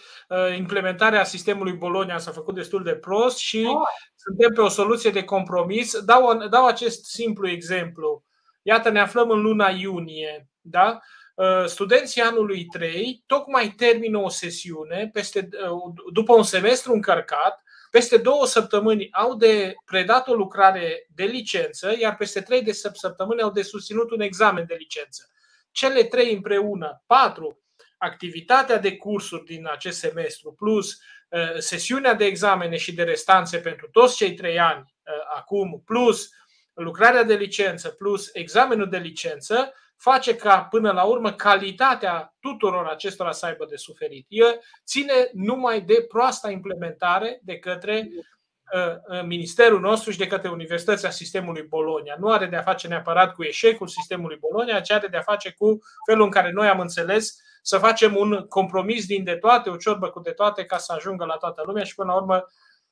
Implementarea 0.58 1.24
sistemului 1.24 1.74
Bologna 1.74 2.18
s-a 2.18 2.32
făcut 2.32 2.56
destul 2.56 2.84
de 2.84 2.96
prost 2.96 3.38
și 3.38 3.66
oh. 3.68 3.82
suntem 4.16 4.54
pe 4.54 4.62
o 4.62 4.70
soluție 4.70 5.10
de 5.10 5.24
compromis. 5.24 6.00
Dau, 6.00 6.48
dau 6.48 6.66
acest 6.66 7.06
simplu 7.06 7.50
exemplu. 7.50 8.24
Iată, 8.62 8.90
ne 8.90 9.00
aflăm 9.00 9.30
în 9.30 9.42
luna 9.42 9.70
iunie, 9.70 10.50
da? 10.62 11.00
Uh, 11.40 11.66
studenții 11.66 12.22
anului 12.22 12.66
3 12.66 13.24
tocmai 13.26 13.74
termină 13.78 14.18
o 14.18 14.30
sesiune 14.30 15.10
peste, 15.14 15.50
uh, 15.52 15.94
după 16.12 16.34
un 16.34 16.44
semestru 16.44 16.94
încărcat, 16.94 17.64
peste 17.92 18.18
două 18.18 18.46
săptămâni 18.46 19.08
au 19.12 19.36
de 19.36 19.74
predat 19.86 20.28
o 20.28 20.34
lucrare 20.34 21.08
de 21.16 21.24
licență, 21.24 21.96
iar 22.00 22.16
peste 22.16 22.42
trei 22.42 22.62
de 22.62 22.72
săptămâni 22.72 23.42
au 23.42 23.52
de 23.52 23.62
susținut 23.62 24.12
un 24.12 24.22
examen 24.22 24.66
de 24.68 24.76
licență. 24.78 25.30
Cele 25.72 26.04
trei 26.04 26.34
împreună, 26.34 27.04
patru, 27.06 27.60
activitatea 27.98 28.78
de 28.78 28.98
cursuri 28.98 29.46
din 29.46 29.68
acest 29.72 30.00
semestru, 30.00 30.54
plus 30.54 30.92
uh, 31.30 31.58
sesiunea 31.58 32.14
de 32.14 32.26
examene 32.26 32.78
și 32.78 32.94
de 32.94 33.04
restanțe 33.04 33.58
pentru 33.58 33.90
toți 33.92 34.16
cei 34.16 34.34
trei 34.34 34.60
ani 34.60 34.94
acum, 35.36 35.82
plus 35.86 36.30
lucrarea 36.74 37.24
de 37.24 37.34
licență, 37.34 37.90
plus 37.90 38.30
examenul 38.34 38.90
de 38.90 38.98
licență, 38.98 39.74
face 40.00 40.36
ca 40.36 40.64
până 40.64 40.92
la 40.92 41.04
urmă 41.04 41.32
calitatea 41.32 42.36
tuturor 42.40 42.86
acestora 42.86 43.32
să 43.32 43.46
aibă 43.46 43.66
de 43.70 43.76
suferit. 43.76 44.26
El 44.30 44.60
ține 44.86 45.30
numai 45.34 45.82
de 45.82 46.06
proasta 46.08 46.52
implementare 46.52 47.40
de 47.44 47.58
către 47.58 48.10
uh, 48.12 49.18
uh, 49.18 49.24
ministerul 49.26 49.80
nostru 49.80 50.12
și 50.12 50.18
de 50.18 50.28
către 50.28 50.50
universitățile 50.50 51.12
sistemului 51.12 51.64
Bologna. 51.64 52.16
Nu 52.20 52.32
are 52.32 52.46
de 52.46 52.56
a 52.56 52.62
face 52.62 52.88
neapărat 52.88 53.34
cu 53.34 53.44
eșecul 53.44 53.88
sistemului 53.88 54.38
Bologna, 54.40 54.80
ci 54.80 54.92
are 54.92 55.08
de 55.08 55.18
a 55.18 55.22
face 55.22 55.52
cu 55.58 55.80
felul 56.06 56.24
în 56.24 56.32
care 56.32 56.52
noi 56.52 56.68
am 56.68 56.80
înțeles 56.80 57.38
să 57.62 57.78
facem 57.78 58.16
un 58.16 58.46
compromis 58.48 59.06
din 59.06 59.24
de 59.24 59.36
toate, 59.36 59.70
o 59.70 59.76
ciorbă 59.76 60.10
cu 60.10 60.20
de 60.20 60.32
toate, 60.32 60.66
ca 60.66 60.78
să 60.78 60.94
ajungă 60.94 61.26
la 61.26 61.36
toată 61.36 61.64
lumea 61.66 61.84
și 61.84 61.96
până 61.96 62.12
la 62.12 62.18
urmă 62.18 62.46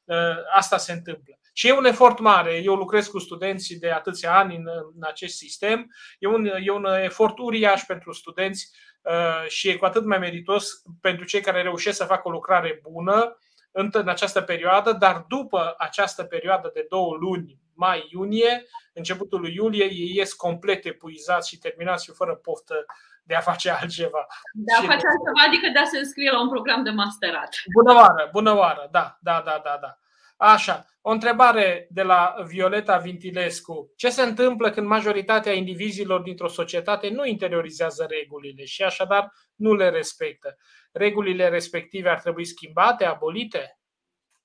uh, 0.03 0.15
asta 0.55 0.77
se 0.77 0.91
întâmplă. 0.91 1.39
Și 1.57 1.67
e 1.67 1.77
un 1.77 1.85
efort 1.85 2.19
mare. 2.19 2.61
Eu 2.63 2.75
lucrez 2.75 3.07
cu 3.07 3.19
studenții 3.19 3.75
de 3.75 3.91
atâția 3.91 4.37
ani 4.37 4.55
în, 4.55 4.67
în 4.95 5.01
acest 5.01 5.37
sistem. 5.37 5.93
E 6.19 6.27
un, 6.27 6.45
e 6.45 6.71
un 6.71 6.85
efort 6.85 7.37
uriaș 7.37 7.81
pentru 7.81 8.11
studenți 8.13 8.71
uh, 9.01 9.47
și 9.47 9.69
e 9.69 9.75
cu 9.75 9.85
atât 9.85 10.05
mai 10.05 10.17
meritos 10.17 10.81
pentru 11.01 11.25
cei 11.25 11.41
care 11.41 11.61
reușesc 11.61 11.97
să 11.97 12.03
facă 12.03 12.27
o 12.27 12.31
lucrare 12.31 12.79
bună 12.91 13.37
în, 13.71 13.89
în 13.91 14.07
această 14.07 14.41
perioadă, 14.41 14.91
dar 14.91 15.25
după 15.27 15.75
această 15.77 16.23
perioadă 16.23 16.71
de 16.73 16.85
două 16.89 17.15
luni, 17.19 17.59
mai-iunie, 17.73 18.65
începutul 18.93 19.39
lui 19.39 19.53
iulie, 19.53 19.85
ei 19.85 20.15
ies 20.15 20.33
complet 20.33 20.85
epuizați 20.85 21.49
și 21.49 21.57
terminați 21.57 22.03
și 22.03 22.11
fără 22.11 22.35
poftă 22.35 22.85
de 23.23 23.35
a 23.35 23.39
face 23.39 23.69
altceva. 23.69 24.27
De 24.53 24.73
a 24.73 24.81
face 24.81 25.05
altceva, 25.07 25.47
adică 25.47 25.69
de 25.73 25.79
a 25.79 25.85
se 25.85 25.97
înscrie 25.97 26.31
la 26.31 26.41
un 26.41 26.49
program 26.49 26.83
de 26.83 26.89
masterat. 26.89 27.49
Bună 27.73 27.93
oară, 27.93 28.29
bună 28.31 28.55
oară, 28.55 28.87
da, 28.91 29.17
da, 29.21 29.41
da, 29.45 29.61
da, 29.63 29.77
da. 29.81 29.97
Așa, 30.37 30.85
o 31.01 31.11
întrebare 31.11 31.87
de 31.89 32.01
la 32.01 32.35
Violeta 32.47 32.97
Vintilescu. 32.97 33.93
Ce 33.95 34.09
se 34.09 34.21
întâmplă 34.21 34.69
când 34.69 34.87
majoritatea 34.87 35.53
indivizilor 35.53 36.21
dintr-o 36.21 36.47
societate 36.47 37.09
nu 37.09 37.25
interiorizează 37.25 38.07
regulile 38.09 38.65
și 38.65 38.83
așadar 38.83 39.31
nu 39.55 39.73
le 39.73 39.89
respectă? 39.89 40.57
Regulile 40.91 41.47
respective 41.49 42.09
ar 42.09 42.19
trebui 42.19 42.45
schimbate, 42.45 43.05
abolite? 43.05 43.79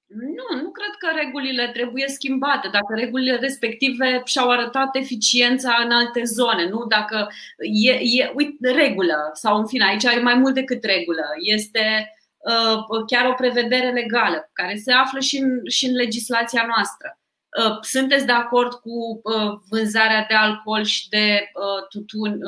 Nu, 0.06 0.62
nu 0.62 0.70
cred 0.70 0.94
că 0.98 1.09
regulile 1.16 1.70
trebuie 1.73 2.09
schimbate. 2.09 2.69
Dacă 2.73 2.94
regulile 2.94 3.36
respective 3.36 4.23
și-au 4.24 4.51
arătat 4.51 4.97
eficiența 4.97 5.81
în 5.85 5.90
alte 5.90 6.23
zone, 6.24 6.69
nu? 6.69 6.85
Dacă 6.85 7.28
e, 7.85 7.93
e 7.93 8.32
uite, 8.35 8.70
regulă, 8.70 9.31
sau 9.32 9.56
în 9.56 9.66
fine, 9.66 9.85
aici 9.85 10.05
e 10.05 10.20
mai 10.20 10.35
mult 10.35 10.55
decât 10.55 10.85
regulă. 10.85 11.24
Este 11.40 11.81
Uh, 11.81 12.22
chiar 13.06 13.28
o 13.31 13.35
prevedere 13.35 13.90
legală 13.90 14.51
care 14.52 14.77
se 14.77 14.93
află 14.93 15.20
și 15.20 15.36
în, 15.36 15.69
și 15.69 15.86
în 15.86 15.94
legislația 15.94 16.64
noastră. 16.66 17.19
Uh, 17.59 17.78
sunteți 17.81 18.27
de 18.27 18.32
acord 18.32 18.73
cu 18.73 19.20
uh, 19.23 19.52
vânzarea 19.70 20.24
de 20.28 20.35
alcool 20.35 20.85
și 20.85 21.09
de 21.09 21.51
tutun 21.89 22.39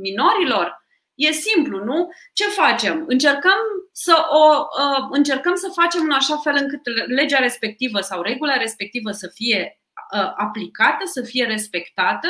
minorilor? 0.00 0.82
E 1.14 1.32
simplu, 1.32 1.84
nu? 1.84 2.08
Ce 2.32 2.44
facem? 2.44 3.04
Încercăm 3.06 3.58
să, 3.92 4.26
o, 4.30 4.66
încercăm 5.10 5.54
să 5.54 5.72
facem 5.74 6.00
în 6.02 6.10
așa 6.10 6.36
fel 6.36 6.56
încât 6.60 6.80
legea 7.06 7.38
respectivă 7.38 8.00
sau 8.00 8.22
regula 8.22 8.56
respectivă 8.56 9.10
să 9.10 9.30
fie 9.34 9.80
aplicată, 10.36 11.04
să 11.04 11.22
fie 11.22 11.44
respectată 11.44 12.28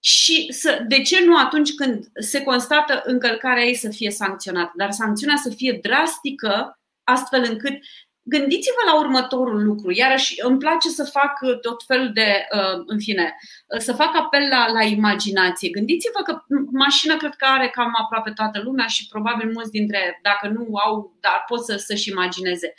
și 0.00 0.52
să, 0.52 0.84
de 0.88 1.02
ce 1.02 1.24
nu 1.24 1.36
atunci 1.36 1.74
când 1.74 2.04
se 2.14 2.42
constată 2.42 3.02
încălcarea 3.04 3.64
ei 3.64 3.74
să 3.74 3.88
fie 3.88 4.10
sancționată, 4.10 4.72
dar 4.76 4.90
sancțiunea 4.90 5.36
să 5.36 5.50
fie 5.56 5.78
drastică, 5.82 6.78
astfel 7.04 7.46
încât 7.50 7.78
gândiți-vă 8.22 8.90
la 8.90 8.98
următorul 8.98 9.64
lucru. 9.64 9.90
Iarăși 9.92 10.34
îmi 10.42 10.58
place 10.58 10.88
să 10.88 11.04
fac 11.04 11.32
tot 11.60 11.84
felul 11.86 12.10
de, 12.12 12.46
uh, 12.54 12.82
în 12.86 12.98
fine, 12.98 13.36
să 13.78 13.92
fac 13.92 14.16
apel 14.16 14.48
la, 14.48 14.72
la 14.72 14.82
imaginație. 14.82 15.70
Gândiți-vă 15.70 16.22
că 16.22 16.42
mașina 16.72 17.16
cred 17.16 17.34
că 17.34 17.46
are 17.48 17.68
cam 17.68 17.92
aproape 18.02 18.30
toată 18.30 18.60
lumea 18.64 18.86
și 18.86 19.08
probabil 19.08 19.50
mulți 19.52 19.70
dintre, 19.70 20.18
dacă 20.22 20.48
nu 20.48 20.76
au, 20.76 21.16
dar 21.20 21.44
pot 21.46 21.64
să, 21.64 21.76
să-și 21.76 22.10
imagineze. 22.10 22.74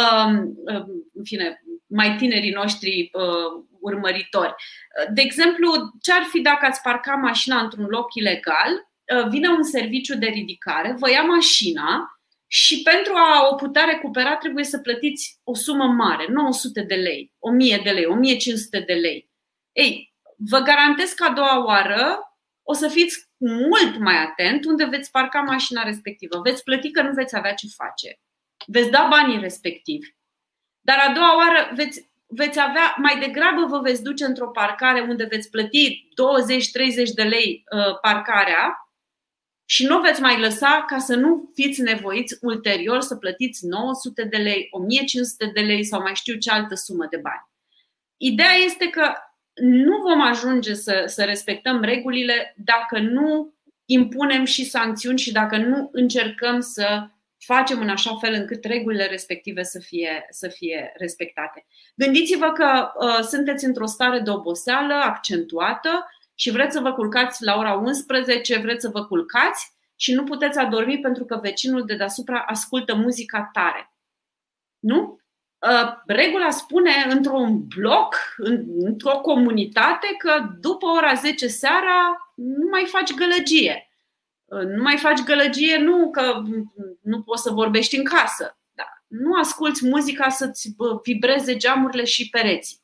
Um, 0.00 0.34
um, 0.74 0.86
în 1.14 1.24
fine, 1.24 1.62
mai 1.86 2.16
tinerii 2.16 2.52
noștri 2.52 3.10
uh, 3.12 3.64
urmăritori. 3.80 4.54
De 5.12 5.20
exemplu, 5.20 5.72
ce 6.00 6.12
ar 6.12 6.22
fi 6.22 6.40
dacă 6.40 6.66
ați 6.66 6.82
parca 6.82 7.14
mașina 7.14 7.60
într-un 7.60 7.84
loc 7.84 8.14
ilegal, 8.14 8.72
uh, 9.16 9.28
vine 9.28 9.48
un 9.48 9.62
serviciu 9.62 10.16
de 10.16 10.26
ridicare, 10.26 10.94
vă 10.98 11.10
ia 11.10 11.22
mașina 11.22 12.20
și 12.46 12.82
pentru 12.82 13.12
a 13.14 13.48
o 13.50 13.54
putea 13.54 13.84
recupera 13.84 14.36
trebuie 14.36 14.64
să 14.64 14.78
plătiți 14.78 15.40
o 15.44 15.54
sumă 15.54 15.84
mare, 15.84 16.26
900 16.28 16.82
de 16.82 16.94
lei, 16.94 17.32
1000 17.38 17.80
de 17.84 17.90
lei, 17.90 18.04
1500 18.04 18.80
de 18.80 18.92
lei. 18.92 19.30
Ei, 19.72 20.14
vă 20.36 20.58
garantez 20.58 21.12
că 21.12 21.24
a 21.24 21.32
doua 21.32 21.64
oară 21.64 22.18
o 22.62 22.72
să 22.72 22.88
fiți 22.88 23.28
mult 23.36 23.98
mai 23.98 24.16
atent 24.22 24.64
unde 24.64 24.84
veți 24.84 25.10
parca 25.10 25.40
mașina 25.40 25.82
respectivă. 25.82 26.40
Veți 26.40 26.62
plăti 26.62 26.90
că 26.90 27.02
nu 27.02 27.12
veți 27.12 27.36
avea 27.36 27.54
ce 27.54 27.66
face. 27.76 28.20
Veți 28.66 28.90
da 28.90 29.06
banii 29.10 29.40
respectivi. 29.40 30.14
Dar 30.80 30.98
a 30.98 31.12
doua 31.12 31.36
oară 31.36 31.70
veți 31.74 32.09
veți 32.30 32.60
avea, 32.60 32.94
mai 32.98 33.18
degrabă 33.18 33.66
vă 33.68 33.78
veți 33.78 34.02
duce 34.02 34.24
într-o 34.24 34.48
parcare 34.48 35.00
unde 35.00 35.24
veți 35.24 35.50
plăti 35.50 36.08
20-30 37.10 37.14
de 37.14 37.22
lei 37.22 37.64
uh, 37.72 37.98
parcarea 38.00 38.90
și 39.64 39.86
nu 39.86 40.00
veți 40.00 40.20
mai 40.20 40.40
lăsa 40.40 40.84
ca 40.88 40.98
să 40.98 41.14
nu 41.14 41.50
fiți 41.54 41.80
nevoiți 41.80 42.38
ulterior 42.40 43.00
să 43.00 43.16
plătiți 43.16 43.66
900 43.66 44.24
de 44.24 44.36
lei, 44.36 44.68
1500 44.70 45.50
de 45.54 45.60
lei 45.60 45.84
sau 45.84 46.00
mai 46.00 46.14
știu 46.14 46.36
ce 46.36 46.50
altă 46.50 46.74
sumă 46.74 47.06
de 47.10 47.16
bani. 47.16 47.48
Ideea 48.16 48.54
este 48.64 48.88
că 48.88 49.12
nu 49.54 49.96
vom 49.96 50.20
ajunge 50.20 50.74
să, 50.74 51.02
să 51.06 51.24
respectăm 51.24 51.82
regulile 51.82 52.54
dacă 52.56 52.98
nu 52.98 53.54
impunem 53.84 54.44
și 54.44 54.64
sancțiuni 54.64 55.18
și 55.18 55.32
dacă 55.32 55.56
nu 55.56 55.88
încercăm 55.92 56.60
să 56.60 57.08
facem 57.44 57.80
în 57.80 57.88
așa 57.88 58.16
fel 58.16 58.32
încât 58.32 58.64
regulile 58.64 59.06
respective 59.06 59.62
să 59.62 59.78
fie, 59.78 60.26
să 60.30 60.48
fie 60.48 60.92
respectate. 60.96 61.66
Gândiți-vă 61.94 62.52
că 62.52 62.92
uh, 62.94 63.24
sunteți 63.24 63.64
într-o 63.64 63.86
stare 63.86 64.18
de 64.18 64.30
oboseală 64.30 64.94
accentuată 64.94 66.10
și 66.34 66.50
vreți 66.50 66.74
să 66.74 66.80
vă 66.80 66.92
culcați 66.92 67.44
la 67.44 67.56
ora 67.56 67.72
11, 67.72 68.58
vreți 68.58 68.80
să 68.80 68.88
vă 68.88 69.04
culcați 69.04 69.72
și 69.96 70.12
nu 70.12 70.24
puteți 70.24 70.58
adormi 70.58 71.00
pentru 71.00 71.24
că 71.24 71.38
vecinul 71.42 71.84
de 71.84 71.96
deasupra 71.96 72.44
ascultă 72.46 72.94
muzica 72.94 73.50
tare. 73.52 73.92
Nu? 74.78 75.18
Uh, 75.58 75.92
regula 76.06 76.50
spune 76.50 76.90
într-un 77.08 77.66
bloc, 77.66 78.16
într-o 78.78 79.18
comunitate, 79.18 80.06
că 80.18 80.48
după 80.60 80.86
ora 80.86 81.14
10 81.14 81.46
seara 81.46 82.32
nu 82.34 82.68
mai 82.70 82.84
faci 82.86 83.14
gălăgie. 83.14 83.89
Uh, 84.50 84.66
nu 84.66 84.82
mai 84.82 84.96
faci 84.96 85.22
gălăgie 85.22 85.78
nu 85.78 86.10
că 86.10 86.42
nu 87.02 87.22
poți 87.22 87.42
să 87.42 87.50
vorbești 87.50 87.96
în 87.96 88.04
casă. 88.04 88.58
Da. 88.72 88.84
Nu 89.06 89.34
asculți 89.34 89.86
muzica 89.86 90.28
să-ți 90.28 90.74
vibreze 91.02 91.56
geamurile 91.56 92.04
și 92.04 92.28
pereții. 92.28 92.78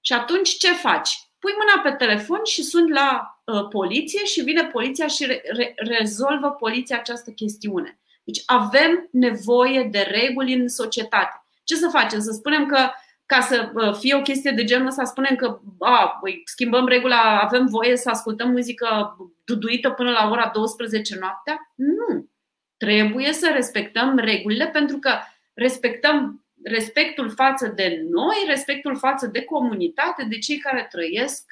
Și 0.00 0.12
atunci 0.12 0.48
ce 0.56 0.72
faci? 0.72 1.10
Pui 1.38 1.52
mâna 1.58 1.90
pe 1.90 2.04
telefon 2.04 2.40
și 2.44 2.62
suni 2.62 2.90
la 2.90 3.40
uh, 3.44 3.68
poliție 3.68 4.24
și 4.24 4.40
vine 4.40 4.64
poliția 4.64 5.06
și 5.06 5.24
re- 5.24 5.42
re- 5.44 5.74
rezolvă 5.76 6.50
poliția 6.50 6.98
această 6.98 7.30
chestiune. 7.30 8.00
Deci 8.24 8.42
avem 8.46 9.08
nevoie 9.12 9.88
de 9.90 9.98
reguli 9.98 10.54
în 10.54 10.68
societate. 10.68 11.44
Ce 11.64 11.74
să 11.76 11.88
facem? 11.88 12.20
Să 12.20 12.30
spunem 12.30 12.66
că 12.66 12.90
ca 13.30 13.40
să 13.40 13.72
fie 13.98 14.14
o 14.14 14.22
chestie 14.22 14.50
de 14.50 14.64
genul 14.64 14.86
ăsta, 14.86 15.04
spunem 15.04 15.36
că 15.36 15.60
a, 15.78 16.18
băi, 16.20 16.42
schimbăm 16.44 16.86
regula, 16.86 17.40
avem 17.40 17.66
voie 17.66 17.96
să 17.96 18.10
ascultăm 18.10 18.50
muzică 18.50 19.16
duduită 19.44 19.90
până 19.90 20.10
la 20.10 20.28
ora 20.30 20.50
12 20.54 21.18
noaptea? 21.18 21.72
Nu. 21.74 22.28
Trebuie 22.76 23.32
să 23.32 23.50
respectăm 23.52 24.18
regulile 24.18 24.66
pentru 24.66 24.98
că 24.98 25.10
respectăm 25.54 26.44
respectul 26.62 27.30
față 27.30 27.72
de 27.76 28.06
noi, 28.10 28.44
respectul 28.46 28.96
față 28.96 29.26
de 29.26 29.42
comunitate, 29.42 30.26
de 30.28 30.38
cei 30.38 30.58
care 30.58 30.86
trăiesc. 30.90 31.44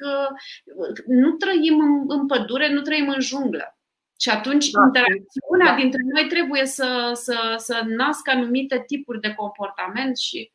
Nu 1.06 1.30
trăim 1.30 1.80
în, 1.80 2.04
în 2.08 2.26
pădure, 2.26 2.72
nu 2.72 2.80
trăim 2.80 3.08
în 3.08 3.20
junglă. 3.20 3.78
Și 4.20 4.28
atunci 4.28 4.70
da, 4.70 4.82
interacțiunea 4.84 5.70
da. 5.70 5.74
dintre 5.74 6.00
noi 6.14 6.26
trebuie 6.26 6.66
să, 6.66 7.10
să, 7.14 7.54
să 7.56 7.82
nască 7.86 8.30
anumite 8.30 8.84
tipuri 8.86 9.20
de 9.20 9.34
comportament 9.34 10.18
și. 10.18 10.52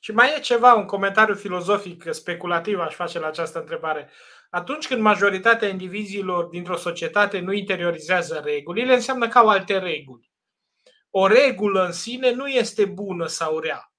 Și 0.00 0.12
mai 0.12 0.34
e 0.36 0.40
ceva, 0.40 0.74
un 0.74 0.84
comentariu 0.84 1.34
filozofic 1.34 2.04
speculativ 2.10 2.78
aș 2.78 2.94
face 2.94 3.18
la 3.18 3.26
această 3.26 3.58
întrebare. 3.58 4.10
Atunci 4.50 4.86
când 4.86 5.00
majoritatea 5.00 5.68
indivizilor 5.68 6.44
dintr-o 6.44 6.76
societate 6.76 7.40
nu 7.40 7.52
interiorizează 7.52 8.40
regulile, 8.44 8.94
înseamnă 8.94 9.28
că 9.28 9.38
au 9.38 9.48
alte 9.48 9.78
reguli. 9.78 10.30
O 11.10 11.26
regulă 11.26 11.84
în 11.84 11.92
sine 11.92 12.30
nu 12.30 12.46
este 12.46 12.84
bună 12.84 13.26
sau 13.26 13.58
rea. 13.58 13.92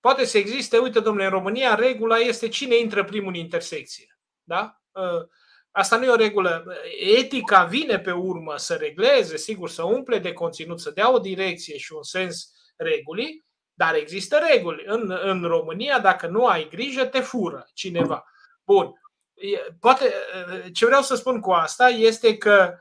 Poate 0.00 0.24
să 0.24 0.38
existe, 0.38 0.78
uite 0.78 1.00
domnule, 1.00 1.24
în 1.24 1.30
România 1.30 1.74
regula 1.74 2.16
este 2.16 2.48
cine 2.48 2.76
intră 2.76 3.04
primul 3.04 3.28
în 3.28 3.40
intersecție. 3.40 4.18
Da? 4.42 4.80
Uh, 4.90 5.28
Asta 5.72 5.96
nu 5.96 6.04
e 6.04 6.08
o 6.08 6.14
regulă. 6.14 6.64
Etica 7.18 7.64
vine 7.64 7.98
pe 7.98 8.10
urmă 8.10 8.56
să 8.56 8.74
regleze, 8.74 9.36
sigur, 9.36 9.68
să 9.68 9.82
umple 9.82 10.18
de 10.18 10.32
conținut, 10.32 10.80
să 10.80 10.90
dea 10.90 11.12
o 11.12 11.18
direcție 11.18 11.78
și 11.78 11.92
un 11.92 12.02
sens 12.02 12.52
regulii, 12.76 13.44
dar 13.84 13.94
există 13.94 14.38
reguli. 14.50 14.82
În, 14.86 15.18
în 15.22 15.42
România, 15.42 15.98
dacă 15.98 16.26
nu 16.26 16.46
ai 16.46 16.68
grijă, 16.68 17.04
te 17.04 17.20
fură 17.20 17.68
cineva. 17.74 18.24
Bun. 18.64 19.02
Poate, 19.80 20.12
ce 20.72 20.86
vreau 20.86 21.02
să 21.02 21.14
spun 21.14 21.40
cu 21.40 21.50
asta 21.50 21.88
este 21.88 22.36
că 22.36 22.78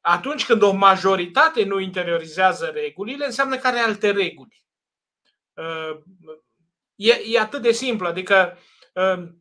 atunci 0.00 0.46
când 0.46 0.62
o 0.62 0.72
majoritate 0.72 1.64
nu 1.64 1.78
interiorizează 1.78 2.66
regulile, 2.66 3.24
înseamnă 3.24 3.56
că 3.56 3.66
are 3.66 3.78
alte 3.78 4.10
reguli. 4.10 4.64
E, 6.94 7.12
e 7.26 7.40
atât 7.40 7.62
de 7.62 7.72
simplu. 7.72 8.06
Adică 8.06 8.58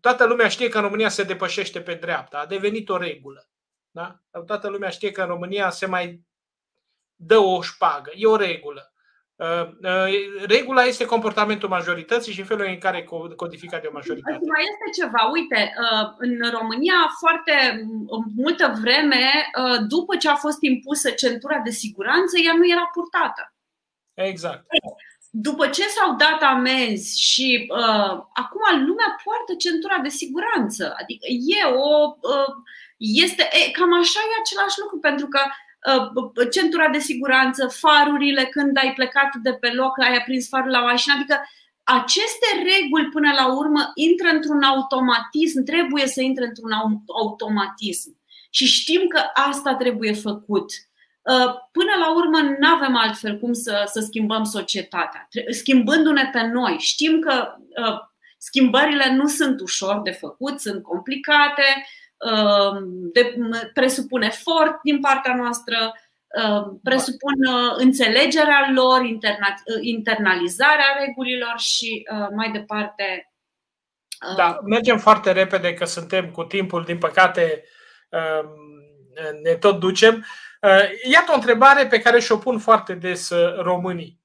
Toată 0.01 0.25
lumea 0.25 0.47
știe 0.47 0.69
că 0.69 0.77
în 0.77 0.83
România 0.83 1.09
se 1.09 1.23
depășește 1.23 1.81
pe 1.81 1.93
dreapta. 1.93 2.39
A 2.39 2.45
devenit 2.45 2.89
o 2.89 2.97
regulă. 2.97 3.49
Da? 3.91 4.19
Toată 4.45 4.67
lumea 4.67 4.89
știe 4.89 5.11
că 5.11 5.21
în 5.21 5.27
România 5.27 5.69
se 5.69 5.85
mai 5.85 6.21
dă 7.15 7.37
o 7.37 7.61
șpagă. 7.61 8.11
E 8.15 8.25
o 8.27 8.35
regulă. 8.35 8.91
Regula 10.47 10.83
este 10.83 11.05
comportamentul 11.05 11.69
majorității 11.69 12.33
și 12.33 12.43
felul 12.43 12.65
în 12.67 12.77
care 12.77 12.97
e 12.97 13.33
codificat 13.35 13.81
de 13.81 13.87
o 13.87 13.93
majoritate. 13.93 14.39
Mai 14.47 14.65
este 14.71 15.01
ceva. 15.01 15.29
Uite, 15.31 15.73
în 16.17 16.51
România 16.51 16.99
foarte 17.19 17.85
multă 18.35 18.77
vreme, 18.81 19.23
după 19.87 20.15
ce 20.15 20.29
a 20.29 20.35
fost 20.35 20.57
impusă 20.61 21.09
centura 21.09 21.61
de 21.63 21.69
siguranță, 21.69 22.37
ea 22.45 22.53
nu 22.57 22.67
era 22.67 22.89
purtată. 22.93 23.53
Exact 24.13 24.65
după 25.31 25.67
ce 25.67 25.83
s-au 25.95 26.15
dat 26.15 26.41
amenzi 26.41 27.21
și 27.21 27.47
uh, 27.69 28.11
acum 28.43 28.63
lumea 28.87 29.09
poartă 29.23 29.53
centura 29.57 29.97
de 30.03 30.09
siguranță. 30.09 30.83
Adică 31.01 31.25
e 31.57 31.61
o. 31.65 32.17
Uh, 32.33 32.51
este 32.97 33.43
e, 33.59 33.71
cam 33.71 33.93
așa 33.93 34.19
e 34.29 34.41
același 34.41 34.79
lucru, 34.81 34.97
pentru 34.99 35.27
că 35.27 35.41
uh, 35.45 35.66
centura 36.51 36.89
de 36.89 36.99
siguranță, 36.99 37.67
farurile 37.67 38.45
când 38.45 38.77
ai 38.77 38.93
plecat 38.93 39.35
de 39.43 39.53
pe 39.53 39.67
loc, 39.67 39.99
ai 39.99 40.15
aprins 40.15 40.47
farul 40.47 40.69
la 40.69 40.81
mașină, 40.81 41.13
adică 41.15 41.41
aceste 41.83 42.47
reguli 42.55 43.09
până 43.09 43.31
la 43.33 43.55
urmă 43.55 43.91
intră 43.95 44.27
într-un 44.27 44.61
automatism, 44.63 45.63
trebuie 45.63 46.07
să 46.07 46.21
intre 46.21 46.45
într-un 46.45 46.71
automatism. 47.21 48.17
Și 48.49 48.65
știm 48.65 49.07
că 49.07 49.21
asta 49.33 49.75
trebuie 49.75 50.13
făcut. 50.13 50.71
Uh, 51.21 51.53
până 51.71 51.91
la 51.99 52.15
urmă, 52.15 52.39
nu 52.59 52.67
avem 52.67 52.95
altfel 52.95 53.39
cum 53.39 53.53
să, 53.53 53.83
să 53.85 53.99
schimbăm 53.99 54.43
societatea. 54.43 55.27
Schimbându-ne 55.49 56.29
pe 56.31 56.41
noi. 56.41 56.75
Știm 56.79 57.19
că 57.19 57.55
uh, 57.57 57.97
schimbările 58.37 59.13
nu 59.13 59.27
sunt 59.27 59.59
ușor 59.59 60.01
de 60.01 60.11
făcut, 60.11 60.59
sunt 60.59 60.83
complicate, 60.83 61.63
uh, 61.75 62.06
de, 63.13 63.35
presupun 63.73 64.21
efort 64.21 64.79
din 64.83 64.99
partea 64.99 65.35
noastră, 65.35 65.93
presupun 66.83 67.33
înțelegerea 67.77 68.71
lor, 68.73 69.05
interna, 69.05 69.53
internalizarea 69.81 70.97
regulilor 71.05 71.53
și 71.57 72.07
mai 72.35 72.51
departe. 72.51 73.31
Da, 74.35 74.59
mergem 74.63 74.97
foarte 74.97 75.31
repede 75.31 75.73
că 75.73 75.85
suntem 75.85 76.31
cu 76.31 76.43
timpul, 76.43 76.83
din 76.83 76.97
păcate 76.97 77.63
ne 79.43 79.55
tot 79.55 79.79
ducem. 79.79 80.25
Uh, 80.61 80.89
iată 81.11 81.31
o 81.31 81.35
întrebare 81.35 81.87
pe 81.87 81.99
care 81.99 82.19
și-o 82.19 82.37
pun 82.37 82.59
foarte 82.59 82.93
des 82.93 83.29
uh, 83.29 83.59
românii. 83.59 84.19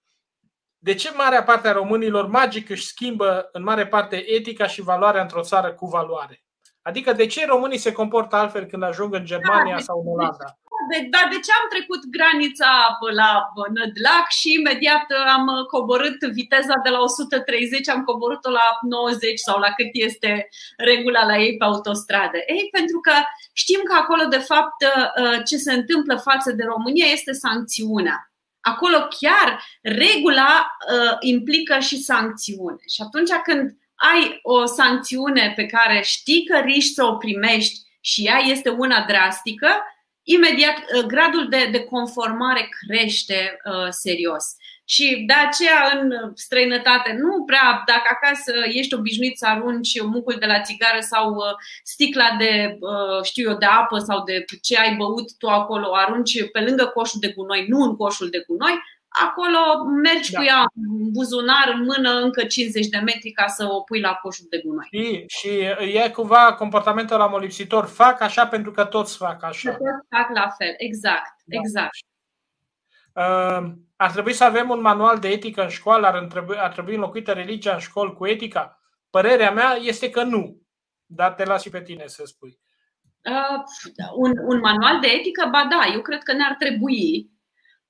De 0.78 0.94
ce 0.94 1.10
marea 1.14 1.42
parte 1.42 1.68
a 1.68 1.72
românilor 1.72 2.26
magic 2.26 2.68
își 2.68 2.86
schimbă 2.86 3.48
în 3.52 3.62
mare 3.62 3.86
parte 3.86 4.24
etica 4.30 4.66
și 4.66 4.82
valoarea 4.82 5.22
într-o 5.22 5.42
țară 5.42 5.72
cu 5.72 5.86
valoare? 5.86 6.41
Adică 6.82 7.12
de 7.12 7.26
ce 7.26 7.46
românii 7.46 7.78
se 7.78 7.92
comportă 7.92 8.36
altfel 8.36 8.64
când 8.64 8.82
ajung 8.82 9.14
în 9.14 9.24
Germania 9.24 9.74
da, 9.74 9.80
sau 9.80 10.00
în 10.00 10.12
Olanda? 10.12 10.56
de, 10.90 10.98
dar 11.14 11.26
de 11.34 11.38
ce 11.44 11.50
am 11.60 11.66
trecut 11.74 12.02
granița 12.16 12.72
la 13.20 13.30
Nădlac 13.74 14.26
și 14.40 14.48
imediat 14.58 15.06
am 15.36 15.46
coborât 15.74 16.20
viteza 16.40 16.74
de 16.84 16.90
la 16.90 17.00
130, 17.00 17.88
am 17.88 18.02
coborât-o 18.02 18.50
la 18.50 18.66
90 18.82 19.38
sau 19.38 19.58
la 19.58 19.70
cât 19.76 19.90
este 19.92 20.48
regula 20.76 21.24
la 21.24 21.36
ei 21.38 21.56
pe 21.56 21.64
autostradă? 21.64 22.38
Ei, 22.46 22.68
pentru 22.72 22.98
că 23.00 23.12
știm 23.52 23.80
că 23.84 23.94
acolo, 23.94 24.24
de 24.24 24.42
fapt, 24.50 24.78
ce 25.46 25.56
se 25.56 25.72
întâmplă 25.72 26.16
față 26.16 26.52
de 26.52 26.64
România 26.64 27.06
este 27.06 27.32
sancțiunea. 27.32 28.26
Acolo 28.60 28.98
chiar 29.20 29.64
regula 29.82 30.52
uh, 30.92 31.16
implică 31.20 31.78
și 31.78 32.02
sancțiune. 32.02 32.82
Și 32.94 33.02
atunci 33.06 33.30
când 33.30 33.76
ai 34.10 34.38
o 34.42 34.64
sancțiune 34.64 35.52
pe 35.56 35.66
care 35.66 36.00
știi 36.04 36.44
că 36.44 36.58
riști 36.58 36.92
să 36.92 37.04
o 37.04 37.16
primești 37.16 37.80
și 38.00 38.26
ea 38.26 38.38
este 38.38 38.68
una 38.68 39.04
drastică, 39.08 39.68
imediat 40.22 40.76
uh, 40.78 41.04
gradul 41.06 41.48
de, 41.48 41.68
de 41.70 41.84
conformare 41.84 42.68
crește 42.86 43.56
uh, 43.64 43.88
serios. 43.90 44.44
Și 44.84 45.24
de 45.26 45.32
aceea 45.32 45.98
în 46.00 46.32
străinătate 46.34 47.16
nu 47.18 47.44
prea, 47.44 47.82
dacă 47.86 48.08
acasă 48.10 48.52
ești 48.72 48.94
obișnuit 48.94 49.38
să 49.38 49.46
arunci 49.46 50.02
mucul 50.02 50.36
de 50.38 50.46
la 50.46 50.60
țigară 50.60 51.00
sau 51.00 51.34
uh, 51.34 51.42
sticla 51.82 52.36
de, 52.38 52.76
uh, 52.80 53.24
știu 53.24 53.50
eu, 53.50 53.56
de 53.56 53.64
apă 53.64 53.98
sau 53.98 54.24
de 54.24 54.44
ce 54.62 54.78
ai 54.78 54.94
băut 54.94 55.38
tu 55.38 55.48
acolo, 55.48 55.94
arunci 55.94 56.50
pe 56.50 56.60
lângă 56.60 56.86
coșul 56.86 57.20
de 57.20 57.32
gunoi, 57.36 57.66
nu 57.68 57.78
în 57.78 57.96
coșul 57.96 58.28
de 58.30 58.44
gunoi, 58.46 58.82
acolo 59.12 59.84
mergi 59.84 60.30
da. 60.30 60.38
cu 60.38 60.44
ea 60.44 60.64
în 60.74 61.10
buzunar, 61.10 61.72
în 61.74 61.84
mână, 61.84 62.10
încă 62.10 62.44
50 62.44 62.86
de 62.86 62.98
metri 62.98 63.30
ca 63.30 63.46
să 63.46 63.66
o 63.70 63.80
pui 63.80 64.00
la 64.00 64.14
coșul 64.14 64.46
de 64.50 64.62
gunoi. 64.64 64.88
Și, 64.90 65.24
și 65.26 65.48
e 66.04 66.10
cumva 66.12 66.54
comportamentul 66.54 67.18
la 67.18 67.26
molipsitor. 67.26 67.86
Fac 67.86 68.20
așa 68.20 68.46
pentru 68.46 68.70
că 68.70 68.84
toți 68.84 69.16
fac 69.16 69.44
așa. 69.44 69.70
Că 69.70 69.76
toți 69.76 70.06
fac 70.08 70.30
la 70.34 70.48
fel, 70.58 70.74
exact. 70.76 71.34
Da. 71.44 71.56
exact. 71.58 71.96
Uh, 73.14 73.72
ar 73.96 74.10
trebui 74.10 74.32
să 74.32 74.44
avem 74.44 74.68
un 74.68 74.80
manual 74.80 75.18
de 75.18 75.28
etică 75.28 75.62
în 75.62 75.68
școală, 75.68 76.06
ar 76.06 76.24
trebui, 76.24 76.56
ar 76.58 76.72
trebui 76.72 76.94
înlocuită 76.94 77.32
religia 77.32 77.72
în 77.72 77.78
școală 77.78 78.10
cu 78.10 78.26
etica? 78.26 78.80
Părerea 79.10 79.50
mea 79.50 79.78
este 79.80 80.10
că 80.10 80.22
nu. 80.22 80.60
Dar 81.06 81.32
te 81.32 81.44
las 81.44 81.62
și 81.62 81.70
pe 81.70 81.82
tine 81.82 82.06
să 82.06 82.22
spui. 82.24 82.58
Uh, 83.24 83.62
un, 84.14 84.32
un 84.46 84.58
manual 84.58 85.00
de 85.00 85.06
etică, 85.06 85.48
ba 85.50 85.66
da, 85.70 85.92
eu 85.92 86.00
cred 86.00 86.22
că 86.22 86.32
ne-ar 86.32 86.54
trebui 86.58 87.31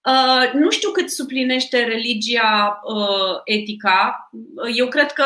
Uh, 0.04 0.52
nu 0.52 0.70
știu 0.70 0.90
cât 0.90 1.10
suplinește 1.10 1.84
religia 1.84 2.80
uh, 2.84 3.40
etica. 3.44 4.30
Eu 4.76 4.88
cred 4.88 5.12
că 5.12 5.24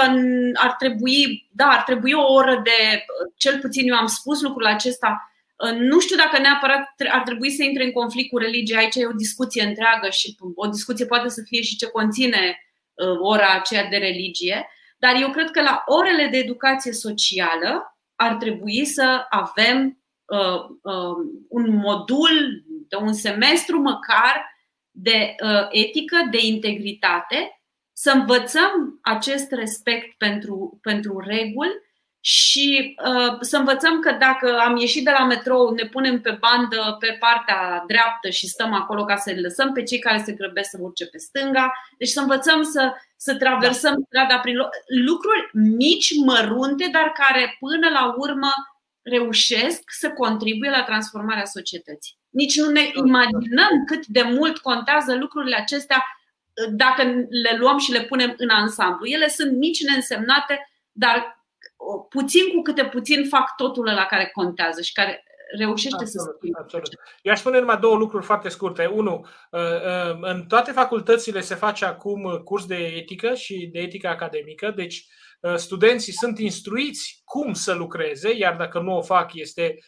ar 0.54 0.72
trebui, 0.78 1.48
da, 1.52 1.66
ar 1.66 1.82
trebui 1.82 2.12
o 2.12 2.32
oră 2.32 2.60
de, 2.64 3.04
cel 3.36 3.58
puțin 3.60 3.88
eu 3.88 3.96
am 3.96 4.06
spus 4.06 4.42
lucrul 4.42 4.66
acesta, 4.66 5.32
uh, 5.56 5.78
nu 5.78 6.00
știu 6.00 6.16
dacă 6.16 6.38
neapărat 6.38 6.94
ar 7.12 7.22
trebui 7.22 7.50
să 7.50 7.62
intre 7.62 7.84
în 7.84 7.92
conflict 7.92 8.30
cu 8.30 8.38
religia, 8.38 8.78
aici 8.78 8.94
e 8.94 9.06
o 9.06 9.12
discuție 9.12 9.62
întreagă 9.62 10.08
și 10.10 10.36
o 10.54 10.66
discuție 10.66 11.06
poate 11.06 11.28
să 11.28 11.42
fie 11.46 11.62
și 11.62 11.76
ce 11.76 11.86
conține 11.86 12.58
uh, 12.94 13.18
ora 13.20 13.52
aceea 13.52 13.88
de 13.88 13.96
religie, 13.96 14.68
dar 14.98 15.16
eu 15.20 15.30
cred 15.30 15.50
că 15.50 15.62
la 15.62 15.82
orele 15.86 16.26
de 16.26 16.36
educație 16.36 16.92
socială 16.92 17.98
ar 18.16 18.34
trebui 18.34 18.84
să 18.84 19.26
avem 19.28 20.02
uh, 20.24 20.60
uh, 20.82 21.16
un 21.48 21.76
modul 21.76 22.64
de 22.88 22.96
un 22.96 23.12
semestru 23.12 23.80
măcar 23.80 24.55
de 24.98 25.34
uh, 25.42 25.66
etică, 25.70 26.16
de 26.30 26.38
integritate, 26.40 27.60
să 27.92 28.10
învățăm 28.10 28.98
acest 29.02 29.52
respect 29.52 30.18
pentru, 30.18 30.78
pentru 30.82 31.18
reguli 31.18 31.84
și 32.20 32.96
uh, 33.06 33.36
să 33.40 33.56
învățăm 33.56 34.00
că 34.00 34.12
dacă 34.12 34.58
am 34.58 34.76
ieșit 34.76 35.04
de 35.04 35.10
la 35.10 35.24
metrou, 35.24 35.70
ne 35.70 35.84
punem 35.84 36.20
pe 36.20 36.38
bandă 36.40 36.96
pe 36.98 37.16
partea 37.20 37.84
dreaptă 37.86 38.28
și 38.30 38.46
stăm 38.46 38.72
acolo 38.72 39.04
ca 39.04 39.16
să 39.16 39.34
lăsăm 39.42 39.72
pe 39.72 39.82
cei 39.82 39.98
care 39.98 40.22
se 40.24 40.32
grăbesc 40.32 40.70
să 40.70 40.78
urce 40.80 41.06
pe 41.06 41.18
stânga. 41.18 41.72
Deci 41.98 42.08
să 42.08 42.20
învățăm 42.20 42.62
să, 42.62 42.92
să 43.16 43.36
traversăm 43.36 43.92
da. 43.92 44.04
strada 44.06 44.38
prin 44.38 44.56
lucruri 45.06 45.50
mici, 45.52 46.12
mărunte, 46.24 46.88
dar 46.92 47.12
care 47.12 47.56
până 47.58 47.88
la 47.88 48.14
urmă 48.16 48.50
reușesc 49.02 49.82
să 49.86 50.10
contribuie 50.10 50.70
la 50.70 50.82
transformarea 50.82 51.44
societății. 51.44 52.18
Nici 52.40 52.56
nu 52.56 52.70
ne 52.70 52.90
imaginăm 52.94 53.84
cât 53.86 54.06
de 54.06 54.22
mult 54.22 54.58
contează 54.58 55.14
lucrurile 55.14 55.56
acestea 55.56 56.04
dacă 56.70 57.02
le 57.42 57.56
luăm 57.58 57.78
și 57.78 57.92
le 57.92 58.02
punem 58.02 58.34
în 58.36 58.48
ansamblu. 58.48 59.06
Ele 59.06 59.28
sunt 59.28 59.56
mici, 59.56 59.84
neînsemnate, 59.84 60.68
dar 60.92 61.44
puțin 62.08 62.42
cu 62.54 62.62
câte 62.62 62.84
puțin 62.84 63.28
fac 63.28 63.56
totul 63.56 63.84
la 63.84 64.04
care 64.04 64.30
contează 64.32 64.80
și 64.82 64.92
care 64.92 65.24
reușește 65.58 65.96
absolut, 66.00 66.26
să 66.26 66.34
schimbe. 66.36 66.58
Absolut. 66.60 66.88
Eu 67.22 67.32
aș 67.32 67.38
spune 67.38 67.58
numai 67.58 67.78
două 67.78 67.96
lucruri 67.96 68.24
foarte 68.24 68.48
scurte. 68.48 68.86
Unu, 68.86 69.26
uh, 69.50 69.60
uh, 69.60 70.18
în 70.20 70.46
toate 70.46 70.72
facultățile 70.72 71.40
se 71.40 71.54
face 71.54 71.84
acum 71.84 72.40
curs 72.44 72.66
de 72.66 72.76
etică 72.76 73.34
și 73.34 73.68
de 73.72 73.78
etică 73.78 74.08
academică, 74.08 74.72
deci 74.76 75.06
uh, 75.40 75.54
studenții 75.54 76.12
sunt 76.12 76.38
instruiți 76.38 77.22
cum 77.24 77.52
să 77.52 77.72
lucreze, 77.72 78.36
iar 78.36 78.56
dacă 78.56 78.80
nu 78.80 78.96
o 78.96 79.02
fac, 79.02 79.34
este 79.34 79.78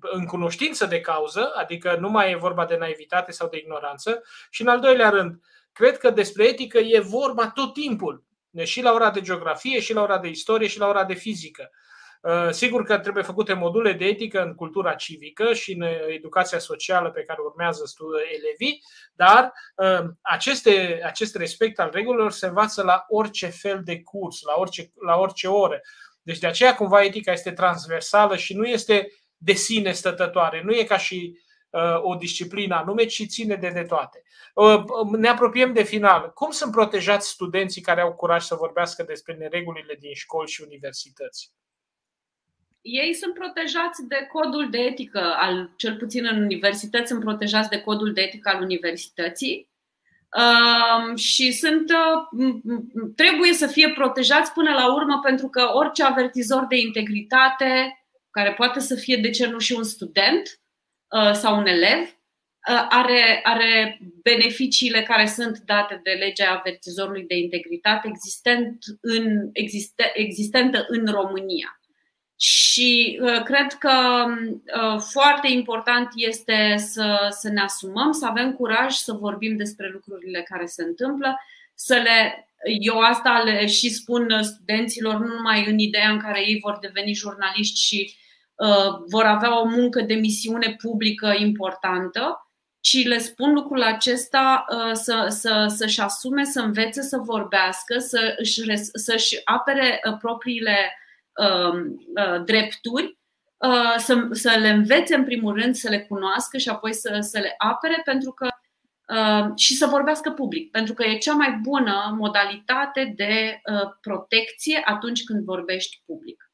în 0.00 0.26
cunoștință 0.26 0.86
de 0.86 1.00
cauză, 1.00 1.52
adică 1.54 1.96
nu 2.00 2.08
mai 2.08 2.30
e 2.30 2.36
vorba 2.36 2.64
de 2.64 2.76
naivitate 2.76 3.32
sau 3.32 3.48
de 3.48 3.56
ignoranță. 3.56 4.22
Și 4.50 4.62
în 4.62 4.68
al 4.68 4.80
doilea 4.80 5.08
rând, 5.08 5.40
cred 5.72 5.98
că 5.98 6.10
despre 6.10 6.44
etică 6.44 6.78
e 6.78 7.00
vorba 7.00 7.50
tot 7.50 7.72
timpul, 7.72 8.24
și 8.62 8.82
la 8.82 8.92
ora 8.92 9.10
de 9.10 9.20
geografie, 9.20 9.80
și 9.80 9.92
la 9.92 10.02
ora 10.02 10.18
de 10.18 10.28
istorie, 10.28 10.68
și 10.68 10.78
la 10.78 10.88
ora 10.88 11.04
de 11.04 11.14
fizică. 11.14 11.70
Uh, 12.22 12.48
sigur 12.50 12.84
că 12.84 12.98
trebuie 12.98 13.22
făcute 13.22 13.52
module 13.52 13.92
de 13.92 14.04
etică 14.04 14.42
în 14.42 14.54
cultura 14.54 14.94
civică 14.94 15.52
și 15.52 15.72
în 15.72 15.82
educația 16.08 16.58
socială 16.58 17.10
pe 17.10 17.22
care 17.22 17.38
urmează 17.44 17.82
elevii, 18.36 18.82
dar 19.14 19.52
uh, 19.76 20.08
aceste, 20.20 21.00
acest 21.04 21.36
respect 21.36 21.78
al 21.78 21.90
regulilor 21.92 22.32
se 22.32 22.46
învață 22.46 22.82
la 22.82 23.04
orice 23.08 23.46
fel 23.46 23.80
de 23.84 24.02
curs, 24.02 24.42
la 24.42 24.54
orice, 24.56 24.90
la 25.06 25.16
orice 25.16 25.48
oră. 25.48 25.80
Deci 26.22 26.38
de 26.38 26.46
aceea 26.46 26.74
cumva 26.74 27.04
etica 27.04 27.32
este 27.32 27.52
transversală 27.52 28.36
și 28.36 28.54
nu 28.56 28.64
este 28.64 29.12
de 29.38 29.52
sine 29.52 29.92
stătătoare. 29.92 30.62
Nu 30.64 30.72
e 30.72 30.84
ca 30.84 30.98
și 30.98 31.38
uh, 31.70 32.02
o 32.02 32.14
disciplină 32.14 32.74
anume, 32.74 33.04
ci 33.04 33.26
ține 33.26 33.54
de, 33.54 33.70
de 33.74 33.82
toate. 33.82 34.22
Uh, 34.54 34.84
ne 35.16 35.28
apropiem 35.28 35.72
de 35.72 35.82
final. 35.82 36.30
Cum 36.34 36.50
sunt 36.50 36.72
protejați 36.72 37.28
studenții 37.28 37.82
care 37.82 38.00
au 38.00 38.12
curaj 38.14 38.42
să 38.42 38.54
vorbească 38.54 39.02
despre 39.02 39.34
neregulile 39.34 39.96
din 40.00 40.14
școli 40.14 40.50
și 40.50 40.62
universități? 40.62 41.52
Ei 42.80 43.14
sunt 43.14 43.34
protejați 43.34 44.06
de 44.06 44.28
codul 44.32 44.70
de 44.70 44.78
etică, 44.78 45.34
al, 45.38 45.72
cel 45.76 45.96
puțin 45.96 46.26
în 46.26 46.42
universități, 46.42 47.08
sunt 47.08 47.20
protejați 47.20 47.68
de 47.68 47.80
codul 47.80 48.12
de 48.12 48.20
etică 48.20 48.50
al 48.54 48.62
universității. 48.62 49.68
Uh, 50.36 51.16
și 51.18 51.52
sunt, 51.52 51.90
uh, 51.90 52.54
trebuie 53.16 53.52
să 53.52 53.66
fie 53.66 53.90
protejați 53.90 54.52
până 54.52 54.72
la 54.72 54.94
urmă 54.94 55.20
pentru 55.22 55.48
că 55.48 55.70
orice 55.72 56.04
avertizor 56.04 56.66
de 56.68 56.76
integritate 56.76 57.98
care 58.38 58.52
poate 58.52 58.80
să 58.80 58.94
fie, 58.94 59.16
de 59.16 59.30
ce 59.30 59.46
nu, 59.46 59.58
și 59.58 59.72
un 59.72 59.82
student 59.82 60.60
uh, 61.08 61.32
sau 61.32 61.58
un 61.58 61.66
elev, 61.66 62.00
uh, 62.00 62.86
are, 62.88 63.40
are 63.42 63.98
beneficiile 64.22 65.02
care 65.02 65.26
sunt 65.26 65.58
date 65.58 66.00
de 66.02 66.10
legea 66.10 66.50
avertizorului 66.50 67.24
de 67.26 67.36
integritate 67.36 68.08
existent 68.08 68.84
în, 69.00 69.48
existe, 69.52 70.10
existentă 70.14 70.86
în 70.88 71.06
România. 71.06 71.80
Și 72.36 73.18
uh, 73.22 73.42
cred 73.42 73.72
că 73.72 74.24
uh, 74.82 75.00
foarte 75.10 75.48
important 75.50 76.08
este 76.14 76.74
să, 76.76 77.28
să 77.30 77.48
ne 77.48 77.60
asumăm, 77.60 78.12
să 78.12 78.26
avem 78.26 78.52
curaj 78.52 78.94
să 78.94 79.12
vorbim 79.12 79.56
despre 79.56 79.88
lucrurile 79.88 80.42
care 80.42 80.66
se 80.66 80.82
întâmplă, 80.82 81.40
să 81.74 81.94
le. 81.94 82.42
Eu 82.80 82.98
asta 82.98 83.42
le 83.44 83.66
și 83.66 83.90
spun 83.90 84.42
studenților, 84.42 85.18
nu 85.18 85.34
numai 85.34 85.66
în 85.66 85.78
ideea 85.78 86.10
în 86.10 86.18
care 86.18 86.40
ei 86.40 86.58
vor 86.62 86.78
deveni 86.80 87.14
jurnaliști 87.14 87.80
și 87.80 87.98
Uh, 88.00 88.26
vor 89.06 89.24
avea 89.24 89.60
o 89.60 89.64
muncă 89.64 90.00
de 90.00 90.14
misiune 90.14 90.76
publică 90.82 91.34
importantă, 91.36 92.48
ci 92.80 93.06
le 93.06 93.18
spun 93.18 93.52
lucrul 93.52 93.82
acesta 93.82 94.64
uh, 94.70 94.92
să, 94.92 95.26
să, 95.28 95.72
să-și 95.76 96.00
asume, 96.00 96.44
să 96.44 96.60
învețe 96.60 97.02
să 97.02 97.18
vorbească, 97.18 97.98
să 97.98 98.34
își, 98.38 98.76
să-și 98.76 99.40
apere 99.44 100.00
uh, 100.04 100.16
propriile 100.18 100.92
drepturi, 102.44 103.18
să, 103.96 104.28
să 104.30 104.56
le 104.60 104.68
învețe 104.68 105.14
în 105.14 105.24
primul 105.24 105.60
rând, 105.60 105.74
să 105.74 105.88
le 105.88 106.00
cunoască 106.00 106.58
și 106.58 106.68
apoi 106.68 106.94
să, 106.94 107.18
să 107.20 107.38
le 107.38 107.54
apere 107.58 108.00
pentru 108.04 108.32
că 108.32 108.48
și 109.56 109.74
să 109.74 109.86
vorbească 109.86 110.30
public, 110.30 110.70
pentru 110.70 110.94
că 110.94 111.04
e 111.04 111.18
cea 111.18 111.32
mai 111.32 111.52
bună 111.62 112.14
modalitate 112.18 113.12
de 113.16 113.60
protecție 114.00 114.82
atunci 114.84 115.24
când 115.24 115.44
vorbești 115.44 116.02
public. 116.06 116.52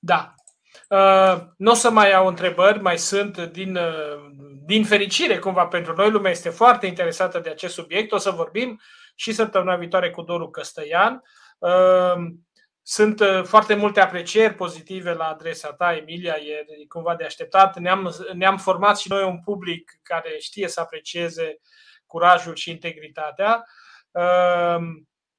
Da, 0.00 0.34
Uh, 0.38 0.47
nu 1.56 1.70
o 1.70 1.74
să 1.74 1.90
mai 1.90 2.12
au 2.12 2.26
întrebări, 2.26 2.80
mai 2.80 2.98
sunt 2.98 3.38
din, 3.38 3.76
uh, 3.76 4.30
din 4.64 4.84
fericire 4.84 5.38
cumva 5.38 5.66
pentru 5.66 5.94
noi. 5.94 6.10
Lumea 6.10 6.30
este 6.30 6.48
foarte 6.48 6.86
interesată 6.86 7.38
de 7.38 7.50
acest 7.50 7.74
subiect. 7.74 8.12
O 8.12 8.18
să 8.18 8.30
vorbim 8.30 8.80
și 9.14 9.32
săptămâna 9.32 9.76
viitoare 9.76 10.10
cu 10.10 10.22
Doru 10.22 10.50
Căstăian. 10.50 11.22
Uh, 11.58 12.14
sunt 12.82 13.22
foarte 13.44 13.74
multe 13.74 14.00
aprecieri 14.00 14.54
pozitive 14.54 15.12
la 15.12 15.24
adresa 15.24 15.72
ta, 15.72 15.96
Emilia, 15.96 16.34
e 16.34 16.66
cumva 16.88 17.14
de 17.14 17.24
așteptat. 17.24 17.78
Ne-am, 17.78 18.14
ne-am 18.32 18.56
format 18.56 18.98
și 18.98 19.10
noi 19.10 19.22
un 19.22 19.40
public 19.40 19.98
care 20.02 20.36
știe 20.38 20.68
să 20.68 20.80
aprecieze 20.80 21.58
curajul 22.06 22.54
și 22.54 22.70
integritatea 22.70 23.64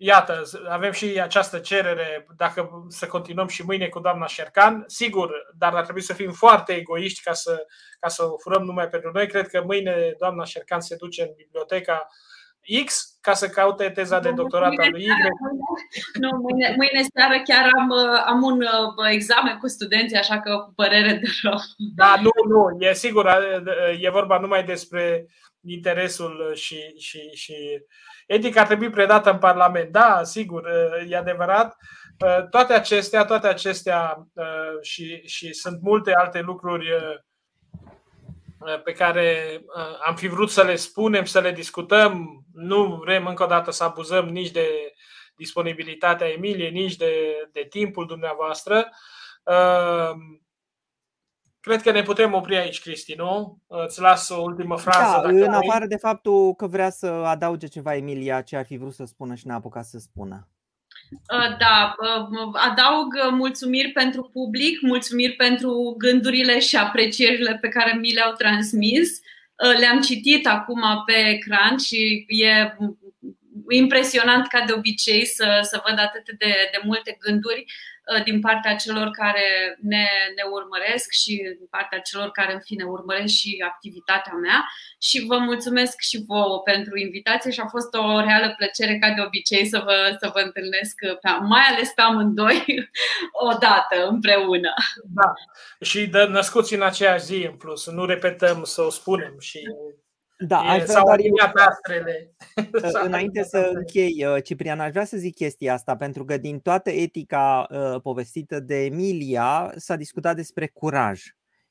iată, 0.01 0.43
avem 0.69 0.91
și 0.91 1.19
această 1.21 1.59
cerere, 1.59 2.26
dacă 2.38 2.85
să 2.88 3.07
continuăm 3.07 3.47
și 3.47 3.65
mâine 3.65 3.88
cu 3.88 3.99
doamna 3.99 4.26
Șercan, 4.26 4.84
sigur, 4.88 5.31
dar 5.57 5.76
ar 5.76 5.84
trebui 5.84 6.01
să 6.01 6.13
fim 6.13 6.31
foarte 6.31 6.73
egoiști 6.73 7.23
ca 7.23 7.34
să, 7.34 7.65
ca 7.99 8.07
să 8.07 8.23
o 8.23 8.38
furăm 8.38 8.63
numai 8.63 8.88
pentru 8.88 9.11
noi. 9.13 9.27
Cred 9.27 9.47
că 9.47 9.63
mâine 9.65 10.15
doamna 10.19 10.43
Șercan 10.43 10.80
se 10.80 10.95
duce 10.95 11.21
în 11.21 11.34
biblioteca 11.35 12.07
X 12.85 13.17
ca 13.21 13.34
să 13.34 13.47
caute 13.49 13.89
teza 13.89 14.19
de 14.19 14.31
doctorat 14.31 14.73
al 14.77 14.89
lui 14.91 15.03
Y. 15.03 15.07
Nu, 16.19 16.30
mâine, 16.38 16.76
mâine 16.77 17.07
seară 17.15 17.41
chiar 17.43 17.69
am, 17.77 17.91
am 18.26 18.43
un 18.43 18.61
uh, 18.61 19.11
examen 19.11 19.57
cu 19.57 19.67
studenții, 19.67 20.17
așa 20.17 20.39
că 20.39 20.57
cu 20.57 20.73
părere 20.76 21.13
de 21.13 21.27
rău. 21.43 21.57
Da, 21.95 22.15
nu, 22.21 22.30
nu, 22.47 22.85
e 22.85 22.93
sigur, 22.93 23.27
e 23.99 24.09
vorba 24.09 24.39
numai 24.39 24.63
despre 24.63 25.26
interesul 25.61 26.51
și, 26.55 26.77
și, 26.97 27.19
și 27.34 27.55
etica 28.30 28.61
ar 28.61 28.65
trebui 28.65 28.89
predată 28.89 29.31
în 29.31 29.38
Parlament. 29.38 29.91
Da, 29.91 30.23
sigur, 30.23 30.69
e 31.07 31.18
adevărat. 31.18 31.77
Toate 32.49 32.73
acestea, 32.73 33.26
toate 33.26 33.47
acestea 33.47 34.27
și, 34.81 35.22
și 35.27 35.53
sunt 35.53 35.81
multe 35.81 36.14
alte 36.14 36.39
lucruri 36.39 36.88
pe 38.84 38.91
care 38.91 39.60
am 40.06 40.15
fi 40.15 40.27
vrut 40.27 40.49
să 40.49 40.64
le 40.64 40.76
spunem, 40.76 41.26
să 41.26 41.39
le 41.39 41.51
discutăm. 41.51 42.43
Nu 42.53 42.99
vrem 43.03 43.26
încă 43.26 43.43
o 43.43 43.47
dată 43.47 43.72
să 43.72 43.84
abuzăm 43.84 44.26
nici 44.26 44.51
de 44.51 44.93
disponibilitatea 45.35 46.27
Emiliei, 46.27 46.72
nici 46.72 46.95
de, 46.95 47.14
de 47.51 47.65
timpul 47.69 48.06
dumneavoastră. 48.06 48.89
Cred 51.61 51.81
că 51.81 51.91
ne 51.91 52.02
putem 52.02 52.34
opri 52.34 52.57
aici, 52.57 52.81
Cristi, 52.81 53.14
nu? 53.14 53.61
Îți 53.68 54.02
las 54.02 54.30
o 54.30 54.41
ultimă 54.41 54.77
frază. 54.77 55.22
Da, 55.23 55.45
în 55.45 55.53
afară 55.53 55.86
de 55.86 55.95
faptul 55.95 56.53
că 56.53 56.68
vrea 56.68 56.90
să 56.90 57.06
adauge 57.06 57.68
ceva 57.68 57.95
Emilia, 57.95 58.41
ce 58.41 58.56
ar 58.56 58.65
fi 58.65 58.77
vrut 58.77 58.94
să 58.94 59.03
spună 59.06 59.36
și 59.36 59.48
n-a 59.48 59.56
apucat 59.56 59.86
să 59.86 59.98
spună. 59.98 60.48
Uh, 61.11 61.57
da, 61.57 61.95
uh, 61.99 62.49
adaug 62.53 63.07
mulțumiri 63.31 63.91
pentru 63.91 64.30
public, 64.34 64.81
mulțumiri 64.81 65.34
pentru 65.34 65.95
gândurile 65.98 66.60
și 66.60 66.77
aprecierile 66.77 67.57
pe 67.61 67.68
care 67.68 67.98
mi 67.98 68.14
le-au 68.14 68.34
transmis. 68.34 69.19
Le-am 69.80 70.02
citit 70.02 70.48
acum 70.48 70.81
pe 71.06 71.14
ecran 71.14 71.77
și 71.77 72.26
e 72.27 72.77
impresionant 73.69 74.48
ca 74.48 74.64
de 74.65 74.73
obicei 74.73 75.26
să, 75.26 75.60
să 75.61 75.81
văd 75.88 75.99
atât 75.99 76.26
de, 76.26 76.53
de 76.72 76.80
multe 76.84 77.18
gânduri 77.19 77.65
Uh, 77.65 77.98
din 78.23 78.40
partea 78.40 78.76
celor 78.76 79.10
care 79.10 79.77
ne, 79.81 80.06
ne 80.38 80.44
urmăresc 80.52 81.11
și 81.11 81.34
din 81.57 81.68
partea 81.69 81.99
celor 81.99 82.30
care, 82.31 82.53
în 82.53 82.60
fine, 82.60 82.84
urmăresc 82.84 83.34
și 83.34 83.64
activitatea 83.72 84.34
mea. 84.34 84.60
Și 84.99 85.26
vă 85.26 85.38
mulțumesc 85.38 85.95
și 85.99 86.23
vouă 86.27 86.60
pentru 86.60 86.98
invitație 86.98 87.52
și 87.52 87.60
a 87.60 87.68
fost 87.76 87.94
o 87.94 88.19
reală 88.19 88.53
plăcere, 88.57 88.98
ca 88.98 89.10
de 89.14 89.22
obicei, 89.22 89.65
să 89.65 89.81
vă, 89.86 90.18
să 90.22 90.30
vă 90.34 90.40
întâlnesc, 90.40 90.95
pe, 91.22 91.30
mai 91.53 91.65
ales 91.72 91.90
pe 91.95 92.02
amândoi, 92.02 92.64
o 93.48 93.52
dată 93.65 94.07
împreună. 94.10 94.73
Da, 95.03 95.34
și 95.81 96.07
de 96.07 96.23
născuți 96.23 96.73
în 96.73 96.81
aceeași 96.81 97.23
zi, 97.23 97.45
în 97.45 97.56
plus, 97.56 97.90
nu 97.90 98.06
repetăm 98.06 98.64
să 98.64 98.81
o 98.81 98.90
spunem 98.90 99.36
și 99.40 99.60
da, 100.47 100.59
aș 100.59 100.83
vrea 100.83 101.01
doar 101.01 101.19
eu, 101.19 101.33
astrele. 101.53 102.35
Înainte 103.05 103.43
să 103.43 103.71
închei, 103.73 104.25
uh, 104.25 104.43
Ciprian, 104.43 104.79
aș 104.79 104.91
vrea 104.91 105.05
să 105.05 105.17
zic 105.17 105.35
chestia 105.35 105.73
asta, 105.73 105.95
pentru 105.95 106.25
că 106.25 106.37
din 106.37 106.59
toată 106.59 106.89
etica 106.89 107.67
uh, 107.69 108.01
povestită 108.01 108.59
de 108.59 108.85
Emilia 108.85 109.73
s-a 109.75 109.95
discutat 109.95 110.35
despre 110.35 110.67
curaj. 110.67 111.23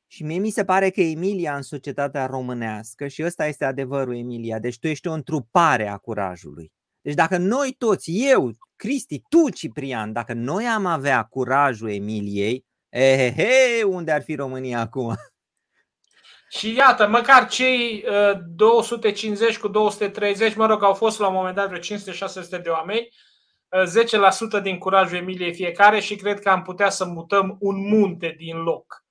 Și 0.06 0.24
mie 0.24 0.38
mi 0.38 0.50
se 0.50 0.64
pare 0.64 0.90
că 0.90 1.00
Emilia 1.00 1.56
în 1.56 1.62
societatea 1.62 2.26
românească, 2.26 3.06
și 3.06 3.24
ăsta 3.24 3.46
este 3.46 3.64
adevărul, 3.64 4.16
Emilia, 4.16 4.58
deci 4.58 4.78
tu 4.78 4.86
ești 4.86 5.08
o 5.08 5.12
întrupare 5.12 5.88
a 5.88 5.96
curajului. 5.96 6.72
Deci 7.00 7.14
dacă 7.14 7.36
noi 7.36 7.74
toți, 7.78 8.10
eu, 8.30 8.56
Cristi, 8.76 9.22
tu, 9.28 9.50
Ciprian, 9.50 10.12
dacă 10.12 10.32
noi 10.32 10.64
am 10.64 10.86
avea 10.86 11.22
curajul 11.22 11.90
Emiliei, 11.90 12.64
ehehe, 12.88 13.82
unde 13.82 14.12
ar 14.12 14.22
fi 14.22 14.34
România 14.34 14.80
acum? 14.80 15.14
Și 16.48 16.74
iată, 16.74 17.08
măcar 17.08 17.48
cei 17.48 18.04
250 18.46 19.54
uh, 19.54 19.60
cu 19.60 19.68
230, 19.68 20.54
mă 20.54 20.66
rog, 20.66 20.82
au 20.82 20.94
fost 20.94 21.18
la 21.18 21.28
un 21.28 21.34
moment 21.34 21.54
dat 21.54 21.68
vreo 21.68 21.80
500-600 21.80 22.62
de 22.62 22.68
oameni, 22.68 23.08
10% 23.08 24.52
uh, 24.52 24.62
din 24.62 24.78
curajul 24.78 25.16
Emiliei 25.16 25.54
fiecare 25.54 26.00
și 26.00 26.16
cred 26.16 26.40
că 26.40 26.50
am 26.50 26.62
putea 26.62 26.90
să 26.90 27.04
mutăm 27.04 27.56
un 27.60 27.88
munte 27.88 28.34
din 28.38 28.56
loc. 28.56 29.04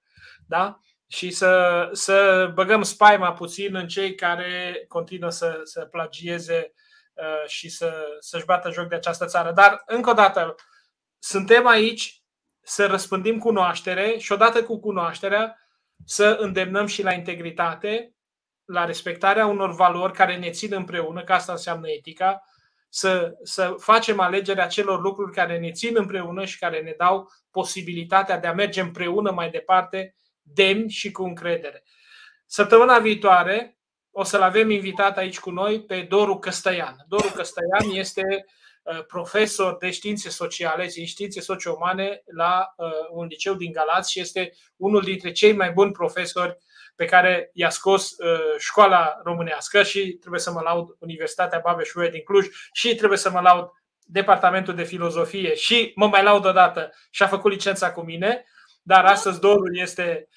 Da? 0.48 0.80
Și 1.08 1.32
să, 1.32 1.90
să 1.92 2.50
băgăm 2.54 2.82
spaima 2.82 3.34
puțin 3.34 3.76
în 3.76 3.88
cei 3.88 4.16
care 4.16 4.86
continuă 4.88 5.30
să, 5.30 5.60
să 5.64 5.86
plagieze 5.86 6.74
uh, 7.14 7.48
și 7.48 7.70
să, 7.70 8.06
să-și 8.20 8.46
bată 8.46 8.72
joc 8.72 8.88
de 8.88 8.96
această 8.96 9.26
țară. 9.26 9.52
Dar, 9.52 9.84
încă 9.86 10.10
o 10.10 10.14
dată, 10.14 10.56
suntem 11.20 11.68
aici 11.68 12.22
să 12.62 12.86
răspândim 12.86 13.40
cunoaștere 13.40 14.18
și 14.18 14.32
odată 14.32 14.64
cu 14.64 14.80
cunoașterea 14.80 15.67
să 16.06 16.38
îndemnăm 16.40 16.86
și 16.86 17.04
la 17.04 17.14
integritate, 17.14 18.12
la 18.66 18.86
respectarea 18.86 19.46
unor 19.46 19.76
valori 19.76 20.14
care 20.14 20.38
ne 20.38 20.50
țin 20.50 20.74
împreună, 20.74 21.24
că 21.24 21.34
asta 21.34 21.52
înseamnă 21.52 21.90
etica, 21.90 22.42
să, 22.90 23.34
să 23.44 23.76
facem 23.78 24.20
alegerea 24.20 24.68
celor 24.68 25.02
lucruri 25.02 25.34
care 25.34 25.60
ne 25.60 25.72
țin 25.72 25.96
împreună 25.98 26.46
și 26.46 26.60
care 26.60 26.82
ne 26.82 26.94
dau 26.98 27.28
posibilitatea 27.52 28.38
de 28.40 28.48
a 28.48 28.54
merge 28.54 28.82
împreună 28.82 29.32
mai 29.32 29.50
departe, 29.50 30.16
demni 30.42 30.90
și 30.90 31.12
cu 31.12 31.24
încredere. 31.24 31.84
Săptămâna 32.46 33.00
viitoare 33.00 33.78
o 34.12 34.24
să-l 34.24 34.42
avem 34.42 34.70
invitat 34.70 35.18
aici 35.18 35.40
cu 35.40 35.52
noi 35.52 35.84
pe 35.86 36.02
Doru 36.02 36.38
Căstăian. 36.38 36.96
Doru 37.08 37.32
Căstăian 37.36 37.90
este 37.90 38.24
Uh, 38.24 38.44
profesor 39.08 39.78
de 39.78 39.92
științe 39.92 40.30
sociale, 40.30 40.90
științe 41.06 41.42
socio-umane 41.42 42.22
la 42.26 42.74
uh, 42.78 42.90
un 43.10 43.26
liceu 43.26 43.54
din 43.54 43.72
Galați 43.72 44.12
și 44.12 44.20
este 44.20 44.54
unul 44.76 45.02
dintre 45.02 45.32
cei 45.32 45.54
mai 45.54 45.72
buni 45.72 45.92
profesori 45.92 46.58
pe 46.96 47.06
care 47.06 47.50
i-a 47.54 47.70
scos 47.70 48.12
uh, 48.12 48.56
școala 48.58 49.20
românească 49.24 49.84
și 49.84 50.12
trebuie 50.12 50.42
să 50.42 50.52
mă 50.52 50.62
laud 50.62 50.96
Universitatea 51.00 51.62
babeș 51.64 51.90
din 52.12 52.24
Cluj 52.24 52.48
și 52.72 52.96
trebuie 52.96 53.18
să 53.18 53.30
mă 53.30 53.40
laud 53.40 53.70
Departamentul 54.10 54.76
de 54.76 54.84
Filozofie 54.84 55.56
și 55.56 55.92
mă 55.96 56.08
mai 56.08 56.24
laud 56.24 56.46
odată 56.46 56.94
și 57.10 57.24
a 57.24 57.28
făcut 57.28 57.52
licența 57.52 57.92
cu 57.92 58.02
mine, 58.02 58.46
dar 58.82 59.06
astăzi 59.06 59.40
Dorul 59.40 59.78
este, 59.78 60.28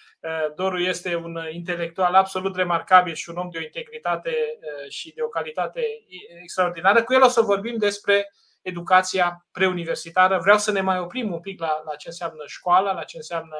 Dorul 0.56 0.84
este 0.84 1.14
un 1.14 1.38
intelectual 1.50 2.14
absolut 2.14 2.56
remarcabil 2.56 3.14
și 3.14 3.30
un 3.30 3.36
om 3.36 3.48
de 3.50 3.58
o 3.58 3.62
integritate 3.62 4.34
și 4.88 5.12
de 5.14 5.22
o 5.22 5.28
calitate 5.28 5.82
extraordinară. 6.42 7.02
Cu 7.02 7.12
el 7.12 7.22
o 7.22 7.28
să 7.28 7.40
vorbim 7.40 7.76
despre 7.76 8.30
educația 8.62 9.46
preuniversitară. 9.52 10.38
Vreau 10.38 10.58
să 10.58 10.72
ne 10.72 10.80
mai 10.80 10.98
oprim 10.98 11.32
un 11.32 11.40
pic 11.40 11.60
la, 11.60 11.82
la 11.84 11.94
ce 11.96 12.08
înseamnă 12.08 12.42
școala, 12.46 12.92
la 12.92 13.02
ce 13.02 13.16
înseamnă 13.16 13.56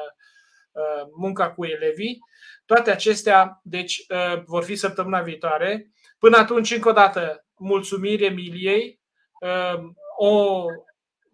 uh, 0.71 1.07
munca 1.17 1.51
cu 1.51 1.65
elevii. 1.65 2.19
Toate 2.65 2.91
acestea, 2.91 3.59
deci, 3.63 4.05
uh, 4.09 4.41
vor 4.45 4.63
fi 4.63 4.75
săptămâna 4.75 5.21
viitoare. 5.21 5.91
Până 6.19 6.37
atunci, 6.37 6.71
încă 6.71 6.89
o 6.89 6.91
dată, 6.91 7.45
mulțumiri 7.55 8.25
Emiliei. 8.25 8.99
Uh, 9.41 9.79
o, 10.17 10.65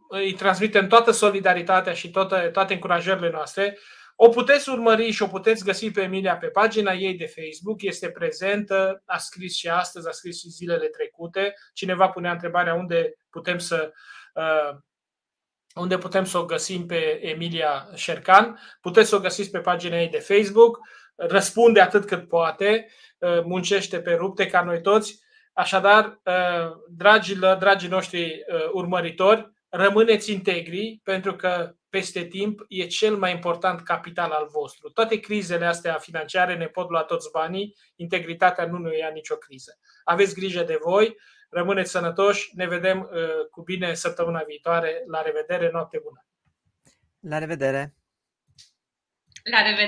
îi 0.10 0.34
transmitem 0.34 0.88
toată 0.88 1.12
solidaritatea 1.12 1.94
și 1.94 2.12
toate, 2.12 2.50
toate 2.54 2.74
încurajările 2.74 3.30
noastre. 3.30 3.78
O 4.20 4.30
puteți 4.30 4.70
urmări 4.70 5.12
și 5.12 5.24
o 5.24 5.28
puteți 5.28 5.64
găsi 5.64 5.92
pe 5.92 6.02
Emilia 6.02 6.38
pe 6.38 6.48
pagina 6.48 6.94
ei 6.94 7.14
de 7.14 7.26
Facebook, 7.26 7.82
este 7.82 8.10
prezentă, 8.10 9.02
a 9.06 9.18
scris 9.18 9.56
și 9.56 9.70
astăzi, 9.70 10.08
a 10.08 10.12
scris 10.12 10.40
și 10.40 10.50
zilele 10.50 10.88
trecute. 10.88 11.54
Cineva 11.74 12.10
punea 12.10 12.32
întrebarea 12.32 12.74
unde 12.74 13.14
putem 13.30 13.58
să 13.58 13.92
uh, 14.34 14.78
unde 15.76 15.98
putem 15.98 16.26
să 16.26 16.38
o 16.38 16.46
găsim 16.46 16.86
pe 16.86 17.20
Emilia 17.22 17.90
Șercan. 17.96 18.60
Puteți 18.82 19.10
să 19.10 19.16
o 19.16 19.20
găsiți 19.20 19.52
pe 19.52 19.60
pagina 19.60 20.00
ei 20.00 20.10
de 20.10 20.20
Facebook, 20.20 20.80
răspunde 21.16 21.82
atât 21.82 22.06
cât 22.06 22.28
poate, 22.28 22.88
uh, 23.18 23.44
muncește 23.44 24.02
pe 24.02 24.14
rupte 24.14 24.48
ca 24.48 24.64
noi 24.64 24.82
toți. 24.82 25.20
Așadar, 25.54 26.22
uh, 26.24 26.72
dragilor, 26.90 27.56
dragii 27.58 27.90
noștri 27.90 28.46
urmăritori, 28.72 29.52
rămâneți 29.78 30.32
integri 30.32 31.00
pentru 31.04 31.36
că 31.36 31.76
peste 31.90 32.24
timp 32.26 32.66
e 32.68 32.86
cel 32.86 33.16
mai 33.16 33.32
important 33.32 33.82
capital 33.82 34.32
al 34.32 34.48
vostru. 34.52 34.90
Toate 34.90 35.20
crizele 35.20 35.66
astea 35.66 35.98
financiare 35.98 36.56
ne 36.56 36.68
pot 36.68 36.90
lua 36.90 37.04
toți 37.04 37.32
banii, 37.32 37.76
integritatea 37.96 38.66
nu 38.66 38.78
ne 38.78 38.98
ia 38.98 39.10
nicio 39.10 39.36
criză. 39.36 39.80
Aveți 40.04 40.36
grijă 40.36 40.64
de 40.64 40.78
voi, 40.82 41.16
rămâneți 41.50 41.92
sănătoși, 41.92 42.50
ne 42.56 42.68
vedem 42.68 43.00
uh, 43.00 43.46
cu 43.52 43.62
bine 43.62 43.94
săptămâna 43.94 44.44
viitoare. 44.48 45.04
La 45.08 45.22
revedere, 45.22 45.70
noapte 45.72 46.00
bună! 46.04 46.26
La 47.20 47.38
revedere! 47.38 47.96
La 49.52 49.62
revedere! 49.62 49.88